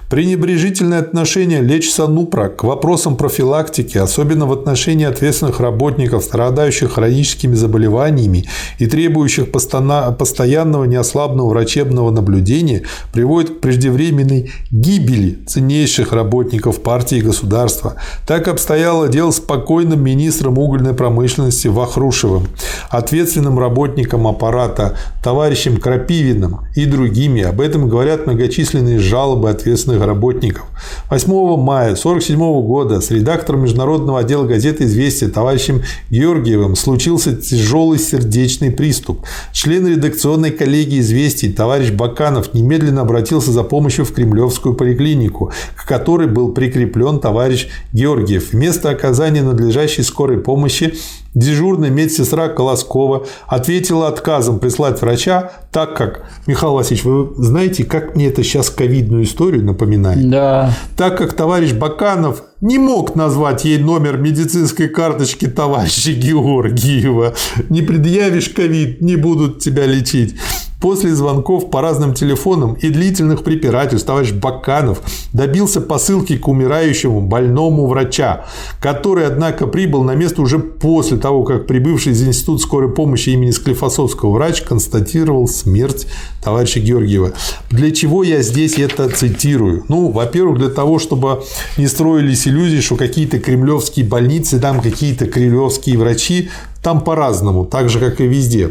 Пренебрежительное 0.09 1.01
отношение 1.01 1.61
Леч 1.61 1.91
Санупра 1.91 2.49
к 2.49 2.63
вопросам 2.63 3.15
профилактики, 3.15 3.99
особенно 3.99 4.47
в 4.47 4.51
отношении 4.51 5.05
ответственных 5.05 5.59
работников, 5.59 6.23
страдающих 6.23 6.93
хроническими 6.93 7.53
заболеваниями 7.53 8.45
и 8.79 8.87
требующих 8.87 9.51
постоянного 9.51 10.85
неослабного 10.85 11.49
врачебного 11.49 12.09
наблюдения, 12.09 12.85
приводит 13.13 13.51
к 13.51 13.59
преждевременной 13.59 14.51
гибели 14.71 15.43
ценнейших 15.45 16.11
работников 16.11 16.81
партии 16.81 17.19
и 17.19 17.21
государства. 17.21 17.93
Так 18.25 18.47
обстояло 18.47 19.09
дело 19.09 19.29
с 19.29 19.39
покойным 19.39 20.03
министром 20.03 20.57
угольной 20.57 20.95
промышленности 20.95 21.67
Вахрушевым, 21.67 22.47
ответственным 22.89 23.59
работником 23.59 24.25
аппарата 24.25 24.97
товарищем 25.23 25.77
Крапивиным 25.77 26.61
и 26.75 26.85
другими. 26.85 27.43
Об 27.43 27.61
этом 27.61 27.87
говорят 27.87 28.25
многочисленные 28.25 28.97
жалобы 28.97 29.51
ответственных 29.51 29.98
научных 29.99 30.05
работников. 30.05 30.65
8 31.09 31.27
мая 31.57 31.91
1947 31.91 32.39
года 32.65 33.01
с 33.01 33.11
редактором 33.11 33.61
международного 33.61 34.19
отдела 34.19 34.45
газеты 34.45 34.85
«Известия» 34.85 35.29
товарищем 35.29 35.81
Георгиевым 36.09 36.75
случился 36.75 37.35
тяжелый 37.35 37.99
сердечный 37.99 38.71
приступ. 38.71 39.25
Член 39.51 39.87
редакционной 39.87 40.51
коллегии 40.51 40.99
«Известий» 40.99 41.51
товарищ 41.51 41.91
Баканов 41.91 42.53
немедленно 42.53 43.01
обратился 43.01 43.51
за 43.51 43.63
помощью 43.63 44.05
в 44.05 44.13
Кремлевскую 44.13 44.75
поликлинику, 44.75 45.51
к 45.75 45.87
которой 45.87 46.27
был 46.27 46.53
прикреплен 46.53 47.19
товарищ 47.19 47.67
Георгиев. 47.93 48.53
Вместо 48.53 48.89
оказания 48.89 49.43
надлежащей 49.43 50.03
скорой 50.03 50.37
помощи 50.37 50.93
Дежурная 51.33 51.89
медсестра 51.89 52.49
Колоскова 52.49 53.25
ответила 53.47 54.07
отказом 54.07 54.59
прислать 54.59 54.99
врача, 55.01 55.51
так 55.71 55.95
как, 55.95 56.25
Михаил 56.47 56.73
Васильевич, 56.73 57.05
вы 57.05 57.43
знаете, 57.43 57.83
как 57.83 58.15
мне 58.15 58.27
это 58.27 58.43
сейчас 58.43 58.69
ковидную 58.69 59.23
историю 59.23 59.63
напоминает? 59.63 60.29
Да. 60.29 60.73
Так 60.97 61.17
как 61.17 61.33
товарищ 61.33 61.73
Баканов 61.73 62.43
не 62.61 62.77
мог 62.79 63.15
назвать 63.15 63.63
ей 63.65 63.77
номер 63.77 64.17
медицинской 64.17 64.87
карточки 64.87 65.47
товарища 65.47 66.11
Георгиева. 66.13 67.35
Не 67.69 67.83
предъявишь 67.83 68.49
ковид, 68.49 69.01
не 69.01 69.15
будут 69.15 69.59
тебя 69.59 69.85
лечить. 69.85 70.35
После 70.79 71.13
звонков 71.13 71.69
по 71.69 71.81
разным 71.81 72.13
телефонам 72.13 72.73
и 72.75 72.89
длительных 72.89 73.43
препирательств 73.43 74.07
товарищ 74.07 74.31
Баканов 74.31 75.01
добился 75.33 75.81
посылки 75.81 76.37
к 76.37 76.47
умирающему 76.47 77.19
больному 77.19 77.85
врача, 77.85 78.45
который, 78.79 79.27
однако, 79.27 79.67
прибыл 79.67 80.03
на 80.03 80.15
место 80.15 80.41
уже 80.41 80.59
после 80.59 81.17
того, 81.17 81.43
как 81.43 81.67
прибывший 81.67 82.13
из 82.13 82.23
Института 82.25 82.63
скорой 82.63 82.93
помощи 82.93 83.31
имени 83.31 83.51
Склифосовского 83.51 84.31
врач 84.31 84.61
констатировал 84.61 85.49
смерть 85.49 86.07
товарища 86.41 86.79
Георгиева. 86.79 87.33
Для 87.69 87.91
чего 87.91 88.23
я 88.23 88.41
здесь 88.41 88.77
это 88.77 89.09
цитирую? 89.09 89.83
Ну, 89.89 90.11
во-первых, 90.11 90.59
для 90.59 90.69
того, 90.69 90.97
чтобы 90.97 91.43
не 91.77 91.87
строились 91.87 92.47
иллюзии, 92.47 92.79
что 92.79 92.95
какие-то 92.95 93.39
кремлевские 93.39 94.05
больницы, 94.05 94.59
там 94.61 94.79
какие-то 94.79 95.25
кремлевские 95.25 95.97
врачи, 95.97 96.49
там 96.81 97.01
по-разному, 97.01 97.65
так 97.65 97.89
же, 97.89 97.99
как 97.99 98.21
и 98.21 98.27
везде. 98.27 98.69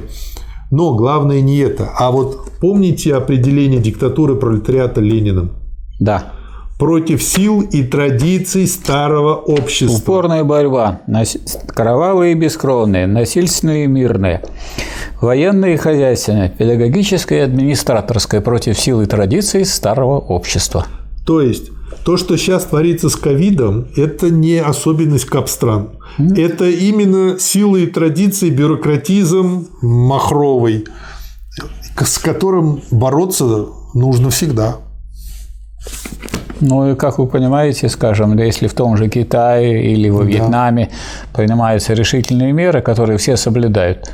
Но 0.71 0.95
главное 0.95 1.41
не 1.41 1.59
это. 1.59 1.91
А 1.99 2.11
вот 2.11 2.51
помните 2.61 3.15
определение 3.15 3.81
диктатуры 3.81 4.37
пролетариата 4.37 5.01
Лениным? 5.01 5.53
Да. 5.99 6.33
Против 6.79 7.23
сил 7.23 7.63
и 7.63 7.83
традиций 7.83 8.67
старого 8.67 9.35
общества. 9.35 9.97
Упорная 9.97 10.45
борьба. 10.45 11.01
Кровавые 11.69 12.33
и 12.33 12.35
бескровные, 12.37 13.07
насильственные 13.07 13.85
и 13.85 13.87
мирные. 13.89 14.43
Военные 15.21 15.75
и 15.75 15.77
хозяйственные, 15.77 16.51
педагогическое 16.51 17.41
и 17.41 17.43
администраторское 17.43 18.41
против 18.41 18.79
сил 18.79 19.01
и 19.01 19.07
традиций 19.07 19.65
старого 19.65 20.19
общества. 20.19 20.87
То 21.27 21.41
есть 21.41 21.71
то, 22.05 22.17
что 22.17 22.37
сейчас 22.37 22.65
творится 22.65 23.09
с 23.09 23.17
ковидом, 23.17 23.89
это 23.97 24.31
не 24.31 24.59
особенность 24.59 25.25
капстран. 25.25 25.91
Это 26.19 26.69
именно 26.69 27.39
силы 27.39 27.85
и 27.85 27.87
традиции, 27.87 28.51
бюрократизм 28.51 29.69
махровый, 29.83 30.87
с 31.97 32.19
которым 32.19 32.83
бороться 32.91 33.67
нужно 33.95 34.31
всегда. 34.31 34.79
Ну 36.61 36.91
и 36.91 36.97
как 36.97 37.19
вы 37.19 37.29
понимаете, 37.29 37.89
скажем, 37.89 38.37
если 38.37 38.67
в 38.67 38.75
том 38.75 38.97
же 38.97 39.09
Китае 39.09 39.93
или 39.93 40.09
во 40.09 40.25
Вьетнаме 40.25 40.87
да. 40.87 41.37
принимаются 41.37 41.93
решительные 41.93 42.53
меры, 42.53 42.83
которые 42.83 43.17
все 43.19 43.37
соблюдают, 43.37 44.13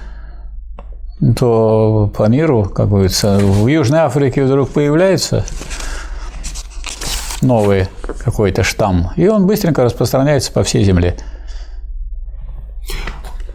то 1.38 2.12
по 2.14 2.28
миру, 2.28 2.64
как 2.64 2.90
говорится, 2.90 3.38
в 3.38 3.66
Южной 3.66 4.00
Африке 4.00 4.44
вдруг 4.44 4.68
появляется 4.70 5.44
новый 7.40 7.86
какой-то 8.22 8.62
штамм, 8.62 9.10
и 9.16 9.26
он 9.26 9.46
быстренько 9.46 9.82
распространяется 9.82 10.52
по 10.52 10.62
всей 10.64 10.84
Земле. 10.84 11.16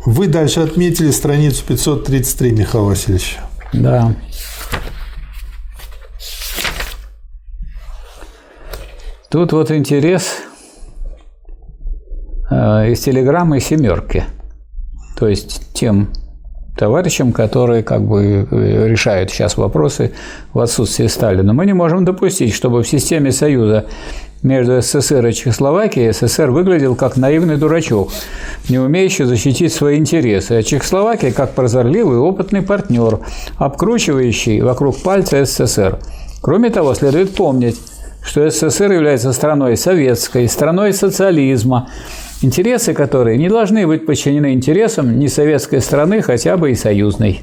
Вы 0.06 0.28
дальше 0.28 0.62
отметили 0.62 1.12
страницу 1.12 1.64
533, 1.66 2.52
Михаил 2.52 2.86
Васильевич. 2.86 3.38
Да. 3.74 4.16
Тут 9.30 9.52
вот 9.54 9.72
интерес 9.72 10.38
э, 12.50 12.92
из 12.92 13.00
телеграммы 13.02 13.60
«семерки». 13.60 14.24
То 15.18 15.28
есть 15.28 15.74
тем 15.74 16.12
товарищам, 16.80 17.34
которые 17.34 17.84
как 17.84 18.02
бы 18.04 18.48
э, 18.50 18.88
решают 18.88 19.30
сейчас 19.30 19.58
вопросы 19.58 20.14
в 20.54 20.60
отсутствии 20.60 21.08
Сталина. 21.08 21.52
Мы 21.52 21.66
не 21.66 21.74
можем 21.74 22.06
допустить, 22.06 22.54
чтобы 22.54 22.82
в 22.84 22.88
системе 22.88 23.34
Союза 23.34 23.86
между 24.42 24.82
СССР 24.82 25.28
и 25.28 25.34
Чехословакией 25.34 26.14
СССР 26.14 26.50
выглядел 26.52 26.96
как 26.96 27.18
наивный 27.18 27.58
дурачок, 27.58 28.12
не 28.70 28.80
умеющий 28.80 29.26
защитить 29.26 29.74
свои 29.74 29.98
интересы, 29.98 30.54
а 30.54 30.64
Чехословакия 30.64 31.34
как 31.34 31.52
прозорливый 31.52 32.18
опытный 32.18 32.62
партнер, 32.62 33.20
обкручивающий 33.58 34.62
вокруг 34.62 35.04
пальца 35.04 35.44
СССР. 35.44 36.00
Кроме 36.42 36.70
того, 36.70 36.94
следует 36.94 37.36
помнить, 37.36 37.76
что 38.24 38.50
СССР 38.50 38.94
является 38.94 39.34
страной 39.34 39.76
советской, 39.76 40.48
страной 40.48 40.94
социализма, 40.94 41.90
интересы 42.42 42.94
которой 42.94 43.38
не 43.38 43.50
должны 43.50 43.86
быть 43.88 44.06
подчинены 44.06 44.54
интересам 44.54 45.20
ни 45.20 45.28
советской 45.28 45.82
страны, 45.82 46.22
хотя 46.22 46.58
бы 46.58 46.72
и 46.72 46.76
союзной. 46.76 47.42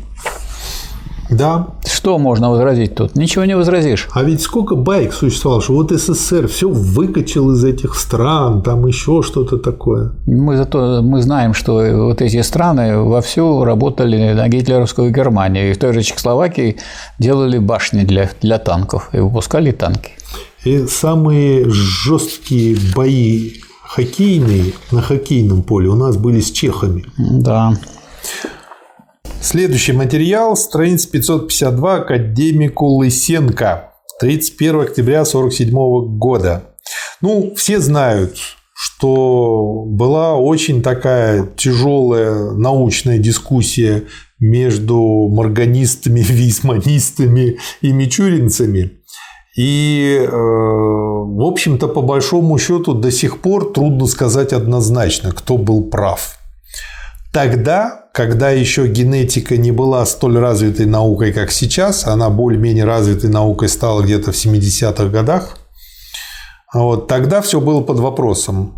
Да. 1.31 1.68
Что 1.85 2.18
можно 2.18 2.51
возразить 2.51 2.94
тут? 2.94 3.16
Ничего 3.16 3.44
не 3.44 3.56
возразишь. 3.56 4.09
А 4.12 4.23
ведь 4.23 4.40
сколько 4.40 4.77
байк 4.77 5.12
существовало, 5.12 5.60
что 5.60 5.73
вот 5.74 5.90
СССР 5.90 6.47
все 6.47 6.68
выкачал 6.68 7.52
из 7.52 7.64
этих 7.64 7.97
стран, 7.97 8.62
там 8.62 8.86
еще 8.86 9.23
что-то 9.23 9.59
такое. 9.59 10.12
Мы 10.27 10.56
зато 10.56 11.02
мы 11.02 11.23
знаем, 11.23 11.52
что 11.52 11.82
вот 12.06 12.23
эти 12.23 12.40
страны 12.43 12.98
вовсю 12.98 13.64
работали 13.64 14.35
на 14.35 14.48
гитлеровскую 14.48 15.10
Германию. 15.10 15.70
И 15.70 15.73
в 15.73 15.78
той 15.78 15.93
же 15.93 16.02
Чехословакии 16.02 16.77
делали 17.18 17.59
башни 17.59 18.05
для, 18.05 18.31
для 18.40 18.59
танков 18.59 19.09
и 19.12 19.18
выпускали 19.18 19.73
танки. 19.73 20.12
И 20.64 20.86
самые 20.86 21.68
жесткие 21.68 22.77
бои 22.94 23.55
хоккейные 23.97 24.74
на 24.93 25.01
хоккейном 25.01 25.62
поле 25.62 25.89
у 25.89 25.94
нас 25.94 26.18
были 26.18 26.40
с 26.40 26.51
чехами. 26.51 27.06
Да. 27.16 27.73
Следующий 29.40 29.93
материал, 29.93 30.55
страница 30.55 31.10
552, 31.10 31.94
академику 31.94 32.86
Лысенко, 32.97 33.93
31 34.20 34.81
октября 34.81 35.20
1947 35.23 36.18
года. 36.18 36.74
Ну, 37.23 37.55
все 37.56 37.81
знают, 37.81 38.36
что 38.74 39.85
была 39.86 40.36
очень 40.36 40.82
такая 40.82 41.47
тяжелая 41.56 42.51
научная 42.51 43.18
дискуссия 43.18 44.05
между 44.39 44.98
морганистами, 45.28 46.20
висманистами 46.28 47.56
и 47.81 47.93
мичуринцами. 47.93 48.95
И, 49.57 50.19
э, 50.20 50.31
в 50.31 51.43
общем-то, 51.43 51.89
по 51.89 52.03
большому 52.03 52.59
счету 52.59 52.93
до 52.93 53.11
сих 53.11 53.41
пор 53.41 53.73
трудно 53.73 54.07
сказать 54.07 54.53
однозначно, 54.53 55.33
кто 55.33 55.57
был 55.57 55.85
прав. 55.85 56.39
Тогда, 57.33 58.07
когда 58.12 58.51
еще 58.51 58.87
генетика 58.87 59.57
не 59.57 59.73
была 59.73 60.05
столь 60.05 60.39
развитой 60.39 60.85
наукой, 60.85 61.33
как 61.33 61.51
сейчас, 61.51 62.07
она 62.07 62.28
более-менее 62.28 62.85
развитой 62.85 63.31
наукой 63.31 63.69
стала 63.69 64.03
где-то 64.03 64.33
в 64.33 64.35
70-х 64.35 65.07
годах, 65.07 65.59
вот, 66.74 67.09
тогда 67.09 67.41
все 67.41 67.61
было 67.61 67.81
под 67.81 67.99
вопросом. 67.99 68.74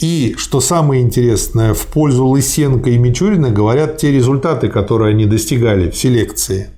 И, 0.00 0.34
что 0.38 0.60
самое 0.60 1.02
интересное, 1.02 1.72
в 1.72 1.86
пользу 1.86 2.26
Лысенко 2.26 2.90
и 2.90 2.98
Мичурина 2.98 3.50
говорят 3.50 3.98
те 3.98 4.10
результаты, 4.10 4.68
которые 4.68 5.10
они 5.14 5.26
достигали 5.26 5.88
в 5.88 5.96
селекции– 5.96 6.70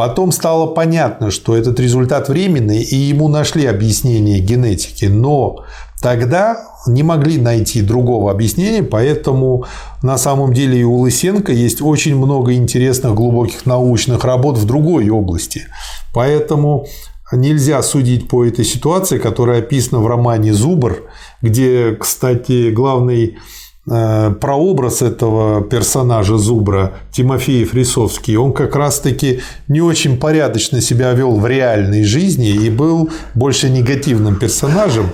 Потом 0.00 0.32
стало 0.32 0.66
понятно, 0.68 1.30
что 1.30 1.54
этот 1.54 1.78
результат 1.78 2.30
временный, 2.30 2.82
и 2.82 2.96
ему 2.96 3.28
нашли 3.28 3.66
объяснение 3.66 4.38
генетики, 4.38 5.04
но 5.04 5.66
тогда 6.00 6.56
не 6.86 7.02
могли 7.02 7.36
найти 7.36 7.82
другого 7.82 8.30
объяснения, 8.30 8.82
поэтому 8.82 9.66
на 10.02 10.16
самом 10.16 10.54
деле 10.54 10.80
и 10.80 10.84
у 10.84 11.00
Лысенко 11.00 11.52
есть 11.52 11.82
очень 11.82 12.16
много 12.16 12.54
интересных 12.54 13.14
глубоких 13.14 13.66
научных 13.66 14.24
работ 14.24 14.56
в 14.56 14.64
другой 14.64 15.10
области. 15.10 15.66
Поэтому 16.14 16.86
нельзя 17.30 17.82
судить 17.82 18.26
по 18.26 18.42
этой 18.42 18.64
ситуации, 18.64 19.18
которая 19.18 19.58
описана 19.58 20.00
в 20.00 20.06
романе 20.06 20.54
«Зубр», 20.54 21.10
где, 21.42 21.94
кстати, 22.00 22.70
главный 22.70 23.36
прообраз 23.84 25.02
этого 25.02 25.62
персонажа 25.62 26.36
Зубра 26.38 26.92
Тимофеев 27.12 27.74
Рисовский, 27.74 28.36
он 28.36 28.52
как 28.52 28.76
раз-таки 28.76 29.40
не 29.68 29.80
очень 29.80 30.18
порядочно 30.18 30.80
себя 30.80 31.12
вел 31.12 31.36
в 31.36 31.46
реальной 31.46 32.04
жизни 32.04 32.50
и 32.50 32.70
был 32.70 33.10
больше 33.34 33.70
негативным 33.70 34.36
персонажем, 34.36 35.06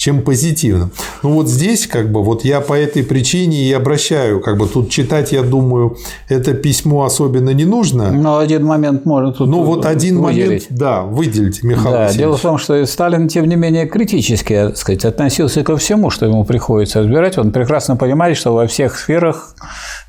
чем 0.00 0.22
позитивным. 0.22 0.92
Ну 1.22 1.34
вот 1.34 1.46
здесь 1.46 1.86
как 1.86 2.10
бы 2.10 2.24
вот 2.24 2.42
я 2.42 2.62
по 2.62 2.72
этой 2.72 3.02
причине 3.02 3.68
и 3.68 3.72
обращаю, 3.74 4.40
как 4.40 4.56
бы 4.56 4.66
тут 4.66 4.88
читать, 4.88 5.32
я 5.32 5.42
думаю, 5.42 5.98
это 6.26 6.54
письмо 6.54 7.04
особенно 7.04 7.50
не 7.50 7.66
нужно. 7.66 8.10
Но 8.10 8.38
один 8.38 8.64
момент 8.64 9.04
можно 9.04 9.30
тут 9.30 9.46
Ну 9.46 9.62
вот 9.62 9.84
один 9.84 10.22
выделить. 10.22 10.46
момент, 10.46 10.66
да, 10.70 11.02
выделите, 11.02 11.66
Михаил 11.66 11.90
да, 11.90 12.12
Дело 12.14 12.38
в 12.38 12.40
том, 12.40 12.56
что 12.56 12.82
Сталин, 12.86 13.28
тем 13.28 13.46
не 13.46 13.56
менее, 13.56 13.86
критически 13.86 14.54
так 14.54 14.78
сказать, 14.78 15.04
относился 15.04 15.62
ко 15.64 15.76
всему, 15.76 16.08
что 16.08 16.24
ему 16.24 16.44
приходится 16.44 17.00
разбирать. 17.00 17.36
Он 17.36 17.52
прекрасно 17.52 17.96
понимает, 17.96 18.38
что 18.38 18.54
во 18.54 18.66
всех 18.66 18.98
сферах 18.98 19.54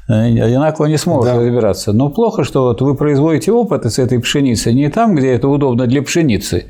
э, 0.07 0.13
одинаково 0.13 0.85
не 0.85 0.97
сможет 0.97 1.33
да. 1.33 1.37
разбираться. 1.37 1.91
Но 1.91 2.07
плохо, 2.07 2.45
что 2.45 2.63
вот 2.63 2.81
вы 2.81 2.95
производите 2.95 3.51
опыты 3.51 3.89
с 3.89 3.99
этой 3.99 4.19
пшеницей 4.19 4.73
не 4.73 4.89
там, 4.89 5.15
где 5.15 5.33
это 5.33 5.49
удобно 5.49 5.85
для 5.85 6.01
пшеницы, 6.01 6.67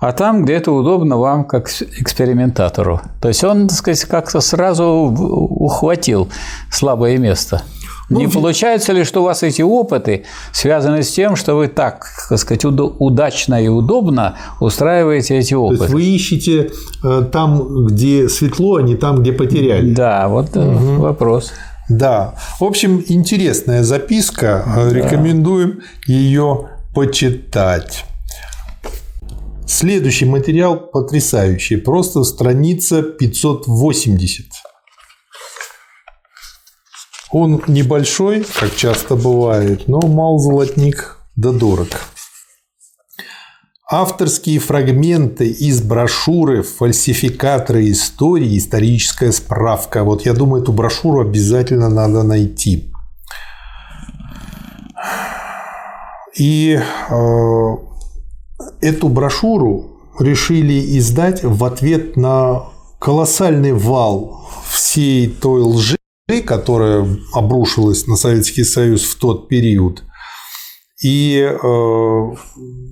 а 0.00 0.12
там, 0.12 0.44
где 0.44 0.54
это 0.54 0.72
удобно 0.72 1.16
вам 1.16 1.44
как 1.44 1.68
экспериментатору. 1.68 3.00
То 3.20 3.28
есть 3.28 3.42
он, 3.44 3.68
так 3.68 3.76
сказать, 3.76 4.04
как-то 4.04 4.40
сразу 4.40 4.84
ухватил 4.84 6.28
слабое 6.70 7.18
место. 7.18 7.62
Ну, 8.10 8.20
не 8.20 8.26
получается 8.26 8.94
ли, 8.94 9.04
что 9.04 9.20
у 9.20 9.24
вас 9.24 9.42
эти 9.42 9.60
опыты 9.60 10.24
связаны 10.52 11.02
с 11.02 11.10
тем, 11.10 11.36
что 11.36 11.56
вы 11.56 11.68
так, 11.68 12.06
так 12.28 12.38
сказать, 12.38 12.64
удачно 12.64 13.62
и 13.62 13.68
удобно 13.68 14.36
устраиваете 14.60 15.36
эти 15.36 15.52
опыты? 15.52 15.78
То 15.78 15.84
есть 15.84 15.94
вы 15.94 16.02
ищете 16.04 16.70
э, 17.04 17.24
там, 17.30 17.86
где 17.86 18.28
светло, 18.30 18.76
а 18.76 18.82
не 18.82 18.94
там, 18.94 19.20
где 19.20 19.32
потеряли. 19.32 19.92
Да, 19.92 20.28
вот 20.28 20.56
угу. 20.56 21.02
вопрос. 21.02 21.52
Да. 21.90 22.34
В 22.58 22.64
общем, 22.64 23.04
интересная 23.08 23.82
записка. 23.82 24.64
Да. 24.66 24.90
Рекомендуем 24.90 25.80
ее 26.06 26.68
почитать. 26.94 28.06
Следующий 29.68 30.24
материал 30.24 30.78
потрясающий, 30.78 31.76
просто 31.76 32.24
страница 32.24 33.02
580. 33.02 34.46
Он 37.30 37.62
небольшой, 37.66 38.46
как 38.58 38.74
часто 38.74 39.14
бывает, 39.14 39.86
но 39.86 40.00
мал 40.00 40.38
золотник 40.38 41.18
да 41.36 41.52
дорог. 41.52 41.88
Авторские 43.90 44.58
фрагменты 44.58 45.50
из 45.50 45.82
брошюры 45.82 46.62
«Фальсификаторы 46.62 47.90
истории. 47.90 48.56
Историческая 48.56 49.32
справка». 49.32 50.02
Вот 50.02 50.24
я 50.24 50.32
думаю, 50.32 50.62
эту 50.62 50.72
брошюру 50.72 51.20
обязательно 51.20 51.90
надо 51.90 52.22
найти. 52.22 52.90
И 56.34 56.80
э, 57.10 57.87
эту 58.80 59.08
брошюру 59.08 59.98
решили 60.18 60.98
издать 60.98 61.44
в 61.44 61.64
ответ 61.64 62.16
на 62.16 62.64
колоссальный 62.98 63.72
вал 63.72 64.48
всей 64.68 65.28
той 65.28 65.62
лжи, 65.62 65.96
которая 66.44 67.06
обрушилась 67.32 68.06
на 68.06 68.16
Советский 68.16 68.64
Союз 68.64 69.04
в 69.04 69.18
тот 69.18 69.48
период. 69.48 70.02
И 71.02 71.38
э, 71.38 72.36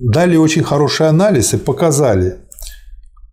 дали 0.01 0.37
очень 0.37 0.63
хороший 0.63 1.09
анализ 1.09 1.53
и 1.53 1.57
показали, 1.57 2.37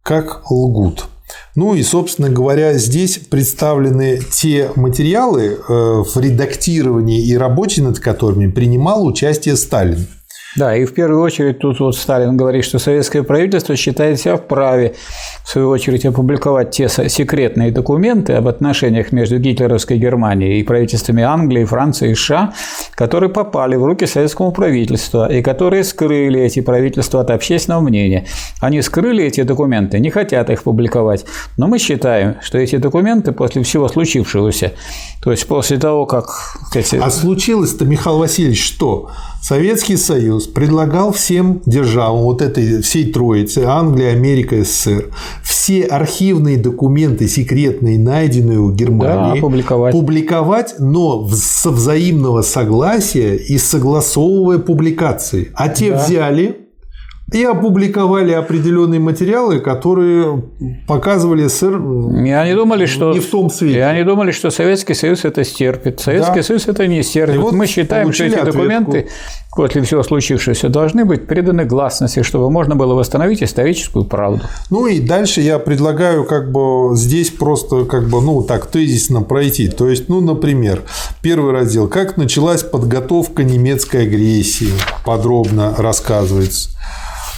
как 0.03 0.51
лгут. 0.51 1.07
Ну 1.55 1.75
и, 1.75 1.85
собственно 1.85 2.29
говоря, 2.29 2.75
здесь 2.75 3.19
представлены 3.19 4.21
те 4.33 4.73
материалы, 4.75 5.43
э, 5.43 5.59
в 5.69 6.17
редактировании 6.17 7.25
и 7.25 7.37
работе 7.37 7.83
над 7.83 8.01
которыми 8.01 8.51
принимал 8.51 9.07
участие 9.07 9.57
Сталин. 9.57 10.09
Да, 10.57 10.77
и 10.77 10.85
в 10.85 10.95
первую 10.95 11.21
очередь 11.21 11.59
тут 11.59 11.81
вот 11.81 11.97
Сталин 11.97 12.37
говорит, 12.37 12.65
что 12.65 12.79
советское 12.79 13.25
правительство 13.25 13.75
считает 13.75 14.21
себя 14.21 14.37
вправе, 14.37 14.95
в 15.45 15.49
свою 15.49 15.69
очередь, 15.69 16.05
опубликовать 16.07 16.71
те 16.71 16.89
секретные 16.89 17.73
документы 17.73 18.35
об 18.35 18.47
отношениях 18.47 19.11
между 19.11 19.39
гитлеровской 19.39 19.99
Германией 19.99 20.61
и 20.61 20.63
правительствами 20.63 21.25
Англии, 21.25 21.65
Франции 21.65 22.13
и 22.13 22.15
США, 22.15 22.55
которые 22.95 23.31
попали 23.31 23.75
в 23.75 23.85
руки 23.85 24.07
советскому 24.07 24.53
правительству 24.53 25.27
и 25.27 25.43
которые 25.43 25.83
скрыли 25.83 26.41
эти 26.41 26.61
правительства 26.61 27.23
от 27.23 27.31
общественного 27.31 27.81
мнения. 27.81 28.27
Они 28.61 28.81
скрыли 28.81 29.25
эти 29.25 29.43
документы, 29.43 29.99
не 29.99 30.11
хотят 30.11 30.51
их 30.51 30.63
публиковать. 30.63 31.25
Но 31.57 31.67
мы 31.67 31.79
считаем, 31.79 32.37
что 32.41 32.59
эти 32.59 32.77
документы 32.77 33.33
после 33.33 33.65
всего 33.65 33.89
случившегося, 33.89 34.73
то 35.23 35.33
есть 35.33 35.49
после 35.49 35.79
того, 35.79 36.07
как... 36.07 36.27
А 37.01 37.11
случилось-то, 37.11 37.85
Михаил 37.85 38.19
Васильевич, 38.19 38.65
что? 38.65 39.11
Советский 39.47 39.99
Союз 39.99 40.47
предлагал 40.47 41.13
всем 41.13 41.61
державам, 41.67 42.23
вот 42.23 42.41
этой 42.41 42.81
всей 42.81 43.13
троице, 43.13 43.59
Англия, 43.67 44.13
Америка, 44.13 44.65
СССР, 44.65 45.11
все 45.43 45.83
архивные 45.83 46.57
документы 46.57 47.29
секретные, 47.29 47.99
найденные 47.99 48.59
у 48.59 48.71
Германии, 48.73 49.35
Да, 49.35 49.41
публиковать. 49.43 49.93
публиковать, 49.93 50.77
но 50.79 51.29
со 51.29 51.69
взаимного 51.69 52.41
согласия 52.41 53.37
и 53.37 53.59
согласовывая 53.59 54.61
публикации. 54.61 55.51
А 55.53 55.69
те 55.69 55.91
Да. 55.91 56.03
взяли 56.03 56.64
и 57.33 57.43
опубликовали 57.43 58.33
определенные 58.33 59.01
материалы, 59.01 59.59
которые 59.59 60.43
показывали 60.87 61.47
СССР 61.49 61.81
И 62.25 62.31
они 62.31 62.53
думали, 62.55 62.87
что 62.87 63.13
не 63.13 63.21
в 63.21 63.31
том 63.31 63.47
И 63.47 63.51
свете. 63.51 63.85
они 63.85 64.05
думали, 64.05 64.31
что 64.31 64.51
Советский 64.51 64.95
Союз 64.95 65.25
это 65.25 65.43
стерпит. 65.43 66.01
Советский 66.01 66.37
Да. 66.37 66.43
Союз 66.43 66.69
это 66.69 66.87
не 66.87 67.03
стерпит. 67.03 67.37
И 67.37 67.39
вот 67.39 67.53
Мы 67.55 67.67
считаем, 67.67 68.13
что 68.13 68.25
эти 68.25 68.35
ответку. 68.35 68.59
документы 68.59 69.09
после 69.57 69.83
всего 69.83 70.03
случившегося 70.03 70.69
должны 70.69 71.05
быть 71.05 71.27
преданы 71.27 71.65
гласности, 71.65 72.23
чтобы 72.23 72.51
можно 72.51 72.77
было 72.77 72.95
восстановить 72.95 73.43
историческую 73.43 74.05
правду. 74.05 74.43
Ну 74.71 74.87
и 74.87 75.01
дальше 75.01 75.41
я 75.41 75.59
предлагаю 75.59 76.25
как 76.25 76.51
бы 76.51 76.97
здесь 76.97 77.31
просто 77.31 77.85
как 77.85 78.09
бы 78.09 78.21
ну 78.21 78.43
так 78.43 78.67
тезисно 78.67 79.23
пройти. 79.23 79.69
То 79.69 79.89
есть, 79.89 80.09
ну, 80.09 80.21
например, 80.21 80.83
первый 81.23 81.53
раздел 81.53 81.89
«Как 81.89 82.17
началась 82.17 82.63
подготовка 82.63 83.45
немецкой 83.45 84.03
агрессии?» 84.03 84.71
подробно 85.05 85.75
рассказывается. 85.77 86.71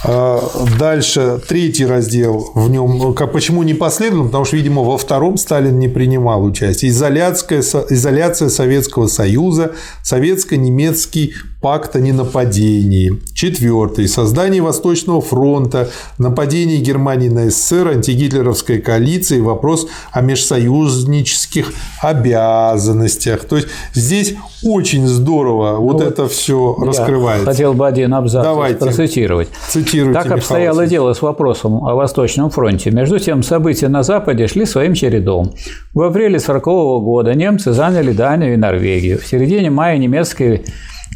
А, 0.05 0.41
Дальше 0.79 1.41
третий 1.49 1.87
раздел 1.87 2.51
в 2.55 2.71
нем, 2.71 2.99
ну, 2.99 3.13
почему 3.13 3.63
не 3.63 3.75
последовательно, 3.75 4.27
потому 4.27 4.45
что, 4.45 4.57
видимо, 4.57 4.83
во 4.83 4.99
втором 4.99 5.37
Сталин 5.37 5.79
не 5.79 5.89
принимал 5.89 6.45
участие. 6.45 6.91
Изоляция, 6.91 7.61
изоляция 7.61 8.49
Советского 8.49 9.09
Союза, 9.09 9.73
советско-немецкий 10.03 11.35
пакт 11.67 11.97
о 11.97 12.01
ненападении. 12.01 13.21
Четвертый. 13.35 14.07
Создание 14.07 14.63
Восточного 14.63 15.21
фронта, 15.21 15.89
нападение 16.17 16.77
Германии 16.77 17.29
на 17.29 17.51
СССР, 17.51 17.89
антигитлеровская 17.89 18.81
коалиция 18.81 19.39
и 19.39 19.41
вопрос 19.41 19.89
о 20.13 20.21
межсоюзнических 20.21 21.73
обязанностях. 22.01 23.47
То 23.47 23.57
есть 23.57 23.67
здесь 23.95 24.37
очень 24.63 25.09
здорово 25.09 25.79
вот, 25.79 25.95
вот 25.95 26.03
это 26.03 26.29
все 26.29 26.77
раскрывается. 26.81 27.47
хотел 27.47 27.75
бы 27.75 27.85
один 27.89 28.15
абзац 28.15 28.45
Давайте. 28.45 28.79
процитировать. 28.79 29.49
Цитируйте, 29.69 30.15
Так 30.15 30.27
Михаил 30.27 30.39
обстояло 30.39 30.77
Васильевич. 30.77 30.91
дело 30.91 31.13
с 31.15 31.23
вопросом 31.23 31.85
о 31.85 31.97
Восточном 31.97 32.51
фронте. 32.51 32.93
Между 32.93 33.19
тем, 33.19 33.43
события 33.43 33.89
на 33.89 34.05
Западе 34.05 34.47
шли 34.47 34.67
своим 34.67 34.95
чередом. 34.95 35.53
В 35.95 36.03
апреле 36.03 36.39
1940 36.39 37.03
года 37.03 37.35
немцы 37.35 37.73
заняли 37.73 38.13
Данию 38.13 38.55
и 38.55 38.57
Норвегию. 38.57 39.19
В 39.19 39.27
середине 39.27 39.71
мая 39.71 39.99
немецкие 39.99 40.63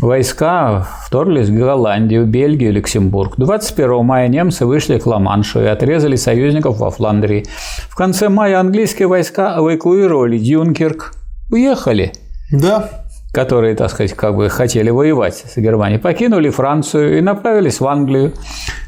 войска 0.00 0.86
вторглись 1.06 1.48
в 1.48 1.56
Голландию, 1.56 2.26
Бельгию, 2.26 2.72
Люксембург. 2.72 3.34
21 3.36 4.04
мая 4.04 4.28
немцы 4.28 4.66
вышли 4.66 4.98
к 4.98 5.06
Ла-Маншу 5.06 5.60
и 5.60 5.66
отрезали 5.66 6.16
союзников 6.16 6.78
во 6.78 6.90
Фландрии. 6.90 7.46
В 7.88 7.96
конце 7.96 8.28
мая 8.28 8.58
английские 8.60 9.08
войска 9.08 9.56
эвакуировали 9.58 10.38
Дюнкерк, 10.38 11.14
уехали 11.50 12.12
Да, 12.50 12.88
которые, 13.32 13.74
так 13.76 13.90
сказать, 13.90 14.14
как 14.14 14.36
бы 14.36 14.48
хотели 14.48 14.90
воевать 14.90 15.36
с 15.36 15.56
Германией, 15.56 16.00
покинули 16.00 16.50
Францию 16.50 17.18
и 17.18 17.20
направились 17.20 17.80
в 17.80 17.86
Англию. 17.86 18.32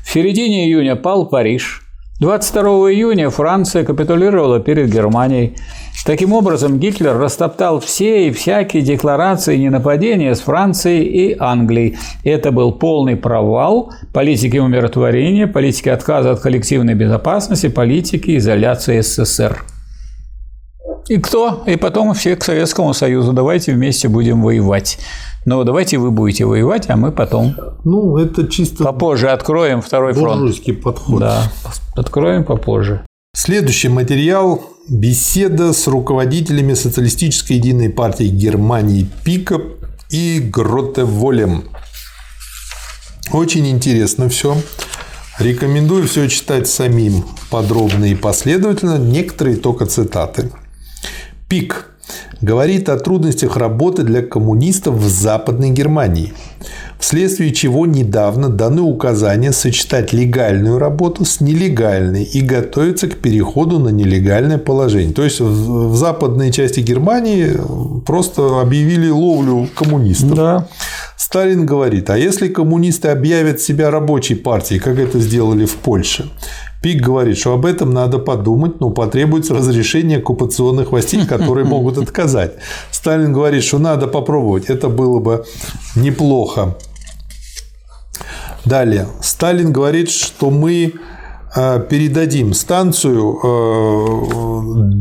В 0.05 0.11
середине 0.11 0.67
июня 0.67 0.97
пал 0.97 1.27
Париж. 1.27 1.82
22 2.23 2.93
июня 2.93 3.31
Франция 3.31 3.85
капитулировала 3.85 4.61
перед 4.61 4.89
Германией. 4.89 5.57
Таким 6.07 6.33
образом, 6.33 6.79
Гитлер 6.79 7.19
растоптал 7.19 7.81
все 7.81 8.29
и 8.29 8.31
всякие 8.31 8.85
декларации 8.85 9.57
ненападения 9.57 10.33
с 10.33 10.41
Францией 10.41 11.03
и 11.03 11.37
Англией. 11.37 11.99
Это 12.23 12.53
был 12.53 12.71
полный 12.71 13.17
провал 13.17 13.93
политики 14.13 14.57
умиротворения, 14.57 15.49
политики 15.49 15.89
отказа 15.89 16.31
от 16.31 16.39
коллективной 16.39 16.95
безопасности, 16.95 17.69
политики 17.69 18.39
изоляции 18.39 19.01
СССР. 19.01 19.65
И 21.09 21.19
кто? 21.19 21.63
И 21.67 21.77
потом 21.77 22.15
все 22.15 22.37
к 22.37 22.45
Советскому 22.45 22.95
Союзу. 22.95 23.33
Давайте 23.33 23.73
вместе 23.73 24.09
будем 24.09 24.43
воевать. 24.43 24.99
Но 25.45 25.65
давайте 25.65 25.99
вы 25.99 26.11
будете 26.11 26.45
воевать, 26.45 26.89
а 26.89 26.97
мы 26.97 27.11
потом 27.11 27.57
ну 27.85 28.17
это 28.17 28.47
чисто 28.47 28.85
попозже 28.85 29.29
откроем 29.29 29.83
второй 29.83 30.13
фронт. 30.13 30.55
подход. 30.83 31.21
Да, 31.21 31.51
откроем 31.97 32.45
попозже. 32.45 33.05
Следующий 33.35 33.89
материал– 33.89 34.63
беседа 34.89 35.73
с 35.73 35.89
руководителями 35.89 36.75
Социалистической 36.75 37.57
единой 37.57 37.89
партии 37.89 38.29
Германии 38.29 39.09
Пика 39.25 39.61
и 40.11 40.39
Гротеволем. 40.39 41.65
Очень 43.33 43.69
интересно 43.69 44.29
все. 44.29 44.57
Рекомендую 45.39 46.07
все 46.07 46.29
читать 46.29 46.69
самим 46.69 47.25
подробно 47.51 48.05
и 48.05 48.15
последовательно, 48.15 48.99
некоторые 48.99 49.57
только 49.57 49.87
цитаты. 49.87 50.53
Пик 51.53 51.91
говорит 52.41 52.89
о 52.89 52.99
трудностях 52.99 53.59
работы 53.59 54.05
для 54.05 54.23
коммунистов 54.23 54.95
в 54.95 55.07
Западной 55.07 55.69
Германии, 55.69 56.33
вследствие 56.99 57.53
чего 57.53 57.85
недавно 57.85 58.49
даны 58.49 58.81
указания 58.81 59.53
сочетать 59.53 60.15
легальную 60.15 60.79
работу 60.79 61.27
с 61.27 61.43
нелегальной 61.43 62.23
и 62.25 62.41
готовиться 62.41 63.07
к 63.07 63.19
переходу 63.19 63.79
на 63.79 63.91
нелегальное 63.91 64.57
положение. 64.57 65.13
То 65.13 65.25
есть 65.25 65.41
в 65.41 65.95
западной 65.95 66.53
части 66.53 66.81
Германии 66.81 67.51
просто 68.07 68.63
объявили 68.63 69.11
ловлю 69.11 69.69
коммунистов. 69.75 70.35
Да. 70.35 70.69
Сталин 71.19 71.67
говорит, 71.67 72.09
а 72.09 72.17
если 72.17 72.49
коммунисты 72.49 73.09
объявят 73.09 73.61
себя 73.61 73.91
рабочей 73.91 74.37
партией, 74.37 74.81
как 74.81 74.99
это 74.99 75.21
сделали 75.21 75.67
в 75.67 75.75
Польше? 75.75 76.31
Пик 76.83 77.01
говорит, 77.01 77.39
что 77.39 77.55
об 77.55 77.65
этом 77.65 77.91
надо 77.91 78.19
подумать, 78.19 78.81
но 78.81 78.91
потребуется 78.91 79.55
разрешение 79.55 80.19
оккупационных 80.19 80.91
властей, 80.91 81.25
которые 81.25 81.65
могут 81.69 81.97
отказать. 81.97 82.55
Сталин 82.91 83.33
говорит, 83.33 83.63
что 83.63 83.79
надо 83.79 84.09
попробовать, 84.09 84.69
это 84.69 84.89
было 84.89 85.21
бы 85.21 85.45
неплохо. 85.95 86.77
Далее. 88.65 89.07
Сталин 89.21 89.73
говорит, 89.73 90.11
что 90.11 90.51
мы 90.51 90.95
э, 91.55 91.87
передадим 91.89 92.53
станцию 92.53 93.39
э, 93.43 93.47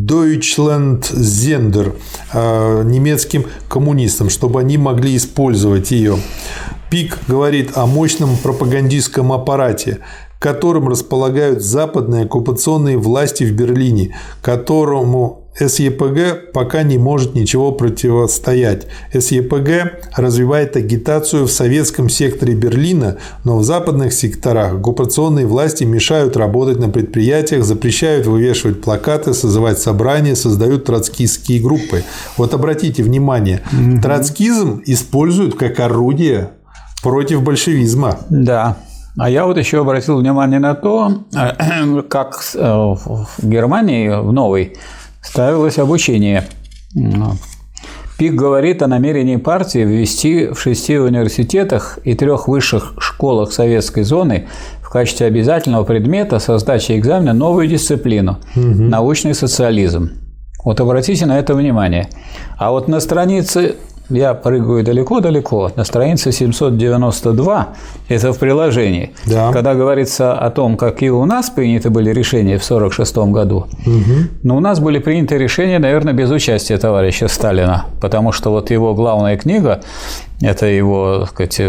Deutschland 0.06 1.02
Sender 1.02 1.96
э, 2.32 2.84
немецким 2.86 3.46
коммунистам, 3.68 4.30
чтобы 4.30 4.60
они 4.60 4.78
могли 4.78 5.16
использовать 5.16 5.90
ее. 5.92 6.18
Пик 6.92 7.20
говорит 7.28 7.72
о 7.76 7.86
мощном 7.86 8.36
пропагандистском 8.38 9.32
аппарате, 9.32 10.00
которым 10.42 10.88
располагают 10.88 11.62
западные 11.62 12.26
оккупационные 12.26 12.98
власти 12.98 13.44
в 13.44 13.54
Берлине, 13.54 14.16
которому 14.42 15.44
СЕПГ 15.56 16.52
пока 16.52 16.82
не 16.82 16.98
может 16.98 17.36
ничего 17.36 17.72
противостоять. 17.74 18.88
СЕПГ 19.14 20.10
развивает 20.18 20.76
агитацию 20.76 21.46
в 21.46 21.52
советском 21.52 22.10
секторе 22.10 22.56
Берлина, 22.56 23.18
но 23.44 23.60
в 23.60 23.64
западных 23.64 24.14
секторах 24.14 24.74
оккупационные 24.74 25.46
власти 25.46 25.84
мешают 25.84 26.36
работать 26.36 26.80
на 26.80 26.90
предприятиях, 26.90 27.64
запрещают 27.64 28.26
вывешивать 28.26 28.82
плакаты, 28.82 29.36
созывать 29.36 29.78
собрания, 29.78 30.36
создают 30.36 30.86
троцкистские 30.86 31.62
группы. 31.62 32.04
Вот 32.36 32.56
обратите 32.56 33.04
внимание, 33.04 33.62
троцкизм 34.02 34.82
используют 34.88 35.54
как 35.54 35.80
орудие 35.80 36.50
против 37.04 37.44
большевизма. 37.44 38.18
Да. 38.32 38.80
А 39.18 39.30
я 39.30 39.46
вот 39.46 39.58
еще 39.58 39.82
обратил 39.82 40.20
внимание 40.20 40.60
на 40.60 40.74
то, 40.74 41.24
как 42.10 42.42
э, 42.56 42.60
в 42.64 43.28
Германии 43.42 44.10
в 44.10 44.32
новой 44.32 44.78
ставилось 45.22 45.80
обучение. 45.80 46.46
Пик 48.18 48.36
говорит 48.36 48.84
о 48.84 48.88
намерении 48.88 49.38
партии 49.38 49.80
ввести 49.80 50.48
в 50.48 50.60
шести 50.60 50.98
университетах 50.98 51.98
и 52.04 52.14
трех 52.14 52.48
высших 52.48 52.94
школах 53.00 53.52
советской 53.52 54.04
зоны 54.04 54.48
в 54.84 54.90
качестве 54.90 55.26
обязательного 55.26 55.84
предмета 55.86 56.38
со 56.40 56.58
сдачей 56.60 57.00
экзамена 57.00 57.34
новую 57.34 57.68
дисциплину– 57.68 58.38
научный 58.56 59.34
социализм. 59.34 60.12
Вот 60.64 60.80
обратите 60.80 61.26
на 61.26 61.40
это 61.40 61.56
внимание. 61.56 62.10
А 62.58 62.72
вот 62.72 62.88
на 62.88 63.00
странице 63.00 63.78
я 64.12 64.34
прыгаю 64.34 64.84
далеко-далеко, 64.84 65.72
на 65.76 65.84
странице 65.84 66.32
792, 66.32 67.68
это 68.10 68.34
в 68.34 68.38
приложении, 68.40 69.12
Да. 69.26 69.52
когда 69.52 69.74
говорится 69.74 70.34
о 70.34 70.50
том, 70.50 70.78
какие 70.78 71.10
у 71.10 71.26
нас 71.26 71.50
приняты 71.50 71.90
были 71.90 72.12
решения 72.12 72.58
в 72.58 72.64
1946 72.64 73.32
году, 73.32 73.66
но 74.44 74.58
у 74.58 74.60
нас 74.60 74.80
были 74.80 75.00
приняты 75.00 75.38
решения, 75.38 75.80
наверное, 75.80 76.14
без 76.14 76.30
участия 76.32 76.78
товарища 76.78 77.28
Сталина, 77.28 77.86
потому 78.02 78.32
что 78.32 78.52
вот 78.52 78.70
его 78.72 78.94
главная 78.94 79.38
книга, 79.38 79.82
это 80.42 80.66
его, 80.66 81.20
так 81.20 81.30
сказать, 81.30 81.60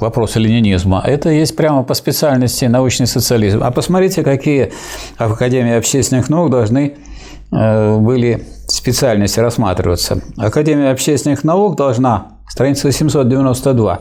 вопросы 0.00 0.38
ленинизма, 0.38 1.02
это 1.04 1.30
есть 1.30 1.56
прямо 1.56 1.82
по 1.82 1.94
специальности 1.94 2.64
научный 2.66 3.06
социализм. 3.06 3.60
А 3.62 3.70
посмотрите, 3.70 4.22
какие 4.22 4.72
в 5.18 5.32
Академии 5.32 5.74
общественных 5.74 6.28
наук 6.30 6.50
должны 6.50 6.94
были 7.50 8.46
специальности 8.66 9.40
рассматриваться. 9.40 10.20
Академия 10.36 10.90
общественных 10.90 11.44
наук 11.44 11.76
должна 11.76 12.34
страница 12.48 12.92
792, 12.92 14.00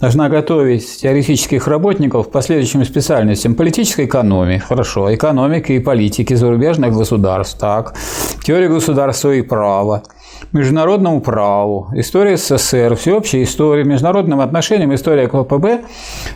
должна 0.00 0.28
готовить 0.28 1.00
теоретических 1.00 1.66
работников 1.68 2.28
к 2.28 2.32
последующим 2.32 2.84
специальностям. 2.84 3.54
Политической 3.54 4.04
экономии, 4.04 4.58
хорошо, 4.58 5.14
экономики 5.14 5.72
и 5.72 5.78
политики 5.78 6.34
зарубежных 6.34 6.94
государств, 6.94 7.58
так, 7.58 7.94
теория 8.42 8.68
государства 8.68 9.30
и 9.30 9.42
права, 9.42 10.02
международному 10.52 11.20
праву, 11.20 11.88
история 11.94 12.36
СССР, 12.36 12.96
всеобщая 12.96 13.42
история, 13.42 13.84
международным 13.84 14.40
отношениям, 14.40 14.94
история 14.94 15.28
КПБ, 15.28 15.84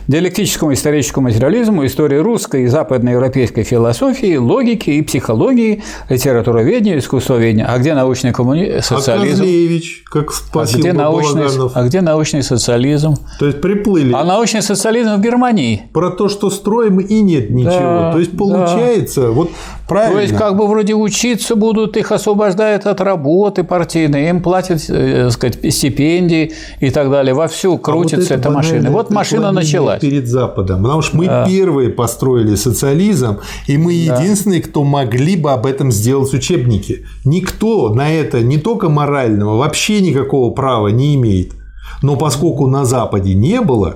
диалектическому 0.07 0.73
историческому 0.73 1.27
материализму, 1.27 1.85
история 1.85 2.21
русской 2.21 2.63
и 2.63 2.67
западноевропейской 2.67 3.63
философии, 3.63 4.35
логики 4.35 4.89
и 4.89 5.01
психологии, 5.01 5.83
литературоведению, 6.09 6.99
искусствоведению. 6.99 7.67
А 7.69 7.77
где 7.77 7.93
научный 7.93 8.33
коммуни... 8.33 8.65
А 8.65 8.81
социализм? 8.81 9.41
Козлевич, 9.41 10.03
как 10.05 10.29
А 10.29 10.33
спасибо 10.33 10.79
где, 10.79 10.93
научный... 10.93 11.43
Балаганов. 11.43 11.71
а 11.75 11.83
где 11.83 12.01
научный 12.01 12.43
социализм? 12.43 13.15
То 13.39 13.45
есть 13.45 13.61
приплыли. 13.61 14.13
А 14.13 14.23
научный 14.23 14.61
социализм 14.61 15.15
в 15.15 15.21
Германии. 15.21 15.83
Про 15.93 16.11
то, 16.11 16.29
что 16.29 16.49
строим, 16.49 16.99
и 16.99 17.21
нет 17.21 17.49
ничего. 17.49 17.71
Да, 17.71 18.11
то 18.13 18.19
есть 18.19 18.31
да. 18.31 18.37
получается, 18.37 19.31
вот 19.31 19.51
правильно. 19.87 20.15
То 20.15 20.21
есть, 20.21 20.35
как 20.35 20.55
бы 20.57 20.67
вроде 20.67 20.93
учиться 20.93 21.55
будут, 21.55 21.97
их 21.97 22.11
освобождают 22.11 22.85
от 22.85 23.01
работы 23.01 23.63
партийной, 24.07 24.29
им 24.29 24.41
платят, 24.41 24.81
э, 24.89 25.29
сказать, 25.31 25.57
стипендии 25.73 26.53
и 26.79 26.89
так 26.89 27.09
далее. 27.09 27.33
Вовсю 27.33 27.69
А 27.69 27.71
вот 27.71 27.81
крутится 27.81 28.33
это 28.33 28.33
эта 28.33 28.51
машина. 28.51 28.91
Вот 28.91 29.09
машина 29.09 29.51
началась. 29.51 29.99
Перед 29.99 30.27
Западом. 30.27 30.83
Потому 30.83 31.01
что 31.01 31.17
мы 31.17 31.29
первые 31.47 31.89
построили 31.89 32.55
социализм, 32.55 33.39
и 33.67 33.77
мы 33.77 33.93
единственные, 33.93 34.61
кто 34.61 34.83
могли 34.83 35.35
бы 35.35 35.51
об 35.51 35.65
этом 35.65 35.91
сделать 35.91 36.33
учебники. 36.33 37.05
Никто 37.25 37.93
на 37.93 38.11
это 38.11 38.41
не 38.41 38.57
только 38.57 38.89
морального, 38.89 39.57
вообще 39.57 40.01
никакого 40.01 40.53
права 40.53 40.87
не 40.89 41.15
имеет. 41.15 41.53
Но 42.01 42.15
поскольку 42.15 42.67
на 42.67 42.85
Западе 42.85 43.33
не 43.33 43.61
было, 43.61 43.95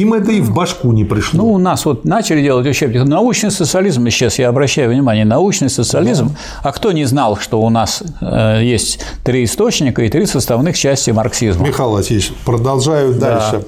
им 0.00 0.14
это 0.14 0.32
и 0.32 0.40
в 0.40 0.52
башку 0.52 0.92
не 0.92 1.04
пришло. 1.04 1.38
Ну, 1.38 1.52
у 1.52 1.58
нас 1.58 1.84
вот 1.84 2.04
начали 2.04 2.42
делать 2.42 2.66
учебник. 2.66 3.04
Научный 3.04 3.50
социализм, 3.50 4.08
сейчас 4.10 4.38
я 4.38 4.48
обращаю 4.48 4.90
внимание, 4.90 5.24
научный 5.24 5.70
социализм. 5.70 6.36
А 6.62 6.72
кто 6.72 6.92
не 6.92 7.04
знал, 7.04 7.36
что 7.36 7.60
у 7.60 7.70
нас 7.70 8.02
э, 8.20 8.60
есть 8.62 9.00
три 9.24 9.44
источника 9.44 10.02
и 10.02 10.08
три 10.08 10.26
составных 10.26 10.76
части 10.76 11.10
марксизма? 11.10 11.66
Михаил 11.66 11.90
Васильевич, 11.90 12.32
продолжаю 12.44 13.14
дальше. 13.14 13.64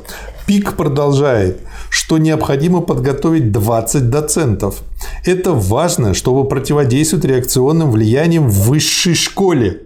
ПИК 0.47 0.77
продолжает, 0.77 1.61
что 1.91 2.17
необходимо 2.17 2.81
подготовить 2.81 3.53
20 3.53 4.09
доцентов. 4.09 4.83
Это 5.25 5.53
важно, 5.53 6.15
чтобы 6.15 6.49
противодействовать 6.49 7.27
реакционным 7.27 7.91
влияниям 7.91 8.49
в 8.49 8.69
высшей 8.69 9.15
школе. 9.15 9.83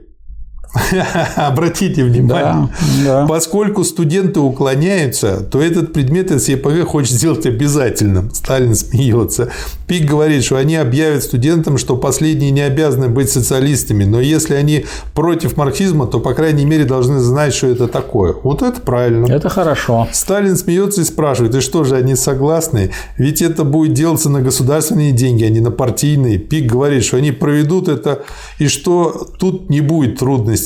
Обратите 1.37 2.03
внимание. 2.05 2.69
Да, 3.05 3.23
да. 3.23 3.27
Поскольку 3.27 3.85
студенты 3.85 4.41
уклоняются, 4.41 5.41
то 5.41 5.61
этот 5.61 5.93
предмет 5.93 6.31
СЕПГ 6.31 6.87
хочет 6.87 7.13
сделать 7.13 7.45
обязательным. 7.47 8.31
Сталин 8.33 8.75
смеется. 8.75 9.51
Пик 9.87 10.09
говорит, 10.09 10.45
что 10.45 10.57
они 10.57 10.77
объявят 10.77 11.23
студентам, 11.23 11.77
что 11.77 11.97
последние 11.97 12.51
не 12.51 12.63
обязаны 12.63 13.09
быть 13.09 13.31
социалистами, 13.31 14.05
но 14.05 14.21
если 14.21 14.55
они 14.55 14.87
против 15.15 15.59
марксизма, 15.59 16.07
то, 16.07 16.21
по 16.21 16.33
крайней 16.33 16.65
мере, 16.65 16.85
должны 16.85 17.19
знать, 17.19 17.53
что 17.53 17.67
это 17.67 17.89
такое. 17.89 18.35
Вот 18.43 18.63
это 18.63 18.81
правильно. 18.81 19.27
Это 19.27 19.51
хорошо. 19.51 20.09
Сталин 20.13 20.57
смеется 20.57 21.03
и 21.03 21.05
спрашивает, 21.05 21.55
и 21.55 21.61
что 21.61 21.85
же 21.85 21.97
они 21.97 22.15
согласны? 22.15 22.91
Ведь 23.19 23.43
это 23.43 23.65
будет 23.65 23.93
делаться 23.93 24.31
на 24.31 24.41
государственные 24.41 25.13
деньги, 25.13 25.45
а 25.45 25.51
не 25.51 25.61
на 25.61 25.71
партийные. 25.71 26.39
Пик 26.39 26.73
говорит, 26.73 27.05
что 27.05 27.19
они 27.19 27.33
проведут 27.33 27.89
это, 27.89 28.23
и 28.59 28.69
что 28.69 29.29
тут 29.39 29.69
не 29.69 29.83
будет 29.83 30.19
трудностей. 30.19 30.62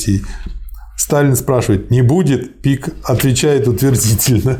Сталин 0.96 1.36
спрашивает, 1.36 1.90
не 1.90 2.02
будет? 2.02 2.60
Пик 2.62 2.88
отвечает 3.04 3.68
утвердительно. 3.68 4.58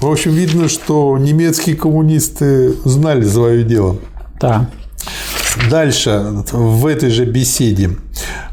В 0.00 0.06
общем, 0.06 0.32
видно, 0.32 0.68
что 0.68 1.16
немецкие 1.18 1.76
коммунисты 1.76 2.74
знали 2.84 3.24
свое 3.24 3.64
дело. 3.64 3.96
Да. 4.40 4.68
Дальше, 5.70 6.44
в 6.52 6.86
этой 6.86 7.10
же 7.10 7.24
беседе, 7.24 7.90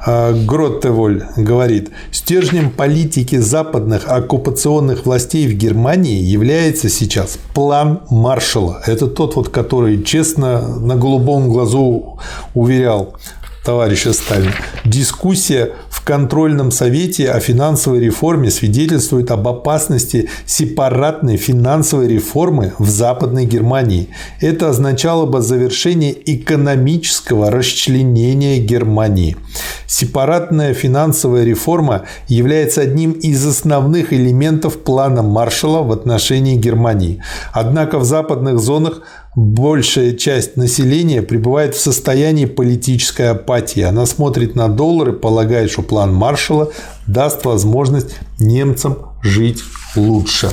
э, 0.05 0.33
Гроттеволь 0.45 1.25
говорит, 1.35 1.91
стержнем 2.11 2.71
политики 2.71 3.37
западных 3.37 4.07
оккупационных 4.07 5.05
властей 5.05 5.47
в 5.47 5.53
Германии 5.57 6.23
является 6.23 6.89
сейчас 6.89 7.37
план 7.53 8.01
Маршалла. 8.09 8.81
Это 8.85 9.07
тот, 9.07 9.35
вот, 9.35 9.49
который 9.49 10.03
честно 10.03 10.79
на 10.79 10.95
голубом 10.95 11.49
глазу 11.49 12.19
уверял 12.53 13.15
товарища 13.63 14.13
Сталина. 14.13 14.53
Дискуссия 14.85 15.73
в 15.89 16.03
контрольном 16.03 16.71
совете 16.71 17.29
о 17.29 17.39
финансовой 17.39 17.99
реформе 17.99 18.49
свидетельствует 18.49 19.29
об 19.29 19.47
опасности 19.47 20.29
сепаратной 20.47 21.37
финансовой 21.37 22.07
реформы 22.07 22.73
в 22.79 22.89
Западной 22.89 23.45
Германии. 23.45 24.09
Это 24.39 24.69
означало 24.69 25.27
бы 25.27 25.41
завершение 25.41 26.15
экономического 26.25 27.51
расчленения 27.51 28.59
Германии. 28.59 29.37
Сепаратная 29.85 30.73
финансовая 30.73 31.43
реформа 31.43 32.05
является 32.27 32.81
одним 32.81 33.11
из 33.11 33.45
основных 33.45 34.11
элементов 34.11 34.79
плана 34.79 35.21
Маршалла 35.21 35.83
в 35.83 35.91
отношении 35.91 36.55
Германии. 36.55 37.21
Однако 37.53 37.99
в 37.99 38.05
западных 38.05 38.59
зонах 38.59 39.01
большая 39.35 40.13
часть 40.13 40.57
населения 40.57 41.21
пребывает 41.21 41.75
в 41.75 41.79
состоянии 41.79 42.45
политической 42.45 43.29
апатии. 43.29 43.81
Она 43.81 44.05
смотрит 44.05 44.55
на 44.55 44.67
доллары, 44.67 45.13
полагает, 45.13 45.71
что 45.71 45.81
план 45.81 46.13
Маршалла 46.13 46.71
даст 47.07 47.45
возможность 47.45 48.15
немцам 48.39 48.97
жить 49.23 49.63
лучше. 49.95 50.51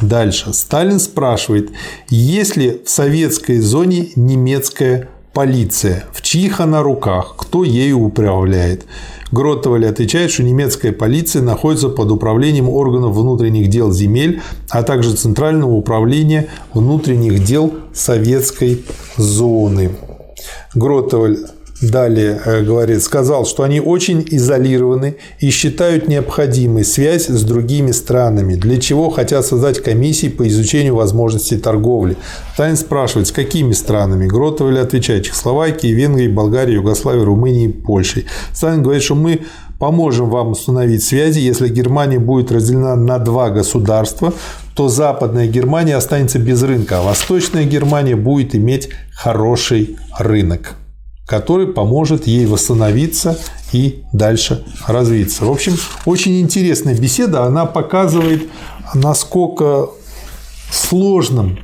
Дальше. 0.00 0.52
Сталин 0.52 1.00
спрашивает, 1.00 1.70
есть 2.08 2.56
ли 2.56 2.82
в 2.84 2.88
советской 2.88 3.58
зоне 3.58 4.10
немецкая 4.14 5.08
полиция, 5.32 6.04
в 6.12 6.22
чьих 6.22 6.60
она 6.60 6.82
руках, 6.82 7.34
кто 7.36 7.64
ею 7.64 8.00
управляет. 8.00 8.86
Гротоваль 9.30 9.86
отвечает, 9.86 10.30
что 10.30 10.42
немецкая 10.42 10.92
полиция 10.92 11.42
находится 11.42 11.88
под 11.88 12.10
управлением 12.10 12.68
органов 12.68 13.14
внутренних 13.14 13.68
дел 13.68 13.92
земель, 13.92 14.40
а 14.70 14.82
также 14.82 15.14
Центрального 15.14 15.72
управления 15.72 16.48
внутренних 16.72 17.44
дел 17.44 17.72
советской 17.92 18.84
зоны. 19.16 19.90
Гротоваль 20.74 21.38
далее 21.80 22.40
э, 22.44 22.62
говорит, 22.62 23.02
сказал, 23.02 23.46
что 23.46 23.62
они 23.62 23.80
очень 23.80 24.26
изолированы 24.30 25.16
и 25.38 25.50
считают 25.50 26.08
необходимой 26.08 26.84
связь 26.84 27.26
с 27.26 27.42
другими 27.42 27.92
странами, 27.92 28.54
для 28.54 28.78
чего 28.80 29.10
хотят 29.10 29.46
создать 29.46 29.82
комиссии 29.82 30.28
по 30.28 30.46
изучению 30.48 30.96
возможностей 30.96 31.56
торговли. 31.56 32.16
Сталин 32.54 32.76
спрашивает, 32.76 33.28
с 33.28 33.32
какими 33.32 33.72
странами? 33.72 34.26
Гротоваль 34.26 34.80
отвечает, 34.80 35.24
Чехословакией, 35.24 35.94
Венгрией, 35.94 36.30
Болгарией, 36.30 36.76
Югославией, 36.76 37.24
Румынией, 37.24 37.72
Польшей. 37.72 38.26
Сталин 38.52 38.82
говорит, 38.82 39.02
что 39.02 39.14
мы 39.14 39.40
поможем 39.78 40.28
вам 40.30 40.52
установить 40.52 41.04
связи, 41.04 41.38
если 41.38 41.68
Германия 41.68 42.18
будет 42.18 42.50
разделена 42.50 42.96
на 42.96 43.18
два 43.18 43.50
государства, 43.50 44.32
то 44.74 44.88
Западная 44.88 45.46
Германия 45.46 45.96
останется 45.96 46.40
без 46.40 46.62
рынка, 46.62 46.98
а 46.98 47.02
Восточная 47.02 47.64
Германия 47.64 48.16
будет 48.16 48.56
иметь 48.56 48.88
хороший 49.12 49.96
рынок 50.18 50.74
который 51.28 51.66
поможет 51.66 52.26
ей 52.26 52.46
восстановиться 52.46 53.38
и 53.70 54.02
дальше 54.14 54.64
развиться. 54.86 55.44
В 55.44 55.50
общем, 55.50 55.74
очень 56.06 56.40
интересная 56.40 56.98
беседа. 56.98 57.44
Она 57.44 57.66
показывает, 57.66 58.48
насколько 58.94 59.90
сложным 60.72 61.58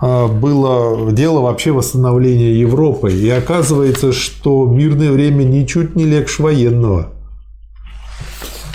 а, 0.00 0.28
было 0.28 1.10
дело 1.10 1.40
вообще 1.40 1.72
восстановления 1.72 2.54
Европы. 2.60 3.12
И 3.12 3.28
оказывается, 3.28 4.12
что 4.12 4.66
мирное 4.66 5.10
время 5.10 5.42
ничуть 5.42 5.96
не 5.96 6.04
легче 6.04 6.40
военного. 6.40 7.12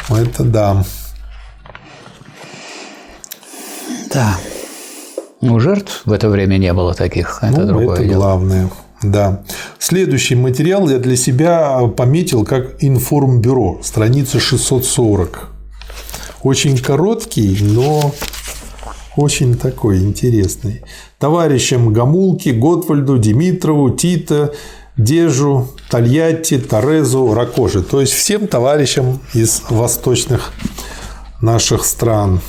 Это 0.09 0.43
да. 0.43 0.83
Да. 4.13 4.37
Ну, 5.39 5.57
жертв 5.61 6.01
в 6.03 6.11
это 6.11 6.27
время 6.27 6.57
не 6.57 6.73
было 6.73 6.93
таких. 6.93 7.39
Это 7.41 7.61
ну, 7.61 7.67
другое 7.67 7.95
это 7.95 8.03
дело. 8.03 8.15
главное. 8.15 8.69
Да. 9.03 9.43
Следующий 9.79 10.35
материал 10.35 10.89
я 10.89 10.97
для 10.97 11.17
себя 11.17 11.79
пометил 11.95 12.45
как 12.45 12.81
информбюро, 12.81 13.79
страница 13.83 14.39
640. 14.39 15.49
Очень 16.41 16.77
короткий, 16.77 17.57
но 17.61 18.13
очень 19.15 19.55
такой 19.55 19.99
интересный. 19.99 20.81
Товарищам 21.19 21.93
Гамулки, 21.93 22.49
Готвальду, 22.49 23.17
Димитрову, 23.17 23.91
Тита, 23.91 24.53
Дежу, 24.97 25.67
Тольятти, 25.89 26.57
Торезу, 26.57 27.33
Ракоши. 27.33 27.81
То 27.81 28.01
есть 28.01 28.13
всем 28.13 28.47
товарищам 28.47 29.19
из 29.33 29.63
восточных 29.69 30.53
наших 31.41 31.85
стран. 31.85 32.41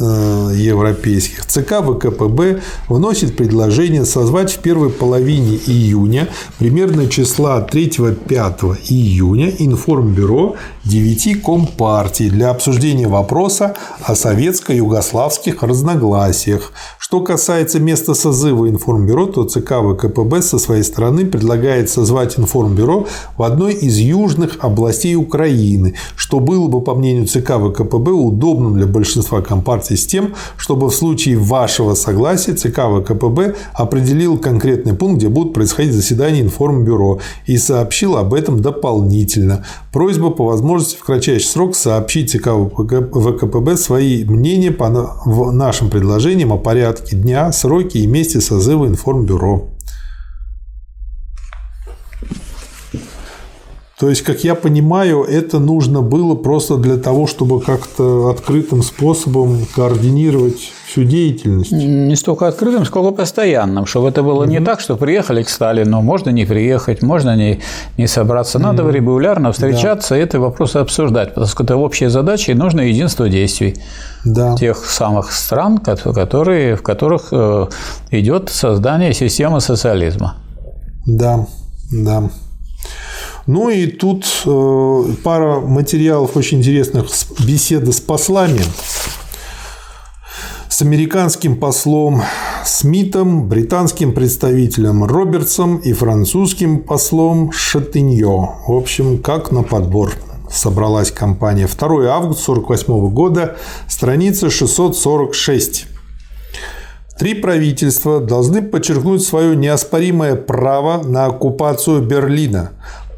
Э, 0.00 0.52
европейских. 0.56 1.46
ЦК 1.46 1.82
ВКПБ 1.82 2.60
вносит 2.88 3.36
предложение 3.36 4.04
созвать 4.04 4.52
в 4.52 4.58
первой 4.58 4.90
половине 4.90 5.56
июня, 5.56 6.28
примерно 6.58 7.08
числа 7.08 7.66
3-5 7.70 8.78
июня, 8.88 9.50
информбюро 9.58 10.56
9 10.84 11.42
компартий 11.42 12.30
для 12.30 12.50
обсуждения 12.50 13.06
вопроса 13.06 13.76
о 14.02 14.14
советско-югославских 14.14 15.62
разногласиях. 15.62 16.72
Что 16.98 17.20
касается 17.20 17.80
места 17.80 18.14
созыва 18.14 18.68
информбюро, 18.68 19.26
то 19.26 19.44
ЦК 19.44 19.74
ВКПБ 19.82 20.42
со 20.42 20.58
своей 20.58 20.82
стороны 20.82 21.26
предлагает 21.26 21.90
созвать 21.90 22.38
информбюро 22.38 23.06
в 23.36 23.42
одной 23.42 23.74
из 23.74 23.98
южных 23.98 24.58
областей 24.60 25.16
Украины, 25.16 25.94
что 26.16 26.40
было 26.40 26.68
бы, 26.68 26.80
по 26.80 26.94
мнению 26.94 27.26
ЦК 27.26 27.58
ВКПБ, 27.58 28.10
удобным 28.12 28.76
для 28.76 28.86
большинства 28.86 29.40
компартий 29.42 29.89
с 29.96 30.06
тем, 30.06 30.34
чтобы 30.56 30.88
в 30.88 30.94
случае 30.94 31.36
вашего 31.36 31.94
согласия 31.94 32.54
ЦК 32.54 32.80
ВКПБ 32.88 33.54
определил 33.74 34.38
конкретный 34.38 34.94
пункт, 34.94 35.18
где 35.18 35.28
будут 35.28 35.54
происходить 35.54 35.92
заседания 35.92 36.40
информбюро 36.40 37.20
и 37.46 37.56
сообщил 37.56 38.16
об 38.16 38.34
этом 38.34 38.60
дополнительно. 38.60 39.64
Просьба 39.92 40.30
по 40.30 40.44
возможности 40.44 40.96
в 40.96 41.04
кратчайший 41.04 41.48
срок 41.48 41.74
сообщить 41.74 42.30
ЦК 42.30 42.50
ВКПБ 42.50 43.76
свои 43.76 44.24
мнения 44.24 44.70
по 44.70 44.88
нашим 45.52 45.90
предложениям 45.90 46.52
о 46.52 46.58
порядке 46.58 47.16
дня, 47.16 47.52
сроки 47.52 47.98
и 47.98 48.06
месте 48.06 48.40
созыва 48.40 48.86
информбюро. 48.86 49.68
То 54.00 54.08
есть, 54.08 54.22
как 54.22 54.44
я 54.44 54.54
понимаю, 54.54 55.24
это 55.24 55.58
нужно 55.58 56.00
было 56.00 56.34
просто 56.34 56.78
для 56.78 56.96
того, 56.96 57.26
чтобы 57.26 57.60
как-то 57.60 58.30
открытым 58.30 58.82
способом 58.82 59.66
координировать 59.76 60.72
всю 60.86 61.04
деятельность. 61.04 61.70
Не 61.70 62.16
столько 62.16 62.48
открытым, 62.48 62.86
сколько 62.86 63.14
постоянным, 63.14 63.84
чтобы 63.84 64.08
это 64.08 64.22
было 64.22 64.44
угу. 64.44 64.50
не 64.50 64.60
так, 64.60 64.80
что 64.80 64.96
приехали 64.96 65.42
к 65.42 65.50
Сталину, 65.50 66.00
можно 66.00 66.30
не 66.30 66.46
приехать, 66.46 67.02
можно 67.02 67.36
не, 67.36 67.60
не 67.98 68.06
собраться. 68.06 68.58
Надо 68.58 68.84
угу. 68.84 68.90
регулярно 68.90 69.52
встречаться 69.52 70.14
да. 70.14 70.18
и 70.18 70.24
эти 70.24 70.36
вопросы 70.36 70.78
обсуждать, 70.78 71.34
потому 71.34 71.46
что 71.46 71.62
это 71.62 71.76
общая 71.76 72.08
задача, 72.08 72.52
и 72.52 72.54
нужно 72.54 72.80
единство 72.80 73.28
действий 73.28 73.76
да. 74.24 74.56
тех 74.56 74.78
самых 74.78 75.30
стран, 75.30 75.76
которые, 75.76 76.76
в 76.76 76.82
которых 76.82 77.28
э, 77.32 77.66
идет 78.12 78.48
создание 78.48 79.12
системы 79.12 79.60
социализма. 79.60 80.36
Да, 81.04 81.46
да. 81.92 82.30
Ну 83.52 83.68
и 83.68 83.88
тут 83.88 84.24
э, 84.46 85.04
пара 85.24 85.58
материалов 85.58 86.36
очень 86.36 86.58
интересных 86.58 87.06
беседы 87.40 87.90
с 87.90 87.98
послами 87.98 88.60
с 90.68 90.82
американским 90.82 91.56
послом 91.56 92.22
Смитом, 92.64 93.48
британским 93.48 94.14
представителем 94.14 95.02
Робертсом 95.02 95.78
и 95.78 95.92
французским 95.92 96.84
послом 96.84 97.50
Шатыньо. 97.50 98.54
В 98.68 98.72
общем, 98.72 99.18
как 99.18 99.50
на 99.50 99.64
подбор 99.64 100.12
собралась 100.48 101.10
компания. 101.10 101.66
2 101.66 102.06
августа 102.06 102.52
1948 102.52 103.12
года, 103.12 103.56
страница 103.88 104.48
646. 104.48 105.88
Три 107.20 107.34
правительства 107.34 108.18
должны 108.18 108.62
подчеркнуть 108.62 109.22
свое 109.22 109.54
неоспоримое 109.54 110.36
право 110.36 111.02
на 111.02 111.26
оккупацию 111.26 112.00
Берлина, 112.00 112.70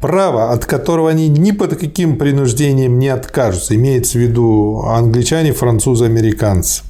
право, 0.03 0.51
от 0.51 0.65
которого 0.65 1.09
они 1.09 1.29
ни 1.29 1.51
под 1.51 1.77
каким 1.79 2.17
принуждением 2.17 2.99
не 2.99 3.07
откажутся, 3.07 3.73
имеется 3.75 4.17
в 4.17 4.21
виду 4.21 4.83
англичане, 4.85 5.53
французы, 5.53 6.03
американцы. 6.03 6.83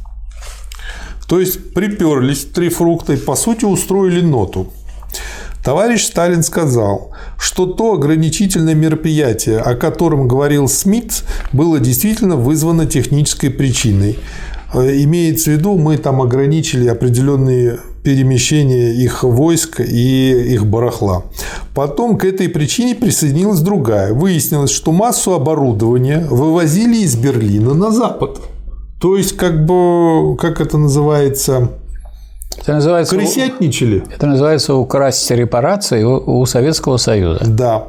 То 1.28 1.40
есть 1.40 1.76
приперлись 1.76 2.44
три 2.46 2.70
фрукта 2.70 3.14
и 3.14 3.18
по 3.18 3.36
сути 3.36 3.66
устроили 3.66 4.22
ноту. 4.22 4.74
Товарищ 5.64 6.06
Сталин 6.06 6.42
сказал, 6.42 7.12
что 7.38 7.68
то 7.68 7.94
ограничительное 7.94 8.74
мероприятие, 8.74 9.60
о 9.60 9.76
котором 9.76 10.28
говорил 10.28 10.68
Смит, 10.68 11.24
было 11.52 11.80
действительно 11.80 12.36
вызвано 12.36 12.88
технической 12.88 13.52
причиной. 13.52 14.18
Э, 14.74 15.04
имеется 15.04 15.52
в 15.52 15.54
виду, 15.54 15.78
мы 15.78 15.98
там 15.98 16.20
ограничили 16.20 16.88
определенные 16.88 17.78
перемещения 18.04 18.94
их 18.94 19.24
войск 19.24 19.80
и 19.80 20.54
их 20.54 20.66
барахла. 20.66 21.24
Потом 21.74 22.18
к 22.18 22.26
этой 22.26 22.50
причине 22.50 22.96
присоединилась 22.96 23.60
другая. 23.62 24.14
Выяснилось, 24.14 24.72
что 24.72 24.92
массу 24.92 25.34
оборудования 25.34 26.28
вывозили 26.30 26.98
из 26.98 27.16
Берлина 27.16 27.74
на 27.74 27.92
запад. 27.92 28.40
То 29.00 29.18
есть, 29.18 29.36
как 29.36 29.66
бы, 29.66 30.38
как 30.38 30.62
это 30.62 30.78
называется, 30.78 31.70
это 32.58 32.74
называется, 32.74 33.16
крысятничали. 33.16 34.04
Это 34.14 34.28
называется 34.28 34.76
украсть 34.76 35.30
репарации 35.32 36.04
у, 36.04 36.40
у 36.40 36.46
Советского 36.46 36.98
Союза. 36.98 37.44
Да. 37.46 37.88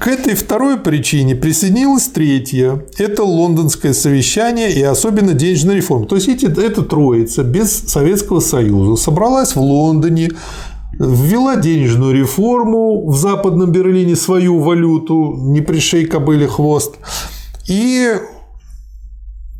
К 0.00 0.08
этой 0.08 0.34
второй 0.34 0.78
причине 0.78 1.34
присоединилась 1.34 2.08
третья. 2.08 2.82
Это 2.96 3.22
лондонское 3.22 3.92
совещание 3.92 4.72
и 4.72 4.82
особенно 4.82 5.34
денежная 5.34 5.76
реформа. 5.76 6.06
То 6.06 6.14
есть 6.14 6.26
эти, 6.26 6.46
эта 6.46 6.80
троица 6.80 7.44
без 7.44 7.70
Советского 7.86 8.40
Союза 8.40 8.96
собралась 8.96 9.54
в 9.54 9.60
Лондоне, 9.60 10.30
ввела 10.94 11.56
денежную 11.56 12.14
реформу 12.14 13.10
в 13.10 13.14
Западном 13.18 13.72
Берлине, 13.72 14.16
свою 14.16 14.60
валюту, 14.60 15.34
не 15.36 15.60
пришей 15.60 16.06
кобыле 16.06 16.48
хвост, 16.48 16.94
и 17.68 18.14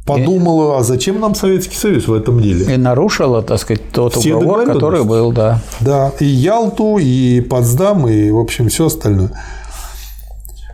подумала, 0.06 0.78
а 0.78 0.82
зачем 0.82 1.20
нам 1.20 1.34
Советский 1.34 1.76
Союз 1.76 2.08
в 2.08 2.14
этом 2.14 2.40
деле? 2.40 2.74
И 2.74 2.78
нарушила, 2.78 3.42
так 3.42 3.60
сказать, 3.60 3.82
тот 3.92 4.14
Все 4.14 4.36
уговор, 4.36 4.64
который 4.64 5.04
был, 5.04 5.32
да. 5.32 5.60
Да, 5.80 6.12
и 6.18 6.24
Ялту, 6.24 6.96
и 6.96 7.42
Потсдам, 7.42 8.08
и, 8.08 8.30
в 8.30 8.38
общем, 8.38 8.70
все 8.70 8.86
остальное. 8.86 9.32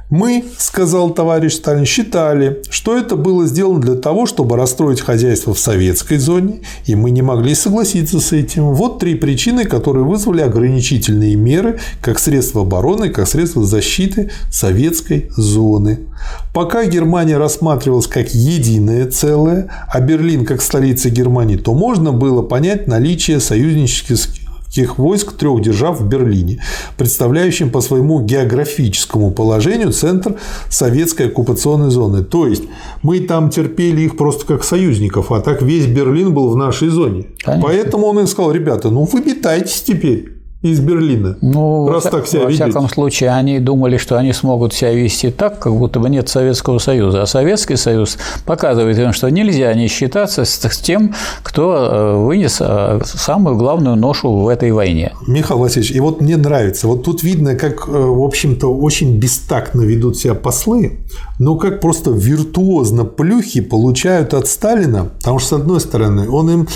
Мы, 0.09 0.45
сказал 0.57 1.11
товарищ 1.11 1.55
Сталин, 1.55 1.85
считали, 1.85 2.63
что 2.71 2.97
это 2.97 3.17
было 3.17 3.45
сделано 3.45 3.81
для 3.81 3.97
того, 3.97 4.27
чтобы 4.27 4.57
расстроить 4.57 5.01
хозяйство 5.01 5.53
в 5.53 5.59
советской 5.59 6.19
зоне, 6.19 6.61
и 6.85 6.95
мы 6.95 7.11
не 7.11 7.23
могли 7.23 7.57
согласиться 7.57 8.21
с 8.21 8.33
этим. 8.33 8.73
Вот 8.73 9.01
три 9.01 9.17
причины, 9.17 9.65
которые 9.65 10.05
вызвали 10.05 10.43
ограничительные 10.43 11.35
меры 11.35 11.81
как 12.01 12.21
средство 12.21 12.63
обороны, 12.63 13.11
как 13.11 13.27
средство 13.27 13.65
защиты 13.65 14.31
советской 14.49 15.29
зоны. 15.37 16.07
Пока 16.55 16.85
Германия 16.85 17.37
рассматривалась 17.37 18.07
как 18.07 18.33
единое 18.33 19.11
целое, 19.11 19.69
а 19.89 20.01
Берлин 20.01 20.45
как 20.45 20.63
столица 20.63 21.11
Германии, 21.11 21.57
то 21.57 21.75
можно 21.75 22.13
было 22.13 22.43
понять 22.43 22.87
наличие 22.87 23.41
союзнических 23.41 24.46
тех 24.71 24.99
войск 24.99 25.33
трех 25.33 25.63
держав 25.63 26.01
в 26.01 26.07
Берлине, 26.07 26.63
представляющим 26.97 27.71
по 27.71 27.81
своему 27.81 28.21
географическому 28.21 29.31
положению 29.31 29.93
центр 29.93 30.37
советской 30.69 31.29
оккупационной 31.29 31.91
зоны. 31.91 32.25
То 32.25 32.47
есть 32.47 32.65
мы 33.03 33.21
там 33.21 33.51
терпели 33.51 34.03
их 34.03 34.17
просто 34.17 34.47
как 34.47 34.65
союзников, 34.65 35.33
а 35.33 35.41
так 35.41 35.63
весь 35.63 35.87
Берлин 35.87 36.35
был 36.35 36.51
в 36.51 36.57
нашей 36.57 36.89
зоне. 36.89 37.27
Конечно. 37.45 37.63
Поэтому 37.67 38.07
он 38.07 38.21
им 38.21 38.27
сказал, 38.27 38.53
ребята, 38.53 38.91
ну 38.91 39.05
вы 39.05 39.21
метайтесь 39.21 39.83
теперь 39.83 40.36
из 40.63 40.81
Берлина. 40.81 41.37
Ну, 41.43 41.89
раз 41.89 42.05
во, 42.05 42.11
так 42.11 42.27
себя 42.27 42.45
во 42.45 42.51
ведете. 42.51 42.65
всяком 42.65 42.89
случае, 42.89 43.31
они 43.31 43.61
думали, 43.61 43.99
что 43.99 44.17
они 44.17 44.33
смогут 44.33 44.73
себя 44.73 44.93
вести 44.93 45.31
так, 45.31 45.59
как 45.59 45.75
будто 45.75 46.01
бы 46.01 46.09
нет 46.09 46.29
Советского 46.29 46.79
Союза. 46.79 47.23
А 47.23 47.27
Советский 47.27 47.77
Союз 47.77 48.19
показывает 48.45 48.99
им, 48.99 49.13
что 49.13 49.31
нельзя 49.31 49.73
не 49.75 49.89
считаться 49.89 50.45
с 50.45 50.59
тем, 50.79 51.15
кто 51.43 51.75
э, 51.75 52.17
вынес 52.17 52.59
э, 52.61 53.01
самую 53.05 53.57
главную 53.57 53.97
ношу 53.97 54.35
в 54.35 54.49
этой 54.49 54.73
войне. 54.73 55.13
Михаил 55.27 55.61
Васильевич, 55.61 55.93
и 55.93 56.01
вот 56.01 56.21
мне 56.21 56.37
нравится, 56.37 56.87
вот 56.89 57.05
тут 57.05 57.23
видно, 57.23 57.55
как, 57.55 57.87
э, 57.89 57.93
в 57.93 58.23
общем-то, 58.23 58.75
очень 58.75 59.19
бестактно 59.19 59.83
ведут 59.83 60.17
себя 60.17 60.35
послы, 60.35 61.01
но 61.39 61.57
как 61.57 61.81
просто 61.81 62.11
виртуозно 62.11 63.05
плюхи 63.05 63.61
получают 63.61 64.33
от 64.35 64.49
Сталина, 64.49 65.11
потому 65.19 65.39
что, 65.39 65.49
с 65.49 65.61
одной 65.61 65.81
стороны, 65.81 66.31
он 66.31 66.51
им 66.51 66.69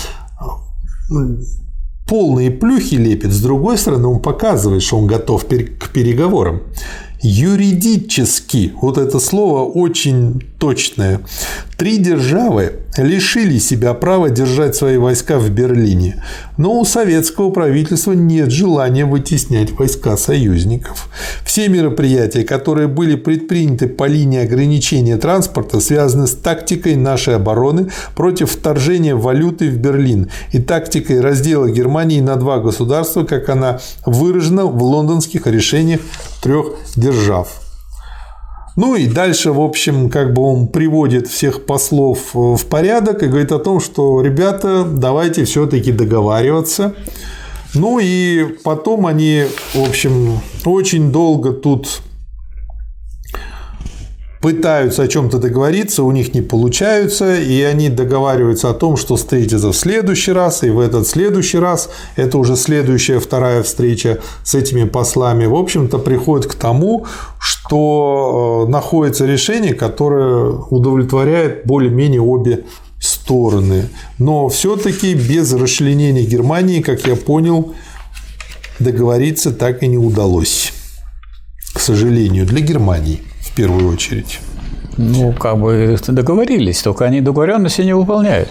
полные 2.07 2.51
плюхи 2.51 2.95
лепит, 2.95 3.31
с 3.31 3.41
другой 3.41 3.77
стороны, 3.77 4.07
он 4.07 4.19
показывает, 4.19 4.83
что 4.83 4.97
он 4.97 5.07
готов 5.07 5.45
к 5.45 5.89
переговорам. 5.89 6.63
Юридически, 7.21 8.73
вот 8.81 8.97
это 8.97 9.19
слово 9.19 9.63
очень 9.63 10.43
точное, 10.61 11.21
три 11.75 11.97
державы 11.97 12.73
лишили 12.95 13.57
себя 13.57 13.95
права 13.95 14.29
держать 14.29 14.75
свои 14.75 14.97
войска 14.97 15.39
в 15.39 15.49
Берлине, 15.49 16.23
но 16.57 16.79
у 16.79 16.85
советского 16.85 17.49
правительства 17.49 18.11
нет 18.11 18.51
желания 18.51 19.05
вытеснять 19.05 19.71
войска 19.71 20.15
союзников. 20.17 21.09
Все 21.43 21.67
мероприятия, 21.67 22.43
которые 22.43 22.87
были 22.87 23.15
предприняты 23.15 23.87
по 23.87 24.03
линии 24.05 24.43
ограничения 24.43 25.17
транспорта, 25.17 25.79
связаны 25.79 26.27
с 26.27 26.35
тактикой 26.35 26.95
нашей 26.95 27.37
обороны 27.37 27.89
против 28.15 28.51
вторжения 28.51 29.15
валюты 29.15 29.67
в 29.71 29.77
Берлин 29.77 30.29
и 30.51 30.59
тактикой 30.59 31.21
раздела 31.21 31.69
Германии 31.69 32.21
на 32.21 32.35
два 32.35 32.59
государства, 32.59 33.23
как 33.23 33.49
она 33.49 33.79
выражена 34.05 34.67
в 34.67 34.83
лондонских 34.83 35.47
решениях 35.47 36.01
трех 36.39 36.75
держав. 36.95 37.60
Ну 38.77 38.95
и 38.95 39.07
дальше, 39.07 39.51
в 39.51 39.59
общем, 39.59 40.09
как 40.09 40.33
бы 40.33 40.41
он 40.43 40.67
приводит 40.67 41.27
всех 41.27 41.65
послов 41.65 42.33
в 42.33 42.65
порядок 42.67 43.21
и 43.21 43.27
говорит 43.27 43.51
о 43.51 43.59
том, 43.59 43.79
что, 43.79 44.21
ребята, 44.21 44.85
давайте 44.85 45.43
все-таки 45.43 45.91
договариваться. 45.91 46.95
Ну 47.73 47.99
и 48.01 48.57
потом 48.63 49.07
они, 49.07 49.45
в 49.73 49.81
общем, 49.81 50.39
очень 50.65 51.11
долго 51.11 51.51
тут 51.51 52.01
пытаются 54.41 55.03
о 55.03 55.07
чем-то 55.07 55.37
договориться, 55.37 56.03
у 56.03 56.11
них 56.11 56.33
не 56.33 56.41
получаются, 56.41 57.39
и 57.39 57.61
они 57.61 57.89
договариваются 57.89 58.71
о 58.71 58.73
том, 58.73 58.97
что 58.97 59.15
встретятся 59.15 59.71
в 59.71 59.75
следующий 59.75 60.31
раз, 60.31 60.63
и 60.63 60.71
в 60.71 60.79
этот 60.79 61.07
следующий 61.07 61.59
раз, 61.59 61.89
это 62.15 62.39
уже 62.39 62.55
следующая 62.55 63.19
вторая 63.19 63.61
встреча 63.61 64.17
с 64.43 64.55
этими 64.55 64.85
послами, 64.85 65.45
в 65.45 65.55
общем-то, 65.55 65.99
приходит 65.99 66.47
к 66.47 66.55
тому, 66.55 67.05
что 67.39 68.65
э, 68.67 68.71
находится 68.71 69.27
решение, 69.27 69.75
которое 69.75 70.49
удовлетворяет 70.69 71.65
более-менее 71.65 72.21
обе 72.21 72.65
стороны. 72.99 73.89
Но 74.17 74.49
все-таки 74.49 75.13
без 75.13 75.53
расчленения 75.53 76.23
Германии, 76.23 76.81
как 76.81 77.05
я 77.05 77.15
понял, 77.15 77.75
договориться 78.79 79.51
так 79.51 79.83
и 79.83 79.87
не 79.87 79.97
удалось. 79.97 80.73
К 81.73 81.79
сожалению, 81.79 82.47
для 82.47 82.61
Германии 82.61 83.21
в 83.51 83.55
первую 83.55 83.91
очередь. 83.91 84.39
Ну, 84.97 85.33
как 85.33 85.57
бы 85.57 85.97
договорились, 86.07 86.81
только 86.81 87.05
они 87.05 87.21
договоренности 87.21 87.81
не 87.81 87.93
выполняют. 87.93 88.49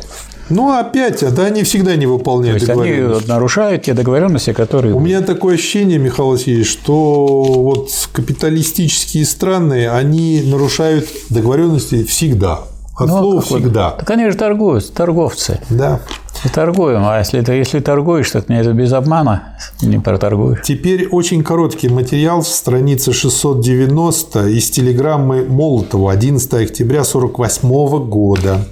Ну, 0.48 0.76
опять, 0.76 1.22
да, 1.34 1.44
они 1.44 1.62
всегда 1.62 1.94
не 1.94 2.06
выполняют 2.06 2.66
То 2.66 2.72
есть 2.72 2.80
они 2.80 3.26
нарушают 3.28 3.84
те 3.84 3.94
договоренности, 3.94 4.52
которые... 4.52 4.94
У 4.94 4.98
меня 4.98 5.20
такое 5.20 5.54
ощущение, 5.54 5.98
Михаил 5.98 6.30
Васильевич, 6.30 6.68
что 6.68 7.44
вот 7.44 7.90
капиталистические 8.12 9.26
страны, 9.26 9.88
они 9.88 10.42
нарушают 10.44 11.06
договоренности 11.30 12.02
всегда. 12.04 12.62
От 12.96 13.08
ну, 13.08 13.18
слова 13.18 13.40
всегда. 13.40 13.90
Так 13.92 14.10
они 14.10 14.28
же 14.28 14.36
торгуют, 14.36 14.92
торговцы. 14.92 15.60
Да. 15.70 16.00
Торгуем, 16.48 17.04
а 17.04 17.18
если 17.18 17.42
ты 17.42 17.52
если 17.52 17.80
торгуешь, 17.80 18.30
так 18.30 18.48
мне 18.48 18.60
это 18.60 18.72
без 18.72 18.92
обмана. 18.92 19.56
Не 19.82 19.98
проторгуешь. 19.98 20.62
Теперь 20.62 21.06
очень 21.08 21.42
короткий 21.42 21.88
материал, 21.88 22.42
страница 22.42 23.12
690 23.12 24.48
из 24.48 24.70
телеграммы 24.70 25.44
Молотова 25.44 26.12
11 26.12 26.52
октября 26.54 27.02
1948 27.02 28.08
года. 28.08 28.64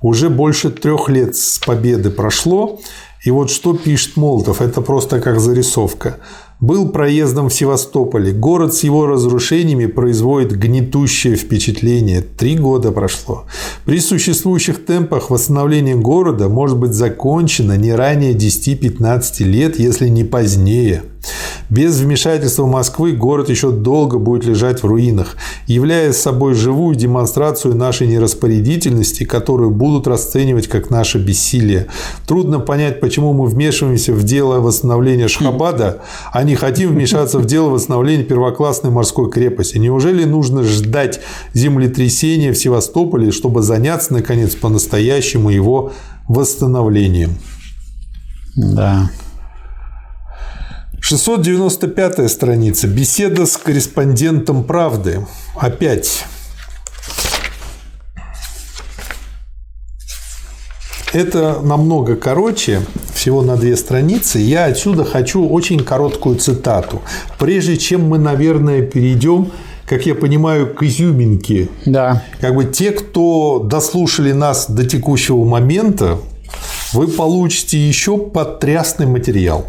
Уже 0.00 0.30
больше 0.30 0.70
трех 0.70 1.08
лет 1.10 1.36
с 1.36 1.58
победы 1.58 2.10
прошло, 2.10 2.80
и 3.22 3.30
вот 3.30 3.50
что 3.50 3.74
пишет 3.74 4.16
Молотов, 4.16 4.62
это 4.62 4.80
просто 4.80 5.20
как 5.20 5.40
зарисовка 5.40 6.18
был 6.60 6.88
проездом 6.88 7.48
в 7.48 7.54
Севастополе. 7.54 8.32
Город 8.32 8.74
с 8.74 8.84
его 8.84 9.06
разрушениями 9.06 9.86
производит 9.86 10.52
гнетущее 10.52 11.36
впечатление. 11.36 12.22
Три 12.22 12.56
года 12.56 12.92
прошло. 12.92 13.44
При 13.84 14.00
существующих 14.00 14.84
темпах 14.84 15.30
восстановление 15.30 15.96
города 15.96 16.48
может 16.48 16.78
быть 16.78 16.92
закончено 16.92 17.76
не 17.76 17.92
ранее 17.92 18.32
10-15 18.32 19.44
лет, 19.44 19.78
если 19.78 20.08
не 20.08 20.24
позднее. 20.24 21.02
Без 21.70 21.98
вмешательства 21.98 22.66
Москвы 22.66 23.12
город 23.12 23.48
еще 23.48 23.70
долго 23.70 24.18
будет 24.18 24.44
лежать 24.44 24.82
в 24.82 24.86
руинах, 24.86 25.36
являя 25.66 26.12
собой 26.12 26.54
живую 26.54 26.94
демонстрацию 26.94 27.74
нашей 27.74 28.06
нераспорядительности, 28.06 29.24
которую 29.24 29.70
будут 29.70 30.06
расценивать 30.06 30.68
как 30.68 30.90
наше 30.90 31.18
бессилие. 31.18 31.86
Трудно 32.26 32.60
понять, 32.60 33.00
почему 33.00 33.32
мы 33.32 33.46
вмешиваемся 33.46 34.12
в 34.12 34.22
дело 34.24 34.60
восстановления 34.60 35.28
Шхабада, 35.28 36.02
а 36.32 36.42
не 36.42 36.54
хотим 36.54 36.90
вмешаться 36.90 37.38
в 37.38 37.46
дело 37.46 37.70
восстановления 37.70 38.24
первоклассной 38.24 38.90
морской 38.90 39.30
крепости. 39.30 39.78
Неужели 39.78 40.24
нужно 40.24 40.62
ждать 40.62 41.20
землетрясения 41.54 42.52
в 42.52 42.58
Севастополе, 42.58 43.30
чтобы 43.30 43.62
заняться, 43.62 44.12
наконец, 44.12 44.54
по-настоящему 44.54 45.50
его 45.50 45.92
восстановлением? 46.28 47.36
Да. 48.56 49.10
695 51.06 52.30
страница. 52.30 52.88
Беседа 52.88 53.44
с 53.44 53.58
корреспондентом 53.58 54.64
«Правды». 54.64 55.26
Опять. 55.54 56.24
Это 61.12 61.60
намного 61.60 62.16
короче, 62.16 62.80
всего 63.12 63.42
на 63.42 63.56
две 63.56 63.76
страницы. 63.76 64.38
Я 64.38 64.64
отсюда 64.64 65.04
хочу 65.04 65.46
очень 65.46 65.84
короткую 65.84 66.36
цитату. 66.36 67.02
Прежде 67.38 67.76
чем 67.76 68.08
мы, 68.08 68.18
наверное, 68.18 68.80
перейдем 68.80 69.52
как 69.84 70.06
я 70.06 70.14
понимаю, 70.14 70.74
к 70.74 70.82
изюминке. 70.82 71.68
Да. 71.84 72.22
Как 72.40 72.54
бы 72.54 72.64
те, 72.64 72.90
кто 72.92 73.58
дослушали 73.58 74.32
нас 74.32 74.70
до 74.70 74.86
текущего 74.86 75.44
момента, 75.44 76.18
вы 76.94 77.08
получите 77.08 77.76
еще 77.76 78.16
потрясный 78.16 79.04
материал. 79.04 79.66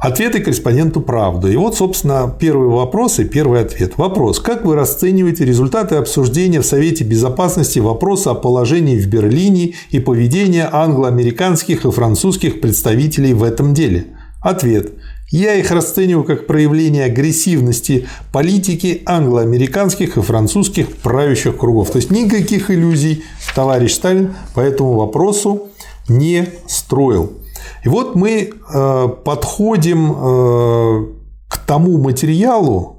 Ответы 0.00 0.40
корреспонденту 0.40 1.02
правду. 1.02 1.48
И 1.48 1.56
вот, 1.56 1.76
собственно, 1.76 2.34
первый 2.38 2.68
вопрос 2.68 3.18
и 3.18 3.24
первый 3.24 3.60
ответ. 3.60 3.98
Вопрос. 3.98 4.40
Как 4.40 4.64
вы 4.64 4.74
расцениваете 4.74 5.44
результаты 5.44 5.96
обсуждения 5.96 6.62
в 6.62 6.66
Совете 6.66 7.04
Безопасности 7.04 7.80
вопроса 7.80 8.30
о 8.30 8.34
положении 8.34 8.98
в 8.98 9.06
Берлине 9.08 9.74
и 9.90 10.00
поведения 10.00 10.66
англо-американских 10.72 11.84
и 11.84 11.90
французских 11.90 12.62
представителей 12.62 13.34
в 13.34 13.42
этом 13.42 13.74
деле? 13.74 14.06
Ответ. 14.40 14.92
Я 15.30 15.56
их 15.56 15.70
расцениваю 15.70 16.24
как 16.24 16.46
проявление 16.46 17.04
агрессивности 17.04 18.08
политики 18.32 19.02
англо-американских 19.04 20.16
и 20.16 20.22
французских 20.22 20.96
правящих 20.96 21.58
кругов. 21.58 21.90
То 21.90 21.96
есть 21.98 22.10
никаких 22.10 22.70
иллюзий 22.70 23.22
товарищ 23.54 23.92
Сталин 23.92 24.34
по 24.54 24.60
этому 24.60 24.94
вопросу 24.94 25.68
не 26.08 26.48
строил. 26.66 27.34
И 27.84 27.88
вот 27.88 28.14
мы 28.14 28.52
э, 28.52 29.08
подходим 29.24 30.12
э, 30.12 31.06
к 31.48 31.58
тому 31.66 31.98
материалу, 31.98 32.98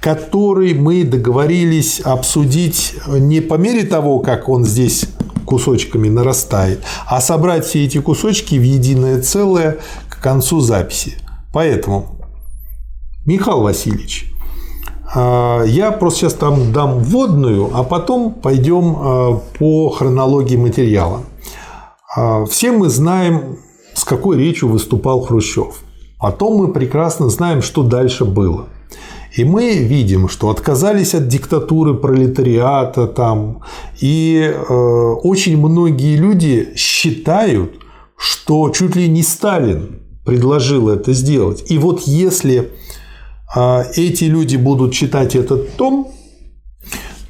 который 0.00 0.74
мы 0.74 1.04
договорились 1.04 2.00
обсудить 2.00 2.94
не 3.06 3.40
по 3.40 3.54
мере 3.54 3.84
того, 3.84 4.18
как 4.20 4.48
он 4.48 4.64
здесь 4.64 5.06
кусочками 5.46 6.08
нарастает, 6.08 6.82
а 7.06 7.20
собрать 7.20 7.66
все 7.66 7.84
эти 7.84 7.98
кусочки 8.00 8.54
в 8.54 8.62
единое 8.62 9.20
целое 9.20 9.78
к 10.08 10.20
концу 10.20 10.60
записи. 10.60 11.18
Поэтому, 11.52 12.18
Михаил 13.26 13.60
Васильевич, 13.60 14.32
э, 15.14 15.64
я 15.66 15.92
просто 15.92 16.20
сейчас 16.20 16.34
там 16.34 16.72
дам 16.72 16.98
вводную, 16.98 17.70
а 17.74 17.82
потом 17.82 18.32
пойдем 18.32 19.40
по 19.58 19.90
хронологии 19.90 20.56
материала. 20.56 21.20
Все 22.48 22.70
мы 22.70 22.88
знаем 22.90 23.58
с 24.04 24.06
какой 24.06 24.36
речью 24.36 24.68
выступал 24.68 25.22
Хрущев. 25.22 25.76
Потом 26.20 26.56
мы 26.56 26.72
прекрасно 26.74 27.30
знаем, 27.30 27.62
что 27.62 27.82
дальше 27.82 28.26
было. 28.26 28.66
И 29.32 29.44
мы 29.44 29.78
видим, 29.78 30.28
что 30.28 30.50
отказались 30.50 31.14
от 31.14 31.26
диктатуры 31.26 31.94
пролетариата 31.94 33.06
там. 33.06 33.62
И 34.02 34.42
э, 34.42 34.74
очень 35.22 35.56
многие 35.56 36.16
люди 36.16 36.74
считают, 36.76 37.76
что 38.18 38.68
чуть 38.68 38.94
ли 38.94 39.08
не 39.08 39.22
Сталин 39.22 40.02
предложил 40.26 40.90
это 40.90 41.14
сделать. 41.14 41.64
И 41.70 41.78
вот 41.78 42.02
если 42.02 42.72
э, 43.56 43.82
эти 43.96 44.24
люди 44.24 44.56
будут 44.56 44.92
читать 44.92 45.34
этот 45.34 45.76
том, 45.76 46.08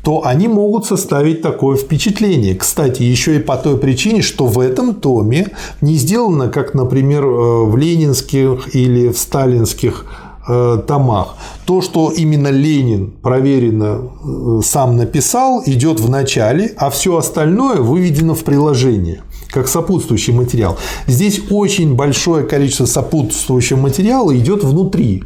то 0.04 0.26
они 0.26 0.48
могут 0.48 0.84
составить 0.84 1.40
такое 1.40 1.76
впечатление. 1.76 2.54
Кстати, 2.54 3.02
еще 3.02 3.36
и 3.36 3.38
по 3.38 3.56
той 3.56 3.78
причине, 3.78 4.20
что 4.20 4.46
в 4.46 4.60
этом 4.60 4.94
томе 4.94 5.48
не 5.80 5.94
сделано, 5.94 6.48
как, 6.48 6.74
например, 6.74 7.24
э, 7.24 7.64
в 7.64 7.76
ленинских 7.76 8.74
или 8.74 9.08
в 9.08 9.18
сталинских 9.18 10.04
э, 10.46 10.82
томах. 10.86 11.36
То, 11.64 11.80
что 11.80 12.10
именно 12.10 12.48
Ленин 12.48 13.12
проверенно 13.22 13.98
э, 13.98 14.60
сам 14.62 14.96
написал, 14.98 15.62
идет 15.64 16.00
в 16.00 16.10
начале, 16.10 16.74
а 16.76 16.90
все 16.90 17.16
остальное 17.16 17.76
выведено 17.76 18.34
в 18.34 18.44
приложение 18.44 19.22
как 19.50 19.68
сопутствующий 19.68 20.32
материал. 20.32 20.78
Здесь 21.06 21.40
очень 21.50 21.94
большое 21.94 22.44
количество 22.44 22.86
сопутствующего 22.86 23.78
материала 23.78 24.36
идет 24.36 24.64
внутри. 24.64 25.24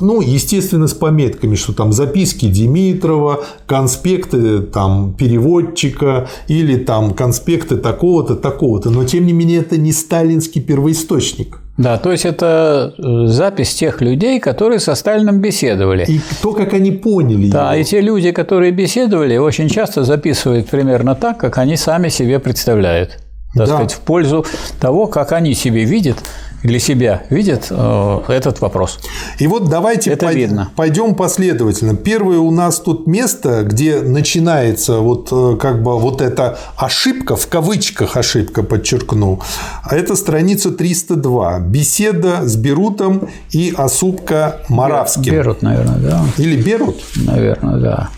Ну, 0.00 0.20
естественно, 0.20 0.86
с 0.86 0.94
пометками, 0.94 1.54
что 1.54 1.72
там 1.72 1.92
записки 1.92 2.46
Димитрова, 2.46 3.44
конспекты 3.66 4.60
там, 4.60 5.14
переводчика 5.14 6.28
или 6.48 6.76
там 6.76 7.14
конспекты 7.14 7.76
такого-то, 7.76 8.34
такого-то. 8.36 8.90
Но, 8.90 9.04
тем 9.04 9.26
не 9.26 9.32
менее, 9.32 9.60
это 9.60 9.76
не 9.76 9.92
сталинский 9.92 10.60
первоисточник. 10.60 11.60
Да, 11.76 11.98
то 11.98 12.12
есть 12.12 12.24
это 12.24 12.94
э, 12.98 13.26
запись 13.26 13.74
тех 13.74 14.00
людей, 14.00 14.38
которые 14.38 14.78
со 14.78 14.94
Сталином 14.94 15.40
беседовали. 15.40 16.04
И 16.06 16.20
то, 16.40 16.52
как 16.52 16.72
они 16.72 16.92
поняли. 16.92 17.50
Да, 17.50 17.72
его. 17.72 17.82
и 17.82 17.84
те 17.84 18.00
люди, 18.00 18.30
которые 18.30 18.70
беседовали, 18.70 19.36
очень 19.38 19.68
часто 19.68 20.04
записывают 20.04 20.68
примерно 20.68 21.16
так, 21.16 21.38
как 21.38 21.58
они 21.58 21.76
сами 21.76 22.10
себе 22.10 22.38
представляют 22.38 23.18
так 23.54 23.66
да. 23.66 23.74
сказать, 23.74 23.92
в 23.92 24.00
пользу 24.00 24.44
того, 24.80 25.06
как 25.06 25.32
они 25.32 25.54
себе 25.54 25.84
видят 25.84 26.18
для 26.64 26.78
себя 26.78 27.24
видит 27.28 27.66
э, 27.70 28.20
этот 28.28 28.60
вопрос. 28.62 28.98
И 29.38 29.46
вот 29.46 29.68
давайте 29.68 30.10
Это 30.10 30.26
пой- 30.26 30.34
видно. 30.34 30.70
пойдем 30.74 31.14
последовательно. 31.14 31.94
Первое 31.94 32.38
у 32.38 32.50
нас 32.50 32.80
тут 32.80 33.06
место, 33.06 33.62
где 33.64 34.00
начинается 34.00 34.98
вот 34.98 35.28
э, 35.30 35.56
как 35.60 35.82
бы 35.82 35.98
вот 35.98 36.22
эта 36.22 36.58
ошибка, 36.76 37.36
в 37.36 37.46
кавычках 37.48 38.16
ошибка, 38.16 38.62
подчеркну, 38.62 39.40
а 39.84 39.94
это 39.94 40.16
страница 40.16 40.70
302. 40.70 41.60
Беседа 41.60 42.48
с 42.48 42.56
Берутом 42.56 43.28
и 43.50 43.74
Осупка 43.76 44.60
Моравским. 44.70 45.34
Берут, 45.34 45.60
наверное, 45.60 45.98
да. 45.98 46.24
Или 46.38 46.60
Берут? 46.60 46.96
Наверное, 47.14 47.76
да. 47.78 48.08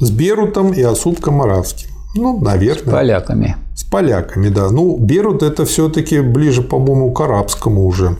С 0.00 0.10
Берутом 0.10 0.72
и 0.72 0.82
Осупка 0.82 1.30
Моравским. 1.30 1.90
Ну, 2.16 2.40
наверное. 2.40 2.92
Поляками. 2.92 3.56
С 3.78 3.84
поляками, 3.84 4.48
да. 4.48 4.70
Ну, 4.72 4.98
Берут 4.98 5.44
это 5.44 5.64
все-таки 5.64 6.18
ближе, 6.20 6.62
по-моему, 6.62 7.12
к 7.12 7.20
арабскому 7.20 7.86
уже. 7.86 8.16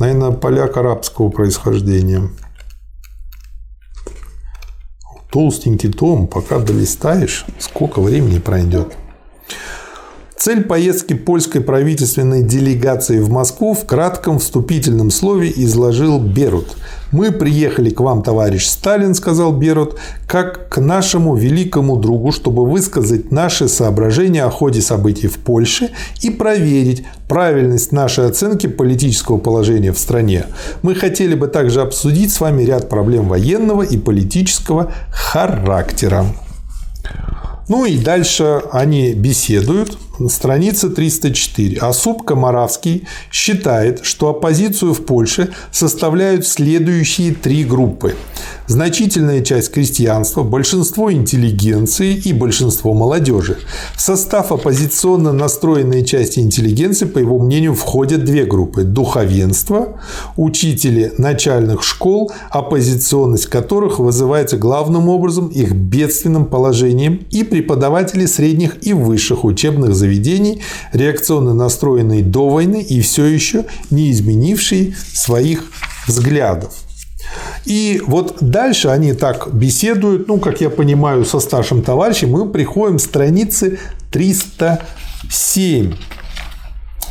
Наверное, 0.00 0.32
поляк 0.32 0.76
арабского 0.76 1.30
происхождения. 1.30 2.28
Толстенький 5.30 5.92
том, 5.92 6.26
пока 6.26 6.58
долистаешь, 6.58 7.46
сколько 7.60 8.00
времени 8.00 8.40
пройдет. 8.40 8.96
Цель 10.42 10.64
поездки 10.64 11.12
польской 11.12 11.60
правительственной 11.60 12.42
делегации 12.42 13.20
в 13.20 13.30
Москву 13.30 13.74
в 13.74 13.86
кратком 13.86 14.40
вступительном 14.40 15.12
слове 15.12 15.52
изложил 15.54 16.18
Берут. 16.18 16.66
«Мы 17.12 17.30
приехали 17.30 17.90
к 17.90 18.00
вам, 18.00 18.24
товарищ 18.24 18.66
Сталин,– 18.66 19.14
сказал 19.14 19.52
Берут,– 19.52 20.00
как 20.26 20.68
к 20.68 20.80
нашему 20.80 21.36
великому 21.36 21.94
другу, 21.94 22.32
чтобы 22.32 22.68
высказать 22.68 23.30
наши 23.30 23.68
соображения 23.68 24.42
о 24.42 24.50
ходе 24.50 24.82
событий 24.82 25.28
в 25.28 25.38
Польше 25.38 25.90
и 26.22 26.30
проверить 26.30 27.04
правильность 27.28 27.92
нашей 27.92 28.26
оценки 28.26 28.66
политического 28.66 29.38
положения 29.38 29.92
в 29.92 29.98
стране. 30.00 30.46
Мы 30.82 30.96
хотели 30.96 31.36
бы 31.36 31.46
также 31.46 31.82
обсудить 31.82 32.32
с 32.32 32.40
вами 32.40 32.64
ряд 32.64 32.88
проблем 32.88 33.28
военного 33.28 33.82
и 33.82 33.96
политического 33.96 34.92
характера». 35.12 36.26
Ну 37.68 37.84
и 37.84 37.96
дальше 37.96 38.60
они 38.72 39.14
беседуют. 39.14 39.96
Страница 40.28 40.90
304. 40.90 41.78
Осуп 41.78 42.24
Комаравский 42.24 43.04
считает, 43.30 44.00
что 44.04 44.28
оппозицию 44.28 44.94
в 44.94 45.04
Польше 45.04 45.50
составляют 45.70 46.46
следующие 46.46 47.34
три 47.34 47.64
группы. 47.64 48.14
Значительная 48.66 49.42
часть 49.42 49.72
крестьянства, 49.72 50.42
большинство 50.42 51.12
интеллигенции 51.12 52.14
и 52.14 52.32
большинство 52.32 52.94
молодежи. 52.94 53.58
В 53.94 54.00
состав 54.00 54.52
оппозиционно 54.52 55.32
настроенной 55.32 56.04
части 56.04 56.38
интеллигенции, 56.38 57.06
по 57.06 57.18
его 57.18 57.38
мнению, 57.38 57.74
входят 57.74 58.24
две 58.24 58.44
группы. 58.44 58.84
Духовенство, 58.84 60.00
учители 60.36 61.12
начальных 61.18 61.82
школ, 61.82 62.32
оппозиционность 62.50 63.46
которых 63.46 63.98
вызывается 63.98 64.56
главным 64.56 65.08
образом 65.08 65.48
их 65.48 65.72
бедственным 65.72 66.46
положением, 66.46 67.26
и 67.30 67.42
преподаватели 67.44 68.26
средних 68.26 68.86
и 68.86 68.92
высших 68.92 69.44
учебных 69.44 69.94
заведений, 69.94 70.11
реакционно 70.92 71.54
настроенные 71.54 72.22
до 72.22 72.48
войны 72.48 72.82
и 72.82 73.00
все 73.00 73.24
еще 73.24 73.64
не 73.90 74.10
изменившие 74.10 74.94
своих 75.12 75.72
взглядов. 76.06 76.74
И 77.64 78.02
вот 78.06 78.38
дальше 78.40 78.88
они 78.88 79.12
так 79.12 79.52
беседуют, 79.52 80.28
ну, 80.28 80.38
как 80.38 80.60
я 80.60 80.70
понимаю, 80.70 81.24
со 81.24 81.40
старшим 81.40 81.82
товарищем, 81.82 82.30
мы 82.30 82.48
приходим 82.48 82.98
к 82.98 83.00
странице 83.00 83.78
307 84.10 85.94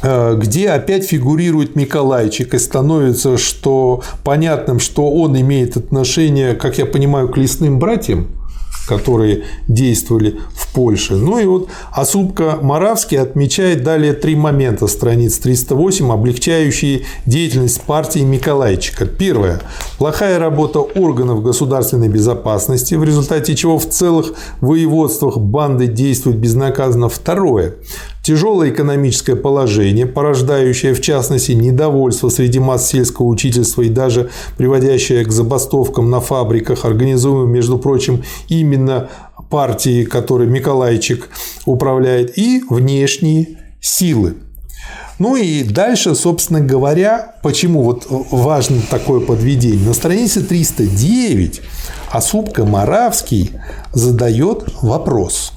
э, 0.03 0.35
где 0.37 0.69
опять 0.69 1.05
фигурирует 1.05 1.75
Миколайчик, 1.75 2.53
и 2.53 2.59
становится 2.59 3.37
что 3.37 4.03
понятным, 4.23 4.79
что 4.79 5.09
он 5.11 5.39
имеет 5.39 5.77
отношение, 5.77 6.53
как 6.53 6.77
я 6.77 6.85
понимаю, 6.85 7.29
к 7.29 7.37
лесным 7.37 7.79
братьям, 7.79 8.27
которые 8.87 9.43
действовали 9.67 10.39
в 10.53 10.73
Польше. 10.73 11.15
Ну 11.15 11.39
и 11.39 11.45
вот 11.45 11.69
Осупка 11.91 12.57
Моравский 12.61 13.19
отмечает 13.19 13.83
далее 13.83 14.13
три 14.13 14.35
момента 14.35 14.87
страниц 14.87 15.37
308, 15.39 16.11
облегчающие 16.11 17.03
деятельность 17.25 17.81
партии 17.81 18.19
Миколайчика. 18.19 19.05
Первое. 19.05 19.61
Плохая 19.97 20.39
работа 20.39 20.79
органов 20.79 21.43
государственной 21.43 22.09
безопасности, 22.09 22.95
в 22.95 23.03
результате 23.03 23.55
чего 23.55 23.77
в 23.77 23.87
целых 23.87 24.33
воеводствах 24.61 25.37
банды 25.37 25.87
действуют 25.87 26.37
безнаказанно. 26.37 27.09
Второе. 27.09 27.75
Тяжелое 28.23 28.69
экономическое 28.69 29.35
положение, 29.35 30.05
порождающее, 30.05 30.93
в 30.93 31.01
частности, 31.01 31.53
недовольство 31.53 32.29
среди 32.29 32.59
масс 32.59 32.87
сельского 32.87 33.25
учительства 33.25 33.81
и 33.81 33.89
даже 33.89 34.29
приводящее 34.57 35.25
к 35.25 35.31
забастовкам 35.31 36.11
на 36.11 36.19
фабриках, 36.19 36.85
организуемым, 36.85 37.51
между 37.51 37.79
прочим, 37.79 38.23
именно 38.47 39.09
партии, 39.49 40.05
которой 40.05 40.47
Миколайчик 40.47 41.29
управляет, 41.65 42.37
и 42.37 42.63
внешние 42.69 43.57
силы. 43.81 44.35
Ну 45.17 45.35
и 45.35 45.63
дальше, 45.63 46.15
собственно 46.15 46.61
говоря, 46.61 47.35
почему 47.43 47.83
вот 47.83 48.07
важно 48.09 48.81
такое 48.89 49.19
подведение. 49.19 49.87
На 49.87 49.93
странице 49.93 50.41
309 50.41 51.61
Осупка 52.11 52.65
Моравский 52.65 53.51
задает 53.93 54.65
вопрос. 54.81 55.53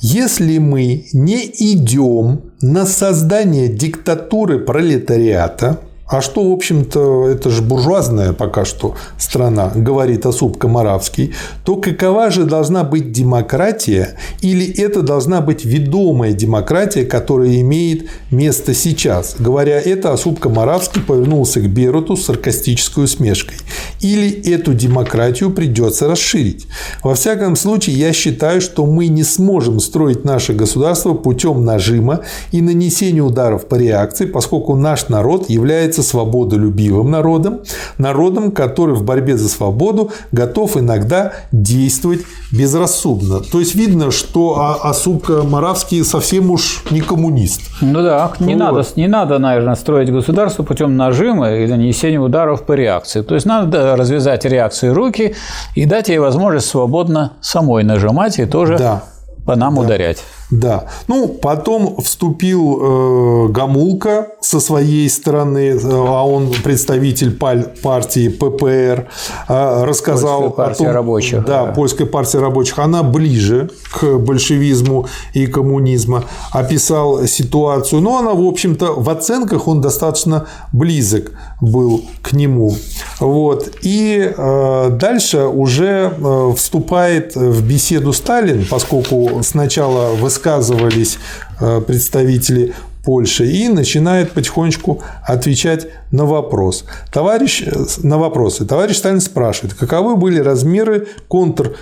Если 0.00 0.58
мы 0.58 1.06
не 1.12 1.44
идем 1.44 2.52
на 2.60 2.86
создание 2.86 3.68
диктатуры 3.68 4.60
пролетариата, 4.60 5.80
а 6.08 6.22
что, 6.22 6.48
в 6.48 6.52
общем-то, 6.52 7.28
это 7.28 7.50
же 7.50 7.60
буржуазная 7.62 8.32
пока 8.32 8.64
что 8.64 8.94
страна, 9.18 9.70
говорит 9.74 10.24
Осуп 10.24 10.56
Комаравский, 10.56 11.34
то 11.64 11.76
какова 11.76 12.30
же 12.30 12.44
должна 12.44 12.82
быть 12.82 13.12
демократия, 13.12 14.16
или 14.40 14.66
это 14.66 15.02
должна 15.02 15.42
быть 15.42 15.66
ведомая 15.66 16.32
демократия, 16.32 17.04
которая 17.04 17.60
имеет 17.60 18.08
место 18.30 18.72
сейчас? 18.72 19.36
Говоря 19.38 19.78
это, 19.78 20.12
Осуп 20.12 20.40
Комаравский 20.40 21.02
повернулся 21.02 21.60
к 21.60 21.68
Беруту 21.68 22.16
с 22.16 22.24
саркастической 22.24 23.04
усмешкой. 23.04 23.58
Или 24.00 24.30
эту 24.50 24.72
демократию 24.72 25.50
придется 25.50 26.08
расширить? 26.08 26.66
Во 27.02 27.14
всяком 27.14 27.54
случае, 27.54 27.96
я 27.96 28.14
считаю, 28.14 28.62
что 28.62 28.86
мы 28.86 29.08
не 29.08 29.24
сможем 29.24 29.78
строить 29.78 30.24
наше 30.24 30.54
государство 30.54 31.12
путем 31.12 31.64
нажима 31.64 32.20
и 32.50 32.62
нанесения 32.62 33.22
ударов 33.22 33.66
по 33.66 33.74
реакции, 33.74 34.24
поскольку 34.24 34.74
наш 34.74 35.08
народ 35.08 35.50
является 35.50 35.97
свободолюбивым 36.02 37.10
народом, 37.10 37.60
народом, 37.98 38.50
который 38.52 38.94
в 38.94 39.02
борьбе 39.04 39.36
за 39.36 39.48
свободу 39.48 40.10
готов 40.32 40.76
иногда 40.76 41.32
действовать 41.52 42.20
безрассудно. 42.52 43.40
То 43.40 43.60
есть 43.60 43.74
видно, 43.74 44.10
что 44.10 44.78
Осука 44.82 45.42
Моравский 45.42 46.04
совсем 46.04 46.50
уж 46.50 46.84
не 46.90 47.00
коммунист. 47.00 47.60
Ну 47.80 48.02
да, 48.02 48.32
не, 48.40 48.54
Вот. 48.54 48.60
надо, 48.60 48.86
не 48.96 49.06
надо, 49.08 49.38
наверное, 49.38 49.74
строить 49.74 50.10
государство 50.12 50.62
путем 50.62 50.96
нажима 50.96 51.52
и 51.52 51.66
нанесения 51.66 52.20
ударов 52.20 52.64
по 52.64 52.72
реакции. 52.72 53.22
То 53.22 53.34
есть 53.34 53.46
надо 53.46 53.96
развязать 53.96 54.44
реакции 54.44 54.88
руки 54.88 55.34
и 55.74 55.84
дать 55.84 56.08
ей 56.08 56.18
возможность 56.18 56.66
свободно 56.68 57.32
самой 57.40 57.84
нажимать 57.84 58.38
и 58.38 58.46
тоже 58.46 58.76
Да. 58.78 59.02
по 59.46 59.56
нам 59.56 59.78
ударять. 59.78 60.18
Да. 60.50 60.86
Ну, 61.08 61.28
потом 61.28 61.96
вступил 62.00 62.78
э, 62.80 63.48
Гамулка 63.48 64.28
со 64.40 64.60
своей 64.60 65.08
стороны, 65.10 65.70
э, 65.70 65.78
а 65.84 66.26
он 66.26 66.50
представитель 66.64 67.36
партии 67.36 68.28
ППР, 68.28 69.08
э, 69.48 69.84
рассказал 69.84 70.50
Польская 70.50 70.56
партия 70.56 70.84
о 70.84 70.86
том, 70.86 70.94
рабочих, 70.94 71.44
Да, 71.44 71.66
да. 71.66 71.72
польская 71.72 72.06
партия 72.06 72.38
рабочих. 72.38 72.78
Она 72.78 73.02
ближе 73.02 73.70
к 73.92 74.18
большевизму 74.18 75.06
и 75.34 75.46
коммунизму. 75.46 76.24
Описал 76.52 77.26
ситуацию. 77.26 78.00
Но 78.00 78.18
она, 78.18 78.32
в 78.32 78.42
общем-то, 78.42 78.94
в 78.94 79.10
оценках 79.10 79.68
он 79.68 79.80
достаточно 79.82 80.46
близок 80.72 81.32
был 81.60 82.04
к 82.22 82.32
нему. 82.32 82.74
Вот. 83.20 83.70
И 83.82 84.32
э, 84.34 84.88
дальше 84.92 85.44
уже 85.44 86.12
э, 86.16 86.52
вступает 86.56 87.34
в 87.36 87.66
беседу 87.66 88.12
Сталин, 88.12 88.64
поскольку 88.70 89.40
сначала 89.42 90.14
высказывались 90.38 91.18
э, 91.60 91.80
представители 91.80 92.74
Польши 93.04 93.46
и 93.46 93.68
начинает 93.68 94.32
потихонечку 94.32 95.02
отвечать 95.26 95.86
на 96.10 96.26
вопрос. 96.26 96.84
Товарищ, 97.10 97.64
на 98.02 98.18
вопросы. 98.18 98.66
Товарищ 98.66 98.98
Сталин 98.98 99.20
спрашивает, 99.20 99.74
каковы 99.74 100.16
были 100.16 100.40
размеры 100.40 101.08
контр 101.26 101.76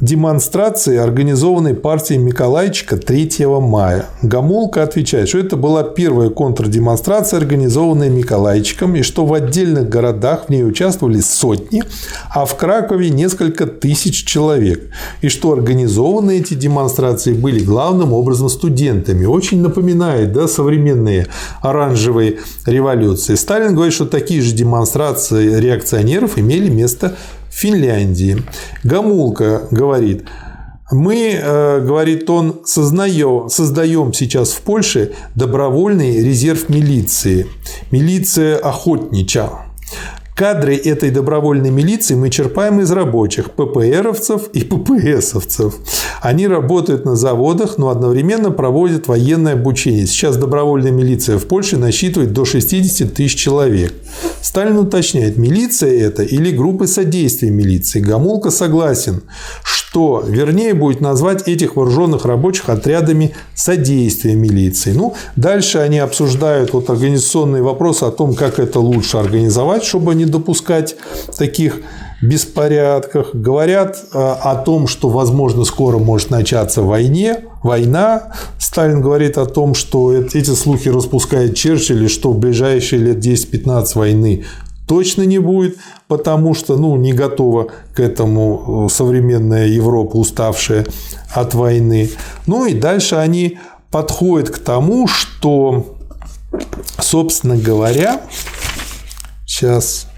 демонстрации, 0.00 0.96
организованной 0.96 1.74
партией 1.74 2.18
Миколайчика 2.18 2.96
3 2.96 3.46
мая. 3.60 4.06
Гамулка 4.22 4.82
отвечает, 4.82 5.28
что 5.28 5.38
это 5.38 5.56
была 5.56 5.82
первая 5.82 6.30
контрдемонстрация, 6.30 7.38
организованная 7.38 8.08
Миколайчиком, 8.08 8.96
и 8.96 9.02
что 9.02 9.26
в 9.26 9.34
отдельных 9.34 9.88
городах 9.88 10.46
в 10.46 10.48
ней 10.50 10.64
участвовали 10.64 11.20
сотни, 11.20 11.84
а 12.34 12.46
в 12.46 12.56
Кракове 12.56 13.10
несколько 13.10 13.66
тысяч 13.66 14.24
человек. 14.24 14.90
И 15.20 15.28
что 15.28 15.52
организованные 15.52 16.40
эти 16.40 16.54
демонстрации 16.54 17.34
были 17.34 17.62
главным 17.62 18.12
образом 18.12 18.48
студентами. 18.48 19.26
Очень 19.26 19.60
напоминает 19.60 20.32
да, 20.32 20.48
современные 20.48 21.26
оранжевые 21.60 22.38
революции. 22.66 23.34
Сталин 23.34 23.74
говорит, 23.74 23.94
что 23.94 24.06
такие 24.06 24.40
же 24.40 24.52
демонстрации 24.52 25.60
реакционеров 25.60 26.38
имели 26.38 26.70
место 26.70 27.16
Финляндии. 27.60 28.42
Гамулка 28.84 29.68
говорит, 29.70 30.24
мы, 30.90 31.38
э, 31.40 31.80
говорит 31.80 32.28
он, 32.30 32.62
сознаем, 32.64 33.48
создаем 33.48 34.12
сейчас 34.12 34.52
в 34.52 34.62
Польше 34.62 35.12
добровольный 35.34 36.24
резерв 36.24 36.68
милиции. 36.68 37.46
Милиция 37.90 38.56
охотнича. 38.56 39.50
Кадры 40.40 40.74
этой 40.74 41.10
добровольной 41.10 41.68
милиции 41.68 42.14
мы 42.14 42.30
черпаем 42.30 42.80
из 42.80 42.90
рабочих, 42.90 43.50
ППРовцев 43.50 44.48
и 44.54 44.64
ППСовцев. 44.64 45.74
Они 46.22 46.48
работают 46.48 47.04
на 47.04 47.14
заводах, 47.14 47.76
но 47.76 47.90
одновременно 47.90 48.50
проводят 48.50 49.06
военное 49.06 49.52
обучение. 49.52 50.06
Сейчас 50.06 50.38
добровольная 50.38 50.92
милиция 50.92 51.36
в 51.36 51.44
Польше 51.44 51.76
насчитывает 51.76 52.32
до 52.32 52.46
60 52.46 53.12
тысяч 53.12 53.38
человек. 53.38 53.92
Сталин 54.40 54.78
уточняет, 54.78 55.36
милиция 55.36 55.92
это 56.00 56.22
или 56.22 56.50
группы 56.50 56.86
содействия 56.86 57.50
милиции. 57.50 58.00
Гамулка 58.00 58.50
согласен, 58.50 59.20
что 59.62 60.24
вернее 60.26 60.72
будет 60.72 61.00
назвать 61.00 61.48
этих 61.48 61.76
вооруженных 61.76 62.24
рабочих 62.24 62.68
отрядами 62.68 63.34
содействия 63.54 64.34
милиции. 64.36 64.92
Ну, 64.92 65.14
дальше 65.36 65.78
они 65.78 65.98
обсуждают 65.98 66.72
вот 66.72 66.88
организационные 66.88 67.62
вопросы 67.62 68.04
о 68.04 68.10
том, 68.10 68.34
как 68.34 68.58
это 68.58 68.80
лучше 68.80 69.18
организовать, 69.18 69.84
чтобы 69.84 70.14
не 70.14 70.26
допускать 70.30 70.96
таких 71.36 71.80
беспорядках, 72.22 73.34
говорят 73.34 73.96
э, 74.12 74.18
о 74.18 74.56
том, 74.56 74.86
что, 74.86 75.08
возможно, 75.08 75.64
скоро 75.64 75.98
может 75.98 76.30
начаться 76.30 76.82
войне, 76.82 77.44
война. 77.62 78.32
Сталин 78.58 79.00
говорит 79.00 79.38
о 79.38 79.46
том, 79.46 79.74
что 79.74 80.12
эти 80.12 80.54
слухи 80.54 80.88
распускает 80.88 81.56
Черчилль, 81.56 82.04
и 82.04 82.08
что 82.08 82.32
в 82.32 82.38
ближайшие 82.38 83.00
лет 83.00 83.24
10-15 83.24 83.86
войны 83.94 84.44
точно 84.86 85.22
не 85.22 85.38
будет, 85.38 85.76
потому 86.08 86.52
что 86.52 86.76
ну, 86.76 86.96
не 86.96 87.12
готова 87.12 87.68
к 87.94 88.00
этому 88.00 88.86
э, 88.86 88.92
современная 88.92 89.68
Европа, 89.68 90.16
уставшая 90.16 90.84
от 91.32 91.54
войны. 91.54 92.10
Ну 92.46 92.66
и 92.66 92.74
дальше 92.74 93.14
они 93.14 93.58
подходят 93.90 94.50
к 94.50 94.58
тому, 94.58 95.06
что, 95.08 95.96
собственно 96.98 97.56
говоря, 97.56 98.20
сейчас 99.46 100.09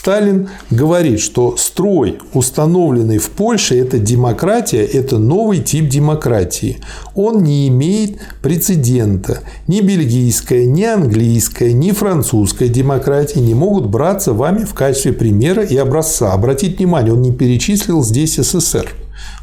Сталин 0.00 0.48
говорит, 0.70 1.20
что 1.20 1.58
строй, 1.58 2.20
установленный 2.32 3.18
в 3.18 3.28
Польше, 3.28 3.78
это 3.78 3.98
демократия, 3.98 4.82
это 4.82 5.18
новый 5.18 5.58
тип 5.58 5.90
демократии. 5.90 6.78
Он 7.14 7.42
не 7.42 7.68
имеет 7.68 8.18
прецедента. 8.40 9.40
Ни 9.66 9.82
бельгийская, 9.82 10.64
ни 10.64 10.84
английская, 10.84 11.74
ни 11.74 11.90
французская 11.90 12.68
демократия 12.68 13.40
не 13.40 13.52
могут 13.52 13.88
браться 13.88 14.32
вами 14.32 14.64
в 14.64 14.72
качестве 14.72 15.12
примера 15.12 15.62
и 15.62 15.76
образца. 15.76 16.32
Обратите 16.32 16.78
внимание, 16.78 17.12
он 17.12 17.20
не 17.20 17.32
перечислил 17.32 18.02
здесь 18.02 18.36
СССР. 18.36 18.88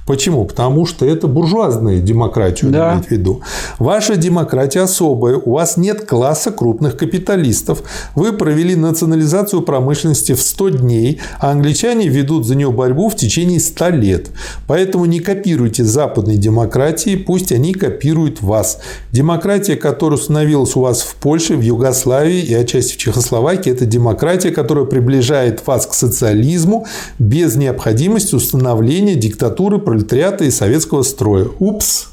Почему? 0.08 0.45
Потому 0.45 0.86
что 0.86 1.06
это 1.06 1.27
буржуазная 1.27 2.00
демократия, 2.00 2.68
да. 2.68 2.94
имеет 2.94 3.08
в 3.08 3.11
виду. 3.11 3.42
Ваша 3.77 4.16
демократия 4.16 4.80
особая, 4.80 5.36
у 5.36 5.52
вас 5.52 5.76
нет 5.76 6.06
класса 6.06 6.52
крупных 6.52 6.95
капиталистов. 6.95 7.84
Вы 8.16 8.32
провели 8.32 8.77
национализацию 8.77 9.64
промышленности 9.64 10.32
в 10.32 10.42
100 10.42 10.69
дней, 10.69 11.19
а 11.40 11.52
англичане 11.52 12.08
ведут 12.08 12.48
за 12.48 12.56
нее 12.56 12.72
борьбу 12.72 13.10
в 13.10 13.18
течение 13.18 13.60
100 13.60 13.90
лет. 13.90 14.30
Поэтому 14.66 15.03
не 15.03 15.19
копируйте 15.19 15.84
западной 15.84 16.38
демократии, 16.38 17.18
пусть 17.18 17.52
они 17.52 17.74
копируют 17.74 18.42
вас. 18.42 18.80
Демократия, 19.11 19.76
которая 19.76 20.18
установилась 20.18 20.77
у 20.77 20.80
вас 20.80 21.02
в 21.02 21.16
Польше, 21.16 21.58
в 21.58 21.61
Югославии 21.61 22.40
и 22.40 22.53
отчасти 22.53 22.94
в 22.94 22.98
Чехословакии, 22.98 23.74
это 23.74 23.86
демократия, 23.86 24.52
которая 24.52 24.86
приближает 24.86 25.68
вас 25.68 25.86
к 25.86 25.94
социализму 25.94 26.86
без 27.19 27.58
необходимости 27.58 28.36
установления 28.36 29.16
диктатуры 29.16 29.80
пролетариата 29.80 29.97
и 30.45 30.51
советского 30.51 31.03
строя. 31.03 31.48
Упс. 31.59 32.09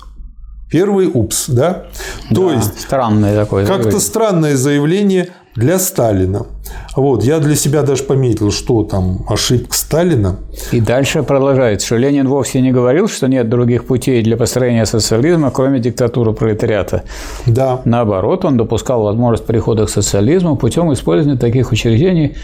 Первый 0.70 1.10
упс, 1.12 1.48
да? 1.48 1.86
То 2.30 2.48
да, 2.48 2.54
есть 2.56 2.80
странное 2.80 3.36
такое. 3.36 3.66
Как-то 3.66 4.00
странное 4.00 4.56
заявление 4.56 5.28
для 5.54 5.78
Сталина. 5.78 6.46
Вот, 6.96 7.24
я 7.24 7.40
для 7.40 7.56
себя 7.56 7.82
даже 7.82 8.04
пометил, 8.04 8.50
что 8.50 8.84
там 8.84 9.24
ошибка 9.28 9.76
Сталина. 9.76 10.36
И 10.72 10.80
дальше 10.80 11.22
продолжается, 11.22 11.86
что 11.86 11.96
Ленин 11.96 12.28
вовсе 12.28 12.60
не 12.60 12.72
говорил, 12.72 13.08
что 13.08 13.26
нет 13.26 13.48
других 13.48 13.84
путей 13.84 14.22
для 14.22 14.36
построения 14.36 14.86
социализма, 14.86 15.50
кроме 15.50 15.80
диктатуры 15.80 16.32
пролетариата. 16.32 17.02
Да. 17.46 17.80
Наоборот, 17.84 18.44
он 18.44 18.56
допускал 18.56 19.02
возможность 19.02 19.44
прихода 19.44 19.86
к 19.86 19.90
социализму 19.90 20.56
путем 20.56 20.92
использования 20.92 21.38
таких 21.38 21.72
учреждений 21.72 22.36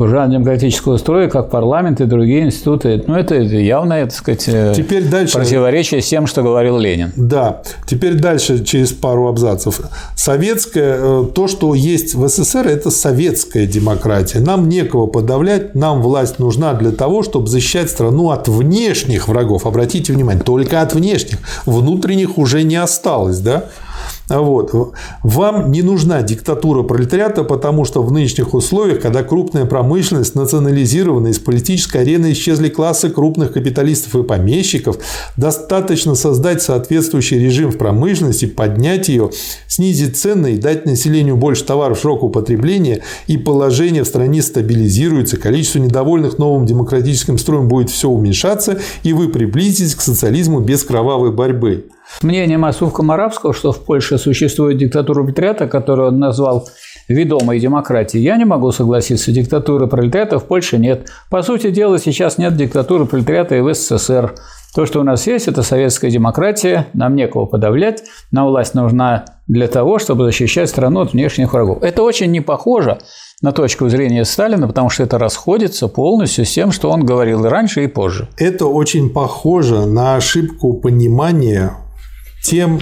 буржуазно-демократического 0.00 0.96
строя, 0.96 1.28
как 1.28 1.50
парламент 1.50 2.00
и 2.00 2.06
другие 2.06 2.44
институты. 2.46 3.04
Ну, 3.06 3.14
это 3.16 3.34
явно, 3.34 4.00
так 4.00 4.12
сказать, 4.12 4.44
э, 4.48 4.72
Теперь 4.74 5.04
дальше... 5.04 5.36
противоречие 5.36 6.00
с 6.00 6.08
тем, 6.08 6.26
что 6.26 6.42
говорил 6.42 6.78
Ленин. 6.78 7.12
Да. 7.16 7.60
Теперь 7.86 8.14
дальше, 8.14 8.64
через 8.64 8.92
пару 8.92 9.28
абзацев. 9.28 9.78
Советское, 10.16 10.96
э, 10.98 11.24
то, 11.34 11.48
что 11.48 11.74
есть 11.74 12.14
в 12.14 12.26
СССР, 12.26 12.66
это 12.66 12.90
советская 13.60 13.66
демократия. 13.66 14.40
Нам 14.40 14.68
некого 14.68 15.06
подавлять, 15.06 15.74
нам 15.74 16.02
власть 16.02 16.38
нужна 16.38 16.74
для 16.74 16.92
того, 16.92 17.22
чтобы 17.22 17.46
защищать 17.46 17.90
страну 17.90 18.30
от 18.30 18.48
внешних 18.48 19.28
врагов. 19.28 19.66
Обратите 19.66 20.12
внимание, 20.12 20.42
только 20.42 20.82
от 20.82 20.94
внешних. 20.94 21.38
Внутренних 21.66 22.38
уже 22.38 22.62
не 22.62 22.76
осталось, 22.76 23.38
да? 23.38 23.64
Вот. 24.30 24.94
Вам 25.24 25.72
не 25.72 25.82
нужна 25.82 26.22
диктатура 26.22 26.84
пролетариата, 26.84 27.42
потому 27.42 27.84
что 27.84 28.02
в 28.02 28.12
нынешних 28.12 28.54
условиях, 28.54 29.00
когда 29.00 29.24
крупная 29.24 29.64
промышленность 29.64 30.36
национализирована, 30.36 31.28
из 31.28 31.40
политической 31.40 32.02
арены 32.02 32.30
исчезли 32.32 32.68
классы 32.68 33.10
крупных 33.10 33.52
капиталистов 33.52 34.14
и 34.14 34.22
помещиков, 34.22 34.98
достаточно 35.36 36.14
создать 36.14 36.62
соответствующий 36.62 37.40
режим 37.40 37.72
в 37.72 37.78
промышленности, 37.78 38.46
поднять 38.46 39.08
ее, 39.08 39.30
снизить 39.66 40.16
цены 40.16 40.54
и 40.54 40.58
дать 40.58 40.86
населению 40.86 41.36
больше 41.36 41.64
товаров 41.64 41.98
широкого 41.98 42.28
потребления, 42.28 43.02
и 43.26 43.36
положение 43.36 44.04
в 44.04 44.08
стране 44.08 44.42
стабилизируется, 44.42 45.38
количество 45.38 45.80
недовольных 45.80 46.38
новым 46.38 46.66
демократическим 46.66 47.36
строем 47.36 47.66
будет 47.66 47.90
все 47.90 48.08
уменьшаться, 48.08 48.78
и 49.02 49.12
вы 49.12 49.28
приблизитесь 49.28 49.96
к 49.96 50.00
социализму 50.00 50.60
без 50.60 50.84
кровавой 50.84 51.32
борьбы. 51.32 51.86
Мнение 52.22 52.58
Масув 52.58 52.92
Комаравского, 52.92 53.54
что 53.54 53.72
в 53.72 53.84
Польше 53.84 54.18
существует 54.18 54.76
диктатура 54.76 55.22
пролетариата, 55.22 55.66
которую 55.66 56.08
он 56.08 56.18
назвал 56.18 56.68
ведомой 57.08 57.58
демократией, 57.58 58.22
я 58.22 58.36
не 58.36 58.44
могу 58.44 58.72
согласиться. 58.72 59.32
Диктатуры 59.32 59.86
пролетариата 59.86 60.38
в 60.38 60.44
Польше 60.44 60.78
нет. 60.78 61.08
По 61.30 61.42
сути 61.42 61.70
дела, 61.70 61.98
сейчас 61.98 62.38
нет 62.38 62.56
диктатуры 62.56 63.06
пролетариата 63.06 63.56
и 63.56 63.60
в 63.60 63.72
СССР. 63.74 64.34
То, 64.74 64.86
что 64.86 65.00
у 65.00 65.02
нас 65.02 65.26
есть, 65.26 65.48
это 65.48 65.62
советская 65.62 66.10
демократия, 66.12 66.86
нам 66.92 67.16
некого 67.16 67.46
подавлять, 67.46 68.04
нам 68.30 68.46
власть 68.46 68.74
нужна 68.74 69.24
для 69.48 69.66
того, 69.66 69.98
чтобы 69.98 70.26
защищать 70.26 70.68
страну 70.68 71.00
от 71.00 71.12
внешних 71.12 71.52
врагов. 71.52 71.82
Это 71.82 72.02
очень 72.04 72.30
не 72.30 72.40
похоже 72.40 72.98
на 73.42 73.50
точку 73.50 73.88
зрения 73.88 74.24
Сталина, 74.24 74.68
потому 74.68 74.88
что 74.90 75.02
это 75.02 75.18
расходится 75.18 75.88
полностью 75.88 76.44
с 76.44 76.52
тем, 76.52 76.70
что 76.70 76.90
он 76.90 77.04
говорил 77.04 77.42
раньше 77.48 77.82
и 77.82 77.88
позже. 77.88 78.28
Это 78.36 78.66
очень 78.66 79.10
похоже 79.10 79.86
на 79.86 80.14
ошибку 80.14 80.74
понимания 80.74 81.72
тем, 82.42 82.80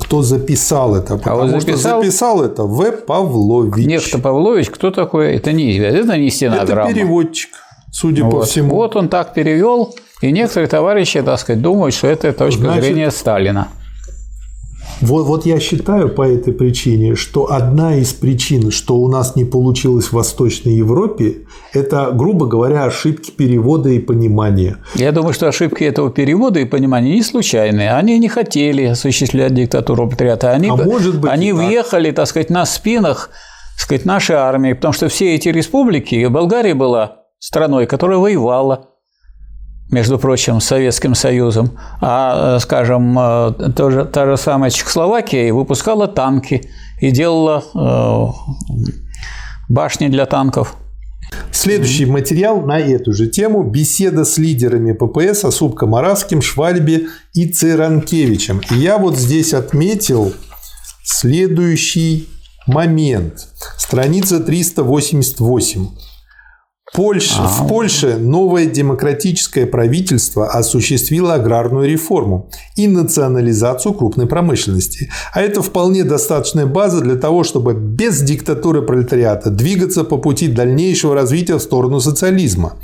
кто 0.00 0.22
записал 0.22 0.96
это. 0.96 1.16
Потому 1.16 1.36
а 1.36 1.46
вот 1.46 1.50
записал... 1.50 1.78
что 1.78 2.02
записал 2.02 2.42
это 2.42 2.62
В. 2.64 2.92
Павлович. 2.92 3.86
Некто 3.86 4.18
Павлович, 4.18 4.70
кто 4.70 4.90
такой? 4.90 5.36
Это 5.36 5.52
не 5.52 5.76
это 5.76 6.16
не 6.16 6.30
стенограмма. 6.30 6.90
Это 6.90 6.94
переводчик, 6.98 7.50
судя 7.90 8.24
вот. 8.24 8.30
по 8.30 8.42
всему. 8.42 8.74
Вот 8.74 8.96
он 8.96 9.08
так 9.08 9.34
перевел, 9.34 9.94
и 10.20 10.32
некоторые 10.32 10.68
товарищи, 10.68 11.22
так 11.22 11.38
сказать, 11.38 11.62
думают, 11.62 11.94
что 11.94 12.08
это 12.08 12.32
точка 12.32 12.62
Значит, 12.62 12.84
зрения 12.84 13.10
Сталина. 13.10 13.68
Вот, 15.02 15.26
вот 15.26 15.46
я 15.46 15.58
считаю 15.58 16.08
по 16.08 16.22
этой 16.22 16.52
причине, 16.52 17.16
что 17.16 17.52
одна 17.52 17.96
из 17.96 18.12
причин, 18.12 18.70
что 18.70 18.96
у 18.96 19.08
нас 19.08 19.34
не 19.34 19.44
получилось 19.44 20.06
в 20.06 20.12
Восточной 20.12 20.74
Европе, 20.74 21.42
это, 21.72 22.10
грубо 22.12 22.46
говоря, 22.46 22.84
ошибки 22.84 23.32
перевода 23.32 23.88
и 23.88 23.98
понимания. 23.98 24.76
Я 24.94 25.10
думаю, 25.10 25.34
что 25.34 25.48
ошибки 25.48 25.82
этого 25.82 26.10
перевода 26.10 26.60
и 26.60 26.64
понимания 26.64 27.14
не 27.14 27.22
случайные. 27.22 27.94
Они 27.94 28.18
не 28.18 28.28
хотели 28.28 28.84
осуществлять 28.84 29.54
диктатуру 29.54 30.08
патриота. 30.08 30.52
Они, 30.52 30.68
а 30.68 30.76
может 30.76 31.20
быть 31.20 31.30
они 31.30 31.52
въехали, 31.52 32.10
так. 32.10 32.16
так 32.16 32.28
сказать, 32.28 32.50
на 32.50 32.64
спинах 32.64 33.30
так 33.76 33.80
сказать, 33.80 34.04
нашей 34.04 34.36
армии, 34.36 34.74
потому 34.74 34.92
что 34.92 35.08
все 35.08 35.34
эти 35.34 35.48
республики, 35.48 36.26
Болгария 36.26 36.74
была 36.74 37.22
страной, 37.38 37.86
которая 37.86 38.18
воевала 38.18 38.91
между 39.92 40.18
прочим, 40.18 40.60
Советским 40.60 41.14
Союзом, 41.14 41.78
а, 42.00 42.58
скажем, 42.58 43.14
тоже, 43.76 44.04
та 44.06 44.26
же 44.26 44.36
самая 44.36 44.70
Чехословакия 44.70 45.52
выпускала 45.52 46.08
танки 46.08 46.68
и 47.00 47.10
делала 47.10 47.62
башни 49.68 50.08
для 50.08 50.26
танков. 50.26 50.76
Следующий 51.50 52.06
материал 52.06 52.60
на 52.62 52.78
эту 52.78 53.12
же 53.12 53.26
тему– 53.26 53.62
беседа 53.70 54.24
с 54.24 54.38
лидерами 54.38 54.92
ППС 54.92 55.44
Осупко 55.44 55.86
Моравским, 55.86 56.42
Швальбе 56.42 57.08
и 57.32 57.46
Циранкевичем. 57.46 58.60
И 58.70 58.74
я 58.74 58.98
вот 58.98 59.16
здесь 59.16 59.54
отметил 59.54 60.32
следующий 61.04 62.28
момент. 62.66 63.48
Страница 63.78 64.40
388. 64.40 65.88
Польша, 66.92 67.36
а, 67.38 67.46
в 67.48 67.68
Польше 67.68 68.18
новое 68.18 68.66
демократическое 68.66 69.64
правительство 69.64 70.48
осуществило 70.50 71.34
аграрную 71.34 71.88
реформу 71.88 72.50
и 72.76 72.86
национализацию 72.86 73.94
крупной 73.94 74.26
промышленности. 74.26 75.10
А 75.32 75.40
это 75.40 75.62
вполне 75.62 76.04
достаточная 76.04 76.66
база 76.66 77.00
для 77.00 77.14
того, 77.14 77.44
чтобы 77.44 77.72
без 77.72 78.20
диктатуры 78.20 78.82
пролетариата 78.82 79.48
двигаться 79.48 80.04
по 80.04 80.18
пути 80.18 80.48
дальнейшего 80.48 81.14
развития 81.14 81.54
в 81.54 81.62
сторону 81.62 81.98
социализма. 81.98 82.76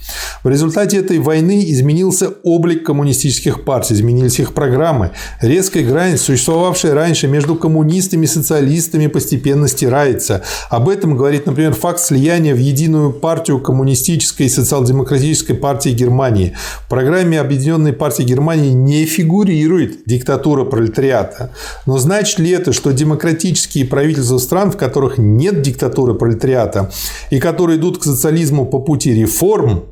В 0.43 0.49
результате 0.49 0.97
этой 0.97 1.19
войны 1.19 1.71
изменился 1.71 2.31
облик 2.45 2.87
коммунистических 2.87 3.65
партий, 3.65 3.93
изменились 3.93 4.41
их 4.41 4.55
программы. 4.55 5.11
Резкая 5.43 5.85
грань, 5.85 6.17
существовавшая 6.17 6.95
раньше 6.95 7.29
между 7.29 7.57
коммунистами 7.57 8.25
и 8.25 8.29
социалистами, 8.29 9.09
постепенно 9.09 9.69
стирается. 9.69 10.43
Об 10.71 10.89
этом 10.89 11.15
говорит, 11.15 11.45
например, 11.45 11.75
факт 11.75 12.01
слияния 12.01 12.55
в 12.55 12.59
единую 12.59 13.13
партию 13.13 13.61
коммунистов 13.61 13.98
коммунистической 13.99 14.47
и 14.47 14.49
социал-демократической 14.49 15.55
партии 15.55 15.91
Германии. 15.91 16.55
В 16.87 16.89
программе 16.89 17.41
Объединенной 17.41 17.93
партии 17.93 18.23
Германии 18.23 18.71
не 18.71 19.05
фигурирует 19.05 20.05
диктатура 20.07 20.65
пролетариата. 20.65 21.51
Но 21.87 21.99
значит 21.99 22.39
ли 22.39 22.51
это, 22.51 22.73
что 22.73 22.93
демократические 22.93 23.85
правительства 23.85 24.39
стран, 24.39 24.71
в 24.71 24.77
которых 24.77 25.19
нет 25.19 25.63
диктатуры 25.63 26.15
пролетариата 26.15 26.91
и 27.31 27.41
которые 27.41 27.79
идут 27.79 27.99
к 27.99 28.05
социализму 28.05 28.67
по 28.67 28.79
пути 28.79 29.15
реформ, 29.15 29.85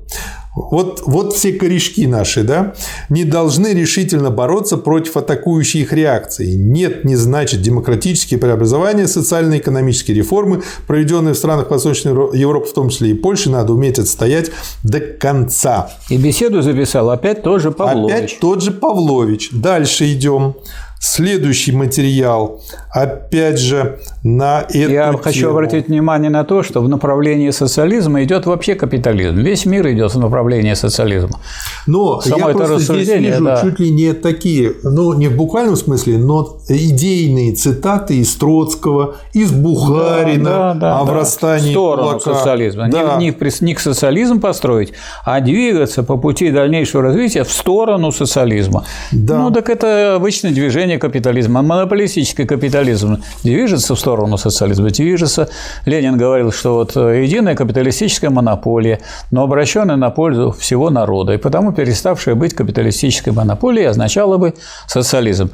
вот, 0.56 1.02
вот 1.04 1.34
все 1.34 1.52
корешки 1.52 2.06
наши, 2.06 2.42
да, 2.42 2.74
не 3.10 3.24
должны 3.24 3.74
решительно 3.74 4.30
бороться 4.30 4.78
против 4.78 5.18
атакующей 5.18 5.82
их 5.82 5.92
реакции. 5.92 6.54
Нет, 6.54 7.04
не 7.04 7.14
значит 7.14 7.60
демократические 7.60 8.40
преобразования, 8.40 9.06
социально-экономические 9.06 10.16
реформы, 10.16 10.62
проведенные 10.86 11.34
в 11.34 11.36
странах 11.36 11.70
Восточной 11.70 12.12
Европы, 12.36 12.68
в 12.68 12.72
том 12.72 12.88
числе 12.88 13.10
и 13.10 13.14
Польши, 13.14 13.50
надо 13.50 13.74
уметь 13.74 13.98
отстоять 13.98 14.50
до 14.82 15.00
конца. 15.00 15.90
И 16.08 16.16
беседу 16.16 16.62
записал 16.62 17.10
опять 17.10 17.42
тот 17.42 17.60
же 17.60 17.70
Павлович. 17.70 18.14
Опять 18.14 18.38
тот 18.40 18.62
же 18.62 18.70
Павлович. 18.70 19.50
Дальше 19.52 20.10
идем. 20.10 20.56
Следующий 20.98 21.72
материал, 21.72 22.62
опять 22.90 23.58
же, 23.58 24.00
на 24.26 24.62
эту 24.68 24.92
Я 24.92 25.06
тему. 25.06 25.18
хочу 25.18 25.50
обратить 25.50 25.86
внимание 25.86 26.30
на 26.30 26.42
то, 26.42 26.64
что 26.64 26.80
в 26.80 26.88
направлении 26.88 27.50
социализма 27.50 28.24
идет 28.24 28.44
вообще 28.46 28.74
капитализм. 28.74 29.36
Весь 29.36 29.66
мир 29.66 29.86
идет 29.92 30.14
в 30.14 30.18
направлении 30.18 30.74
социализма. 30.74 31.38
Но 31.86 32.20
Само 32.20 32.46
я 32.46 32.50
это 32.50 32.58
просто 32.64 33.02
здесь 33.04 33.20
вижу 33.20 33.44
да. 33.44 33.60
чуть 33.62 33.78
ли 33.78 33.90
не 33.90 34.12
такие, 34.14 34.72
ну, 34.82 35.12
не 35.12 35.28
в 35.28 35.36
буквальном 35.36 35.76
смысле, 35.76 36.18
но 36.18 36.58
идейные 36.68 37.54
цитаты 37.54 38.16
из 38.16 38.34
Троцкого, 38.34 39.14
из 39.32 39.52
Бухарина 39.52 40.44
да, 40.50 40.74
да, 40.74 41.00
о 41.00 41.04
да. 41.04 41.12
врастании 41.12 41.68
в 41.68 41.70
сторону 41.70 42.18
кулака. 42.18 42.34
социализма. 42.34 42.88
Да. 42.90 43.16
Не, 43.18 43.26
не, 43.26 43.54
не 43.60 43.74
к 43.74 43.80
социализм 43.80 44.40
построить, 44.40 44.92
а 45.24 45.40
двигаться 45.40 46.02
по 46.02 46.16
пути 46.16 46.50
дальнейшего 46.50 47.04
развития 47.04 47.44
в 47.44 47.52
сторону 47.52 48.10
социализма. 48.10 48.84
Да. 49.12 49.38
Ну, 49.38 49.52
так 49.52 49.70
это 49.70 50.16
обычное 50.16 50.50
движение 50.50 50.98
капитализма. 50.98 51.62
Монополистический 51.62 52.44
капитализм 52.44 53.18
движется 53.44 53.94
в 53.94 54.00
сторону 54.00 54.15
социализма, 54.36 54.90
движется. 54.90 55.48
Ленин 55.84 56.16
говорил, 56.16 56.52
что 56.52 56.74
вот 56.74 56.96
э, 56.96 57.22
единая 57.24 57.54
капиталистическая 57.54 58.30
монополия, 58.30 59.00
но 59.30 59.42
обращенная 59.42 59.96
на 59.96 60.10
пользу 60.10 60.50
всего 60.58 60.90
народа, 60.90 61.34
и 61.34 61.36
потому 61.36 61.72
переставшая 61.72 62.34
быть 62.34 62.54
капиталистической 62.54 63.32
монополией 63.32 63.88
означала 63.88 64.38
бы 64.38 64.54
социализм. 64.86 65.50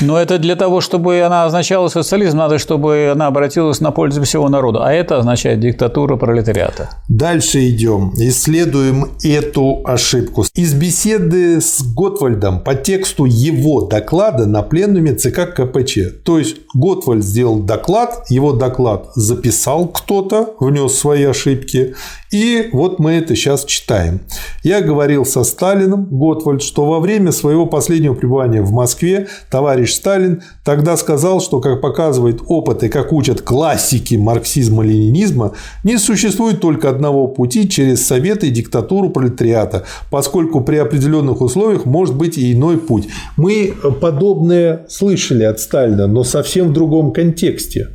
Но 0.00 0.18
это 0.18 0.38
для 0.38 0.56
того, 0.56 0.80
чтобы 0.80 1.20
она 1.22 1.44
означала 1.44 1.88
социализм, 1.88 2.38
надо, 2.38 2.58
чтобы 2.58 3.10
она 3.12 3.26
обратилась 3.26 3.80
на 3.80 3.90
пользу 3.90 4.22
всего 4.22 4.48
народа. 4.48 4.84
А 4.84 4.92
это 4.92 5.18
означает 5.18 5.60
диктатура 5.60 6.16
пролетариата. 6.16 6.90
Дальше 7.08 7.68
идем. 7.68 8.12
Исследуем 8.16 9.12
эту 9.22 9.82
ошибку. 9.84 10.44
Из 10.54 10.74
беседы 10.74 11.60
с 11.60 11.82
Готвальдом 11.94 12.60
по 12.60 12.74
тексту 12.74 13.24
его 13.24 13.82
доклада 13.82 14.46
на 14.46 14.62
пленуме 14.62 15.14
ЦК 15.14 15.54
КПЧ. 15.54 15.98
То 16.24 16.38
есть 16.38 16.56
Готвальд 16.74 17.24
сделал 17.24 17.60
доклад, 17.60 18.24
его 18.28 18.52
доклад 18.52 19.10
записал 19.14 19.88
кто-то, 19.88 20.54
внес 20.58 20.94
свои 20.94 21.24
ошибки, 21.24 21.94
и 22.32 22.70
вот 22.72 22.98
мы 22.98 23.12
это 23.12 23.36
сейчас 23.36 23.66
читаем. 23.66 24.20
Я 24.62 24.80
говорил 24.80 25.26
со 25.26 25.44
Сталином, 25.44 26.06
Готвальд, 26.10 26.62
что 26.62 26.86
во 26.86 26.98
время 26.98 27.30
своего 27.30 27.66
последнего 27.66 28.14
пребывания 28.14 28.62
в 28.62 28.72
Москве 28.72 29.28
товарищ 29.50 29.92
Сталин 29.92 30.42
тогда 30.64 30.96
сказал, 30.96 31.42
что, 31.42 31.60
как 31.60 31.82
показывает 31.82 32.40
опыт 32.46 32.84
и 32.84 32.88
как 32.88 33.12
учат 33.12 33.42
классики 33.42 34.14
марксизма-ленинизма, 34.14 35.52
не 35.84 35.98
существует 35.98 36.60
только 36.60 36.88
одного 36.88 37.28
пути 37.28 37.68
через 37.68 38.04
советы 38.06 38.48
и 38.48 38.50
диктатуру 38.50 39.10
пролетариата, 39.10 39.84
поскольку 40.10 40.62
при 40.62 40.76
определенных 40.76 41.42
условиях 41.42 41.84
может 41.84 42.16
быть 42.16 42.38
и 42.38 42.54
иной 42.54 42.78
путь. 42.78 43.08
Мы 43.36 43.74
подобное 44.00 44.86
слышали 44.88 45.44
от 45.44 45.60
Сталина, 45.60 46.06
но 46.06 46.24
совсем 46.24 46.68
в 46.68 46.72
другом 46.72 47.12
контексте. 47.12 47.88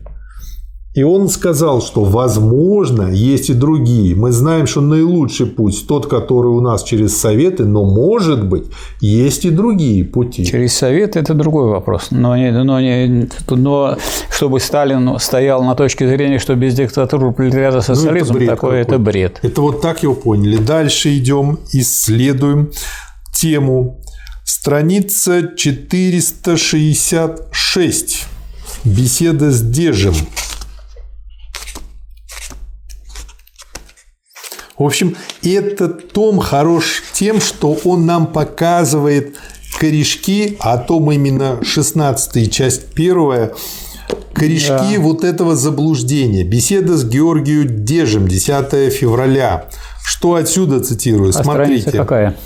И 0.98 1.04
он 1.04 1.30
сказал, 1.30 1.82
что 1.84 2.04
возможно 2.04 3.12
есть 3.12 3.52
и 3.52 3.54
другие. 3.54 4.16
Мы 4.16 4.32
знаем, 4.32 4.66
что 4.66 4.82
наилучший 4.82 5.46
путь 5.46 5.86
тот, 5.88 6.08
который 6.08 6.48
у 6.48 6.60
нас 6.60 6.82
через 6.82 7.16
советы, 7.16 7.66
но 7.66 7.86
может 7.86 8.48
быть 8.48 8.66
есть 9.00 9.46
и 9.46 9.52
другие 9.52 10.04
пути. 10.04 10.44
Через 10.44 10.74
советы 10.74 11.20
это 11.20 11.36
другой 11.36 11.70
вопрос. 11.70 12.08
Но, 12.10 12.36
не, 12.36 12.52
но, 12.52 12.82
не, 12.82 13.30
но 13.48 13.96
чтобы 14.32 14.60
Сталин 14.60 15.20
стоял 15.20 15.64
на 15.64 15.76
точке 15.76 16.10
зрения, 16.10 16.40
что 16.40 16.56
без 16.56 16.74
диктатуры 16.74 17.32
пролетариата 17.32 17.82
социализм, 17.82 18.34
ну, 18.34 18.40
это 18.40 18.48
такое 18.48 18.82
это 18.82 18.98
бред. 18.98 19.38
Это 19.44 19.62
вот 19.62 19.82
так 19.82 20.02
его 20.02 20.16
поняли. 20.16 20.58
Дальше 20.58 21.16
идем, 21.16 21.60
исследуем 21.74 22.72
тему. 23.36 24.02
Страница 24.44 25.44
466. 25.56 28.26
Беседа 28.84 29.52
с 29.52 29.62
Дежем. 29.62 30.16
В 34.78 34.84
общем, 34.84 35.16
этот 35.44 36.12
том 36.12 36.40
хорош 36.40 37.04
тем, 37.14 37.42
что 37.42 37.78
он 37.84 38.06
нам 38.06 38.28
показывает 38.28 39.36
корешки, 39.80 40.58
а 40.60 40.78
том 40.78 41.12
именно 41.12 41.64
16 41.64 42.52
часть 42.52 42.94
первая, 42.94 43.54
корешки 44.34 44.96
да. 44.98 45.00
вот 45.00 45.24
этого 45.24 45.56
заблуждения. 45.56 46.44
Беседа 46.44 46.96
с 46.96 47.04
Георгием 47.06 47.86
Дежем 47.86 48.28
10 48.28 48.94
февраля. 48.94 49.66
Что 50.06 50.36
отсюда 50.36 50.80
цитирую? 50.80 51.30
А 51.30 51.44
Смотрите. 51.44 51.92
какая? 51.92 52.38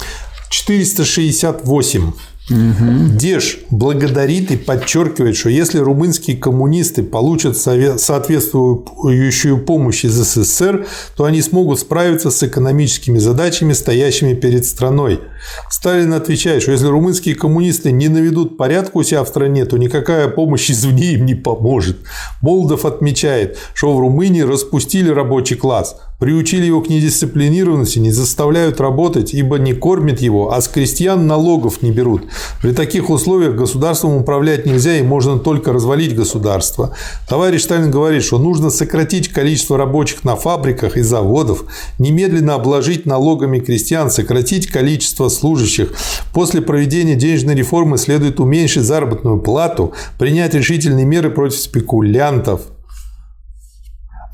468. 0.50 2.14
Угу. 2.52 3.18
Деж 3.18 3.60
благодарит 3.70 4.52
и 4.52 4.58
подчеркивает, 4.58 5.38
что 5.38 5.50
если 5.50 5.80
румынские 5.80 6.36
коммунисты 6.36 7.02
получат 7.02 7.58
соответствующую 7.58 9.60
помощь 9.60 10.04
из 10.04 10.14
СССР, 10.14 10.86
то 11.16 11.24
они 11.24 11.42
смогут 11.42 11.80
справиться 11.80 12.30
с 12.30 12.44
экономическими 12.44 13.20
задачами, 13.20 13.72
стоящими 13.72 14.34
перед 14.34 14.66
страной. 14.66 15.22
Сталин 15.70 16.14
отвечает, 16.14 16.62
что 16.62 16.72
если 16.72 16.88
румынские 16.88 17.36
коммунисты 17.36 17.92
не 17.92 18.10
наведут 18.10 18.58
порядку 18.58 19.00
у 19.00 19.04
себя 19.04 19.24
в 19.24 19.30
стране, 19.30 19.66
то 19.66 19.78
никакая 19.78 20.28
помощь 20.28 20.70
извне 20.70 21.14
им 21.14 21.26
не 21.26 21.36
поможет. 21.36 21.98
Молдов 22.42 22.86
отмечает, 22.86 23.58
что 23.74 23.96
в 23.96 24.00
Румынии 24.00 24.42
распустили 24.42 25.10
рабочий 25.10 25.56
класс, 25.56 25.96
приучили 26.22 26.68
его 26.68 26.82
к 26.82 26.90
недисциплинированности, 26.90 27.98
не 27.98 28.12
заставляют 28.12 28.80
работать, 28.80 29.34
ибо 29.34 29.58
не 29.58 29.74
кормят 29.74 30.22
его, 30.22 30.54
а 30.54 30.62
с 30.62 30.68
крестьян 30.68 31.26
налогов 31.26 31.82
не 31.82 31.90
берут. 31.90 32.26
При 32.62 32.74
таких 32.74 33.10
условиях 33.10 33.56
государством 33.56 34.18
управлять 34.18 34.68
нельзя 34.68 34.98
и 34.98 35.02
можно 35.02 35.40
только 35.40 35.74
развалить 35.74 36.16
государство. 36.16 36.96
Товарищ 37.28 37.64
Сталин 37.64 37.90
говорит, 37.90 38.22
что 38.22 38.38
нужно 38.38 38.70
сократить 38.70 39.30
количество 39.30 39.80
рабочих 39.80 40.24
на 40.24 40.36
фабриках 40.36 40.96
и 40.96 41.02
заводов, 41.02 41.64
немедленно 41.98 42.54
обложить 42.54 43.08
налогами 43.08 43.58
крестьян, 43.58 44.12
сократить 44.12 44.68
количество 44.68 45.28
служащих. 45.28 45.92
После 46.36 46.62
проведения 46.62 47.16
денежной 47.16 47.56
реформы 47.56 47.98
следует 47.98 48.40
уменьшить 48.40 48.84
заработную 48.84 49.40
плату, 49.40 49.94
принять 50.20 50.54
решительные 50.54 51.06
меры 51.06 51.32
против 51.32 51.58
спекулянтов, 51.58 52.62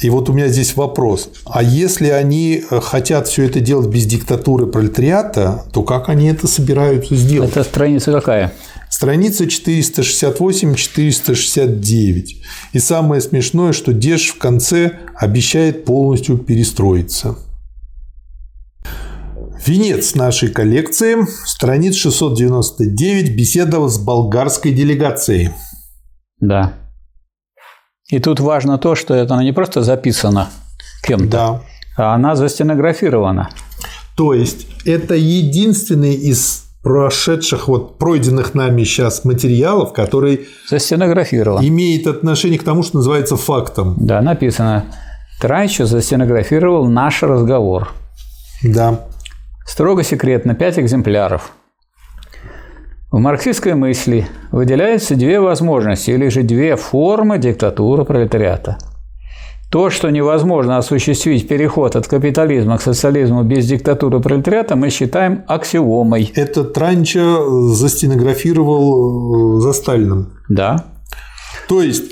И 0.02 0.10
вот 0.12 0.30
у 0.30 0.34
меня 0.34 0.48
здесь 0.48 0.76
вопрос. 0.76 1.32
А 1.46 1.64
если 1.64 2.10
они 2.10 2.64
э, 2.70 2.80
хотят 2.82 3.28
все 3.28 3.46
это 3.46 3.60
делать 3.60 3.88
без 3.88 4.06
диктатуры 4.06 4.68
пролетариата, 4.68 5.66
то 5.74 5.82
как 5.82 6.10
они 6.10 6.28
это 6.28 6.48
собираются 6.48 7.16
сделать? 7.16 7.50
Это 7.52 7.64
страница 7.64 8.12
какая? 8.12 8.54
Страница 8.90 9.46
468-469. 9.46 12.26
И 12.74 12.80
самое 12.80 13.22
смешное, 13.22 13.74
что 13.74 13.92
Деш 13.92 14.30
в 14.30 14.38
конце 14.38 15.00
обещает 15.16 15.86
полностью 15.86 16.38
перестроиться. 16.38 17.40
Венец 19.66 20.14
нашей 20.16 20.50
коллекции, 20.50 21.18
страниц 21.46 21.96
699, 21.96 23.36
беседа 23.36 23.88
с 23.88 23.98
болгарской 23.98 24.72
делегацией. 24.72 25.50
Да. 26.40 26.74
И 28.10 28.20
тут 28.20 28.40
важно 28.40 28.78
то, 28.78 28.96
что 28.96 29.14
это 29.14 29.36
не 29.44 29.52
просто 29.52 29.82
записано 29.84 30.50
кем-то, 31.04 31.28
Да. 31.28 31.62
а 31.98 32.16
она 32.16 32.36
застенографирована. 32.36 33.50
То 34.16 34.34
есть 34.34 34.68
это 34.86 35.14
единственный 35.16 36.14
из 36.14 36.64
прошедших, 36.84 37.68
вот 37.68 37.98
пройденных 37.98 38.54
нами 38.54 38.84
сейчас 38.86 39.26
материалов, 39.26 39.92
который 39.92 40.48
Застенографирован. 40.70 41.62
имеет 41.68 42.08
отношение 42.08 42.58
к 42.58 42.64
тому, 42.64 42.82
что 42.84 42.98
называется 42.98 43.36
фактом. 43.36 43.96
Да, 43.98 44.22
написано. 44.22 44.86
Трайчо 45.42 45.86
застенографировал 45.86 46.86
наш 46.88 47.22
разговор. 47.24 47.90
Да. 48.64 49.02
Строго 49.66 50.04
секретно, 50.04 50.56
пять 50.56 50.80
экземпляров. 50.80 51.52
В 53.10 53.20
марксистской 53.20 53.74
мысли 53.74 54.28
выделяются 54.52 55.16
две 55.16 55.40
возможности 55.40 56.12
или 56.12 56.28
же 56.28 56.44
две 56.44 56.76
формы 56.76 57.38
диктатуры 57.38 58.04
пролетариата. 58.04 58.78
То, 59.72 59.90
что 59.90 60.10
невозможно 60.10 60.78
осуществить 60.78 61.48
переход 61.48 61.96
от 61.96 62.06
капитализма 62.06 62.78
к 62.78 62.82
социализму 62.82 63.44
без 63.44 63.66
диктатуры 63.66 64.20
пролетариата, 64.20 64.76
мы 64.76 64.90
считаем 64.90 65.46
аксиомой. 65.48 66.34
Это 66.36 66.66
Транча 66.66 67.38
застенографировал 67.70 69.58
э, 69.58 69.62
за 69.62 69.72
Сталином. 69.72 70.34
Да, 70.50 70.84
То 71.70 71.82
есть, 71.82 72.12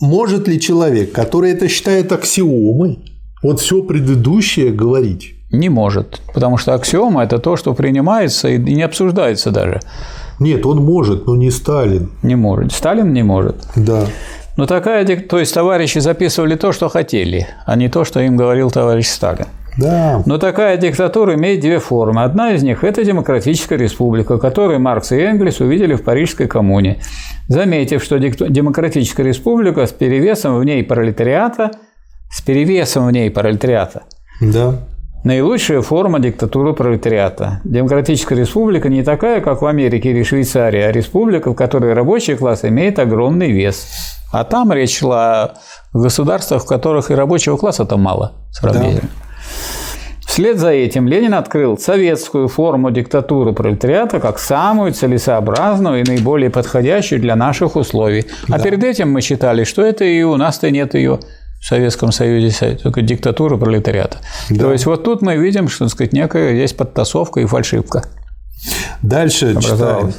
может 0.00 0.46
ли 0.46 0.60
человек, 0.60 1.10
который 1.10 1.50
это 1.50 1.68
считает 1.68 2.12
аксиомой, 2.12 3.00
вот 3.42 3.58
все 3.58 3.82
предыдущее 3.82 4.70
говорить? 4.70 5.34
не 5.52 5.68
может, 5.68 6.20
потому 6.32 6.56
что 6.58 6.74
аксиома– 6.74 7.24
это 7.24 7.38
то, 7.38 7.56
что 7.56 7.74
принимается 7.74 8.48
и 8.48 8.58
не 8.58 8.82
обсуждается 8.82 9.50
даже. 9.50 9.80
Нет, 10.40 10.66
он 10.66 10.78
может, 10.78 11.26
но 11.26 11.36
не 11.36 11.50
Сталин. 11.50 12.10
Не 12.22 12.34
может. 12.34 12.72
Сталин 12.72 13.12
не 13.12 13.22
может. 13.22 13.56
Да. 13.76 14.06
Но 14.56 14.66
такая, 14.66 15.06
то 15.06 15.38
есть 15.38 15.54
товарищи 15.54 15.98
записывали 15.98 16.56
то, 16.56 16.72
что 16.72 16.88
хотели, 16.88 17.46
а 17.66 17.76
не 17.76 17.88
то, 17.88 18.04
что 18.04 18.20
им 18.20 18.36
говорил 18.36 18.70
товарищ 18.70 19.06
Сталин. 19.06 19.46
Да. 19.78 20.22
Но 20.26 20.38
такая 20.38 20.76
диктатура 20.76 21.34
имеет 21.34 21.60
две 21.60 21.78
формы. 21.78 22.24
Одна 22.24 22.52
из 22.52 22.62
них– 22.62 22.82
это 22.84 23.04
демократическая 23.04 23.78
республика, 23.78 24.38
которую 24.38 24.80
Маркс 24.80 25.12
и 25.12 25.16
Энгельс 25.16 25.60
увидели 25.60 25.94
в 25.94 26.02
Парижской 26.02 26.48
коммуне, 26.48 27.00
заметив, 27.48 28.02
что 28.02 28.18
демократическая 28.18 29.22
республика 29.22 29.86
с 29.86 29.92
перевесом 29.92 30.58
в 30.58 30.64
ней 30.64 30.82
пролетариата, 30.82 31.70
с 32.30 32.40
перевесом 32.40 33.06
в 33.06 33.12
ней 33.12 33.30
пролетариата, 33.30 34.02
Да. 34.40 34.74
Наилучшая 35.24 35.82
форма 35.82 36.18
диктатуры 36.18 36.72
пролетариата. 36.72 37.60
Демократическая 37.64 38.36
республика 38.36 38.88
не 38.88 39.02
такая, 39.02 39.40
как 39.40 39.62
в 39.62 39.66
Америке 39.66 40.10
или 40.10 40.22
Швейцарии, 40.22 40.80
а 40.80 40.92
республика, 40.92 41.50
в 41.50 41.54
которой 41.54 41.92
рабочий 41.92 42.36
класс 42.36 42.64
имеет 42.64 42.98
огромный 42.98 43.50
вес. 43.50 43.86
А 44.32 44.44
там 44.44 44.72
речь 44.72 44.98
шла 44.98 45.54
о 45.92 45.98
государствах, 45.98 46.62
в 46.62 46.66
которых 46.66 47.10
и 47.10 47.14
рабочего 47.14 47.56
класса-то 47.56 47.96
мало 47.96 48.32
сравнительно. 48.52 49.10
Вслед 50.26 50.58
за 50.58 50.70
этим 50.70 51.08
Ленин 51.08 51.34
открыл 51.34 51.76
советскую 51.76 52.46
форму 52.46 52.92
диктатуры 52.92 53.52
пролетариата 53.52 54.20
как 54.20 54.38
самую 54.38 54.92
целесообразную 54.92 56.00
и 56.00 56.08
наиболее 56.08 56.50
подходящую 56.50 57.20
для 57.20 57.34
наших 57.34 57.74
условий. 57.74 58.26
А 58.48 58.60
перед 58.60 58.84
этим 58.84 59.10
мы 59.10 59.22
считали, 59.22 59.64
что 59.64 59.82
это 59.82 60.04
и 60.04 60.22
у 60.22 60.36
нас-то 60.36 60.70
нет 60.70 60.94
ее 60.94 61.18
в 61.60 61.66
Советском 61.66 62.10
Союзе, 62.10 62.78
только 62.82 63.02
диктатура 63.02 63.56
пролетариата. 63.56 64.18
То 64.58 64.72
есть 64.72 64.86
вот 64.86 65.04
тут 65.04 65.22
мы 65.22 65.36
видим, 65.36 65.68
что 65.68 65.84
так 65.84 65.92
сказать, 65.92 66.12
некая 66.12 66.54
есть 66.54 66.76
подтасовка 66.76 67.40
и 67.40 67.46
фальшивка. 67.46 68.04
Дальше 69.02 69.60
читаем. 69.60 70.12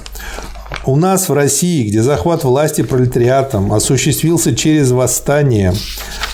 У 0.85 0.95
нас 0.95 1.29
в 1.29 1.33
России, 1.33 1.89
где 1.89 2.01
захват 2.01 2.43
власти 2.43 2.81
пролетариатом 2.81 3.73
осуществился 3.73 4.55
через 4.55 4.91
восстание, 4.91 5.73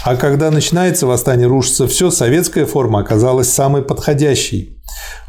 а 0.03 0.15
когда 0.15 0.51
начинается 0.51 1.07
восстание, 1.07 1.47
рушится 1.47 1.87
все, 1.87 2.11
советская 2.11 2.65
форма 2.65 2.99
оказалась 2.99 3.51
самой 3.51 3.81
подходящей. 3.81 4.77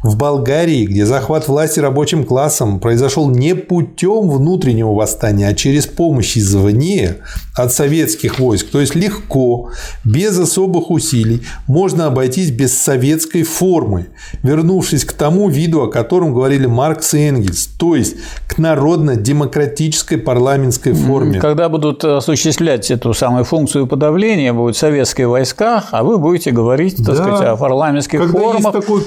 В 0.01 0.15
Болгарии, 0.15 0.85
где 0.85 1.05
захват 1.05 1.49
власти 1.49 1.81
рабочим 1.81 2.23
классом 2.23 2.79
произошел 2.79 3.29
не 3.29 3.53
путем 3.53 4.29
внутреннего 4.29 4.93
восстания, 4.93 5.47
а 5.47 5.53
через 5.53 5.87
помощь 5.87 6.37
извне 6.37 7.17
от 7.53 7.73
советских 7.73 8.39
войск, 8.39 8.67
то 8.71 8.79
есть 8.79 8.95
легко, 8.95 9.71
без 10.05 10.39
особых 10.39 10.89
усилий, 10.89 11.41
можно 11.67 12.05
обойтись 12.05 12.49
без 12.51 12.77
советской 12.77 13.43
формы, 13.43 14.07
вернувшись 14.41 15.03
к 15.03 15.11
тому 15.11 15.49
виду, 15.49 15.81
о 15.81 15.89
котором 15.89 16.33
говорили 16.33 16.65
Маркс 16.65 17.13
и 17.13 17.19
Энгельс, 17.27 17.67
то 17.67 17.95
есть 17.95 18.15
к 18.47 18.57
народно-демократической 18.57 20.15
парламентской 20.15 20.93
форме. 20.93 21.39
Когда 21.41 21.67
будут 21.67 22.05
осуществлять 22.05 22.89
эту 22.89 23.13
самую 23.13 23.43
функцию 23.43 23.85
подавления, 23.85 24.53
будут 24.53 24.77
советские 24.77 25.27
войска, 25.27 25.83
а 25.91 26.03
вы 26.03 26.17
будете 26.17 26.51
говорить, 26.51 26.95
так 26.97 27.05
Да. 27.05 27.15
сказать, 27.15 27.47
о 27.47 27.57
парламентских 27.57 28.19
Когда 28.19 28.39
есть 28.39 28.63
формах, 28.63 28.73
такой 28.73 29.01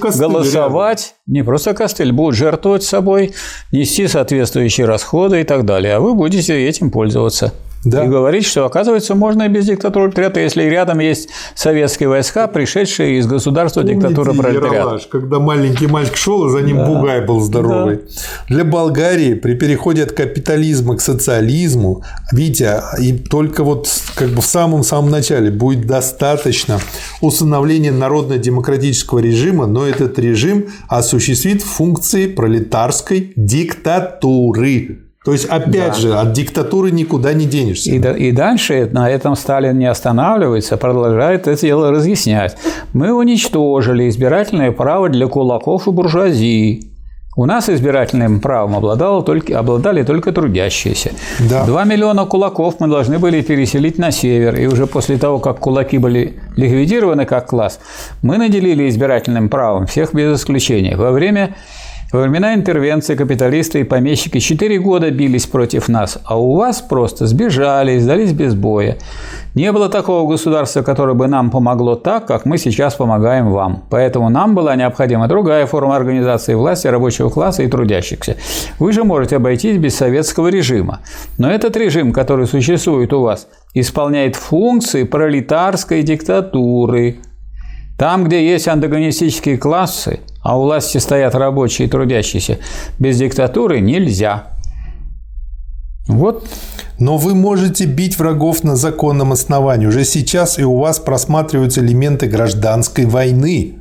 голосовать, 0.82 1.14
не 1.26 1.42
просто 1.42 1.74
костыль, 1.74 2.12
будут 2.12 2.36
жертвовать 2.36 2.82
собой, 2.82 3.32
нести 3.70 4.08
соответствующие 4.08 4.86
расходы 4.86 5.40
и 5.40 5.44
так 5.44 5.64
далее, 5.64 5.94
а 5.94 6.00
вы 6.00 6.14
будете 6.14 6.54
этим 6.66 6.90
пользоваться. 6.90 7.52
Да. 7.84 8.04
И 8.04 8.08
говорить, 8.08 8.46
что, 8.46 8.64
оказывается, 8.64 9.14
можно 9.16 9.42
и 9.42 9.48
без 9.48 9.66
диктатуры 9.66 10.10
пролетариата, 10.10 10.40
если 10.40 10.62
рядом 10.62 11.00
есть 11.00 11.30
советские 11.56 12.08
войска, 12.08 12.46
пришедшие 12.46 13.18
из 13.18 13.26
государства 13.26 13.82
диктатуры 13.82 14.30
Помните 14.30 14.42
пролетариата. 14.42 14.76
Ералаш, 14.76 15.06
когда 15.08 15.40
маленький 15.40 15.88
мальчик 15.88 16.16
шел, 16.16 16.46
и 16.46 16.50
за 16.50 16.62
ним 16.62 16.84
бугай 16.84 17.26
был 17.26 17.40
здоровый. 17.40 18.00
Для 18.48 18.64
Болгарии 18.64 19.34
при 19.34 19.54
переходе 19.54 20.04
от 20.04 20.12
капитализма 20.12 20.96
к 20.96 21.00
социализму, 21.00 22.04
видите, 22.30 22.82
и 23.00 23.12
только 23.12 23.64
вот 23.64 23.88
как 24.14 24.28
бы 24.28 24.42
в 24.42 24.46
самом-самом 24.46 25.10
начале 25.10 25.50
будет 25.50 25.86
достаточно 25.86 26.78
установления 27.20 27.90
народно-демократического 27.90 29.18
режима, 29.18 29.66
но 29.66 29.86
этот 29.86 30.18
режим 30.20 30.66
осуществит 30.88 31.62
функции 31.62 32.28
пролетарской 32.28 33.32
диктатуры. 33.34 34.98
То 35.24 35.32
есть, 35.32 35.44
опять 35.44 35.96
же, 35.96 36.14
от 36.14 36.32
диктатуры 36.32 36.90
никуда 36.90 37.32
не 37.32 37.46
денешься. 37.46 37.92
И, 37.92 37.98
да- 38.00 38.16
и 38.16 38.32
дальше 38.32 38.88
на 38.92 39.08
этом 39.08 39.36
Сталин 39.36 39.78
не 39.78 39.86
останавливается, 39.86 40.76
продолжает 40.76 41.46
это 41.46 41.60
дело 41.60 41.92
разъяснять. 41.92 42.56
Мы 42.92 43.12
уничтожили 43.12 44.08
избирательное 44.08 44.72
право 44.72 45.08
для 45.08 45.28
кулаков 45.28 45.86
и 45.86 45.90
буржуазии. 45.92 46.88
У 47.34 47.46
нас 47.46 47.70
избирательным 47.70 48.40
правом 48.40 48.76
обладало 48.76 49.22
только, 49.22 49.58
обладали 49.58 50.02
только 50.02 50.32
трудящиеся. 50.32 51.12
Да. 51.48 51.64
Два 51.64 51.84
миллиона 51.84 52.26
кулаков 52.26 52.74
мы 52.80 52.88
должны 52.88 53.18
были 53.18 53.40
переселить 53.40 53.98
на 53.98 54.10
север. 54.10 54.56
И 54.56 54.66
уже 54.66 54.86
после 54.86 55.16
того, 55.16 55.38
как 55.38 55.58
кулаки 55.60 55.96
были 55.98 56.34
ликвидированы 56.56 57.24
как 57.24 57.46
класс, 57.46 57.78
мы 58.22 58.36
наделили 58.36 58.86
избирательным 58.88 59.48
правом 59.48 59.86
всех 59.86 60.12
без 60.12 60.38
исключения. 60.38 60.96
Во 60.96 61.10
время 61.10 61.54
во 62.12 62.20
времена 62.20 62.54
интервенции 62.54 63.14
капиталисты 63.14 63.80
и 63.80 63.84
помещики 63.84 64.38
4 64.38 64.78
года 64.78 65.10
бились 65.10 65.46
против 65.46 65.88
нас, 65.88 66.18
а 66.24 66.38
у 66.38 66.56
вас 66.56 66.82
просто 66.82 67.26
сбежали, 67.26 67.98
сдались 67.98 68.32
без 68.32 68.54
боя. 68.54 68.98
Не 69.54 69.72
было 69.72 69.88
такого 69.88 70.30
государства, 70.30 70.82
которое 70.82 71.14
бы 71.14 71.26
нам 71.26 71.50
помогло 71.50 71.94
так, 71.94 72.26
как 72.26 72.44
мы 72.44 72.58
сейчас 72.58 72.94
помогаем 72.94 73.50
вам. 73.50 73.84
Поэтому 73.88 74.28
нам 74.28 74.54
была 74.54 74.76
необходима 74.76 75.26
другая 75.26 75.66
форма 75.66 75.96
организации 75.96 76.54
власти 76.54 76.86
рабочего 76.86 77.30
класса 77.30 77.62
и 77.62 77.68
трудящихся. 77.68 78.36
Вы 78.78 78.92
же 78.92 79.04
можете 79.04 79.36
обойтись 79.36 79.78
без 79.78 79.96
советского 79.96 80.48
режима. 80.48 81.00
Но 81.38 81.50
этот 81.50 81.76
режим, 81.76 82.12
который 82.12 82.46
существует 82.46 83.12
у 83.12 83.22
вас, 83.22 83.48
исполняет 83.72 84.36
функции 84.36 85.04
пролетарской 85.04 86.02
диктатуры. 86.02 87.16
Там, 87.98 88.24
где 88.24 88.46
есть 88.46 88.68
антагонистические 88.68 89.58
классы, 89.58 90.20
а 90.42 90.58
у 90.58 90.62
власти 90.62 90.98
стоят 90.98 91.34
рабочие 91.34 91.86
и 91.88 91.90
трудящиеся, 91.90 92.58
без 92.98 93.18
диктатуры 93.18 93.80
нельзя. 93.80 94.48
Вот 96.08 96.48
Но 96.98 97.16
вы 97.16 97.34
можете 97.34 97.84
бить 97.84 98.18
врагов 98.18 98.64
на 98.64 98.76
законном 98.76 99.32
основании. 99.32 99.86
Уже 99.86 100.04
сейчас 100.04 100.58
и 100.58 100.64
у 100.64 100.78
вас 100.78 100.98
просматриваются 100.98 101.80
элементы 101.80 102.26
гражданской 102.26 103.06
войны. 103.06 103.78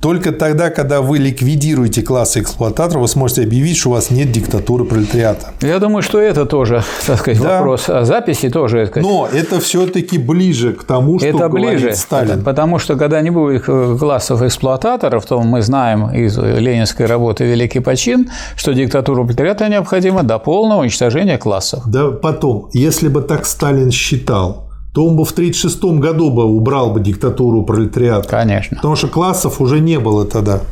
Только 0.00 0.32
тогда, 0.32 0.70
когда 0.70 1.00
вы 1.00 1.18
ликвидируете 1.18 2.02
классы 2.02 2.40
эксплуататоров, 2.40 3.02
вы 3.02 3.08
сможете 3.08 3.42
объявить, 3.42 3.76
что 3.76 3.90
у 3.90 3.92
вас 3.92 4.10
нет 4.10 4.30
диктатуры 4.30 4.84
пролетариата. 4.84 5.52
Я 5.60 5.78
думаю, 5.78 6.02
что 6.02 6.20
это 6.20 6.46
тоже, 6.46 6.82
так 7.06 7.18
сказать, 7.18 7.42
да. 7.42 7.58
вопрос 7.58 7.88
о 7.88 8.04
записи 8.04 8.48
тоже. 8.48 8.86
Так 8.86 8.88
сказать, 8.88 9.08
Но 9.08 9.28
это 9.32 9.60
все-таки 9.60 10.18
ближе 10.18 10.72
к 10.72 10.84
тому, 10.84 11.18
что 11.18 11.28
это 11.28 11.48
говорит 11.48 11.80
ближе, 11.80 11.94
Сталин. 11.94 12.44
Потому 12.44 12.78
что 12.78 12.96
когда 12.96 13.20
не 13.20 13.30
будет 13.30 13.64
классов 13.64 14.42
эксплуататоров, 14.42 15.24
то 15.26 15.40
мы 15.40 15.62
знаем 15.62 16.10
из 16.10 16.36
ленинской 16.38 17.06
работы 17.06 17.44
«Великий 17.44 17.80
почин», 17.80 18.30
что 18.56 18.72
диктатура 18.72 19.24
пролетариата 19.24 19.68
необходима 19.68 20.22
до 20.22 20.38
полного 20.38 20.80
уничтожения 20.80 21.38
классов. 21.38 21.82
Да 21.86 22.10
потом, 22.10 22.68
если 22.72 23.08
бы 23.08 23.22
так 23.22 23.46
Сталин 23.46 23.90
считал, 23.90 24.65
то 24.96 25.04
он 25.04 25.14
бы 25.14 25.26
в 25.26 25.32
1936 25.32 26.00
году 26.00 26.30
бы 26.30 26.44
убрал 26.46 26.90
бы 26.90 27.00
диктатуру 27.00 27.60
пролетариата. 27.64 28.26
Конечно. 28.26 28.76
Потому 28.76 28.96
что 28.96 29.08
классов 29.08 29.60
уже 29.60 29.78
не 29.78 29.98
было 29.98 30.24
тогда. 30.24 30.62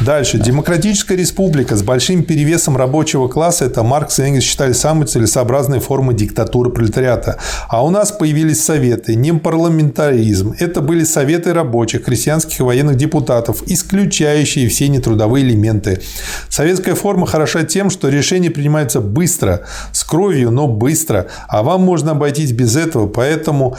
Дальше. 0.00 0.38
Демократическая 0.38 1.16
республика 1.16 1.74
с 1.74 1.82
большим 1.82 2.22
перевесом 2.22 2.76
рабочего 2.76 3.28
класса– 3.28 3.64
это 3.66 3.82
Маркс 3.82 4.18
и 4.18 4.24
Энгельс 4.24 4.44
считали 4.44 4.72
самой 4.72 5.06
целесообразной 5.06 5.80
формой 5.80 6.14
диктатуры 6.14 6.68
пролетариата. 6.70 7.38
А 7.68 7.82
у 7.82 7.88
нас 7.88 8.12
появились 8.12 8.62
советы, 8.62 9.14
не 9.14 9.32
парламентаризм. 9.32 10.54
Это 10.58 10.82
были 10.82 11.02
советы 11.04 11.54
рабочих, 11.54 12.04
крестьянских 12.04 12.60
и 12.60 12.62
военных 12.62 12.96
депутатов, 12.96 13.62
исключающие 13.66 14.68
все 14.68 14.88
нетрудовые 14.88 15.46
элементы. 15.46 16.02
Советская 16.50 16.94
форма 16.94 17.26
хороша 17.26 17.64
тем, 17.64 17.88
что 17.88 18.10
решения 18.10 18.50
принимаются 18.50 19.00
быстро, 19.00 19.62
с 19.92 20.04
кровью, 20.04 20.50
но 20.50 20.68
быстро. 20.68 21.28
А 21.48 21.62
вам 21.62 21.80
можно 21.80 22.10
обойтись 22.10 22.52
без 22.52 22.76
этого, 22.76 23.06
поэтому 23.06 23.78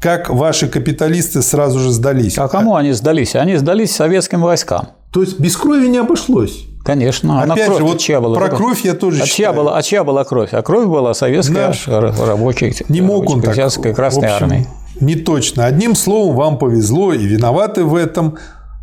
как 0.00 0.30
ваши 0.30 0.68
капиталисты 0.68 1.42
сразу 1.42 1.78
же 1.78 1.90
сдались. 1.90 2.38
А 2.38 2.48
кому 2.48 2.76
они 2.76 2.92
сдались? 2.92 3.34
Они 3.34 3.56
сдались 3.56 3.94
советским 3.94 4.42
войскам. 4.42 4.88
То 5.12 5.22
есть 5.22 5.40
без 5.40 5.56
крови 5.56 5.88
не 5.88 5.98
обошлось. 5.98 6.66
Конечно. 6.84 7.42
Опять 7.42 7.66
кровь 7.66 7.78
же, 7.78 7.84
вот 7.84 7.98
чья 7.98 8.20
была? 8.20 8.36
Про 8.36 8.48
кровь 8.48 8.84
я 8.84 8.94
тоже 8.94 9.22
а 9.22 9.26
чья 9.26 9.52
была, 9.52 9.76
а 9.76 9.82
чья 9.82 10.04
была 10.04 10.24
кровь? 10.24 10.50
А 10.52 10.62
кровь 10.62 10.86
была 10.86 11.12
советская 11.14 11.74
да. 11.86 12.12
рабочая, 12.26 12.72
не 12.88 13.00
мог 13.00 13.28
он 13.28 13.42
так, 13.42 13.54
Красной 13.54 13.92
общем, 13.92 14.46
армии. 14.46 14.66
Не 15.00 15.16
точно. 15.16 15.66
Одним 15.66 15.94
словом, 15.94 16.34
вам 16.34 16.58
повезло, 16.58 17.12
и 17.12 17.26
виноваты 17.26 17.84
в 17.84 17.94
этом 17.94 18.38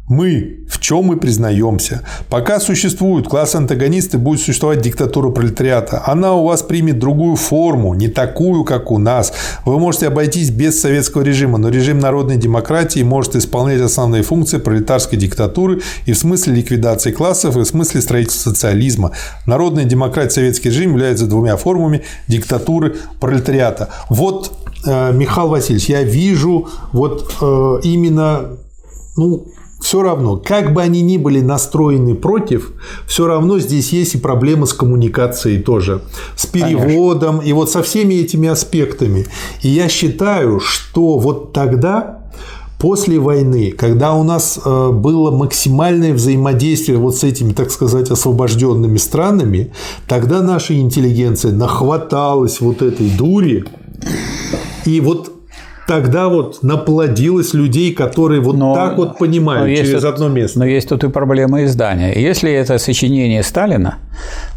мы, 0.08 0.60
в 0.70 0.80
чем 0.80 1.06
мы 1.06 1.18
признаемся. 1.18 2.02
Пока 2.30 2.60
существуют 2.60 3.28
класс-антагонисты, 3.28 4.20
будет 4.20 4.40
существовать 4.40 4.82
диктатура 4.82 5.30
пролетариата. 5.30 6.04
Она 6.06 6.34
у 6.36 6.46
вас 6.46 6.62
примет 6.62 7.00
другую 7.00 7.36
форму, 7.36 7.96
не 7.96 8.08
такую, 8.08 8.64
как 8.64 8.92
у 8.92 9.00
нас. 9.00 9.34
Вы 9.66 9.80
можете 9.80 10.08
обойтись 10.08 10.52
без 10.52 10.80
советского 10.80 11.24
режима, 11.24 11.58
но 11.58 11.70
режим 11.70 12.00
народной 12.00 12.38
демократии 12.38 13.02
может 13.02 13.36
исполнять 13.36 13.82
основные 13.82 14.22
функции 14.22 14.58
пролетарской 14.58 15.18
диктатуры 15.18 15.82
и 16.06 16.14
в 16.14 16.18
смысле 16.18 16.56
ликвидации 16.56 17.12
классов, 17.12 17.58
и 17.58 17.62
в 17.62 17.66
смысле 17.66 18.02
строительства 18.02 18.52
социализма. 18.52 19.12
Народная 19.48 19.86
демократия 19.86 20.36
советский 20.36 20.70
режим 20.70 20.92
являются 20.92 21.26
двумя 21.26 21.58
формами 21.58 22.04
диктатуры 22.28 22.96
пролетариата. 23.20 23.90
Вот, 24.10 24.52
э, 24.86 25.12
Михаил 25.14 25.48
Васильевич, 25.48 25.90
я 25.90 26.04
вижу 26.04 26.68
вот 26.92 27.34
э, 27.42 27.80
именно 27.84 28.58
ну, 29.18 29.48
все 29.82 30.02
равно, 30.02 30.38
как 30.38 30.74
бы 30.74 30.82
они 30.82 31.02
ни 31.02 31.18
были 31.18 31.42
настроены 31.42 32.16
против, 32.16 32.74
все 33.08 33.28
равно 33.28 33.60
здесь 33.60 33.92
есть 33.94 34.16
и 34.16 34.18
проблемы 34.18 34.68
с 34.68 34.74
коммуникацией 34.74 35.62
тоже, 35.62 36.02
с 36.36 36.46
переводом 36.46 37.38
Конечно. 37.38 37.50
и 37.50 37.54
вот 37.54 37.70
со 37.70 37.84
всеми 37.84 38.16
этими 38.16 38.48
аспектами. 38.48 39.28
И 39.62 39.70
я 39.70 39.90
считаю, 39.90 40.60
что 40.60 41.20
вот 41.20 41.54
тогда 41.54 42.26
после 42.80 43.20
войны, 43.20 43.72
когда 43.72 44.14
у 44.14 44.24
нас 44.24 44.60
э, 44.64 44.92
было 44.92 45.32
максимальное 45.32 46.14
взаимодействие 46.14 46.98
вот 46.98 47.16
с 47.16 47.24
этими, 47.24 47.52
так 47.52 47.72
сказать, 47.72 48.10
освобожденными 48.12 48.98
странами, 48.98 49.72
тогда 50.08 50.42
наша 50.42 50.80
интеллигенция 50.80 51.52
нахваталась 51.52 52.62
вот 52.62 52.82
этой 52.82 53.10
дури, 53.10 53.66
и 54.86 55.02
вот 55.02 55.35
тогда 55.88 56.28
вот 56.28 56.64
наплодилось 56.64 57.54
людей, 57.54 57.94
которые 57.94 58.42
вот 58.42 58.56
но, 58.58 58.74
так 58.76 58.98
вот 58.98 59.18
понимают 59.18 59.78
через 59.78 60.02
тут, 60.02 60.04
одно 60.06 60.30
место. 60.30 60.60
Но 60.60 60.66
есть 60.66 60.90
тут 60.90 61.04
и 61.04 61.10
проблема 61.10 61.64
издания. 61.64 62.14
Если 62.14 62.52
это 62.52 62.78
сочинение 62.78 63.44
Сталина, 63.44 63.96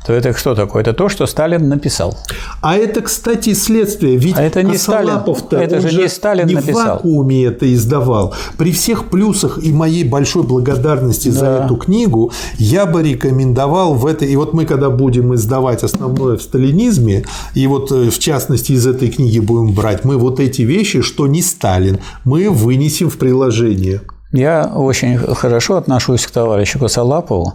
то 0.09 0.15
это 0.15 0.33
что 0.33 0.55
такое? 0.55 0.81
Это 0.81 0.95
то, 0.95 1.11
что 1.11 1.27
Сталин 1.27 1.69
написал. 1.69 2.17
А 2.63 2.77
это, 2.77 3.03
кстати, 3.03 3.53
следствие. 3.53 4.17
Ведь 4.17 4.39
а 4.39 4.43
это 4.43 4.63
не 4.63 4.79
Сталин. 4.79 5.21
Это 5.51 5.81
же 5.83 6.01
не 6.01 6.09
Сталин 6.09 6.47
не 6.47 6.55
написал. 6.55 6.83
в 6.83 6.87
вакууме 6.87 7.45
это 7.45 7.71
издавал. 7.75 8.33
При 8.57 8.73
всех 8.73 9.11
плюсах 9.11 9.59
и 9.63 9.71
моей 9.71 10.05
большой 10.05 10.45
благодарности 10.45 11.29
да. 11.29 11.35
за 11.35 11.47
эту 11.47 11.77
книгу 11.77 12.33
я 12.57 12.87
бы 12.87 13.03
рекомендовал 13.03 13.93
в 13.93 14.07
этой... 14.07 14.33
И 14.33 14.37
вот 14.37 14.55
мы, 14.55 14.65
когда 14.65 14.89
будем 14.89 15.35
издавать 15.35 15.85
основное 15.85 16.39
в 16.39 16.43
сталинизме, 16.43 17.27
и 17.53 17.67
вот 17.67 17.93
э, 17.93 18.09
в 18.09 18.19
частности 18.19 18.73
из 18.73 18.87
этой 18.87 19.11
книги 19.11 19.41
будем 19.41 19.75
брать, 19.75 20.07
мы 20.07 20.17
вот 20.17 20.41
эти 20.41 20.63
вещи, 20.63 21.03
что 21.03 21.27
не 21.27 21.43
Сталин, 21.43 21.99
мы 22.25 22.49
вынесем 22.49 23.11
в 23.11 23.19
приложение. 23.19 24.01
Я 24.33 24.73
очень 24.75 25.19
хорошо 25.19 25.77
отношусь 25.77 26.27
к 26.27 26.31
товарищу 26.31 26.79
Косолапову. 26.79 27.55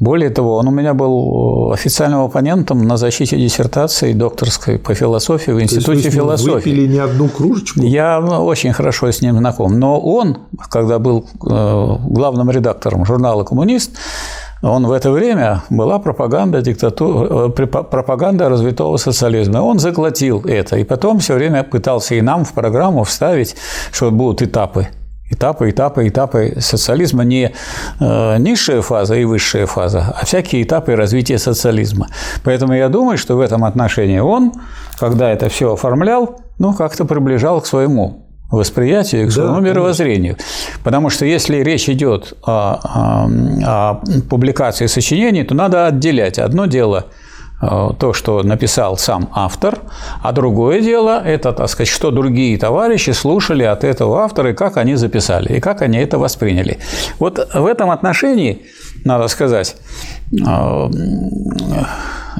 Более 0.00 0.30
того, 0.30 0.56
он 0.56 0.66
у 0.66 0.70
меня 0.70 0.94
был 0.94 1.72
официальным 1.72 2.20
оппонентом 2.20 2.82
на 2.88 2.96
защите 2.96 3.36
диссертации 3.36 4.14
докторской 4.14 4.78
по 4.78 4.94
философии 4.94 5.50
в 5.50 5.60
Институте 5.60 5.86
То 5.86 5.92
есть 5.92 6.04
вы 6.06 6.10
философии. 6.10 6.50
выпили 6.52 6.86
не 6.86 6.98
одну 6.98 7.28
кружечку? 7.28 7.82
Я 7.82 8.18
очень 8.18 8.72
хорошо 8.72 9.12
с 9.12 9.20
ним 9.20 9.36
знаком. 9.36 9.78
Но 9.78 10.00
он, 10.00 10.38
когда 10.70 10.98
был 10.98 11.26
э, 11.46 11.96
главным 12.08 12.50
редактором 12.50 13.04
журнала 13.04 13.44
«Коммунист», 13.44 13.90
он 14.62 14.86
в 14.86 14.92
это 14.92 15.10
время 15.10 15.64
была 15.68 15.98
пропаганда 15.98 16.62
диктатуры, 16.62 17.48
э, 17.48 17.66
пропаганда 17.66 18.48
развитого 18.48 18.96
социализма. 18.96 19.58
Он 19.58 19.78
заглотил 19.78 20.40
это, 20.46 20.76
и 20.76 20.84
потом 20.84 21.18
все 21.18 21.34
время 21.34 21.62
пытался 21.62 22.14
и 22.14 22.22
нам 22.22 22.46
в 22.46 22.54
программу 22.54 23.04
вставить, 23.04 23.54
что 23.92 24.10
будут 24.10 24.40
этапы 24.40 24.88
этапы, 25.30 25.70
этапы, 25.70 26.08
этапы 26.08 26.56
социализма, 26.60 27.24
не 27.24 27.52
э, 28.00 28.36
низшая 28.38 28.82
фаза 28.82 29.14
и 29.14 29.24
высшая 29.24 29.66
фаза, 29.66 30.14
а 30.20 30.24
всякие 30.24 30.62
этапы 30.62 30.96
развития 30.96 31.38
социализма. 31.38 32.08
Поэтому 32.44 32.74
я 32.74 32.88
думаю, 32.88 33.16
что 33.16 33.36
в 33.36 33.40
этом 33.40 33.64
отношении 33.64 34.18
он, 34.18 34.52
когда 34.98 35.30
это 35.30 35.48
все 35.48 35.72
оформлял, 35.72 36.40
ну, 36.58 36.74
как-то 36.74 37.04
приближал 37.04 37.60
к 37.60 37.66
своему 37.66 38.26
восприятию, 38.50 39.28
к 39.28 39.32
своему 39.32 39.56
да, 39.56 39.60
мировоззрению. 39.60 40.34
Конечно. 40.34 40.80
Потому 40.82 41.10
что 41.10 41.24
если 41.24 41.58
речь 41.58 41.88
идет 41.88 42.34
о, 42.42 42.80
о, 42.82 43.28
о 43.64 44.00
публикации 44.28 44.86
сочинений, 44.86 45.44
то 45.44 45.54
надо 45.54 45.86
отделять. 45.86 46.38
Одно 46.38 46.66
дело– 46.66 47.06
то, 47.60 48.12
что 48.14 48.42
написал 48.42 48.96
сам 48.96 49.28
автор, 49.32 49.80
а 50.22 50.32
другое 50.32 50.80
дело– 50.80 51.22
это, 51.24 51.52
так 51.52 51.68
сказать, 51.68 51.88
что 51.88 52.10
другие 52.10 52.56
товарищи 52.56 53.10
слушали 53.10 53.64
от 53.64 53.84
этого 53.84 54.22
автора 54.22 54.50
и 54.50 54.54
как 54.54 54.78
они 54.78 54.94
записали, 54.94 55.56
и 55.56 55.60
как 55.60 55.82
они 55.82 55.98
это 55.98 56.18
восприняли. 56.18 56.78
Вот 57.18 57.38
в 57.52 57.66
этом 57.66 57.90
отношении, 57.90 58.62
надо 59.04 59.28
сказать, 59.28 59.76
э, 60.32 60.90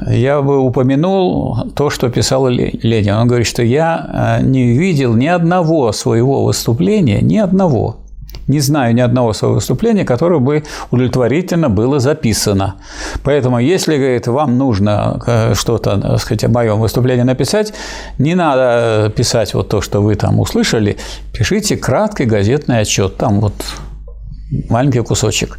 я 0.07 0.41
бы 0.41 0.59
упомянул 0.59 1.71
то, 1.75 1.89
что 1.89 2.09
писал 2.09 2.47
Ленин. 2.47 3.15
Он 3.15 3.27
говорит, 3.27 3.47
что 3.47 3.61
я 3.63 4.39
э, 4.41 4.43
не 4.43 4.77
видел 4.77 5.13
ни 5.13 5.27
одного 5.27 5.91
своего 5.91 6.45
выступления, 6.45 7.21
ни 7.21 7.37
одного, 7.37 8.00
не 8.47 8.59
знаю 8.59 8.93
ни 8.93 9.01
одного 9.01 9.33
своего 9.33 9.55
выступления, 9.55 10.05
которое 10.05 10.39
бы 10.39 10.63
удовлетворительно 10.91 11.69
было 11.69 11.99
записано. 11.99 12.75
Поэтому, 13.23 13.59
если, 13.59 13.97
говорит, 13.97 14.27
вам 14.27 14.57
нужно 14.57 15.21
э, 15.25 15.53
что-то, 15.55 15.99
так 15.99 16.19
сказать, 16.19 16.43
о 16.43 16.49
моем 16.49 16.79
выступлении 16.79 17.23
написать, 17.23 17.73
не 18.17 18.35
надо 18.35 19.11
писать 19.15 19.53
вот 19.53 19.69
то, 19.69 19.81
что 19.81 20.01
вы 20.01 20.15
там 20.15 20.39
услышали, 20.39 20.97
пишите 21.33 21.77
краткий 21.77 22.25
газетный 22.25 22.79
отчет. 22.79 23.17
Там 23.17 23.39
вот 23.39 23.53
маленький 24.69 25.01
кусочек. 25.01 25.57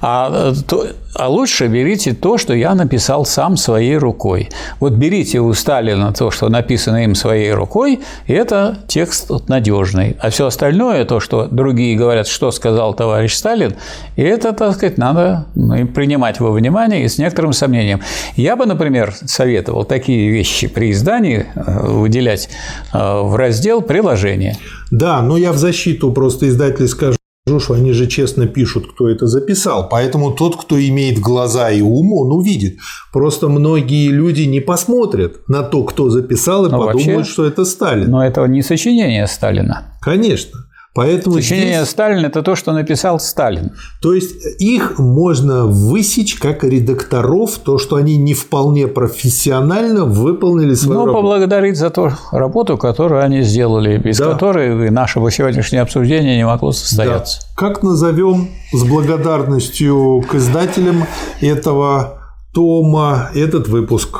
А, 0.00 0.52
то, 0.66 0.86
а 1.14 1.28
лучше 1.28 1.68
берите 1.68 2.12
то, 2.12 2.38
что 2.38 2.54
я 2.54 2.74
написал 2.74 3.24
сам 3.24 3.56
своей 3.56 3.96
рукой. 3.96 4.50
Вот 4.80 4.94
берите 4.94 5.40
у 5.40 5.52
Сталина 5.54 6.12
то, 6.12 6.30
что 6.30 6.48
написано 6.48 7.04
им 7.04 7.14
своей 7.14 7.52
рукой, 7.52 8.00
и 8.26 8.32
это 8.32 8.78
текст 8.88 9.30
надежный. 9.48 10.16
А 10.20 10.30
все 10.30 10.46
остальное, 10.46 11.04
то, 11.04 11.20
что 11.20 11.46
другие 11.46 11.96
говорят, 11.96 12.26
что 12.26 12.50
сказал 12.50 12.94
товарищ 12.94 13.34
Сталин, 13.34 13.74
и 14.16 14.22
это, 14.22 14.52
так 14.52 14.74
сказать, 14.74 14.98
надо 14.98 15.46
ну, 15.54 15.86
принимать 15.86 16.40
во 16.40 16.50
внимание 16.50 17.04
и 17.04 17.08
с 17.08 17.18
некоторым 17.18 17.52
сомнением. 17.52 18.00
Я 18.36 18.56
бы, 18.56 18.66
например, 18.66 19.14
советовал 19.24 19.84
такие 19.84 20.30
вещи 20.30 20.66
при 20.66 20.90
издании 20.90 21.46
э, 21.54 21.86
выделять 21.86 22.48
э, 22.92 22.98
в 22.98 23.36
раздел 23.36 23.80
«Приложение». 23.80 24.56
Да, 24.90 25.22
но 25.22 25.36
я 25.36 25.52
в 25.52 25.56
защиту 25.56 26.12
просто 26.12 26.48
издателей 26.48 26.88
скажу, 26.88 27.16
что 27.58 27.74
они 27.74 27.92
же 27.92 28.06
честно 28.06 28.46
пишут, 28.46 28.86
кто 28.90 29.06
это 29.06 29.26
записал. 29.26 29.86
Поэтому 29.90 30.32
тот, 30.32 30.56
кто 30.56 30.80
имеет 30.80 31.18
глаза 31.18 31.70
и 31.70 31.82
ум, 31.82 32.14
он 32.14 32.32
увидит. 32.32 32.78
Просто 33.12 33.48
многие 33.48 34.08
люди 34.08 34.42
не 34.42 34.60
посмотрят 34.60 35.46
на 35.46 35.62
то, 35.62 35.84
кто 35.84 36.08
записал, 36.08 36.64
и 36.64 36.70
но 36.70 36.78
ну, 36.78 36.86
подумают, 36.86 37.16
вообще, 37.18 37.30
что 37.30 37.44
это 37.44 37.66
Сталин. 37.66 38.10
Но 38.10 38.24
это 38.24 38.42
не 38.46 38.62
сочинение 38.62 39.26
Сталина. 39.26 39.94
Конечно. 40.00 40.60
Поэтому 40.94 41.34
Сочинение 41.36 41.78
здесь- 41.78 41.90
Сталина– 41.90 42.26
это 42.28 42.42
то, 42.42 42.54
что 42.54 42.72
написал 42.72 43.18
Сталин. 43.18 43.72
То 44.00 44.14
есть 44.14 44.36
их 44.60 44.98
можно 45.00 45.66
высечь 45.66 46.36
как 46.36 46.62
редакторов, 46.62 47.58
то, 47.58 47.78
что 47.78 47.96
они 47.96 48.16
не 48.16 48.32
вполне 48.32 48.86
профессионально 48.86 50.04
выполнили 50.04 50.74
свою 50.74 51.00
Но 51.00 51.06
работу. 51.06 51.22
поблагодарить 51.22 51.76
за 51.76 51.90
ту 51.90 52.10
работу, 52.30 52.78
которую 52.78 53.24
они 53.24 53.42
сделали, 53.42 53.98
без 53.98 54.18
Да. 54.18 54.30
которой 54.32 54.86
и 54.86 54.90
нашего 54.90 55.32
сегодняшнего 55.32 55.82
обсуждения 55.82 56.36
не 56.36 56.46
могло 56.46 56.70
Да. 56.70 56.76
состояться. 56.76 57.40
Как 57.56 57.82
назовем 57.82 58.50
с 58.72 58.84
благодарностью 58.84 60.24
к 60.30 60.36
издателям 60.36 61.06
этого 61.40 62.20
тома 62.54 63.30
этот 63.34 63.66
выпуск? 63.66 64.18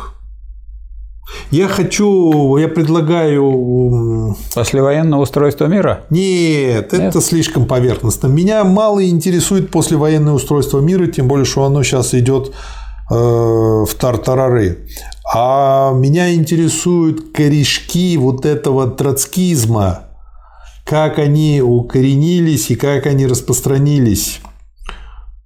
Я 1.50 1.68
хочу, 1.68 2.56
я 2.56 2.68
предлагаю 2.68 4.34
Послевоенное 4.54 5.18
устройство 5.18 5.66
мира? 5.66 6.04
Нет, 6.10 6.92
это 6.92 7.20
слишком 7.20 7.66
поверхностно. 7.66 8.28
Меня 8.28 8.64
мало 8.64 9.06
интересует 9.08 9.70
послевоенное 9.70 10.32
устройство 10.32 10.80
мира, 10.80 11.06
тем 11.06 11.28
более, 11.28 11.44
что 11.44 11.64
оно 11.64 11.82
сейчас 11.82 12.14
идет 12.14 12.52
э, 13.10 13.14
в 13.14 13.90
тартарары. 13.98 14.86
А 15.32 15.92
меня 15.92 16.34
интересуют 16.34 17.32
корешки 17.32 18.16
вот 18.16 18.46
этого 18.46 18.90
троцкизма, 18.90 20.08
как 20.84 21.18
они 21.18 21.62
укоренились 21.62 22.70
и 22.70 22.76
как 22.76 23.06
они 23.06 23.26
распространились. 23.26 24.40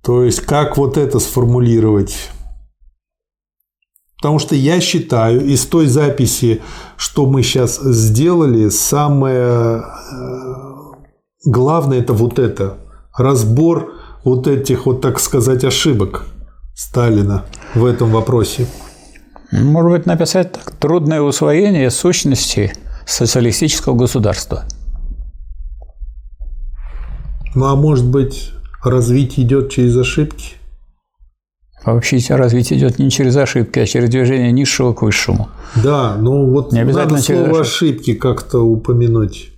То 0.03 0.25
есть, 0.25 0.41
как 0.41 0.77
вот 0.77 0.97
это 0.97 1.19
сформулировать. 1.19 2.31
Потому 4.21 4.41
что 4.41 4.57
я 4.57 4.81
считаю, 4.81 5.45
из 5.45 5.65
той 5.67 5.87
записи, 5.87 6.61
что 6.97 7.27
мы 7.27 7.43
сейчас 7.45 7.79
сделали, 7.81 8.69
самое 8.69 9.81
э, 9.81 9.83
главное 11.45 12.01
это 12.01 12.13
вот 12.15 12.41
это. 12.41 12.79
Разбор 13.17 13.93
вот 14.25 14.49
этих, 14.49 14.87
вот 14.87 15.01
так 15.01 15.21
сказать, 15.21 15.63
ошибок 15.65 16.27
Сталина 16.75 17.45
в 17.75 17.85
этом 17.85 18.11
вопросе. 18.11 18.67
Может 19.53 19.91
быть, 19.91 20.07
написать 20.07 20.53
так. 20.53 20.73
Трудное 20.73 21.21
усвоение 21.21 21.91
сущности 21.91 22.73
социалистического 23.07 23.95
государства. 23.95 24.65
Ну 27.55 27.67
а 27.67 27.77
может 27.77 28.07
быть, 28.07 28.53
развитие 28.83 29.47
идет 29.47 29.71
через 29.71 29.97
ошибки? 29.97 30.58
Вообще 31.95 32.19
развитие 32.35 32.79
идет 32.79 32.99
не 32.99 33.11
через 33.11 33.37
ошибки, 33.37 33.79
а 33.79 33.87
через 33.87 34.11
движение 34.11 34.53
низшего 34.53 34.93
к 34.93 35.03
высшему. 35.03 35.49
Да, 35.83 36.17
ну 36.17 36.51
вот 36.51 36.73
Не 36.73 36.81
обязательно 36.81 37.15
надо 37.19 37.25
слово 37.25 37.61
ошибки. 37.61 37.61
ошибки 37.61 38.15
как-то 38.15 38.61
упомянуть. 38.61 39.53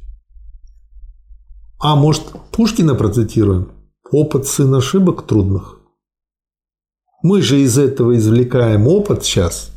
А 1.81 1.97
может, 1.97 2.23
Пушкина 2.53 2.95
процитируем? 2.95 3.69
Опыт 4.13 4.47
сын 4.47 4.75
ошибок 4.75 5.27
трудных. 5.27 5.77
Мы 7.23 7.43
же 7.43 7.61
из 7.61 7.79
этого 7.79 8.17
извлекаем 8.17 8.87
опыт 8.87 9.25
сейчас, 9.25 9.71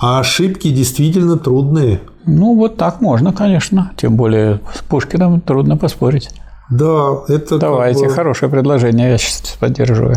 а 0.00 0.20
ошибки 0.20 0.70
действительно 0.70 1.36
трудные. 1.38 2.00
Ну, 2.24 2.54
вот 2.56 2.76
так 2.76 3.00
можно, 3.00 3.32
конечно. 3.32 3.92
Тем 3.96 4.16
более 4.16 4.60
с 4.74 4.82
Пушкиным 4.82 5.40
трудно 5.40 5.76
поспорить. 5.76 6.30
Да, 6.70 7.22
это 7.28 7.50
как 7.50 7.60
Давайте, 7.60 8.06
бы 8.06 8.10
хорошее 8.10 8.50
предложение, 8.50 9.10
я 9.10 9.18
сейчас 9.18 9.56
поддерживаю. 9.58 10.16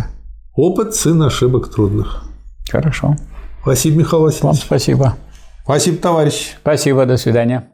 Опыт 0.59 0.95
сын 0.95 1.21
ошибок 1.23 1.69
трудных. 1.71 2.23
Хорошо. 2.71 3.15
Спасибо, 3.61 3.99
Михаил 3.99 4.21
Вам 4.21 4.31
Васильевич. 4.31 4.61
спасибо. 4.61 5.15
Спасибо, 5.63 5.97
товарищ. 5.97 6.55
Спасибо, 6.61 7.05
до 7.05 7.17
свидания. 7.17 7.67